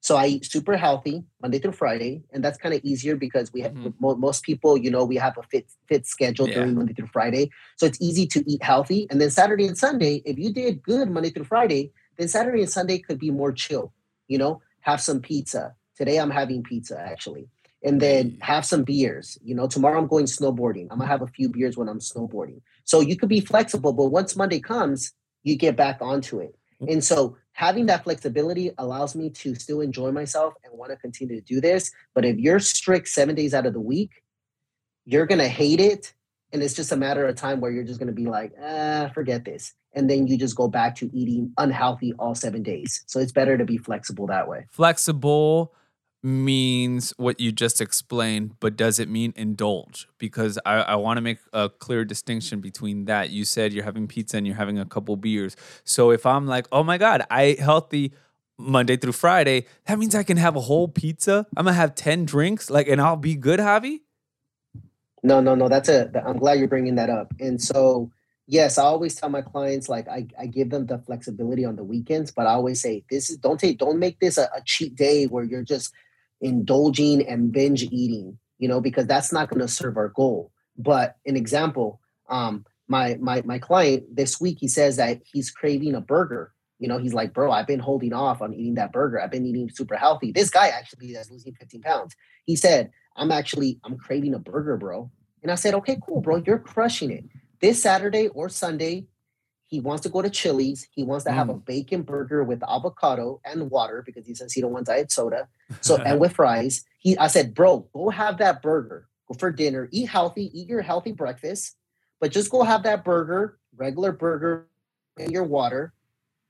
So 0.00 0.16
I 0.16 0.26
eat 0.26 0.44
super 0.44 0.76
healthy 0.76 1.24
Monday 1.42 1.58
through 1.58 1.72
Friday, 1.72 2.22
and 2.32 2.44
that's 2.44 2.58
kind 2.58 2.72
of 2.72 2.80
easier 2.84 3.16
because 3.16 3.52
we 3.52 3.60
have 3.62 3.72
mm-hmm. 3.72 4.20
most 4.20 4.44
people, 4.44 4.76
you 4.76 4.88
know, 4.88 5.04
we 5.04 5.16
have 5.16 5.36
a 5.36 5.42
fit 5.42 5.66
fit 5.88 6.06
schedule 6.06 6.48
yeah. 6.48 6.54
during 6.54 6.76
Monday 6.76 6.92
through 6.92 7.08
Friday, 7.08 7.50
so 7.76 7.86
it's 7.86 8.00
easy 8.00 8.24
to 8.28 8.44
eat 8.48 8.62
healthy. 8.62 9.08
And 9.10 9.20
then 9.20 9.30
Saturday 9.30 9.66
and 9.66 9.76
Sunday, 9.76 10.22
if 10.24 10.38
you 10.38 10.52
did 10.52 10.80
good 10.82 11.10
Monday 11.10 11.30
through 11.30 11.46
Friday, 11.46 11.90
then 12.18 12.28
Saturday 12.28 12.60
and 12.60 12.70
Sunday 12.70 12.98
could 12.98 13.18
be 13.18 13.32
more 13.32 13.50
chill. 13.50 13.92
You 14.28 14.38
know, 14.38 14.62
have 14.82 15.00
some 15.00 15.20
pizza. 15.20 15.74
Today 15.96 16.18
I'm 16.18 16.30
having 16.30 16.62
pizza 16.62 17.00
actually, 17.00 17.48
and 17.82 18.00
then 18.00 18.38
have 18.42 18.64
some 18.64 18.84
beers. 18.84 19.36
You 19.42 19.56
know, 19.56 19.66
tomorrow 19.66 19.98
I'm 19.98 20.06
going 20.06 20.26
snowboarding. 20.26 20.86
I'm 20.92 20.98
gonna 20.98 21.08
have 21.08 21.22
a 21.22 21.26
few 21.26 21.48
beers 21.48 21.76
when 21.76 21.88
I'm 21.88 21.98
snowboarding. 21.98 22.60
So 22.84 23.00
you 23.00 23.16
could 23.16 23.28
be 23.28 23.40
flexible, 23.40 23.92
but 23.92 24.06
once 24.06 24.36
Monday 24.36 24.60
comes, 24.60 25.14
you 25.46 25.56
get 25.56 25.76
back 25.76 25.98
onto 26.00 26.40
it. 26.40 26.54
Mm. 26.82 26.94
And 26.94 27.04
so 27.04 27.36
having 27.52 27.86
that 27.86 28.04
flexibility 28.04 28.72
allows 28.78 29.14
me 29.14 29.30
to 29.30 29.54
still 29.54 29.80
enjoy 29.80 30.10
myself 30.10 30.54
and 30.64 30.76
want 30.76 30.90
to 30.90 30.96
continue 30.96 31.36
to 31.36 31.40
do 31.40 31.60
this. 31.60 31.92
But 32.14 32.24
if 32.24 32.36
you're 32.36 32.58
strict 32.58 33.08
seven 33.08 33.34
days 33.34 33.54
out 33.54 33.64
of 33.64 33.72
the 33.72 33.80
week, 33.80 34.10
you're 35.04 35.26
going 35.26 35.38
to 35.38 35.48
hate 35.48 35.80
it. 35.80 36.12
And 36.52 36.62
it's 36.62 36.74
just 36.74 36.92
a 36.92 36.96
matter 36.96 37.26
of 37.26 37.36
time 37.36 37.60
where 37.60 37.70
you're 37.70 37.84
just 37.84 38.00
going 38.00 38.08
to 38.08 38.12
be 38.14 38.26
like, 38.26 38.52
ah, 38.62 39.10
forget 39.14 39.44
this. 39.44 39.72
And 39.94 40.10
then 40.10 40.26
you 40.26 40.36
just 40.36 40.56
go 40.56 40.68
back 40.68 40.96
to 40.96 41.10
eating 41.16 41.52
unhealthy 41.58 42.12
all 42.18 42.34
seven 42.34 42.62
days. 42.62 43.02
So 43.06 43.20
it's 43.20 43.32
better 43.32 43.56
to 43.56 43.64
be 43.64 43.78
flexible 43.78 44.26
that 44.26 44.48
way. 44.48 44.66
Flexible 44.70 45.72
means 46.22 47.12
what 47.16 47.38
you 47.38 47.52
just 47.52 47.80
explained, 47.80 48.58
but 48.60 48.76
does 48.76 48.98
it 48.98 49.08
mean 49.08 49.32
indulge? 49.36 50.08
Because 50.18 50.58
I, 50.66 50.76
I 50.76 50.94
want 50.96 51.18
to 51.18 51.20
make 51.20 51.38
a 51.52 51.68
clear 51.68 52.04
distinction 52.04 52.60
between 52.60 53.04
that. 53.04 53.30
You 53.30 53.44
said 53.44 53.72
you're 53.72 53.84
having 53.84 54.08
pizza 54.08 54.36
and 54.36 54.46
you're 54.46 54.56
having 54.56 54.78
a 54.78 54.84
couple 54.84 55.16
beers. 55.16 55.56
So 55.84 56.10
if 56.10 56.26
I'm 56.26 56.46
like, 56.46 56.66
oh 56.72 56.82
my 56.82 56.98
God, 56.98 57.24
I 57.30 57.42
ate 57.42 57.60
healthy 57.60 58.12
Monday 58.58 58.96
through 58.96 59.12
Friday, 59.12 59.66
that 59.86 59.98
means 59.98 60.14
I 60.14 60.22
can 60.22 60.36
have 60.36 60.56
a 60.56 60.60
whole 60.60 60.88
pizza. 60.88 61.46
I'm 61.56 61.66
gonna 61.66 61.76
have 61.76 61.94
10 61.94 62.24
drinks, 62.24 62.70
like, 62.70 62.88
and 62.88 63.00
I'll 63.00 63.16
be 63.16 63.36
good, 63.36 63.60
Javi? 63.60 64.00
No, 65.22 65.40
no, 65.40 65.54
no. 65.54 65.68
That's 65.68 65.88
a 65.88 66.10
I'm 66.26 66.38
glad 66.38 66.58
you're 66.58 66.68
bringing 66.68 66.94
that 66.96 67.10
up. 67.10 67.34
And 67.40 67.60
so 67.60 68.10
yes, 68.46 68.78
I 68.78 68.84
always 68.84 69.14
tell 69.14 69.28
my 69.28 69.42
clients 69.42 69.88
like 69.88 70.08
I, 70.08 70.26
I 70.38 70.46
give 70.46 70.70
them 70.70 70.86
the 70.86 70.98
flexibility 70.98 71.64
on 71.64 71.76
the 71.76 71.84
weekends, 71.84 72.30
but 72.30 72.46
I 72.46 72.52
always 72.52 72.80
say 72.80 73.04
this 73.10 73.30
is 73.30 73.36
don't 73.36 73.58
take 73.58 73.78
don't 73.78 73.98
make 73.98 74.20
this 74.20 74.38
a, 74.38 74.44
a 74.54 74.62
cheat 74.64 74.94
day 74.94 75.26
where 75.26 75.44
you're 75.44 75.64
just 75.64 75.92
indulging 76.40 77.26
and 77.26 77.52
binge 77.52 77.82
eating, 77.84 78.38
you 78.58 78.68
know, 78.68 78.80
because 78.80 79.06
that's 79.06 79.32
not 79.32 79.48
going 79.48 79.60
to 79.60 79.68
serve 79.68 79.96
our 79.96 80.08
goal. 80.08 80.52
But 80.76 81.16
an 81.26 81.36
example, 81.36 82.00
um, 82.28 82.64
my 82.88 83.16
my 83.20 83.42
my 83.42 83.58
client 83.58 84.04
this 84.14 84.40
week 84.40 84.58
he 84.60 84.68
says 84.68 84.96
that 84.96 85.20
he's 85.24 85.50
craving 85.50 85.94
a 85.94 86.00
burger. 86.00 86.52
You 86.78 86.88
know, 86.88 86.98
he's 86.98 87.14
like, 87.14 87.32
bro, 87.32 87.50
I've 87.50 87.66
been 87.66 87.80
holding 87.80 88.12
off 88.12 88.42
on 88.42 88.52
eating 88.52 88.74
that 88.74 88.92
burger. 88.92 89.20
I've 89.20 89.30
been 89.30 89.46
eating 89.46 89.70
super 89.70 89.96
healthy. 89.96 90.30
This 90.30 90.50
guy 90.50 90.68
actually 90.68 91.08
is 91.08 91.30
losing 91.30 91.54
15 91.54 91.80
pounds. 91.80 92.14
He 92.44 92.54
said, 92.54 92.90
I'm 93.16 93.32
actually 93.32 93.80
I'm 93.84 93.96
craving 93.96 94.34
a 94.34 94.38
burger, 94.38 94.76
bro. 94.76 95.10
And 95.42 95.50
I 95.50 95.54
said, 95.54 95.74
okay, 95.74 95.98
cool, 96.06 96.20
bro. 96.20 96.42
You're 96.46 96.58
crushing 96.58 97.10
it. 97.10 97.24
This 97.60 97.82
Saturday 97.82 98.28
or 98.28 98.48
Sunday, 98.50 99.06
he 99.66 99.80
wants 99.80 100.02
to 100.04 100.08
go 100.08 100.22
to 100.22 100.30
Chili's. 100.30 100.86
He 100.92 101.02
wants 101.02 101.24
to 101.24 101.30
mm. 101.30 101.34
have 101.34 101.48
a 101.48 101.54
mm. 101.54 101.64
bacon 101.64 102.02
burger 102.02 102.44
with 102.44 102.62
avocado 102.62 103.40
and 103.44 103.70
water 103.70 104.02
because 104.04 104.26
he 104.26 104.34
says 104.34 104.52
he 104.52 104.60
don't 104.60 104.72
want 104.72 104.86
to 104.86 104.92
diet 104.92 105.10
soda. 105.10 105.48
So 105.80 105.96
and 106.06 106.20
with 106.20 106.34
fries. 106.34 106.84
He 106.98 107.18
I 107.18 107.26
said, 107.26 107.54
bro, 107.54 107.88
go 107.92 108.08
have 108.10 108.38
that 108.38 108.62
burger. 108.62 109.08
Go 109.28 109.34
for 109.38 109.50
dinner. 109.50 109.88
Eat 109.90 110.08
healthy. 110.08 110.50
Eat 110.58 110.68
your 110.68 110.82
healthy 110.82 111.12
breakfast. 111.12 111.76
But 112.20 112.30
just 112.30 112.50
go 112.50 112.62
have 112.62 112.84
that 112.84 113.04
burger, 113.04 113.58
regular 113.76 114.12
burger, 114.12 114.68
and 115.18 115.30
your 115.30 115.44
water, 115.44 115.92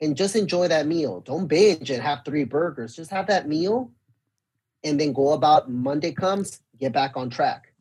and 0.00 0.16
just 0.16 0.36
enjoy 0.36 0.68
that 0.68 0.86
meal. 0.86 1.20
Don't 1.20 1.46
binge 1.46 1.90
and 1.90 2.02
have 2.02 2.24
three 2.24 2.44
burgers. 2.44 2.94
Just 2.94 3.10
have 3.10 3.26
that 3.28 3.48
meal, 3.48 3.90
and 4.84 5.00
then 5.00 5.12
go 5.12 5.32
about. 5.32 5.70
Monday 5.70 6.12
comes, 6.12 6.60
get 6.78 6.92
back 6.92 7.16
on 7.16 7.30
track. 7.30 7.72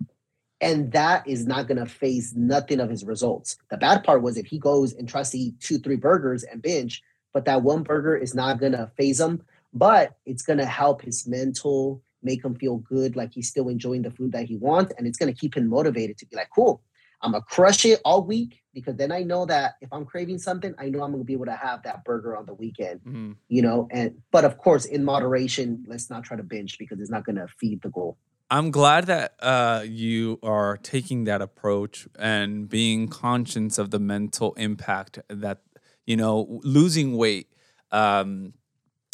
And 0.62 0.92
that 0.94 1.28
is 1.28 1.46
not 1.46 1.68
going 1.68 1.78
to 1.78 1.86
faze 1.86 2.34
nothing 2.36 2.80
of 2.80 2.90
his 2.90 3.04
results. 3.04 3.58
The 3.70 3.78
bad 3.78 4.04
part 4.04 4.22
was 4.22 4.38
if 4.38 4.46
he 4.46 4.58
goes 4.58 4.94
and 4.94 5.08
tries 5.08 5.32
to 5.32 5.38
eat 5.38 5.60
two, 5.60 5.78
three 5.80 5.98
burgers 5.98 6.44
and 6.44 6.62
binge, 6.62 7.04
but 7.34 7.46
that 7.46 7.62
one 7.62 7.84
burger 7.84 8.16
is 8.16 8.34
not 8.34 8.60
going 8.60 8.72
to 8.72 8.90
faze 8.96 9.20
him, 9.20 9.44
but 9.74 10.16
it's 10.26 10.44
going 10.44 10.60
to 10.60 10.66
help 10.66 11.02
his 11.02 11.28
mental, 11.28 12.02
make 12.24 12.44
him 12.44 12.56
feel 12.56 12.78
good, 12.78 13.16
like 13.16 13.34
he's 13.34 13.50
still 13.50 13.68
enjoying 13.68 14.02
the 14.02 14.12
food 14.12 14.32
that 14.32 14.46
he 14.46 14.56
wants. 14.56 14.94
And 14.98 15.06
it's 15.06 15.18
going 15.18 15.34
to 15.34 15.40
keep 15.40 15.56
him 15.58 15.68
motivated 15.68 16.18
to 16.20 16.26
be 16.26 16.38
like, 16.38 16.50
cool, 16.56 16.82
I'm 17.22 17.32
going 17.32 17.42
to 17.42 17.48
crush 17.48 17.86
it 17.86 18.00
all 18.06 18.24
week 18.24 18.62
because 18.74 18.96
then 18.96 19.12
I 19.12 19.24
know 19.24 19.46
that 19.46 19.76
if 19.82 19.92
I'm 19.92 20.06
craving 20.06 20.38
something, 20.38 20.74
I 20.78 20.90
know 20.90 21.04
I'm 21.04 21.12
going 21.12 21.24
to 21.24 21.26
be 21.26 21.34
able 21.34 21.46
to 21.46 21.56
have 21.56 21.84
that 21.84 22.04
burger 22.04 22.38
on 22.38 22.46
the 22.46 22.54
weekend, 22.54 23.02
mm-hmm. 23.02 23.32
you 23.48 23.62
know, 23.62 23.88
and, 23.92 24.22
but 24.32 24.46
of 24.46 24.58
course, 24.58 24.86
in 24.86 25.04
moderation, 25.04 25.84
let's 25.88 26.10
not 26.10 26.24
try 26.24 26.38
to 26.38 26.44
binge 26.44 26.78
because 26.78 27.00
it's 27.00 27.10
not 27.10 27.26
going 27.26 27.38
to 27.38 27.48
feed 27.60 27.82
the 27.82 27.90
goal. 27.90 28.18
I'm 28.50 28.70
glad 28.70 29.08
that 29.08 29.34
uh, 29.40 29.84
you 29.88 30.40
are 30.44 30.78
taking 30.78 31.24
that 31.24 31.42
approach 31.42 32.08
and 32.18 32.70
being 32.70 33.08
conscious 33.08 33.78
of 33.78 33.90
the 33.90 34.00
mental 34.00 34.54
impact 34.54 35.20
that 35.30 35.62
you 36.06 36.16
know 36.16 36.60
losing 36.64 37.18
weight 37.18 37.48
um, 37.92 38.54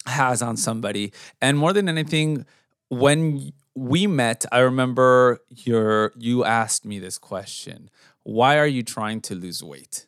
has 0.05 0.41
on 0.41 0.57
somebody. 0.57 1.13
And 1.41 1.57
more 1.57 1.71
than 1.71 1.87
anything, 1.87 2.45
when 2.89 3.53
we 3.73 4.05
met, 4.05 4.45
I 4.51 4.59
remember 4.59 5.39
your 5.49 6.11
you 6.17 6.43
asked 6.43 6.85
me 6.85 6.99
this 6.99 7.17
question: 7.17 7.89
Why 8.23 8.57
are 8.57 8.67
you 8.67 8.83
trying 8.83 9.21
to 9.21 9.35
lose 9.35 9.63
weight? 9.63 10.07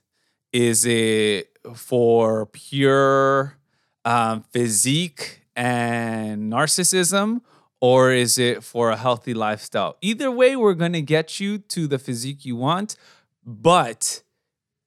Is 0.51 0.85
it 0.85 1.57
for 1.75 2.45
pure 2.47 3.57
um, 4.03 4.43
physique 4.51 5.45
and 5.55 6.51
narcissism? 6.51 7.41
Or 7.83 8.13
is 8.13 8.37
it 8.37 8.63
for 8.63 8.91
a 8.91 8.95
healthy 8.95 9.33
lifestyle? 9.33 9.97
Either 9.99 10.31
way, 10.31 10.55
we're 10.55 10.73
going 10.73 10.93
to 10.93 11.01
get 11.01 11.41
you 11.41 11.57
to 11.57 11.85
the 11.85 11.99
physique 11.99 12.45
you 12.45 12.55
want. 12.55 12.95
But 13.45 14.23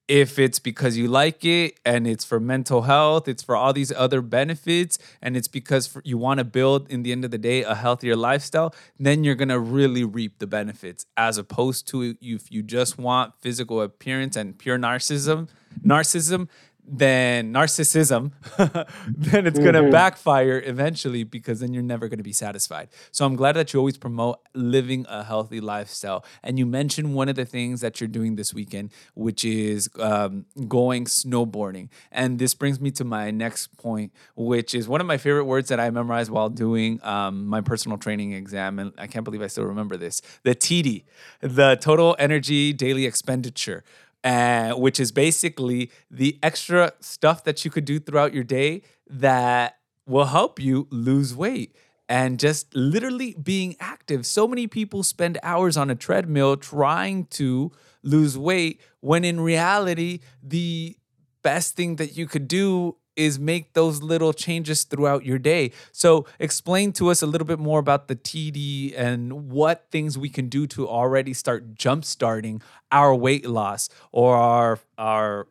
if 0.07 0.39
it's 0.39 0.57
because 0.57 0.97
you 0.97 1.07
like 1.07 1.45
it 1.45 1.79
and 1.85 2.07
it's 2.07 2.25
for 2.25 2.39
mental 2.39 2.81
health, 2.81 3.27
it's 3.27 3.43
for 3.43 3.55
all 3.55 3.71
these 3.71 3.91
other 3.91 4.21
benefits, 4.21 4.97
and 5.21 5.37
it's 5.37 5.47
because 5.47 5.95
you 6.03 6.17
want 6.17 6.39
to 6.39 6.43
build, 6.43 6.89
in 6.89 7.03
the 7.03 7.11
end 7.11 7.23
of 7.23 7.29
the 7.29 7.37
day, 7.37 7.61
a 7.61 7.75
healthier 7.75 8.15
lifestyle, 8.15 8.73
then 8.97 9.23
you're 9.23 9.35
going 9.35 9.49
to 9.49 9.59
really 9.59 10.03
reap 10.03 10.39
the 10.39 10.47
benefits 10.47 11.05
as 11.15 11.37
opposed 11.37 11.87
to 11.89 12.15
if 12.19 12.51
you 12.51 12.63
just 12.63 12.97
want 12.97 13.35
physical 13.39 13.79
appearance 13.79 14.35
and 14.35 14.57
pure 14.57 14.79
narcissism, 14.79 15.49
narcissism, 15.85 16.47
then 16.87 17.53
narcissism, 17.53 18.31
then 19.07 19.45
it's 19.45 19.59
going 19.59 19.73
to 19.73 19.81
mm-hmm. 19.81 19.91
backfire 19.91 20.61
eventually 20.65 21.23
because 21.23 21.59
then 21.59 21.73
you're 21.73 21.83
never 21.83 22.07
going 22.07 22.17
to 22.17 22.23
be 22.23 22.33
satisfied. 22.33 22.87
So 23.11 23.25
I'm 23.25 23.35
glad 23.35 23.53
that 23.57 23.73
you 23.73 23.79
always 23.79 23.97
promote 23.97 24.39
living 24.53 25.05
a 25.09 25.23
healthy 25.23 25.59
lifestyle. 25.59 26.23
And 26.43 26.57
you 26.57 26.65
mentioned 26.65 27.13
one 27.13 27.27
of 27.27 27.35
the 27.35 27.45
things 27.45 27.81
that 27.81 27.99
you're 27.99 28.07
doing 28.07 28.37
this 28.37 28.53
weekend, 28.53 28.91
which 29.15 29.43
is 29.43 29.89
um, 29.99 30.45
going 30.67 31.05
snowboarding. 31.05 31.89
And 32.11 32.39
this 32.39 32.53
brings 32.53 32.79
me 32.79 32.91
to 32.91 33.03
my 33.03 33.31
next 33.31 33.75
point, 33.77 34.13
which 34.35 34.73
is 34.73 34.87
one 34.87 35.01
of 35.01 35.07
my 35.07 35.17
favorite 35.17 35.45
words 35.45 35.67
that 35.67 35.81
I 35.81 35.89
memorized 35.89 36.31
while 36.31 36.49
doing 36.49 37.03
um, 37.03 37.47
my 37.47 37.59
personal 37.59 37.97
training 37.97 38.31
exam. 38.31 38.79
And 38.79 38.93
I 38.97 39.07
can't 39.07 39.25
believe 39.25 39.41
I 39.41 39.47
still 39.47 39.65
remember 39.65 39.97
this 39.97 40.21
the 40.43 40.55
TD, 40.55 41.03
the 41.41 41.77
total 41.81 42.15
energy 42.17 42.71
daily 42.71 43.05
expenditure 43.05 43.83
uh, 44.23 44.73
which 44.73 44.99
is 44.99 45.11
basically 45.11 45.91
the 46.09 46.37
extra 46.41 46.93
stuff 46.99 47.43
that 47.43 47.63
you 47.63 47.71
could 47.71 47.85
do 47.85 47.99
throughout 47.99 48.33
your 48.33 48.43
day 48.43 48.81
that 49.07 49.77
will 50.05 50.25
help 50.25 50.59
you 50.59 50.87
lose 50.89 51.35
weight 51.35 51.75
and 52.09 52.39
just 52.39 52.73
literally 52.73 53.35
being 53.41 53.75
active. 53.79 54.25
So 54.25 54.47
many 54.47 54.67
people 54.67 55.03
spend 55.03 55.37
hours 55.43 55.75
on 55.75 55.89
a 55.89 55.95
treadmill 55.95 56.57
trying 56.57 57.25
to 57.25 57.71
lose 58.03 58.37
weight 58.37 58.81
when 59.01 59.25
in 59.25 59.41
reality, 59.41 60.19
the 60.41 60.97
best 61.43 61.75
thing 61.75 61.97
that 61.97 62.17
you 62.17 62.25
could 62.27 62.47
do 62.47 62.95
is 63.17 63.39
make 63.39 63.73
those 63.73 64.01
little 64.01 64.31
changes 64.31 64.83
throughout 64.83 65.25
your 65.25 65.39
day. 65.39 65.71
So, 65.91 66.25
explain 66.39 66.93
to 66.93 67.09
us 67.09 67.21
a 67.21 67.27
little 67.27 67.47
bit 67.47 67.59
more 67.59 67.79
about 67.79 68.07
the 68.07 68.15
TD 68.15 68.93
and 68.95 69.49
what 69.49 69.87
things 69.91 70.17
we 70.17 70.29
can 70.29 70.47
do 70.47 70.67
to 70.67 70.87
already 70.87 71.33
start 71.33 71.75
jump 71.75 72.05
starting 72.05 72.61
our 72.91 73.13
weight 73.13 73.45
loss 73.45 73.89
or 74.11 74.35
our 74.35 74.79
our 74.97 75.47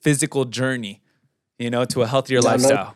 physical 0.00 0.44
journey, 0.44 1.00
you 1.58 1.70
know, 1.70 1.84
to 1.86 2.02
a 2.02 2.06
healthier 2.06 2.40
no, 2.40 2.48
lifestyle. 2.48 2.94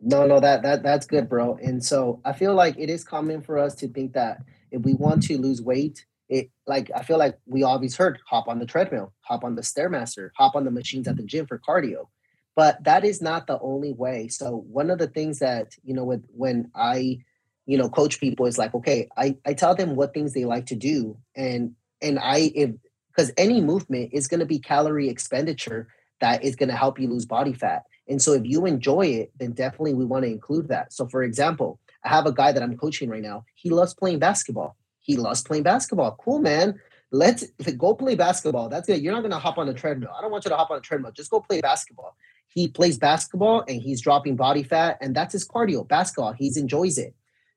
No, 0.00 0.26
no, 0.26 0.40
that 0.40 0.62
that 0.62 0.82
that's 0.82 1.06
good, 1.06 1.28
bro. 1.28 1.56
And 1.62 1.82
so 1.82 2.20
I 2.24 2.32
feel 2.32 2.54
like 2.54 2.76
it 2.76 2.90
is 2.90 3.04
common 3.04 3.40
for 3.40 3.56
us 3.58 3.74
to 3.76 3.88
think 3.88 4.12
that 4.14 4.42
if 4.72 4.82
we 4.82 4.94
want 4.94 5.22
to 5.24 5.38
lose 5.38 5.62
weight, 5.62 6.04
it 6.28 6.50
like 6.66 6.90
I 6.94 7.02
feel 7.02 7.18
like 7.18 7.38
we 7.46 7.62
always 7.62 7.96
heard 7.96 8.18
hop 8.26 8.48
on 8.48 8.58
the 8.58 8.66
treadmill, 8.66 9.12
hop 9.20 9.44
on 9.44 9.54
the 9.54 9.62
stairmaster, 9.62 10.30
hop 10.36 10.56
on 10.56 10.64
the 10.64 10.70
machines 10.70 11.06
at 11.06 11.16
the 11.16 11.22
gym 11.22 11.46
for 11.46 11.58
cardio 11.58 12.08
but 12.54 12.82
that 12.84 13.04
is 13.04 13.22
not 13.22 13.46
the 13.46 13.58
only 13.60 13.92
way. 13.92 14.28
So 14.28 14.64
one 14.68 14.90
of 14.90 14.98
the 14.98 15.06
things 15.06 15.38
that 15.38 15.74
you 15.84 15.94
know 15.94 16.04
with 16.04 16.24
when 16.30 16.70
i 16.74 17.18
you 17.66 17.78
know 17.78 17.88
coach 17.88 18.20
people 18.20 18.46
is 18.46 18.58
like 18.58 18.74
okay 18.74 19.08
i 19.16 19.36
i 19.46 19.54
tell 19.54 19.74
them 19.74 19.94
what 19.96 20.12
things 20.12 20.34
they 20.34 20.44
like 20.44 20.66
to 20.66 20.74
do 20.74 21.16
and 21.36 21.74
and 22.00 22.18
i 22.18 22.50
if 22.54 22.70
because 23.08 23.30
any 23.36 23.60
movement 23.60 24.10
is 24.12 24.26
going 24.26 24.40
to 24.40 24.46
be 24.46 24.58
calorie 24.58 25.08
expenditure 25.08 25.88
that 26.20 26.42
is 26.42 26.56
going 26.56 26.68
to 26.68 26.76
help 26.76 26.98
you 26.98 27.08
lose 27.08 27.26
body 27.26 27.52
fat. 27.52 27.82
And 28.08 28.22
so 28.22 28.32
if 28.32 28.42
you 28.44 28.64
enjoy 28.66 29.06
it 29.06 29.32
then 29.38 29.52
definitely 29.52 29.94
we 29.94 30.04
want 30.04 30.24
to 30.24 30.30
include 30.30 30.68
that. 30.68 30.92
So 30.92 31.06
for 31.06 31.22
example 31.22 31.78
i 32.04 32.08
have 32.08 32.26
a 32.26 32.32
guy 32.32 32.52
that 32.52 32.62
i'm 32.62 32.76
coaching 32.76 33.08
right 33.08 33.22
now. 33.22 33.44
He 33.54 33.70
loves 33.70 33.94
playing 33.94 34.18
basketball. 34.18 34.76
He 35.00 35.16
loves 35.16 35.42
playing 35.42 35.64
basketball. 35.64 36.16
Cool 36.22 36.40
man. 36.40 36.80
Let's 37.10 37.44
go 37.76 37.94
play 37.94 38.16
basketball. 38.16 38.68
That's 38.68 38.88
it 38.88 39.02
you're 39.02 39.12
not 39.12 39.20
going 39.20 39.32
to 39.32 39.38
hop 39.38 39.58
on 39.58 39.68
a 39.68 39.74
treadmill. 39.74 40.10
I 40.16 40.20
don't 40.20 40.32
want 40.32 40.44
you 40.44 40.50
to 40.50 40.56
hop 40.56 40.70
on 40.70 40.78
a 40.78 40.80
treadmill. 40.80 41.12
Just 41.12 41.30
go 41.30 41.40
play 41.40 41.60
basketball 41.60 42.16
he 42.54 42.68
plays 42.68 42.98
basketball 42.98 43.64
and 43.66 43.80
he's 43.80 44.00
dropping 44.00 44.36
body 44.36 44.62
fat 44.62 44.98
and 45.00 45.14
that's 45.14 45.32
his 45.32 45.48
cardio. 45.48 45.86
Basketball 45.86 46.32
he 46.32 46.50
enjoys 46.56 46.98
it. 46.98 47.14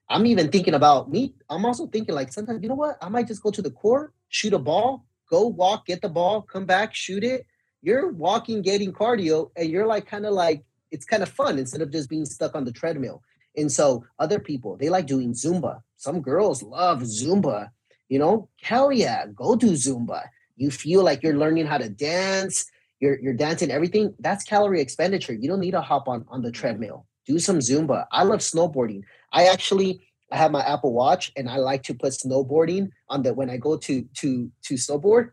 I'm 0.10 0.26
even 0.26 0.50
thinking 0.50 0.76
about 0.76 1.12
me. 1.12 1.34
I'm 1.50 1.66
also 1.66 1.88
thinking 1.88 2.16
like 2.16 2.32
sometimes 2.32 2.62
you 2.62 2.70
know 2.70 2.76
what? 2.76 2.98
I 3.02 3.10
might 3.10 3.28
just 3.28 3.44
go 3.44 3.52
to 3.52 3.62
the 3.62 3.72
court 3.72 4.14
shoot 4.30 4.54
a 4.54 4.60
ball 4.60 5.06
go 5.30 5.48
walk 5.48 5.88
get 5.88 6.02
the 6.02 6.10
ball 6.10 6.42
come 6.42 6.66
back 6.66 6.94
shoot 6.94 7.24
it. 7.24 7.46
You're 7.82 8.12
walking 8.12 8.62
getting 8.62 8.94
cardio 8.94 9.52
and 9.56 9.70
you're 9.70 9.88
like 9.88 10.06
kind 10.06 10.26
of 10.26 10.34
like 10.34 10.64
it's 10.92 11.06
kind 11.06 11.24
of 11.24 11.30
fun 11.30 11.60
instead 11.60 11.82
of 11.82 11.92
just 11.92 12.10
being 12.10 12.26
stuck 12.26 12.56
on 12.56 12.64
the 12.64 12.72
treadmill. 12.72 13.22
And 13.58 13.72
so 13.72 14.06
other 14.20 14.40
people 14.40 14.78
they 14.78 14.90
like 14.90 15.08
doing 15.08 15.34
zumba. 15.34 15.82
Some 15.98 16.22
girls 16.22 16.64
love 16.64 17.02
zumba 17.02 17.70
you 18.08 18.20
know? 18.20 18.50
Hell 18.62 18.92
yeah 18.92 19.26
go 19.28 19.56
do 19.56 19.72
zumba. 19.72 20.24
You 20.56 20.72
feel 20.72 21.04
like 21.04 21.22
you're 21.24 21.38
learning 21.38 21.66
how 21.66 21.78
to 21.78 21.90
dance 21.90 22.66
you're 23.00 23.20
you're 23.20 23.34
dancing 23.34 23.72
everything 23.72 24.14
that's 24.20 24.44
calorie 24.44 24.82
expenditure. 24.82 25.34
You 25.34 25.50
don't 25.50 25.60
need 25.60 25.72
to 25.72 25.82
hop 25.82 26.08
on 26.08 26.26
on 26.30 26.42
the 26.42 26.50
mm-hmm. 26.50 26.60
treadmill. 26.60 27.06
Do 27.26 27.40
some 27.40 27.60
zumba. 27.60 28.06
I 28.12 28.24
love 28.24 28.40
snowboarding. 28.40 29.02
I 29.32 29.46
actually 29.48 30.02
i 30.32 30.38
have 30.38 30.52
my 30.52 30.62
apple 30.62 30.94
watch 30.94 31.32
and 31.36 31.50
i 31.50 31.58
like 31.58 31.84
to 31.84 31.94
put 31.94 32.12
snowboarding 32.12 32.90
on 33.10 33.24
the 33.24 33.34
when 33.34 33.50
i 33.50 33.58
go 33.58 33.78
to 33.78 34.04
to 34.16 34.52
to 34.64 34.74
snowboard 34.76 35.32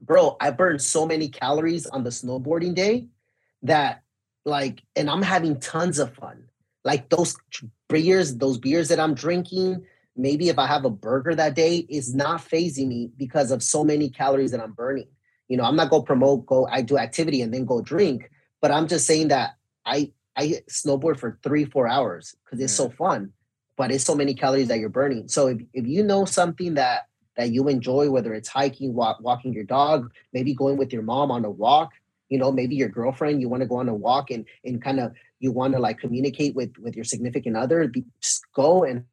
bro 0.00 0.36
i 0.40 0.50
burn 0.50 0.78
so 0.78 1.06
many 1.06 1.28
calories 1.28 1.86
on 1.86 2.04
the 2.04 2.10
snowboarding 2.10 2.74
day 2.74 3.06
that 3.62 4.02
like 4.44 4.82
and 4.96 5.10
i'm 5.10 5.22
having 5.22 5.58
tons 5.60 5.98
of 5.98 6.14
fun. 6.14 6.44
Like 6.84 7.08
those 7.08 7.34
beers 7.88 8.36
those 8.36 8.58
beers 8.58 8.88
that 8.88 9.00
i'm 9.00 9.14
drinking 9.14 9.84
maybe 10.16 10.50
if 10.50 10.58
i 10.58 10.66
have 10.66 10.84
a 10.84 10.90
burger 10.90 11.34
that 11.34 11.54
day 11.54 11.78
is 11.88 12.14
not 12.14 12.42
fazing 12.42 12.88
me 12.88 13.10
because 13.16 13.50
of 13.50 13.62
so 13.62 13.82
many 13.82 14.10
calories 14.10 14.50
that 14.50 14.60
i'm 14.60 14.72
burning 14.72 15.08
you 15.48 15.56
know, 15.56 15.64
I'm 15.64 15.76
not 15.76 15.90
gonna 15.90 16.04
promote 16.04 16.46
go 16.46 16.66
I 16.66 16.82
do 16.82 16.98
activity 16.98 17.42
and 17.42 17.52
then 17.52 17.64
go 17.64 17.80
drink, 17.80 18.30
but 18.60 18.70
I'm 18.70 18.88
just 18.88 19.06
saying 19.06 19.28
that 19.28 19.56
I 19.84 20.12
I 20.36 20.62
snowboard 20.68 21.18
for 21.18 21.38
three, 21.42 21.64
four 21.64 21.86
hours 21.86 22.34
because 22.44 22.60
it's 22.60 22.72
yeah. 22.72 22.86
so 22.86 22.90
fun, 22.90 23.32
but 23.76 23.90
it's 23.90 24.04
so 24.04 24.14
many 24.14 24.34
calories 24.34 24.68
that 24.68 24.78
you're 24.78 24.88
burning. 24.88 25.28
So 25.28 25.48
if, 25.48 25.58
if 25.72 25.86
you 25.86 26.02
know 26.02 26.24
something 26.24 26.74
that 26.74 27.06
that 27.36 27.50
you 27.50 27.68
enjoy, 27.68 28.10
whether 28.10 28.32
it's 28.32 28.48
hiking, 28.48 28.94
walk, 28.94 29.18
walking 29.20 29.52
your 29.52 29.64
dog, 29.64 30.12
maybe 30.32 30.54
going 30.54 30.76
with 30.76 30.92
your 30.92 31.02
mom 31.02 31.30
on 31.30 31.44
a 31.44 31.50
walk, 31.50 31.90
you 32.28 32.38
know, 32.38 32.52
maybe 32.52 32.76
your 32.76 32.88
girlfriend, 32.88 33.40
you 33.40 33.48
want 33.48 33.62
to 33.62 33.68
go 33.68 33.76
on 33.76 33.88
a 33.88 33.94
walk 33.94 34.30
and 34.30 34.44
and 34.64 34.82
kind 34.82 35.00
of 35.00 35.12
you 35.40 35.52
want 35.52 35.74
to 35.74 35.80
like 35.80 35.98
communicate 35.98 36.54
with 36.54 36.76
with 36.78 36.96
your 36.96 37.04
significant 37.04 37.56
other, 37.56 37.86
be, 37.88 38.04
just 38.20 38.42
go 38.54 38.84
and 38.84 39.04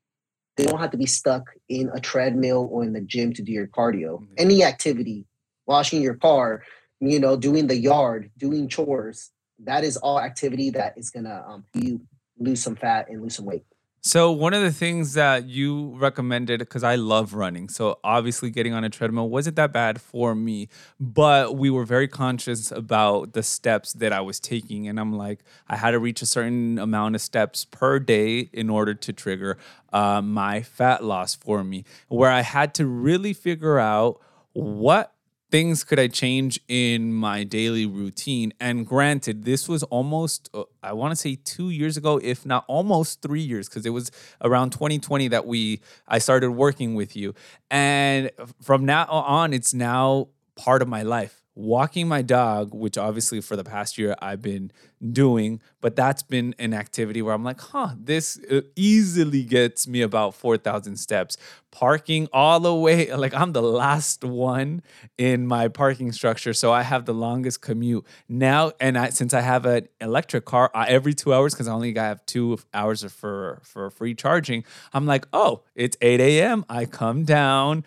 they 0.58 0.66
don't 0.66 0.80
have 0.80 0.92
to 0.92 0.98
be 0.98 1.06
stuck 1.06 1.44
in 1.70 1.90
a 1.94 2.00
treadmill 2.00 2.68
or 2.72 2.84
in 2.84 2.94
the 2.94 3.02
gym 3.02 3.34
to 3.34 3.42
do 3.42 3.52
your 3.52 3.68
cardio. 3.68 4.20
Mm-hmm. 4.20 4.34
Any 4.38 4.64
activity 4.64 5.26
washing 5.66 6.02
your 6.02 6.16
car, 6.16 6.64
you 7.00 7.20
know, 7.20 7.36
doing 7.36 7.68
the 7.68 7.78
yard, 7.78 8.32
doing 8.38 8.68
chores. 8.68 9.32
That 9.60 9.84
is 9.84 9.98
all 9.98 10.20
activity 10.20 10.70
that 10.72 10.98
is 10.98 11.10
gonna 11.10 11.44
um, 11.48 11.66
you 11.74 12.02
lose 12.38 12.64
some 12.64 12.76
fat 12.76 13.10
and 13.10 13.22
lose 13.22 13.36
some 13.36 13.46
weight. 13.46 13.64
So 14.04 14.32
one 14.32 14.56
of 14.56 14.64
the 14.64 14.72
things 14.72 15.14
that 15.14 15.46
you 15.46 15.96
recommended, 15.96 16.58
because 16.58 16.84
I 16.84 16.96
love 16.96 17.36
running, 17.36 17.70
so 17.70 18.00
obviously 18.04 18.50
getting 18.50 18.74
on 18.74 18.84
a 18.84 18.90
treadmill 18.90 19.30
wasn't 19.30 19.58
that 19.58 19.72
bad 19.72 20.02
for 20.02 20.34
me, 20.34 20.70
but 21.00 21.56
we 21.56 21.70
were 21.70 21.86
very 21.86 22.08
conscious 22.08 22.72
about 22.72 23.34
the 23.34 23.44
steps 23.44 23.94
that 23.94 24.12
I 24.12 24.20
was 24.22 24.40
taking, 24.40 24.88
and 24.88 25.00
I'm 25.00 25.14
like, 25.14 25.44
I 25.68 25.76
had 25.76 25.92
to 25.92 26.00
reach 26.00 26.24
a 26.24 26.26
certain 26.26 26.80
amount 26.80 27.14
of 27.14 27.22
steps 27.22 27.66
per 27.66 28.00
day 28.00 28.50
in 28.52 28.72
order 28.72 28.96
to 28.96 29.14
trigger 29.14 29.60
uh, 29.94 30.24
my 30.24 30.64
fat 30.64 31.04
loss 31.04 31.36
for 31.36 31.64
me, 31.64 31.86
where 32.08 32.32
I 32.32 32.42
had 32.42 32.74
to 32.76 32.88
really 32.88 33.34
figure 33.34 33.78
out 33.78 34.20
what 34.54 35.14
things 35.52 35.84
could 35.84 36.00
I 36.00 36.08
change 36.08 36.60
in 36.68 37.14
my 37.14 37.44
daily 37.44 37.86
routine? 37.86 38.54
And 38.60 38.88
granted, 38.88 39.44
this 39.44 39.68
was 39.68 39.84
almost, 39.84 40.50
uh, 40.54 40.64
I 40.82 40.94
want 40.94 41.12
to 41.12 41.16
say 41.16 41.36
two 41.36 41.70
years 41.70 41.98
ago, 41.98 42.20
if 42.24 42.46
not 42.46 42.64
almost 42.68 43.22
three 43.22 43.42
years, 43.42 43.68
because 43.68 43.86
it 43.86 43.90
was 43.92 44.12
around 44.42 44.72
2020 44.72 45.28
that 45.28 45.46
we, 45.46 45.82
I 46.08 46.20
started 46.20 46.52
working 46.52 46.96
with 46.96 47.16
you. 47.16 47.36
And 47.70 48.32
from 48.62 48.86
now 48.86 49.06
on, 49.08 49.54
it's 49.54 49.74
now 49.74 50.30
part 50.56 50.82
of 50.82 50.88
my 50.88 51.04
life 51.04 51.41
walking 51.56 52.08
my 52.08 52.22
dog, 52.22 52.74
which 52.74 52.98
obviously 52.98 53.42
for 53.42 53.56
the 53.56 53.64
past 53.64 53.98
year 53.98 54.16
I've 54.22 54.42
been 54.42 54.72
doing, 55.12 55.60
but 55.82 55.96
that's 55.96 56.24
been 56.24 56.56
an 56.60 56.74
activity 56.74 57.22
where 57.22 57.34
I'm 57.34 57.44
like, 57.44 57.60
huh, 57.60 57.90
this 57.98 58.40
uh, 58.50 58.62
easily 58.76 59.44
gets 59.44 59.88
me 59.88 60.02
about 60.02 60.34
4,000 60.36 60.96
steps. 60.98 61.38
Parking 61.72 62.28
all 62.32 62.60
the 62.60 62.74
way, 62.74 63.14
like 63.16 63.34
I'm 63.34 63.52
the 63.54 63.62
last 63.62 64.24
one 64.24 64.82
in 65.18 65.46
my 65.48 65.68
parking 65.68 66.12
structure, 66.12 66.54
so 66.54 66.72
I 66.72 66.84
have 66.84 67.06
the 67.06 67.14
longest 67.14 67.62
commute 67.62 68.06
now. 68.30 68.72
And 68.80 68.98
I, 68.98 69.10
since 69.10 69.34
I 69.34 69.42
have 69.42 69.66
an 69.66 69.88
electric 70.00 70.46
car 70.46 70.72
uh, 70.74 70.86
every 70.88 71.14
two 71.14 71.34
hours, 71.34 71.54
because 71.54 71.68
I 71.68 71.74
only 71.74 71.94
have 71.96 72.26
two 72.26 72.60
hours 72.74 73.04
for 73.12 73.62
for 73.64 73.90
free 73.90 74.16
charging, 74.16 74.64
I'm 74.94 75.06
like, 75.06 75.26
oh, 75.34 75.64
it's 75.76 75.98
8 76.02 76.20
a.m. 76.20 76.66
I 76.70 76.86
come 76.86 77.24
down 77.24 77.86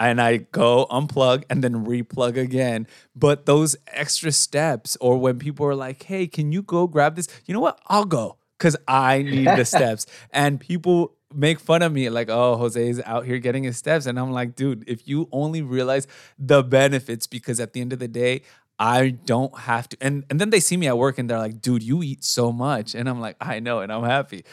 and 0.00 0.20
I 0.20 0.38
go 0.38 0.86
unplug 0.90 1.44
and 1.50 1.62
then 1.62 1.84
replug 1.84 2.38
again. 2.38 2.86
But 3.14 3.44
those 3.44 3.76
extra 3.88 4.32
steps, 4.32 4.96
or 5.00 5.18
when 5.18 5.38
people 5.38 5.66
are 5.66 5.74
like, 5.74 6.02
hey, 6.02 6.26
can 6.26 6.50
you 6.50 6.62
go 6.62 6.86
grab 6.86 7.14
this? 7.16 7.28
You 7.44 7.52
know 7.52 7.60
what? 7.60 7.78
I'll 7.86 8.06
go 8.06 8.38
because 8.58 8.76
I 8.88 9.22
need 9.22 9.46
the 9.46 9.64
steps. 9.66 10.06
And 10.30 10.58
people 10.58 11.14
make 11.32 11.60
fun 11.60 11.82
of 11.82 11.92
me 11.92 12.08
like, 12.08 12.30
oh, 12.30 12.56
Jose 12.56 12.88
is 12.88 13.00
out 13.04 13.26
here 13.26 13.38
getting 13.38 13.62
his 13.62 13.76
steps. 13.76 14.06
And 14.06 14.18
I'm 14.18 14.32
like, 14.32 14.56
dude, 14.56 14.84
if 14.88 15.06
you 15.06 15.28
only 15.32 15.60
realize 15.60 16.06
the 16.38 16.62
benefits, 16.64 17.26
because 17.26 17.60
at 17.60 17.74
the 17.74 17.82
end 17.82 17.92
of 17.92 17.98
the 17.98 18.08
day, 18.08 18.42
I 18.80 19.10
don't 19.10 19.56
have 19.58 19.90
to. 19.90 19.98
And 20.00 20.24
and 20.30 20.40
then 20.40 20.48
they 20.48 20.58
see 20.58 20.78
me 20.78 20.88
at 20.88 20.96
work 20.96 21.18
and 21.18 21.28
they're 21.28 21.38
like, 21.38 21.60
dude, 21.60 21.82
you 21.82 22.02
eat 22.02 22.24
so 22.24 22.50
much. 22.50 22.94
And 22.94 23.10
I'm 23.10 23.20
like, 23.20 23.36
I 23.38 23.60
know, 23.60 23.80
and 23.80 23.92
I'm 23.92 24.04
happy. 24.04 24.44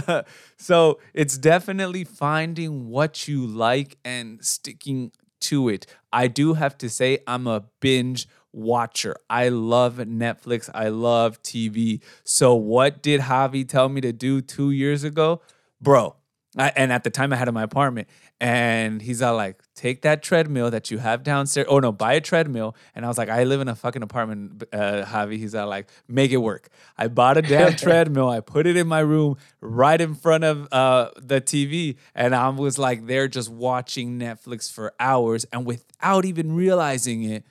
so 0.56 1.00
it's 1.12 1.36
definitely 1.36 2.04
finding 2.04 2.88
what 2.88 3.26
you 3.26 3.44
like 3.44 3.98
and 4.04 4.42
sticking 4.44 5.10
to 5.40 5.68
it. 5.68 5.86
I 6.12 6.28
do 6.28 6.54
have 6.54 6.78
to 6.78 6.88
say, 6.88 7.18
I'm 7.26 7.48
a 7.48 7.64
binge 7.80 8.28
watcher. 8.52 9.16
I 9.28 9.48
love 9.48 9.96
Netflix. 9.96 10.70
I 10.72 10.88
love 10.88 11.42
TV. 11.42 12.00
So 12.22 12.54
what 12.54 13.02
did 13.02 13.22
Javi 13.22 13.68
tell 13.68 13.88
me 13.88 14.00
to 14.02 14.12
do 14.12 14.40
two 14.40 14.70
years 14.70 15.02
ago? 15.02 15.42
Bro, 15.80 16.14
I, 16.56 16.72
and 16.76 16.92
at 16.92 17.02
the 17.04 17.10
time 17.10 17.32
I 17.32 17.36
had 17.36 17.48
in 17.48 17.54
my 17.54 17.62
apartment, 17.62 18.08
and 18.40 19.02
he's 19.02 19.22
all 19.22 19.34
like, 19.36 19.62
take 19.74 20.02
that 20.02 20.22
treadmill 20.22 20.70
that 20.70 20.90
you 20.90 20.98
have 20.98 21.22
downstairs. 21.22 21.66
Oh 21.68 21.80
no, 21.80 21.92
buy 21.92 22.14
a 22.14 22.20
treadmill. 22.20 22.76
And 22.94 23.04
I 23.04 23.08
was 23.08 23.18
like, 23.18 23.28
I 23.28 23.44
live 23.44 23.60
in 23.60 23.68
a 23.68 23.74
fucking 23.74 24.02
apartment, 24.02 24.62
uh, 24.72 25.04
Javi. 25.04 25.36
He's 25.36 25.54
all 25.54 25.68
like, 25.68 25.88
make 26.08 26.30
it 26.30 26.36
work. 26.36 26.68
I 26.96 27.08
bought 27.08 27.36
a 27.36 27.42
damn 27.42 27.74
treadmill. 27.76 28.28
I 28.28 28.40
put 28.40 28.66
it 28.66 28.76
in 28.76 28.86
my 28.86 29.00
room 29.00 29.36
right 29.60 30.00
in 30.00 30.14
front 30.14 30.44
of 30.44 30.68
uh, 30.72 31.10
the 31.16 31.40
TV. 31.40 31.96
And 32.14 32.34
I 32.34 32.48
was 32.50 32.78
like 32.78 33.06
there 33.06 33.28
just 33.28 33.50
watching 33.50 34.18
Netflix 34.18 34.70
for 34.72 34.92
hours. 35.00 35.46
And 35.52 35.66
without 35.66 36.24
even 36.24 36.54
realizing 36.54 37.24
it, 37.24 37.44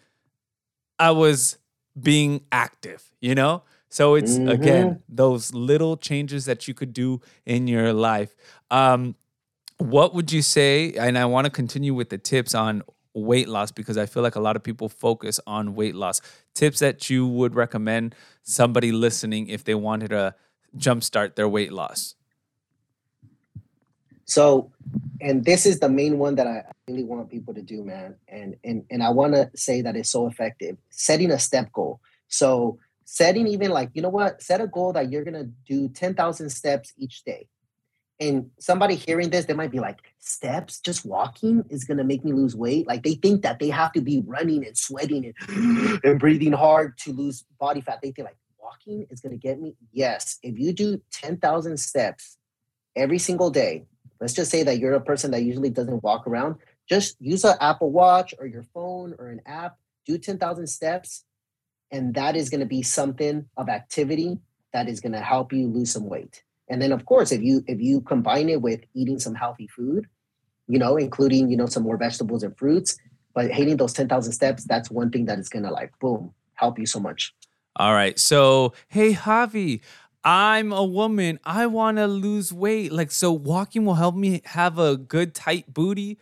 I 0.97 1.11
was 1.11 1.57
being 1.99 2.45
active, 2.51 3.03
you 3.19 3.35
know? 3.35 3.63
So 3.93 4.15
it's 4.15 4.39
mm-hmm. 4.39 4.49
again 4.49 5.03
those 5.07 5.53
little 5.53 5.97
changes 5.97 6.45
that 6.45 6.67
you 6.67 6.73
could 6.73 6.93
do 6.93 7.21
in 7.45 7.67
your 7.67 7.93
life. 7.93 8.35
Um, 8.71 9.15
what 9.77 10.15
would 10.15 10.31
you 10.31 10.41
say? 10.41 10.93
And 10.93 11.15
I 11.15 11.25
want 11.25 11.45
to 11.45 11.51
continue 11.51 11.93
with 11.93 12.09
the 12.09 12.17
tips 12.17 12.55
on 12.55 12.81
weight 13.13 13.47
loss 13.47 13.71
because 13.71 13.95
I 13.95 14.07
feel 14.07 14.23
like 14.23 14.35
a 14.35 14.39
lot 14.39 14.55
of 14.55 14.63
people 14.63 14.89
focus 14.89 15.39
on 15.45 15.75
weight 15.75 15.93
loss. 15.93 16.21
Tips 16.55 16.79
that 16.79 17.07
you 17.11 17.27
would 17.27 17.53
recommend 17.53 18.15
somebody 18.41 18.91
listening 18.91 19.47
if 19.47 19.63
they 19.63 19.75
wanted 19.75 20.09
to 20.09 20.33
jumpstart 20.75 21.35
their 21.35 21.47
weight 21.47 21.71
loss. 21.71 22.15
So, 24.25 24.71
and 25.21 25.45
this 25.45 25.67
is 25.67 25.79
the 25.79 25.89
main 25.89 26.17
one 26.17 26.33
that 26.33 26.47
I 26.47 26.63
really 26.87 27.03
want 27.03 27.29
people 27.29 27.53
to 27.53 27.61
do, 27.61 27.83
man. 27.83 28.15
And 28.27 28.55
and 28.63 28.85
and 28.89 29.03
I 29.03 29.11
want 29.11 29.35
to 29.35 29.51
say 29.55 29.83
that 29.83 29.95
it's 29.95 30.09
so 30.09 30.25
effective. 30.25 30.77
Setting 30.89 31.29
a 31.29 31.37
step 31.37 31.71
goal. 31.71 31.99
So 32.27 32.79
setting 33.13 33.45
even 33.45 33.69
like 33.69 33.91
you 33.93 34.01
know 34.01 34.09
what? 34.09 34.41
Set 34.41 34.59
a 34.59 34.67
goal 34.67 34.91
that 34.93 35.11
you're 35.11 35.23
gonna 35.23 35.49
do 35.67 35.87
10,000 35.87 36.49
steps 36.49 36.93
each 36.97 37.23
day. 37.23 37.47
And 38.19 38.49
somebody 38.59 38.95
hearing 38.95 39.29
this 39.29 39.45
they 39.45 39.53
might 39.53 39.71
be 39.71 39.79
like 39.79 39.99
steps? 40.19 40.79
Just 40.79 41.05
walking 41.05 41.63
is 41.69 41.83
gonna 41.83 42.03
make 42.03 42.25
me 42.25 42.33
lose 42.33 42.55
weight? 42.55 42.87
Like 42.87 43.03
they 43.03 43.13
think 43.13 43.43
that 43.43 43.59
they 43.59 43.69
have 43.69 43.91
to 43.93 44.01
be 44.01 44.23
running 44.25 44.65
and 44.65 44.75
sweating 44.75 45.31
and, 45.47 45.99
and 46.03 46.19
breathing 46.19 46.53
hard 46.53 46.97
to 46.99 47.13
lose 47.13 47.45
body 47.59 47.81
fat. 47.81 47.99
They 48.01 48.11
think 48.11 48.25
like 48.27 48.37
walking 48.59 49.05
is 49.11 49.21
gonna 49.21 49.37
get 49.37 49.61
me? 49.61 49.75
Yes 49.91 50.39
if 50.41 50.57
you 50.57 50.73
do 50.73 50.99
10,000 51.11 51.77
steps 51.77 52.37
every 52.95 53.19
single 53.19 53.51
day 53.51 53.85
let's 54.19 54.33
just 54.33 54.49
say 54.49 54.63
that 54.63 54.79
you're 54.79 54.93
a 54.93 55.01
person 55.01 55.31
that 55.31 55.43
usually 55.43 55.69
doesn't 55.69 56.03
walk 56.03 56.25
around 56.27 56.55
just 56.87 57.15
use 57.19 57.43
an 57.43 57.55
apple 57.59 57.91
watch 57.91 58.33
or 58.39 58.45
your 58.45 58.63
phone 58.63 59.15
or 59.17 59.29
an 59.29 59.41
app 59.45 59.77
do 60.05 60.17
10,000 60.17 60.67
steps 60.67 61.25
and 61.93 62.15
that 62.15 62.35
is 62.35 62.49
going 62.49 62.59
to 62.59 62.65
be 62.65 62.81
something 62.81 63.45
of 63.55 63.69
activity 63.69 64.39
that 64.73 64.89
is 64.89 64.99
going 64.99 65.13
to 65.13 65.21
help 65.21 65.53
you 65.53 65.67
lose 65.67 65.91
some 65.91 66.09
weight 66.09 66.43
and 66.69 66.81
then 66.81 66.91
of 66.91 67.05
course 67.05 67.31
if 67.31 67.41
you 67.41 67.63
if 67.67 67.79
you 67.79 68.01
combine 68.01 68.49
it 68.49 68.61
with 68.61 68.81
eating 68.93 69.19
some 69.19 69.35
healthy 69.35 69.67
food 69.67 70.07
you 70.67 70.79
know 70.79 70.97
including 70.97 71.49
you 71.49 71.55
know 71.55 71.67
some 71.67 71.83
more 71.83 71.97
vegetables 71.97 72.43
and 72.43 72.57
fruits 72.57 72.97
but 73.33 73.49
hitting 73.49 73.77
those 73.77 73.93
10,000 73.93 74.33
steps 74.33 74.65
that's 74.65 74.91
one 74.91 75.09
thing 75.09 75.25
that 75.25 75.39
is 75.39 75.47
going 75.47 75.63
to 75.63 75.71
like 75.71 75.91
boom 75.99 76.33
help 76.55 76.77
you 76.77 76.85
so 76.85 76.99
much 76.99 77.33
all 77.77 77.93
right 77.93 78.19
so 78.19 78.73
hey 78.89 79.13
javi 79.13 79.81
I'm 80.25 80.71
a 80.71 80.85
woman. 80.85 81.37
I 81.43 81.65
want 81.65 81.97
to 81.97 82.07
lose 82.07 82.53
weight. 82.53 82.93
Like, 82.93 83.11
so 83.11 83.33
walking 83.33 83.83
will 83.83 83.95
help 83.95 84.15
me 84.15 84.41
have 84.45 84.79
a 84.79 84.95
good, 84.95 85.35
tight 85.35 85.73
booty, 85.73 86.17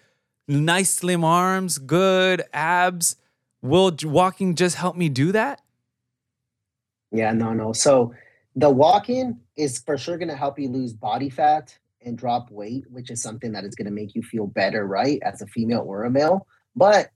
nice, 0.47 0.89
slim 0.89 1.23
arms, 1.23 1.77
good 1.77 2.41
abs. 2.51 3.15
Will 3.61 3.95
walking 4.03 4.55
just 4.55 4.75
help 4.75 4.95
me 4.95 5.09
do 5.09 5.31
that? 5.31 5.61
Yeah, 7.11 7.33
no, 7.33 7.53
no. 7.53 7.73
So 7.73 8.13
the 8.55 8.69
walking 8.69 9.39
is 9.55 9.79
for 9.79 9.97
sure 9.97 10.17
going 10.17 10.29
to 10.29 10.35
help 10.35 10.57
you 10.57 10.69
lose 10.69 10.93
body 10.93 11.29
fat 11.29 11.77
and 12.03 12.17
drop 12.17 12.49
weight, 12.49 12.85
which 12.89 13.11
is 13.11 13.21
something 13.21 13.51
that 13.51 13.63
is 13.63 13.75
going 13.75 13.85
to 13.85 13.91
make 13.91 14.15
you 14.15 14.23
feel 14.23 14.47
better, 14.47 14.87
right? 14.87 15.19
As 15.23 15.41
a 15.41 15.47
female 15.47 15.83
or 15.85 16.03
a 16.03 16.09
male. 16.09 16.47
But, 16.75 17.11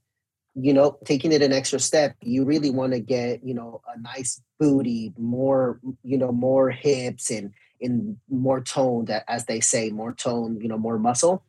you 0.54 0.72
know, 0.72 0.98
taking 1.04 1.32
it 1.32 1.42
an 1.42 1.52
extra 1.52 1.80
step, 1.80 2.14
you 2.22 2.44
really 2.44 2.70
want 2.70 2.92
to 2.92 3.00
get, 3.00 3.42
you 3.44 3.54
know, 3.54 3.80
a 3.94 4.00
nice 4.00 4.40
booty, 4.60 5.12
more, 5.18 5.80
you 6.02 6.16
know, 6.16 6.30
more 6.30 6.70
hips 6.70 7.30
and 7.30 7.52
in 7.80 8.18
more 8.30 8.60
tone 8.60 9.06
that 9.06 9.24
as 9.28 9.44
they 9.46 9.60
say, 9.60 9.90
more 9.90 10.14
tone, 10.14 10.58
you 10.60 10.68
know, 10.68 10.78
more 10.78 10.98
muscle. 10.98 11.44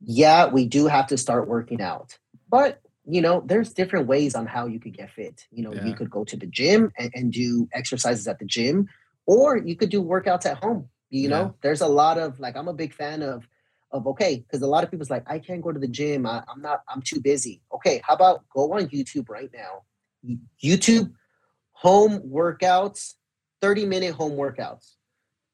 Yeah, 0.00 0.46
we 0.46 0.66
do 0.66 0.86
have 0.86 1.06
to 1.08 1.16
start 1.16 1.48
working 1.48 1.80
out. 1.80 2.18
But 2.48 2.80
you 3.10 3.22
know, 3.22 3.42
there's 3.46 3.72
different 3.72 4.06
ways 4.06 4.34
on 4.34 4.46
how 4.46 4.66
you 4.66 4.78
could 4.78 4.96
get 4.96 5.10
fit. 5.10 5.46
You 5.50 5.62
know, 5.62 5.72
yeah. 5.72 5.86
you 5.86 5.94
could 5.94 6.10
go 6.10 6.24
to 6.24 6.36
the 6.36 6.46
gym 6.46 6.92
and, 6.98 7.10
and, 7.14 7.32
do 7.32 7.66
exercises 7.72 8.28
at 8.28 8.38
the 8.38 8.44
gym, 8.44 8.88
or 9.26 9.56
you 9.56 9.76
could 9.76 9.88
do 9.88 10.02
workouts 10.02 10.44
at 10.44 10.58
home. 10.58 10.90
You 11.08 11.22
yeah. 11.22 11.28
know, 11.28 11.54
there's 11.62 11.80
a 11.80 11.88
lot 11.88 12.18
of 12.18 12.38
like 12.38 12.54
I'm 12.54 12.68
a 12.68 12.74
big 12.74 12.92
fan 12.92 13.22
of 13.22 13.48
of 13.90 14.06
okay, 14.08 14.36
because 14.36 14.60
a 14.60 14.66
lot 14.66 14.84
of 14.84 14.90
people's 14.90 15.08
like, 15.08 15.24
I 15.26 15.38
can't 15.38 15.62
go 15.62 15.72
to 15.72 15.78
the 15.78 15.88
gym. 15.88 16.26
I, 16.26 16.42
I'm 16.46 16.60
not, 16.60 16.82
I'm 16.86 17.00
too 17.00 17.20
busy. 17.20 17.62
Okay, 17.72 18.02
how 18.06 18.14
about 18.14 18.44
go 18.54 18.74
on 18.74 18.88
YouTube 18.88 19.30
right 19.30 19.50
now? 19.54 19.84
YouTube 20.62 21.12
home 21.72 22.20
workouts, 22.20 23.14
30 23.62 23.86
minute 23.86 24.14
home 24.14 24.32
workouts, 24.32 24.96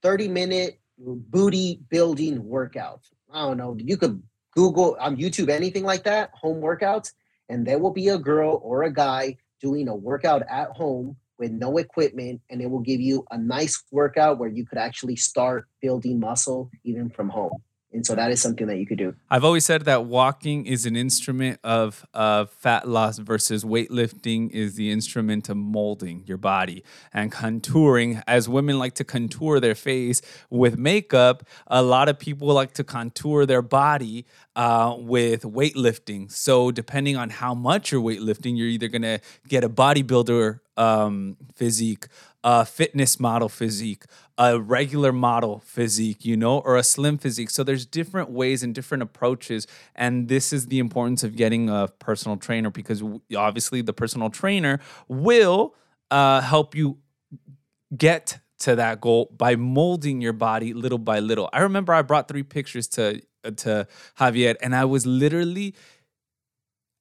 30 0.02 0.26
minute 0.26 0.80
booty 0.98 1.80
building 1.88 2.42
workouts. 2.42 3.12
I 3.32 3.42
don't 3.42 3.59
know. 3.59 3.76
You 3.78 3.96
could 3.96 4.20
Google 4.52 4.96
on 4.98 5.16
YouTube 5.16 5.50
anything 5.50 5.84
like 5.84 6.02
that, 6.05 6.30
home 6.34 6.61
workouts 6.61 7.12
and 7.49 7.66
there 7.66 7.78
will 7.78 7.92
be 7.92 8.09
a 8.09 8.18
girl 8.18 8.61
or 8.62 8.82
a 8.82 8.92
guy 8.92 9.36
doing 9.61 9.88
a 9.88 9.95
workout 9.95 10.42
at 10.49 10.70
home 10.70 11.16
with 11.38 11.51
no 11.51 11.78
equipment 11.78 12.40
and 12.51 12.61
it 12.61 12.70
will 12.70 12.80
give 12.80 13.01
you 13.01 13.24
a 13.30 13.38
nice 13.38 13.82
workout 13.90 14.38
where 14.38 14.49
you 14.49 14.64
could 14.64 14.78
actually 14.78 15.16
start 15.16 15.66
building 15.82 16.20
muscle 16.20 16.70
even 16.84 17.11
from 17.11 17.28
home 17.28 17.62
and 17.95 18.05
so 18.05 18.14
that 18.16 18.30
is 18.32 18.42
something 18.42 18.66
that 18.66 18.78
you 18.78 18.86
could 18.86 18.99
do. 18.99 19.14
I've 19.30 19.45
always 19.45 19.64
said 19.64 19.84
that 19.84 20.05
walking 20.05 20.66
is 20.66 20.84
an 20.84 20.97
instrument 20.97 21.61
of, 21.62 22.05
fat 22.59 22.88
loss 22.88 23.18
versus 23.18 23.64
weightlifting 23.64 24.51
is 24.51 24.74
the 24.74 24.90
instrument 24.90 25.49
of 25.49 25.57
molding 25.57 26.24
your 26.26 26.38
body 26.38 26.82
and 27.12 27.30
contouring. 27.30 28.22
As 28.26 28.49
women 28.49 28.78
like 28.78 28.95
to 28.95 29.05
contour 29.05 29.61
their 29.61 29.74
face 29.74 30.20
with 30.51 30.76
makeup, 30.76 31.45
a 31.66 31.82
lot 31.82 32.09
of 32.09 32.18
people 32.18 32.49
like 32.49 32.72
to 32.74 32.84
contour 32.84 33.47
their 33.47 33.62
body 33.62 34.26
uh, 34.57 34.97
with 34.99 35.42
weightlifting. 35.42 36.30
So, 36.30 36.70
depending 36.70 37.16
on 37.16 37.30
how 37.30 37.55
much 37.55 37.93
you're 37.93 38.02
weightlifting, 38.02 38.56
you're 38.56 38.69
either 38.69 38.89
going 38.89 39.02
to 39.02 39.20
get 39.48 39.64
a 39.64 39.69
bodybuilder 39.69 40.60
um, 40.77 41.36
physique, 41.55 42.09
a 42.45 42.66
fitness 42.66 43.19
model 43.19 43.49
physique, 43.49 44.05
a 44.37 44.61
regular 44.61 45.12
model 45.12 45.61
physique, 45.65 46.27
you 46.27 46.37
know, 46.37 46.59
or 46.59 46.77
a 46.77 46.83
slim 46.83 47.16
physique. 47.16 47.49
So 47.49 47.65
there's 47.65 47.87
different 47.87 48.31
ways 48.31 48.62
and 48.62 48.75
different 48.75 49.03
approaches. 49.03 49.66
And 49.95 50.29
this 50.29 50.53
is 50.53 50.66
the 50.66 50.79
importance 50.79 51.25
of 51.25 51.37
getting 51.37 51.71
a 51.71 51.89
personal 51.99 52.37
trainer 52.37 52.69
because 52.69 53.03
obviously 53.35 53.81
the 53.81 53.95
personal 53.95 54.29
trainer 54.29 54.79
will 55.09 55.75
uh, 56.11 56.43
help 56.43 56.75
you 56.75 56.99
get 57.97 58.39
to 58.59 58.77
that 58.77 59.01
goal 59.01 59.35
by 59.37 59.57
molding 59.57 60.21
your 60.21 60.35
body 60.35 60.75
little 60.75 60.99
by 60.99 61.21
little. 61.21 61.49
I 61.53 61.61
remember 61.61 61.95
I 61.95 62.03
brought 62.03 62.29
three 62.29 62.43
pictures 62.43 62.87
to 62.89 63.23
uh, 63.43 63.51
to 63.53 63.87
Javier 64.19 64.57
and 64.62 64.75
I 64.75 64.85
was 64.85 65.07
literally 65.07 65.75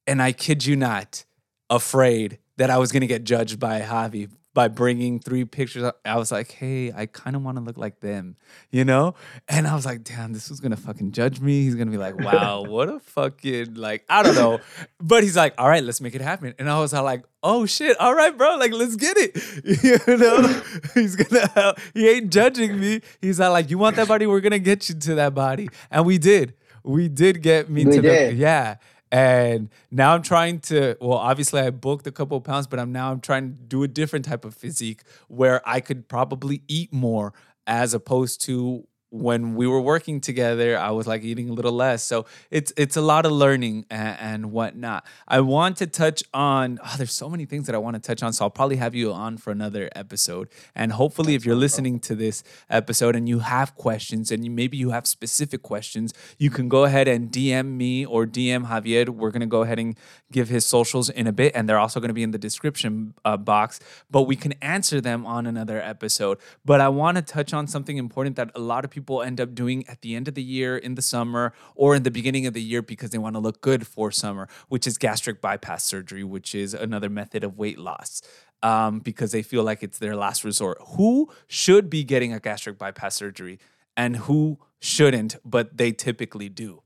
and 0.06 0.20
I 0.20 0.32
kid 0.32 0.66
you 0.66 0.76
not 0.76 1.24
afraid 1.70 2.38
that 2.56 2.70
I 2.70 2.78
was 2.78 2.92
going 2.92 3.00
to 3.00 3.06
get 3.06 3.24
judged 3.24 3.58
by 3.58 3.80
Javi 3.80 4.28
by 4.54 4.68
bringing 4.68 5.18
three 5.18 5.44
pictures. 5.44 5.90
I 6.04 6.16
was 6.16 6.30
like, 6.30 6.52
hey, 6.52 6.92
I 6.92 7.06
kind 7.06 7.34
of 7.34 7.42
want 7.42 7.58
to 7.58 7.62
look 7.62 7.76
like 7.76 8.00
them, 8.00 8.36
you 8.70 8.84
know? 8.84 9.16
And 9.48 9.66
I 9.66 9.74
was 9.74 9.84
like, 9.84 10.04
damn, 10.04 10.32
this 10.32 10.50
is 10.50 10.60
gonna 10.60 10.76
fucking 10.76 11.10
judge 11.10 11.40
me. 11.40 11.64
He's 11.64 11.74
gonna 11.74 11.90
be 11.90 11.98
like, 11.98 12.16
wow, 12.18 12.62
what 12.66 12.88
a 12.88 13.00
fucking, 13.00 13.74
like, 13.74 14.04
I 14.08 14.22
don't 14.22 14.36
know. 14.36 14.60
But 15.00 15.24
he's 15.24 15.36
like, 15.36 15.54
all 15.58 15.68
right, 15.68 15.82
let's 15.82 16.00
make 16.00 16.14
it 16.14 16.20
happen. 16.20 16.54
And 16.58 16.70
I 16.70 16.78
was 16.78 16.92
like, 16.92 17.24
oh 17.42 17.66
shit, 17.66 17.98
all 18.00 18.14
right, 18.14 18.36
bro, 18.36 18.56
like, 18.56 18.72
let's 18.72 18.96
get 18.96 19.16
it. 19.18 19.36
you 20.08 20.16
know? 20.16 20.62
he's 20.94 21.16
gonna 21.16 21.48
help. 21.48 21.78
He 21.92 22.08
ain't 22.08 22.32
judging 22.32 22.78
me. 22.78 23.00
He's 23.20 23.40
not 23.40 23.50
like, 23.50 23.70
you 23.70 23.78
want 23.78 23.96
that 23.96 24.08
body? 24.08 24.26
We're 24.26 24.40
gonna 24.40 24.60
get 24.60 24.88
you 24.88 24.94
to 24.94 25.14
that 25.16 25.34
body. 25.34 25.68
And 25.90 26.06
we 26.06 26.18
did. 26.18 26.54
We 26.84 27.08
did 27.08 27.42
get 27.42 27.70
me 27.70 27.86
we 27.86 27.96
to 27.96 28.02
did. 28.02 28.32
the, 28.32 28.34
yeah. 28.36 28.76
And 29.14 29.68
now 29.92 30.12
I'm 30.12 30.22
trying 30.22 30.58
to, 30.62 30.96
well, 31.00 31.18
obviously 31.18 31.60
I 31.60 31.70
booked 31.70 32.04
a 32.08 32.10
couple 32.10 32.36
of 32.36 32.42
pounds, 32.42 32.66
but 32.66 32.80
I'm 32.80 32.90
now 32.90 33.12
I'm 33.12 33.20
trying 33.20 33.54
to 33.54 33.62
do 33.62 33.84
a 33.84 33.88
different 33.88 34.24
type 34.24 34.44
of 34.44 34.56
physique 34.56 35.02
where 35.28 35.62
I 35.64 35.78
could 35.78 36.08
probably 36.08 36.62
eat 36.66 36.92
more 36.92 37.32
as 37.64 37.94
opposed 37.94 38.40
to 38.46 38.88
when 39.14 39.54
we 39.54 39.64
were 39.68 39.80
working 39.80 40.20
together, 40.20 40.76
I 40.76 40.90
was 40.90 41.06
like 41.06 41.22
eating 41.22 41.48
a 41.48 41.52
little 41.52 41.72
less. 41.72 42.02
So 42.02 42.26
it's 42.50 42.72
it's 42.76 42.96
a 42.96 43.00
lot 43.00 43.24
of 43.24 43.30
learning 43.30 43.86
and, 43.88 44.18
and 44.20 44.52
whatnot. 44.52 45.06
I 45.28 45.40
want 45.40 45.76
to 45.76 45.86
touch 45.86 46.24
on. 46.34 46.80
Oh, 46.84 46.94
there's 46.98 47.12
so 47.12 47.30
many 47.30 47.46
things 47.46 47.66
that 47.66 47.76
I 47.76 47.78
want 47.78 47.94
to 47.94 48.00
touch 48.00 48.24
on. 48.24 48.32
So 48.32 48.44
I'll 48.44 48.50
probably 48.50 48.76
have 48.76 48.92
you 48.92 49.12
on 49.12 49.36
for 49.36 49.52
another 49.52 49.88
episode. 49.94 50.48
And 50.74 50.90
hopefully, 50.92 51.36
if 51.36 51.46
you're 51.46 51.54
listening 51.54 52.00
to 52.00 52.16
this 52.16 52.42
episode 52.68 53.14
and 53.14 53.28
you 53.28 53.38
have 53.38 53.76
questions 53.76 54.32
and 54.32 54.44
you, 54.44 54.50
maybe 54.50 54.76
you 54.76 54.90
have 54.90 55.06
specific 55.06 55.62
questions, 55.62 56.12
you 56.36 56.50
can 56.50 56.68
go 56.68 56.82
ahead 56.82 57.06
and 57.06 57.30
DM 57.30 57.76
me 57.76 58.04
or 58.04 58.26
DM 58.26 58.66
Javier. 58.66 59.08
We're 59.08 59.30
gonna 59.30 59.46
go 59.46 59.62
ahead 59.62 59.78
and 59.78 59.96
give 60.32 60.48
his 60.48 60.66
socials 60.66 61.08
in 61.08 61.28
a 61.28 61.32
bit, 61.32 61.52
and 61.54 61.68
they're 61.68 61.78
also 61.78 62.00
gonna 62.00 62.14
be 62.14 62.24
in 62.24 62.32
the 62.32 62.38
description 62.38 63.14
uh, 63.24 63.36
box. 63.36 63.78
But 64.10 64.22
we 64.22 64.34
can 64.34 64.54
answer 64.54 65.00
them 65.00 65.24
on 65.24 65.46
another 65.46 65.80
episode. 65.80 66.38
But 66.64 66.80
I 66.80 66.88
want 66.88 67.16
to 67.16 67.22
touch 67.22 67.54
on 67.54 67.68
something 67.68 67.96
important 67.96 68.34
that 68.36 68.50
a 68.56 68.60
lot 68.60 68.84
of 68.84 68.90
people 68.90 69.03
people 69.04 69.20
end 69.20 69.38
up 69.38 69.54
doing 69.54 69.86
at 69.86 70.00
the 70.00 70.16
end 70.16 70.28
of 70.28 70.34
the 70.34 70.42
year, 70.42 70.78
in 70.78 70.94
the 70.94 71.02
summer, 71.02 71.52
or 71.74 71.94
in 71.94 72.04
the 72.04 72.10
beginning 72.10 72.46
of 72.46 72.54
the 72.54 72.62
year 72.62 72.80
because 72.80 73.10
they 73.10 73.18
want 73.18 73.34
to 73.36 73.38
look 73.38 73.60
good 73.60 73.86
for 73.86 74.10
summer, 74.10 74.48
which 74.70 74.86
is 74.86 74.96
gastric 74.96 75.42
bypass 75.42 75.84
surgery, 75.84 76.24
which 76.24 76.54
is 76.54 76.72
another 76.72 77.10
method 77.10 77.44
of 77.44 77.58
weight 77.58 77.78
loss. 77.78 78.22
Um, 78.62 79.00
because 79.00 79.30
they 79.30 79.42
feel 79.42 79.62
like 79.62 79.82
it's 79.82 79.98
their 79.98 80.16
last 80.16 80.42
resort. 80.42 80.78
Who 80.96 81.28
should 81.46 81.90
be 81.90 82.02
getting 82.02 82.32
a 82.32 82.40
gastric 82.40 82.78
bypass 82.78 83.14
surgery 83.14 83.58
and 83.94 84.16
who 84.16 84.58
shouldn't, 84.80 85.36
but 85.44 85.76
they 85.76 85.92
typically 85.92 86.48
do? 86.48 86.82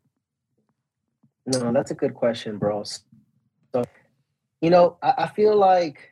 No, 1.47 1.73
that's 1.73 1.93
a 1.93 1.95
good 1.95 2.15
question, 2.15 2.59
bro. 2.59 2.83
You 4.61 4.71
know, 4.71 4.97
I, 5.01 5.15
I 5.19 5.27
feel 5.29 5.55
like 5.55 6.11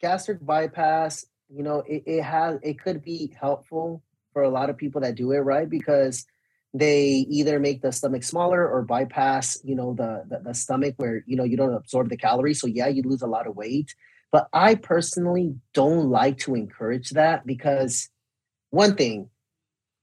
gastric 0.00 0.46
bypass, 0.46 1.26
you 1.48 1.64
know, 1.64 1.82
it, 1.88 2.04
it 2.06 2.22
has 2.22 2.60
it 2.62 2.80
could 2.80 3.02
be 3.02 3.34
helpful 3.40 4.00
for 4.32 4.42
a 4.42 4.50
lot 4.50 4.70
of 4.70 4.76
people 4.76 5.00
that 5.00 5.14
do 5.14 5.32
it 5.32 5.38
right 5.38 5.68
because 5.68 6.24
they 6.74 7.26
either 7.30 7.58
make 7.58 7.80
the 7.80 7.92
stomach 7.92 8.22
smaller 8.22 8.68
or 8.68 8.82
bypass 8.82 9.58
you 9.64 9.74
know 9.74 9.94
the, 9.94 10.24
the, 10.28 10.40
the 10.40 10.54
stomach 10.54 10.94
where 10.98 11.24
you 11.26 11.36
know 11.36 11.44
you 11.44 11.56
don't 11.56 11.74
absorb 11.74 12.08
the 12.08 12.16
calories. 12.16 12.60
So 12.60 12.66
yeah 12.66 12.88
you 12.88 13.02
lose 13.02 13.22
a 13.22 13.26
lot 13.26 13.46
of 13.46 13.56
weight. 13.56 13.94
But 14.30 14.48
i 14.52 14.74
personally 14.74 15.54
don't 15.72 16.10
like 16.10 16.38
to 16.40 16.54
encourage 16.54 17.10
that 17.10 17.46
because 17.46 18.10
one 18.70 18.94
thing 18.94 19.30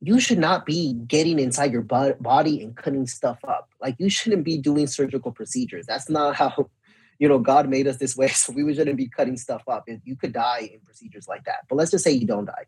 you 0.01 0.19
should 0.19 0.39
not 0.39 0.65
be 0.65 0.93
getting 1.07 1.39
inside 1.39 1.71
your 1.71 1.81
body 1.81 2.61
and 2.61 2.75
cutting 2.75 3.07
stuff 3.07 3.39
up. 3.47 3.69
Like 3.81 3.95
you 3.97 4.09
shouldn't 4.09 4.43
be 4.43 4.57
doing 4.57 4.87
surgical 4.87 5.31
procedures. 5.31 5.85
That's 5.85 6.09
not 6.09 6.35
how 6.35 6.69
you 7.19 7.29
know 7.29 7.39
god 7.39 7.69
made 7.69 7.87
us 7.87 7.97
this 7.97 8.17
way. 8.17 8.27
So 8.33 8.53
we 8.53 8.73
shouldn't 8.73 8.97
be 8.97 9.07
cutting 9.07 9.37
stuff 9.37 9.63
up. 9.67 9.85
You 10.03 10.15
could 10.15 10.33
die 10.33 10.69
in 10.73 10.79
procedures 10.81 11.27
like 11.27 11.45
that. 11.45 11.67
But 11.69 11.75
let's 11.75 11.91
just 11.91 12.03
say 12.03 12.11
you 12.11 12.27
don't 12.27 12.45
die 12.45 12.65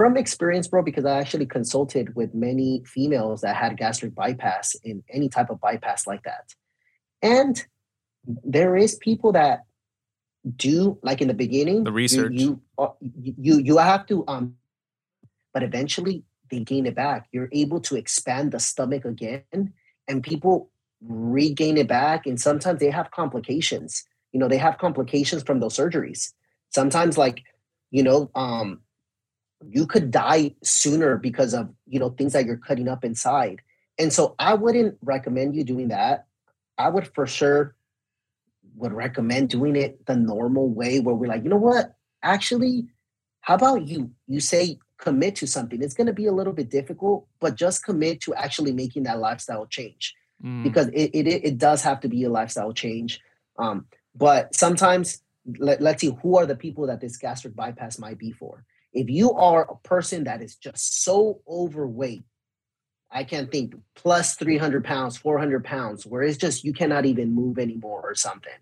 from 0.00 0.16
experience, 0.16 0.66
bro, 0.66 0.82
because 0.82 1.04
I 1.04 1.18
actually 1.18 1.44
consulted 1.44 2.16
with 2.16 2.32
many 2.32 2.82
females 2.86 3.42
that 3.42 3.54
had 3.54 3.76
gastric 3.76 4.14
bypass 4.14 4.74
in 4.76 5.04
any 5.10 5.28
type 5.28 5.50
of 5.50 5.60
bypass 5.60 6.06
like 6.06 6.22
that. 6.22 6.54
And 7.20 7.62
there 8.26 8.78
is 8.78 8.94
people 8.94 9.32
that 9.32 9.64
do 10.56 10.98
like 11.02 11.20
in 11.20 11.28
the 11.28 11.34
beginning 11.34 11.84
the 11.84 11.92
research. 11.92 12.32
you 12.32 12.38
you 12.38 12.60
uh, 12.78 12.88
you, 13.38 13.58
you 13.58 13.76
have 13.76 14.06
to 14.06 14.24
um 14.26 14.54
but 15.52 15.62
eventually 15.62 16.24
they 16.50 16.60
gain 16.60 16.86
it 16.86 16.94
back. 16.94 17.28
You're 17.30 17.50
able 17.52 17.80
to 17.82 17.96
expand 17.96 18.52
the 18.52 18.58
stomach 18.58 19.04
again 19.04 19.74
and 20.08 20.22
people 20.22 20.70
regain 21.02 21.76
it 21.76 21.88
back 21.88 22.26
and 22.26 22.40
sometimes 22.40 22.80
they 22.80 22.88
have 22.88 23.10
complications. 23.10 24.02
You 24.32 24.40
know 24.40 24.48
they 24.48 24.56
have 24.56 24.78
complications 24.78 25.42
from 25.42 25.60
those 25.60 25.76
surgeries. 25.76 26.32
Sometimes 26.70 27.18
like 27.18 27.42
you 27.90 28.02
know 28.02 28.30
um 28.34 28.80
you 29.68 29.86
could 29.86 30.10
die 30.10 30.54
sooner 30.62 31.16
because 31.16 31.54
of 31.54 31.70
you 31.86 31.98
know 31.98 32.10
things 32.10 32.32
that 32.32 32.44
you're 32.44 32.56
cutting 32.56 32.88
up 32.88 33.04
inside. 33.04 33.62
And 33.98 34.12
so 34.12 34.34
i 34.38 34.54
wouldn't 34.54 34.96
recommend 35.02 35.54
you 35.54 35.64
doing 35.64 35.88
that. 35.88 36.26
I 36.78 36.88
would 36.88 37.08
for 37.14 37.26
sure 37.26 37.74
would 38.76 38.92
recommend 38.92 39.50
doing 39.50 39.76
it 39.76 40.06
the 40.06 40.16
normal 40.16 40.68
way 40.68 41.00
where 41.00 41.14
we're 41.14 41.26
like 41.26 41.44
you 41.44 41.50
know 41.50 41.56
what? 41.56 41.94
Actually 42.22 42.86
how 43.42 43.54
about 43.54 43.86
you? 43.86 44.10
You 44.26 44.40
say 44.40 44.78
commit 44.98 45.36
to 45.36 45.46
something. 45.46 45.82
It's 45.82 45.94
going 45.94 46.06
to 46.06 46.12
be 46.12 46.26
a 46.26 46.32
little 46.32 46.52
bit 46.52 46.70
difficult 46.70 47.26
but 47.40 47.56
just 47.56 47.84
commit 47.84 48.20
to 48.22 48.34
actually 48.34 48.72
making 48.72 49.04
that 49.04 49.18
lifestyle 49.18 49.66
change 49.66 50.14
mm. 50.42 50.62
because 50.62 50.88
it, 50.88 51.10
it 51.14 51.26
it 51.26 51.58
does 51.58 51.82
have 51.82 52.00
to 52.00 52.08
be 52.08 52.24
a 52.24 52.30
lifestyle 52.30 52.72
change. 52.72 53.20
Um 53.58 53.86
but 54.14 54.54
sometimes 54.54 55.22
let, 55.58 55.80
let's 55.80 56.00
see 56.00 56.16
who 56.22 56.36
are 56.36 56.46
the 56.46 56.56
people 56.56 56.86
that 56.86 57.00
this 57.00 57.16
gastric 57.16 57.54
bypass 57.54 57.98
might 57.98 58.18
be 58.18 58.32
for 58.32 58.64
if 58.92 59.08
you 59.08 59.32
are 59.32 59.70
a 59.70 59.88
person 59.88 60.24
that 60.24 60.42
is 60.42 60.56
just 60.56 61.04
so 61.04 61.40
overweight, 61.48 62.24
I 63.10 63.24
can't 63.24 63.50
think 63.50 63.74
plus 63.94 64.36
300 64.36 64.84
pounds, 64.84 65.16
400 65.16 65.64
pounds, 65.64 66.06
where 66.06 66.22
it's 66.22 66.36
just 66.36 66.64
you 66.64 66.72
cannot 66.72 67.06
even 67.06 67.32
move 67.32 67.58
anymore 67.58 68.02
or 68.02 68.14
something. 68.14 68.52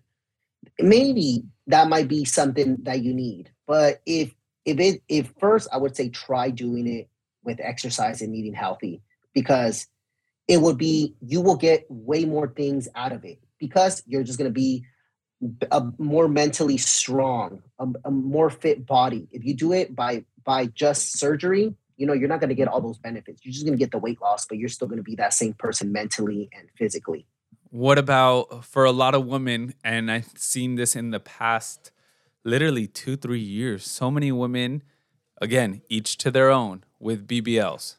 Maybe 0.79 1.43
that 1.67 1.87
might 1.87 2.07
be 2.07 2.25
something 2.25 2.77
that 2.83 3.03
you 3.03 3.13
need. 3.13 3.51
But 3.67 4.01
if 4.05 4.33
if 4.65 4.79
it 4.79 5.01
if 5.07 5.33
first 5.39 5.69
I 5.71 5.77
would 5.77 5.95
say 5.95 6.09
try 6.09 6.49
doing 6.49 6.87
it 6.87 7.09
with 7.43 7.59
exercise 7.61 8.21
and 8.21 8.35
eating 8.35 8.53
healthy 8.53 9.01
because 9.33 9.87
it 10.47 10.59
would 10.61 10.77
be 10.77 11.15
you 11.21 11.41
will 11.41 11.55
get 11.55 11.85
way 11.89 12.25
more 12.25 12.47
things 12.47 12.87
out 12.95 13.11
of 13.11 13.23
it 13.23 13.39
because 13.59 14.03
you're 14.07 14.23
just 14.23 14.37
going 14.37 14.49
to 14.49 14.53
be 14.53 14.83
a 15.71 15.83
more 15.97 16.27
mentally 16.27 16.77
strong, 16.77 17.61
a, 17.79 17.87
a, 18.05 18.11
more 18.11 18.49
fit 18.49 18.85
body. 18.85 19.27
If 19.31 19.45
you 19.45 19.53
do 19.53 19.71
it 19.71 19.95
by 19.95 20.25
by 20.43 20.67
just 20.67 21.17
surgery, 21.17 21.75
you 21.97 22.05
know, 22.05 22.13
you're 22.13 22.27
not 22.27 22.39
going 22.39 22.49
to 22.49 22.55
get 22.55 22.67
all 22.67 22.81
those 22.81 22.97
benefits. 22.97 23.41
You're 23.43 23.53
just 23.53 23.65
going 23.65 23.77
to 23.77 23.79
get 23.79 23.91
the 23.91 23.99
weight 23.99 24.21
loss, 24.21 24.45
but 24.45 24.57
you're 24.57 24.69
still 24.69 24.87
going 24.87 24.97
to 24.97 25.03
be 25.03 25.15
that 25.15 25.33
same 25.33 25.53
person 25.53 25.91
mentally 25.91 26.49
and 26.57 26.67
physically. 26.77 27.25
What 27.71 27.97
about 27.97 28.65
for 28.65 28.83
a 28.83 28.91
lot 28.91 29.15
of 29.15 29.25
women, 29.25 29.75
and 29.83 30.11
I've 30.11 30.31
seen 30.35 30.75
this 30.75 30.95
in 30.95 31.11
the 31.11 31.19
past 31.19 31.91
literally 32.43 32.87
two, 32.87 33.15
three 33.15 33.39
years, 33.39 33.85
so 33.85 34.09
many 34.09 34.31
women, 34.31 34.83
again, 35.41 35.81
each 35.89 36.17
to 36.17 36.31
their 36.31 36.49
own 36.49 36.83
with 36.99 37.27
BBLs. 37.27 37.95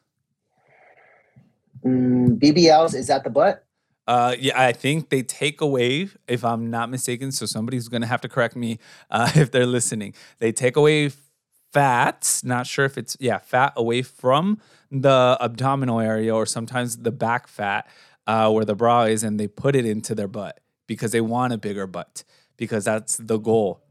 Mm, 1.85 2.39
BBLs, 2.39 2.93
is 2.93 3.07
that 3.07 3.23
the 3.23 3.29
butt? 3.29 3.63
Uh, 4.07 4.35
yeah, 4.39 4.59
I 4.59 4.73
think 4.73 5.09
they 5.09 5.21
take 5.21 5.61
away, 5.61 6.09
if 6.27 6.43
I'm 6.43 6.69
not 6.69 6.89
mistaken. 6.89 7.31
So 7.31 7.45
somebody's 7.45 7.87
gonna 7.87 8.07
have 8.07 8.21
to 8.21 8.29
correct 8.29 8.55
me 8.55 8.79
uh, 9.11 9.31
if 9.35 9.51
they're 9.51 9.65
listening. 9.65 10.13
They 10.39 10.51
take 10.51 10.75
away 10.75 11.11
fats. 11.71 12.43
Not 12.43 12.67
sure 12.67 12.85
if 12.85 12.97
it's 12.97 13.15
yeah, 13.19 13.37
fat 13.37 13.73
away 13.75 14.01
from 14.01 14.59
the 14.89 15.37
abdominal 15.39 15.99
area 15.99 16.35
or 16.35 16.45
sometimes 16.45 16.97
the 16.97 17.11
back 17.11 17.47
fat 17.47 17.87
uh, 18.27 18.51
where 18.51 18.65
the 18.65 18.75
bra 18.75 19.03
is, 19.03 19.23
and 19.23 19.39
they 19.39 19.47
put 19.47 19.75
it 19.75 19.85
into 19.85 20.15
their 20.15 20.27
butt 20.27 20.59
because 20.87 21.11
they 21.11 21.21
want 21.21 21.53
a 21.53 21.57
bigger 21.57 21.87
butt 21.87 22.23
because 22.57 22.83
that's 22.83 23.17
the 23.17 23.37
goal. 23.37 23.81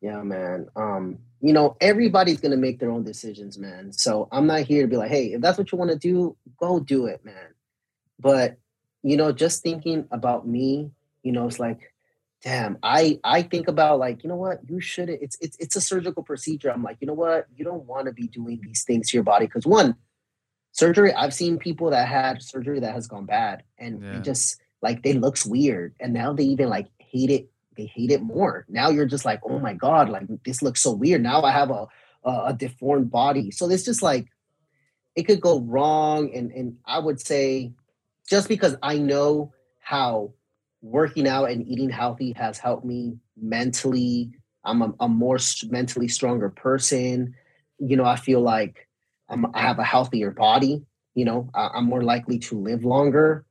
Yeah, 0.00 0.22
man. 0.22 0.68
Um, 0.76 1.18
you 1.40 1.52
know, 1.52 1.76
everybody's 1.80 2.38
gonna 2.38 2.56
make 2.56 2.78
their 2.78 2.90
own 2.90 3.02
decisions, 3.02 3.58
man. 3.58 3.92
So 3.92 4.28
I'm 4.30 4.46
not 4.46 4.60
here 4.60 4.82
to 4.82 4.88
be 4.88 4.96
like, 4.96 5.10
hey, 5.10 5.32
if 5.32 5.40
that's 5.40 5.56
what 5.56 5.72
you 5.72 5.78
want 5.78 5.90
to 5.90 5.96
do, 5.96 6.36
go 6.58 6.78
do 6.78 7.06
it, 7.06 7.24
man 7.24 7.55
but 8.18 8.56
you 9.02 9.16
know, 9.16 9.30
just 9.30 9.62
thinking 9.62 10.08
about 10.10 10.48
me, 10.48 10.90
you 11.22 11.30
know, 11.30 11.46
it's 11.46 11.60
like, 11.60 11.92
damn, 12.42 12.78
I 12.82 13.20
I 13.22 13.42
think 13.42 13.68
about 13.68 13.98
like, 13.98 14.24
you 14.24 14.28
know 14.28 14.36
what, 14.36 14.60
you 14.68 14.80
shouldn't. 14.80 15.22
It's 15.22 15.36
it's 15.40 15.56
it's 15.58 15.76
a 15.76 15.80
surgical 15.80 16.22
procedure. 16.22 16.72
I'm 16.72 16.82
like, 16.82 16.98
you 17.00 17.06
know 17.06 17.14
what, 17.14 17.46
you 17.56 17.64
don't 17.64 17.84
want 17.84 18.06
to 18.06 18.12
be 18.12 18.26
doing 18.26 18.60
these 18.62 18.84
things 18.84 19.10
to 19.10 19.16
your 19.16 19.24
body 19.24 19.46
because 19.46 19.66
one, 19.66 19.96
surgery. 20.72 21.12
I've 21.12 21.34
seen 21.34 21.58
people 21.58 21.90
that 21.90 22.08
had 22.08 22.42
surgery 22.42 22.80
that 22.80 22.94
has 22.94 23.06
gone 23.06 23.26
bad, 23.26 23.62
and 23.78 24.02
yeah. 24.02 24.20
just 24.20 24.60
like 24.82 25.02
they 25.02 25.12
looks 25.12 25.46
weird, 25.46 25.94
and 26.00 26.12
now 26.12 26.32
they 26.32 26.44
even 26.44 26.68
like 26.68 26.88
hate 26.98 27.30
it. 27.30 27.48
They 27.76 27.86
hate 27.86 28.10
it 28.10 28.22
more. 28.22 28.64
Now 28.68 28.90
you're 28.90 29.06
just 29.06 29.24
like, 29.24 29.40
oh 29.44 29.58
my 29.58 29.74
god, 29.74 30.08
like 30.08 30.26
this 30.44 30.62
looks 30.62 30.82
so 30.82 30.92
weird. 30.92 31.22
Now 31.22 31.42
I 31.42 31.52
have 31.52 31.70
a 31.70 31.86
a, 32.24 32.46
a 32.46 32.52
deformed 32.52 33.10
body. 33.10 33.50
So 33.50 33.70
it's 33.70 33.84
just 33.84 34.02
like 34.02 34.26
it 35.14 35.24
could 35.24 35.40
go 35.40 35.60
wrong, 35.60 36.34
and 36.34 36.50
and 36.50 36.78
I 36.84 36.98
would 36.98 37.20
say 37.20 37.72
just 38.28 38.48
because 38.48 38.76
I 38.82 38.98
know 38.98 39.52
how 39.80 40.32
working 40.82 41.26
out 41.26 41.50
and 41.50 41.66
eating 41.66 41.90
healthy 41.90 42.32
has 42.32 42.58
helped 42.58 42.84
me 42.84 43.18
mentally. 43.40 44.32
I'm 44.64 44.82
a, 44.82 44.94
a 45.00 45.08
more 45.08 45.38
mentally 45.68 46.08
stronger 46.08 46.50
person. 46.50 47.34
You 47.78 47.96
know, 47.96 48.04
I 48.04 48.16
feel 48.16 48.40
like 48.40 48.88
I'm, 49.28 49.46
I 49.54 49.62
have 49.62 49.78
a 49.78 49.84
healthier 49.84 50.30
body. 50.30 50.82
You 51.14 51.24
know, 51.24 51.50
I, 51.54 51.70
I'm 51.74 51.84
more 51.84 52.02
likely 52.02 52.38
to 52.40 52.58
live 52.58 52.84
longer. 52.84 53.46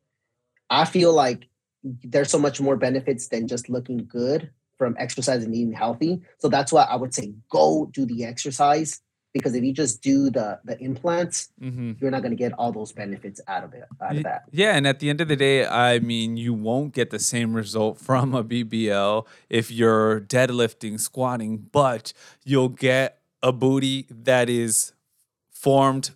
I 0.70 0.86
feel 0.86 1.14
like 1.14 1.48
there's 1.84 2.30
so 2.30 2.40
much 2.40 2.60
more 2.60 2.76
benefits 2.76 3.28
than 3.28 3.48
just 3.48 3.70
looking 3.70 4.06
good 4.06 4.50
from 4.78 4.96
exercise 5.00 5.44
and 5.44 5.56
eating 5.56 5.74
healthy. 5.74 6.22
So 6.40 6.50
that's 6.50 6.72
why 6.72 6.84
I 6.84 6.96
would 6.96 7.14
say 7.14 7.34
go 7.50 7.90
do 7.94 8.06
the 8.06 8.26
exercise 8.26 9.02
because 9.36 9.54
if 9.54 9.64
you 9.64 9.74
just 9.74 10.02
do 10.02 10.30
the 10.30 10.58
the 10.64 10.80
implants 10.80 11.50
mm-hmm. 11.62 11.92
you're 12.00 12.10
not 12.10 12.22
going 12.22 12.32
to 12.32 12.38
get 12.38 12.54
all 12.54 12.72
those 12.72 12.94
benefits 12.94 13.42
out 13.48 13.64
of 13.64 13.74
it 13.74 13.84
out 14.02 14.16
of 14.16 14.24
that 14.24 14.46
yeah 14.52 14.76
and 14.76 14.88
at 14.88 15.00
the 15.00 15.10
end 15.10 15.20
of 15.20 15.28
the 15.28 15.36
day 15.36 15.66
i 15.68 16.00
mean 16.00 16.38
you 16.38 16.54
won't 16.54 16.94
get 16.94 17.10
the 17.10 17.20
same 17.20 17.54
result 17.54 18.00
from 18.00 18.34
a 18.34 18.44
bbl 18.44 19.26
if 19.50 19.70
you're 19.70 20.22
deadlifting 20.22 20.98
squatting 20.98 21.58
but 21.58 22.14
you'll 22.46 22.70
get 22.70 23.20
a 23.44 23.52
booty 23.52 24.08
that 24.10 24.50
is 24.50 24.94
formed 25.52 26.12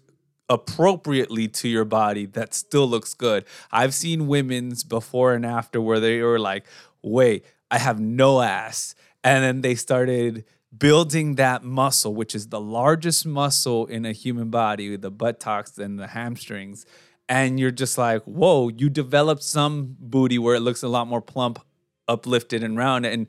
appropriately 0.50 1.48
to 1.48 1.68
your 1.68 1.86
body 1.86 2.26
that 2.26 2.56
still 2.56 2.88
looks 2.88 3.14
good. 3.14 3.46
I've 3.72 3.94
seen 3.94 4.28
women's 4.28 4.84
before 4.84 5.34
and 5.34 5.46
after 5.46 5.80
where 5.80 6.00
they 6.00 6.22
were 6.22 6.40
like, 6.40 6.66
wait, 7.04 7.46
I 7.70 7.78
have 7.78 8.00
no 8.00 8.42
ass. 8.42 8.96
And 9.24 9.44
then 9.44 9.62
they 9.62 9.76
started 9.76 10.44
building 10.76 11.36
that 11.36 11.64
muscle, 11.64 12.14
which 12.14 12.36
is 12.36 12.48
the 12.48 12.60
largest 12.60 13.26
muscle 13.26 13.86
in 13.88 14.06
a 14.06 14.12
human 14.12 14.50
body, 14.50 14.96
the 14.96 15.12
buttocks 15.12 15.78
and 15.78 16.00
the 16.00 16.08
hamstrings. 16.08 16.86
And 17.28 17.60
you're 17.60 17.72
just 17.72 17.98
like, 17.98 18.24
whoa, 18.24 18.70
you 18.70 18.90
developed 18.90 19.44
some 19.44 19.96
booty 20.00 20.40
where 20.40 20.56
it 20.56 20.62
looks 20.62 20.84
a 20.84 20.88
lot 20.88 21.08
more 21.08 21.22
plump, 21.22 21.60
uplifted, 22.08 22.64
and 22.64 22.78
round, 22.78 23.06
and 23.06 23.28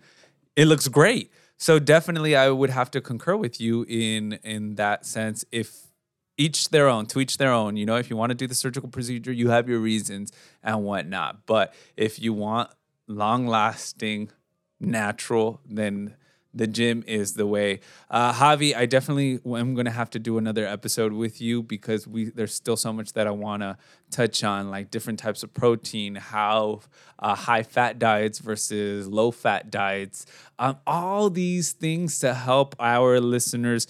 it 0.57 0.67
looks 0.67 0.89
great. 0.89 1.31
So 1.59 1.79
definitely 1.79 2.35
I 2.35 2.49
would 2.49 2.71
have 2.71 2.91
to 2.93 3.01
concur 3.01 3.37
with 3.37 3.61
you 3.61 3.85
in 3.89 4.39
in 4.43 4.77
that 4.77 5.05
sense. 5.05 5.45
If 5.53 5.91
each 6.41 6.71
their 6.71 6.89
own, 6.89 7.05
to 7.05 7.21
each 7.21 7.37
their 7.37 7.53
own. 7.53 7.77
You 7.77 7.85
know, 7.85 7.97
if 7.97 8.09
you 8.09 8.17
want 8.17 8.31
to 8.31 8.35
do 8.35 8.47
the 8.47 8.55
surgical 8.55 8.89
procedure, 8.89 9.31
you 9.31 9.51
have 9.51 9.69
your 9.69 9.79
reasons 9.79 10.33
and 10.62 10.83
whatnot. 10.85 11.45
But 11.45 11.75
if 11.99 12.19
you 12.19 12.33
want 12.33 12.71
long 13.07 13.47
lasting, 13.47 14.31
natural, 14.81 15.61
then 15.69 16.17
the 16.52 16.66
gym 16.66 17.05
is 17.06 17.35
the 17.35 17.47
way. 17.47 17.81
Uh, 18.10 18.32
Javi, 18.32 18.74
I 18.74 18.86
definitely 18.86 19.40
am 19.47 19.74
going 19.74 19.85
to 19.85 19.93
have 19.93 20.10
to 20.10 20.18
do 20.18 20.36
another 20.39 20.66
episode 20.66 21.12
with 21.12 21.40
you 21.40 21.62
because 21.62 22.06
we 22.09 22.31
there's 22.31 22.55
still 22.55 22.77
so 22.77 22.93
much 22.93 23.12
that 23.12 23.27
I 23.27 23.31
want 23.31 23.62
to 23.62 23.77
touch 24.10 24.43
on, 24.43 24.70
like 24.70 24.90
different 24.90 25.18
types 25.18 25.43
of 25.43 25.55
protein, 25.55 26.16
how 26.16 26.81
uh, 27.18 27.35
high 27.35 27.62
fat 27.62 27.98
diets 27.98 28.40
versus 28.40 29.06
low 29.06 29.31
fat 29.31 29.70
diets, 29.70 30.27
um, 30.59 30.78
all 30.86 31.31
these 31.31 31.72
things 31.72 32.18
to 32.20 32.35
help 32.35 32.74
our 32.81 33.20
listeners 33.20 33.86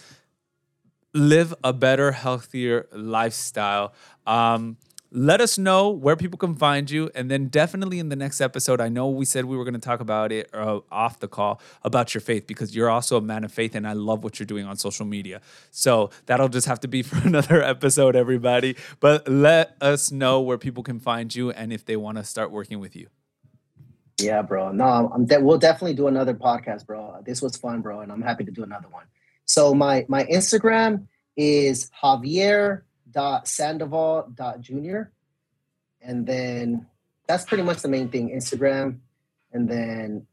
live 1.15 1.55
a 1.65 1.73
better, 1.73 2.13
healthier 2.13 2.87
lifestyle. 2.93 3.93
Um, 4.27 4.77
let 5.13 5.41
us 5.41 5.59
know 5.59 5.91
where 5.91 6.17
people 6.17 6.39
can 6.39 6.55
find 6.55 6.91
you. 6.91 7.11
And 7.15 7.31
then 7.31 7.49
definitely 7.49 7.99
in 7.99 8.09
the 8.09 8.17
next 8.17 8.41
episode, 8.41 8.81
I 8.81 8.89
know 8.89 9.09
we 9.09 9.25
said 9.25 9.45
we 9.45 9.57
were 9.57 9.65
going 9.65 9.75
to 9.75 9.81
talk 9.81 10.01
about 10.01 10.31
it 10.33 10.49
uh, 10.55 10.81
off 10.91 11.19
the 11.19 11.29
call 11.29 11.61
about 11.83 12.15
your 12.15 12.21
faith 12.21 12.47
because 12.47 12.75
you're 12.75 12.91
also 12.91 13.17
a 13.17 13.21
man 13.21 13.45
of 13.45 13.53
faith 13.53 13.75
and 13.75 13.87
I 13.87 13.95
love 13.95 14.23
what 14.23 14.39
you're 14.39 14.47
doing 14.47 14.67
on 14.67 14.77
social 14.77 15.07
media. 15.07 15.41
So 15.71 16.11
that'll 16.27 16.49
just 16.49 16.67
have 16.67 16.81
to 16.81 16.89
be 16.89 17.03
for 17.11 17.17
another 17.27 17.63
episode, 17.63 18.15
everybody. 18.15 18.77
But 19.01 19.29
let 19.29 19.77
us 19.81 20.13
know 20.13 20.41
where 20.41 20.59
people 20.59 20.83
can 20.83 21.01
find 21.01 21.35
you 21.35 21.51
and 21.51 21.73
if 21.73 21.85
they 21.85 21.97
want 21.97 22.19
to 22.19 22.25
start 22.25 22.51
working 22.51 22.79
with 22.79 22.95
you. 22.95 23.09
Yeah, 24.21 24.43
bro. 24.43 24.71
No, 24.71 25.11
I'm 25.15 25.25
de- 25.25 25.41
we'll 25.41 25.59
definitely 25.59 25.95
do 25.95 26.07
another 26.07 26.35
podcast, 26.35 26.87
bro. 26.87 27.23
This 27.25 27.41
was 27.41 27.57
fun, 27.57 27.81
bro, 27.81 28.01
and 28.01 28.13
I'm 28.13 28.21
happy 28.21 28.45
to 28.45 28.51
do 28.51 28.63
another 28.63 28.89
one. 28.89 29.05
So 29.47 29.75
my 29.75 30.05
my 30.09 30.25
Instagram 30.25 31.07
is 31.39 31.91
javier.sandoval.junior. 33.13 35.13
And 36.03 36.27
then 36.27 36.87
that's 37.27 37.45
pretty 37.45 37.63
much 37.63 37.83
the 37.83 37.89
main 37.89 38.09
thing. 38.09 38.31
Instagram. 38.31 39.01
And 39.53 39.69
then 39.69 40.27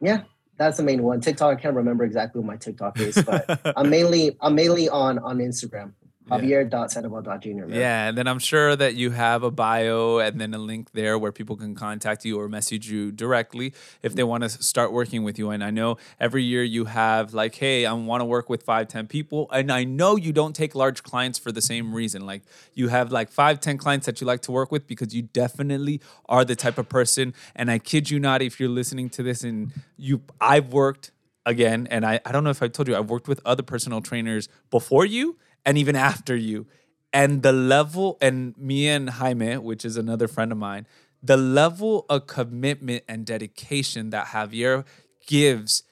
yeah, 0.00 0.22
that's 0.56 0.76
the 0.76 0.82
main 0.82 1.02
one. 1.02 1.20
TikTok, 1.20 1.56
I 1.56 1.60
can't 1.60 1.76
remember 1.76 2.04
exactly 2.04 2.40
what 2.40 2.46
my 2.46 2.56
TikTok 2.56 2.98
is, 3.00 3.22
but 3.22 3.60
I'm 3.76 3.90
mainly 3.90 4.36
I'm 4.40 4.54
mainly 4.54 4.88
on 4.88 5.18
on 5.18 5.38
Instagram. 5.38 5.92
Javier.sandoval.junior. 6.30 7.68
Yeah, 7.68 8.08
and 8.08 8.16
then 8.16 8.26
I'm 8.26 8.38
sure 8.38 8.74
that 8.76 8.94
you 8.94 9.10
have 9.10 9.42
a 9.42 9.50
bio 9.50 10.18
and 10.18 10.40
then 10.40 10.54
a 10.54 10.58
link 10.58 10.92
there 10.92 11.18
where 11.18 11.32
people 11.32 11.56
can 11.56 11.74
contact 11.74 12.24
you 12.24 12.40
or 12.40 12.48
message 12.48 12.90
you 12.90 13.12
directly 13.12 13.74
if 14.02 14.14
they 14.14 14.24
want 14.24 14.42
to 14.42 14.48
start 14.48 14.92
working 14.92 15.22
with 15.22 15.38
you. 15.38 15.50
And 15.50 15.62
I 15.62 15.70
know 15.70 15.98
every 16.18 16.42
year 16.42 16.62
you 16.62 16.86
have 16.86 17.34
like, 17.34 17.54
hey, 17.56 17.84
I 17.84 17.92
want 17.92 18.22
to 18.22 18.24
work 18.24 18.48
with 18.48 18.62
five, 18.62 18.88
10 18.88 19.06
people. 19.06 19.48
And 19.52 19.70
I 19.70 19.84
know 19.84 20.16
you 20.16 20.32
don't 20.32 20.56
take 20.56 20.74
large 20.74 21.02
clients 21.02 21.38
for 21.38 21.52
the 21.52 21.62
same 21.62 21.92
reason. 21.92 22.24
Like 22.24 22.42
you 22.72 22.88
have 22.88 23.12
like 23.12 23.30
five, 23.30 23.60
10 23.60 23.76
clients 23.76 24.06
that 24.06 24.20
you 24.20 24.26
like 24.26 24.40
to 24.42 24.52
work 24.52 24.72
with 24.72 24.86
because 24.86 25.14
you 25.14 25.22
definitely 25.22 26.00
are 26.26 26.44
the 26.44 26.56
type 26.56 26.78
of 26.78 26.88
person. 26.88 27.34
And 27.54 27.70
I 27.70 27.78
kid 27.78 28.10
you 28.10 28.18
not, 28.18 28.40
if 28.40 28.58
you're 28.58 28.70
listening 28.70 29.10
to 29.10 29.22
this 29.22 29.44
and 29.44 29.72
you, 29.98 30.22
I've 30.40 30.72
worked 30.72 31.10
again, 31.46 31.86
and 31.90 32.06
I, 32.06 32.20
I 32.24 32.32
don't 32.32 32.42
know 32.42 32.50
if 32.50 32.62
I 32.62 32.68
told 32.68 32.88
you, 32.88 32.96
I've 32.96 33.10
worked 33.10 33.28
with 33.28 33.40
other 33.44 33.62
personal 33.62 34.00
trainers 34.00 34.48
before 34.70 35.04
you 35.04 35.36
and 35.64 35.78
even 35.78 35.96
after 35.96 36.36
you. 36.36 36.66
And 37.12 37.42
the 37.42 37.52
level, 37.52 38.18
and 38.20 38.56
me 38.58 38.88
and 38.88 39.08
Jaime, 39.08 39.58
which 39.58 39.84
is 39.84 39.96
another 39.96 40.26
friend 40.26 40.50
of 40.50 40.58
mine, 40.58 40.86
the 41.22 41.36
level 41.36 42.04
of 42.08 42.26
commitment 42.26 43.04
and 43.08 43.24
dedication 43.24 44.10
that 44.10 44.28
Javier 44.28 44.84
gives 45.26 45.84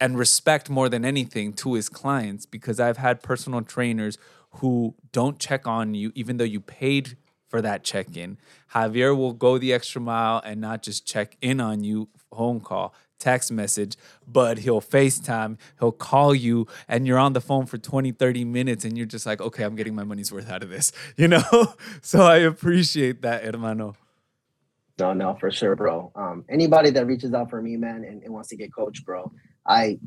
and 0.00 0.16
respect 0.16 0.70
more 0.70 0.88
than 0.88 1.04
anything 1.04 1.52
to 1.52 1.74
his 1.74 1.88
clients 1.88 2.46
because 2.46 2.78
I've 2.78 2.98
had 2.98 3.22
personal 3.22 3.62
trainers 3.62 4.18
who 4.56 4.94
don't 5.12 5.38
check 5.38 5.66
on 5.66 5.94
you 5.94 6.12
even 6.14 6.36
though 6.36 6.44
you 6.44 6.60
paid 6.60 7.16
for 7.48 7.60
that 7.62 7.82
check 7.82 8.16
in. 8.16 8.38
Javier 8.74 9.16
will 9.16 9.32
go 9.32 9.58
the 9.58 9.72
extra 9.72 10.00
mile 10.00 10.40
and 10.44 10.60
not 10.60 10.82
just 10.82 11.06
check 11.06 11.36
in 11.40 11.60
on 11.60 11.82
you 11.82 12.08
phone 12.30 12.60
call 12.60 12.94
text 13.18 13.52
message, 13.52 13.96
but 14.26 14.58
he'll 14.58 14.80
FaceTime, 14.80 15.58
he'll 15.78 15.92
call 15.92 16.34
you, 16.34 16.66
and 16.86 17.06
you're 17.06 17.18
on 17.18 17.32
the 17.32 17.40
phone 17.40 17.66
for 17.66 17.78
20, 17.78 18.12
30 18.12 18.44
minutes, 18.44 18.84
and 18.84 18.96
you're 18.96 19.06
just 19.06 19.26
like, 19.26 19.40
okay, 19.40 19.64
I'm 19.64 19.76
getting 19.76 19.94
my 19.94 20.04
money's 20.04 20.32
worth 20.32 20.50
out 20.50 20.62
of 20.62 20.70
this, 20.70 20.92
you 21.16 21.28
know? 21.28 21.74
so 22.00 22.22
I 22.22 22.38
appreciate 22.38 23.22
that, 23.22 23.44
hermano. 23.44 23.96
No, 24.98 25.12
no, 25.12 25.34
for 25.34 25.50
sure, 25.50 25.76
bro. 25.76 26.10
Um, 26.16 26.44
anybody 26.48 26.90
that 26.90 27.06
reaches 27.06 27.32
out 27.32 27.50
for 27.50 27.62
me, 27.62 27.76
man, 27.76 28.04
and, 28.04 28.22
and 28.22 28.32
wants 28.32 28.48
to 28.48 28.56
get 28.56 28.74
coached, 28.74 29.04
bro, 29.04 29.30
I, 29.64 29.98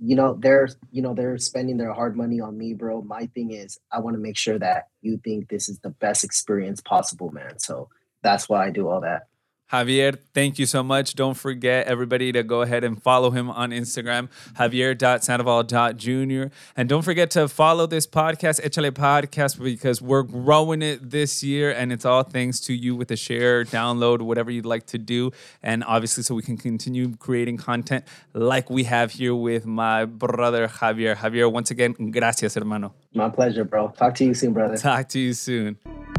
you 0.00 0.14
know, 0.14 0.38
they're, 0.40 0.68
you 0.92 1.02
know, 1.02 1.12
they're 1.12 1.38
spending 1.38 1.76
their 1.76 1.92
hard 1.92 2.16
money 2.16 2.40
on 2.40 2.56
me, 2.56 2.72
bro. 2.72 3.02
My 3.02 3.26
thing 3.34 3.50
is, 3.50 3.80
I 3.90 3.98
want 3.98 4.14
to 4.14 4.20
make 4.20 4.36
sure 4.36 4.58
that 4.58 4.88
you 5.02 5.20
think 5.24 5.48
this 5.48 5.68
is 5.68 5.80
the 5.80 5.90
best 5.90 6.22
experience 6.22 6.80
possible, 6.80 7.32
man. 7.32 7.58
So 7.58 7.88
that's 8.22 8.48
why 8.48 8.66
I 8.66 8.70
do 8.70 8.88
all 8.88 9.00
that. 9.00 9.27
Javier, 9.72 10.18
thank 10.32 10.58
you 10.58 10.64
so 10.64 10.82
much. 10.82 11.14
Don't 11.14 11.34
forget, 11.34 11.86
everybody, 11.86 12.32
to 12.32 12.42
go 12.42 12.62
ahead 12.62 12.84
and 12.84 13.02
follow 13.02 13.30
him 13.30 13.50
on 13.50 13.70
Instagram, 13.70 14.30
javier.sandoval.junior. 14.56 16.50
And 16.74 16.88
don't 16.88 17.02
forget 17.02 17.30
to 17.32 17.48
follow 17.48 17.86
this 17.86 18.06
podcast, 18.06 18.62
Echale 18.62 18.90
Podcast, 18.92 19.62
because 19.62 20.00
we're 20.00 20.22
growing 20.22 20.80
it 20.80 21.10
this 21.10 21.42
year. 21.42 21.70
And 21.70 21.92
it's 21.92 22.06
all 22.06 22.22
thanks 22.22 22.60
to 22.60 22.72
you 22.72 22.96
with 22.96 23.10
a 23.10 23.16
share, 23.16 23.64
download, 23.64 24.22
whatever 24.22 24.50
you'd 24.50 24.64
like 24.64 24.86
to 24.86 24.98
do. 24.98 25.32
And 25.62 25.84
obviously, 25.84 26.22
so 26.22 26.34
we 26.34 26.42
can 26.42 26.56
continue 26.56 27.14
creating 27.16 27.58
content 27.58 28.04
like 28.32 28.70
we 28.70 28.84
have 28.84 29.12
here 29.12 29.34
with 29.34 29.66
my 29.66 30.06
brother, 30.06 30.66
Javier. 30.66 31.14
Javier, 31.16 31.52
once 31.52 31.70
again, 31.70 31.92
gracias, 32.10 32.54
hermano. 32.54 32.94
My 33.18 33.28
pleasure, 33.28 33.64
bro. 33.64 33.88
Talk 33.88 34.14
to 34.16 34.24
you 34.24 34.32
soon, 34.32 34.52
brother. 34.52 34.76
Talk 34.76 35.08
to 35.08 35.18
you 35.18 35.32
soon. 35.32 35.76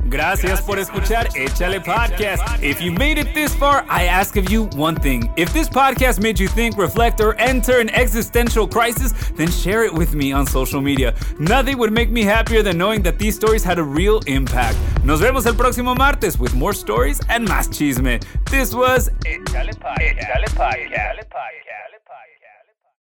Gracias 0.10 0.62
por 0.62 0.78
escuchar 0.78 1.28
Échale 1.34 1.80
Podcast. 1.82 2.62
If 2.62 2.82
you 2.82 2.92
made 2.92 3.18
it 3.18 3.34
this 3.34 3.56
far, 3.56 3.86
I 3.90 4.04
ask 4.04 4.36
of 4.36 4.50
you 4.50 4.66
one 4.76 4.96
thing. 4.96 5.32
If 5.38 5.54
this 5.54 5.70
podcast 5.70 6.20
made 6.22 6.38
you 6.40 6.50
think, 6.50 6.78
reflect, 6.78 7.22
or 7.22 7.36
enter 7.40 7.80
an 7.80 7.90
existential 7.92 8.68
crisis, 8.68 9.14
then 9.38 9.50
share 9.50 9.86
it 9.86 9.94
with 9.94 10.14
me 10.14 10.34
on 10.34 10.46
social 10.46 10.82
media. 10.82 11.14
Nothing 11.40 11.78
would 11.78 11.94
make 11.94 12.10
me 12.10 12.24
happier 12.24 12.62
than 12.64 12.78
knowing 12.78 13.02
that 13.04 13.18
these 13.18 13.36
stories 13.36 13.64
had 13.64 13.80
a 13.80 13.84
real 13.84 14.20
impact. 14.28 14.78
Nos 15.06 15.22
vemos 15.22 15.46
el 15.46 15.54
próximo 15.54 15.96
martes 15.96 16.38
with 16.38 16.54
more 16.54 16.74
stories 16.74 17.22
and 17.30 17.48
más 17.48 17.70
chisme. 17.70 18.22
This 18.52 18.76
was 18.76 19.10
Échale 19.26 19.74
Podcast. 19.80 20.18
Échale 20.18 20.48
Podcast. 20.48 20.92
Échale 20.92 21.24
Podcast. 21.30 21.89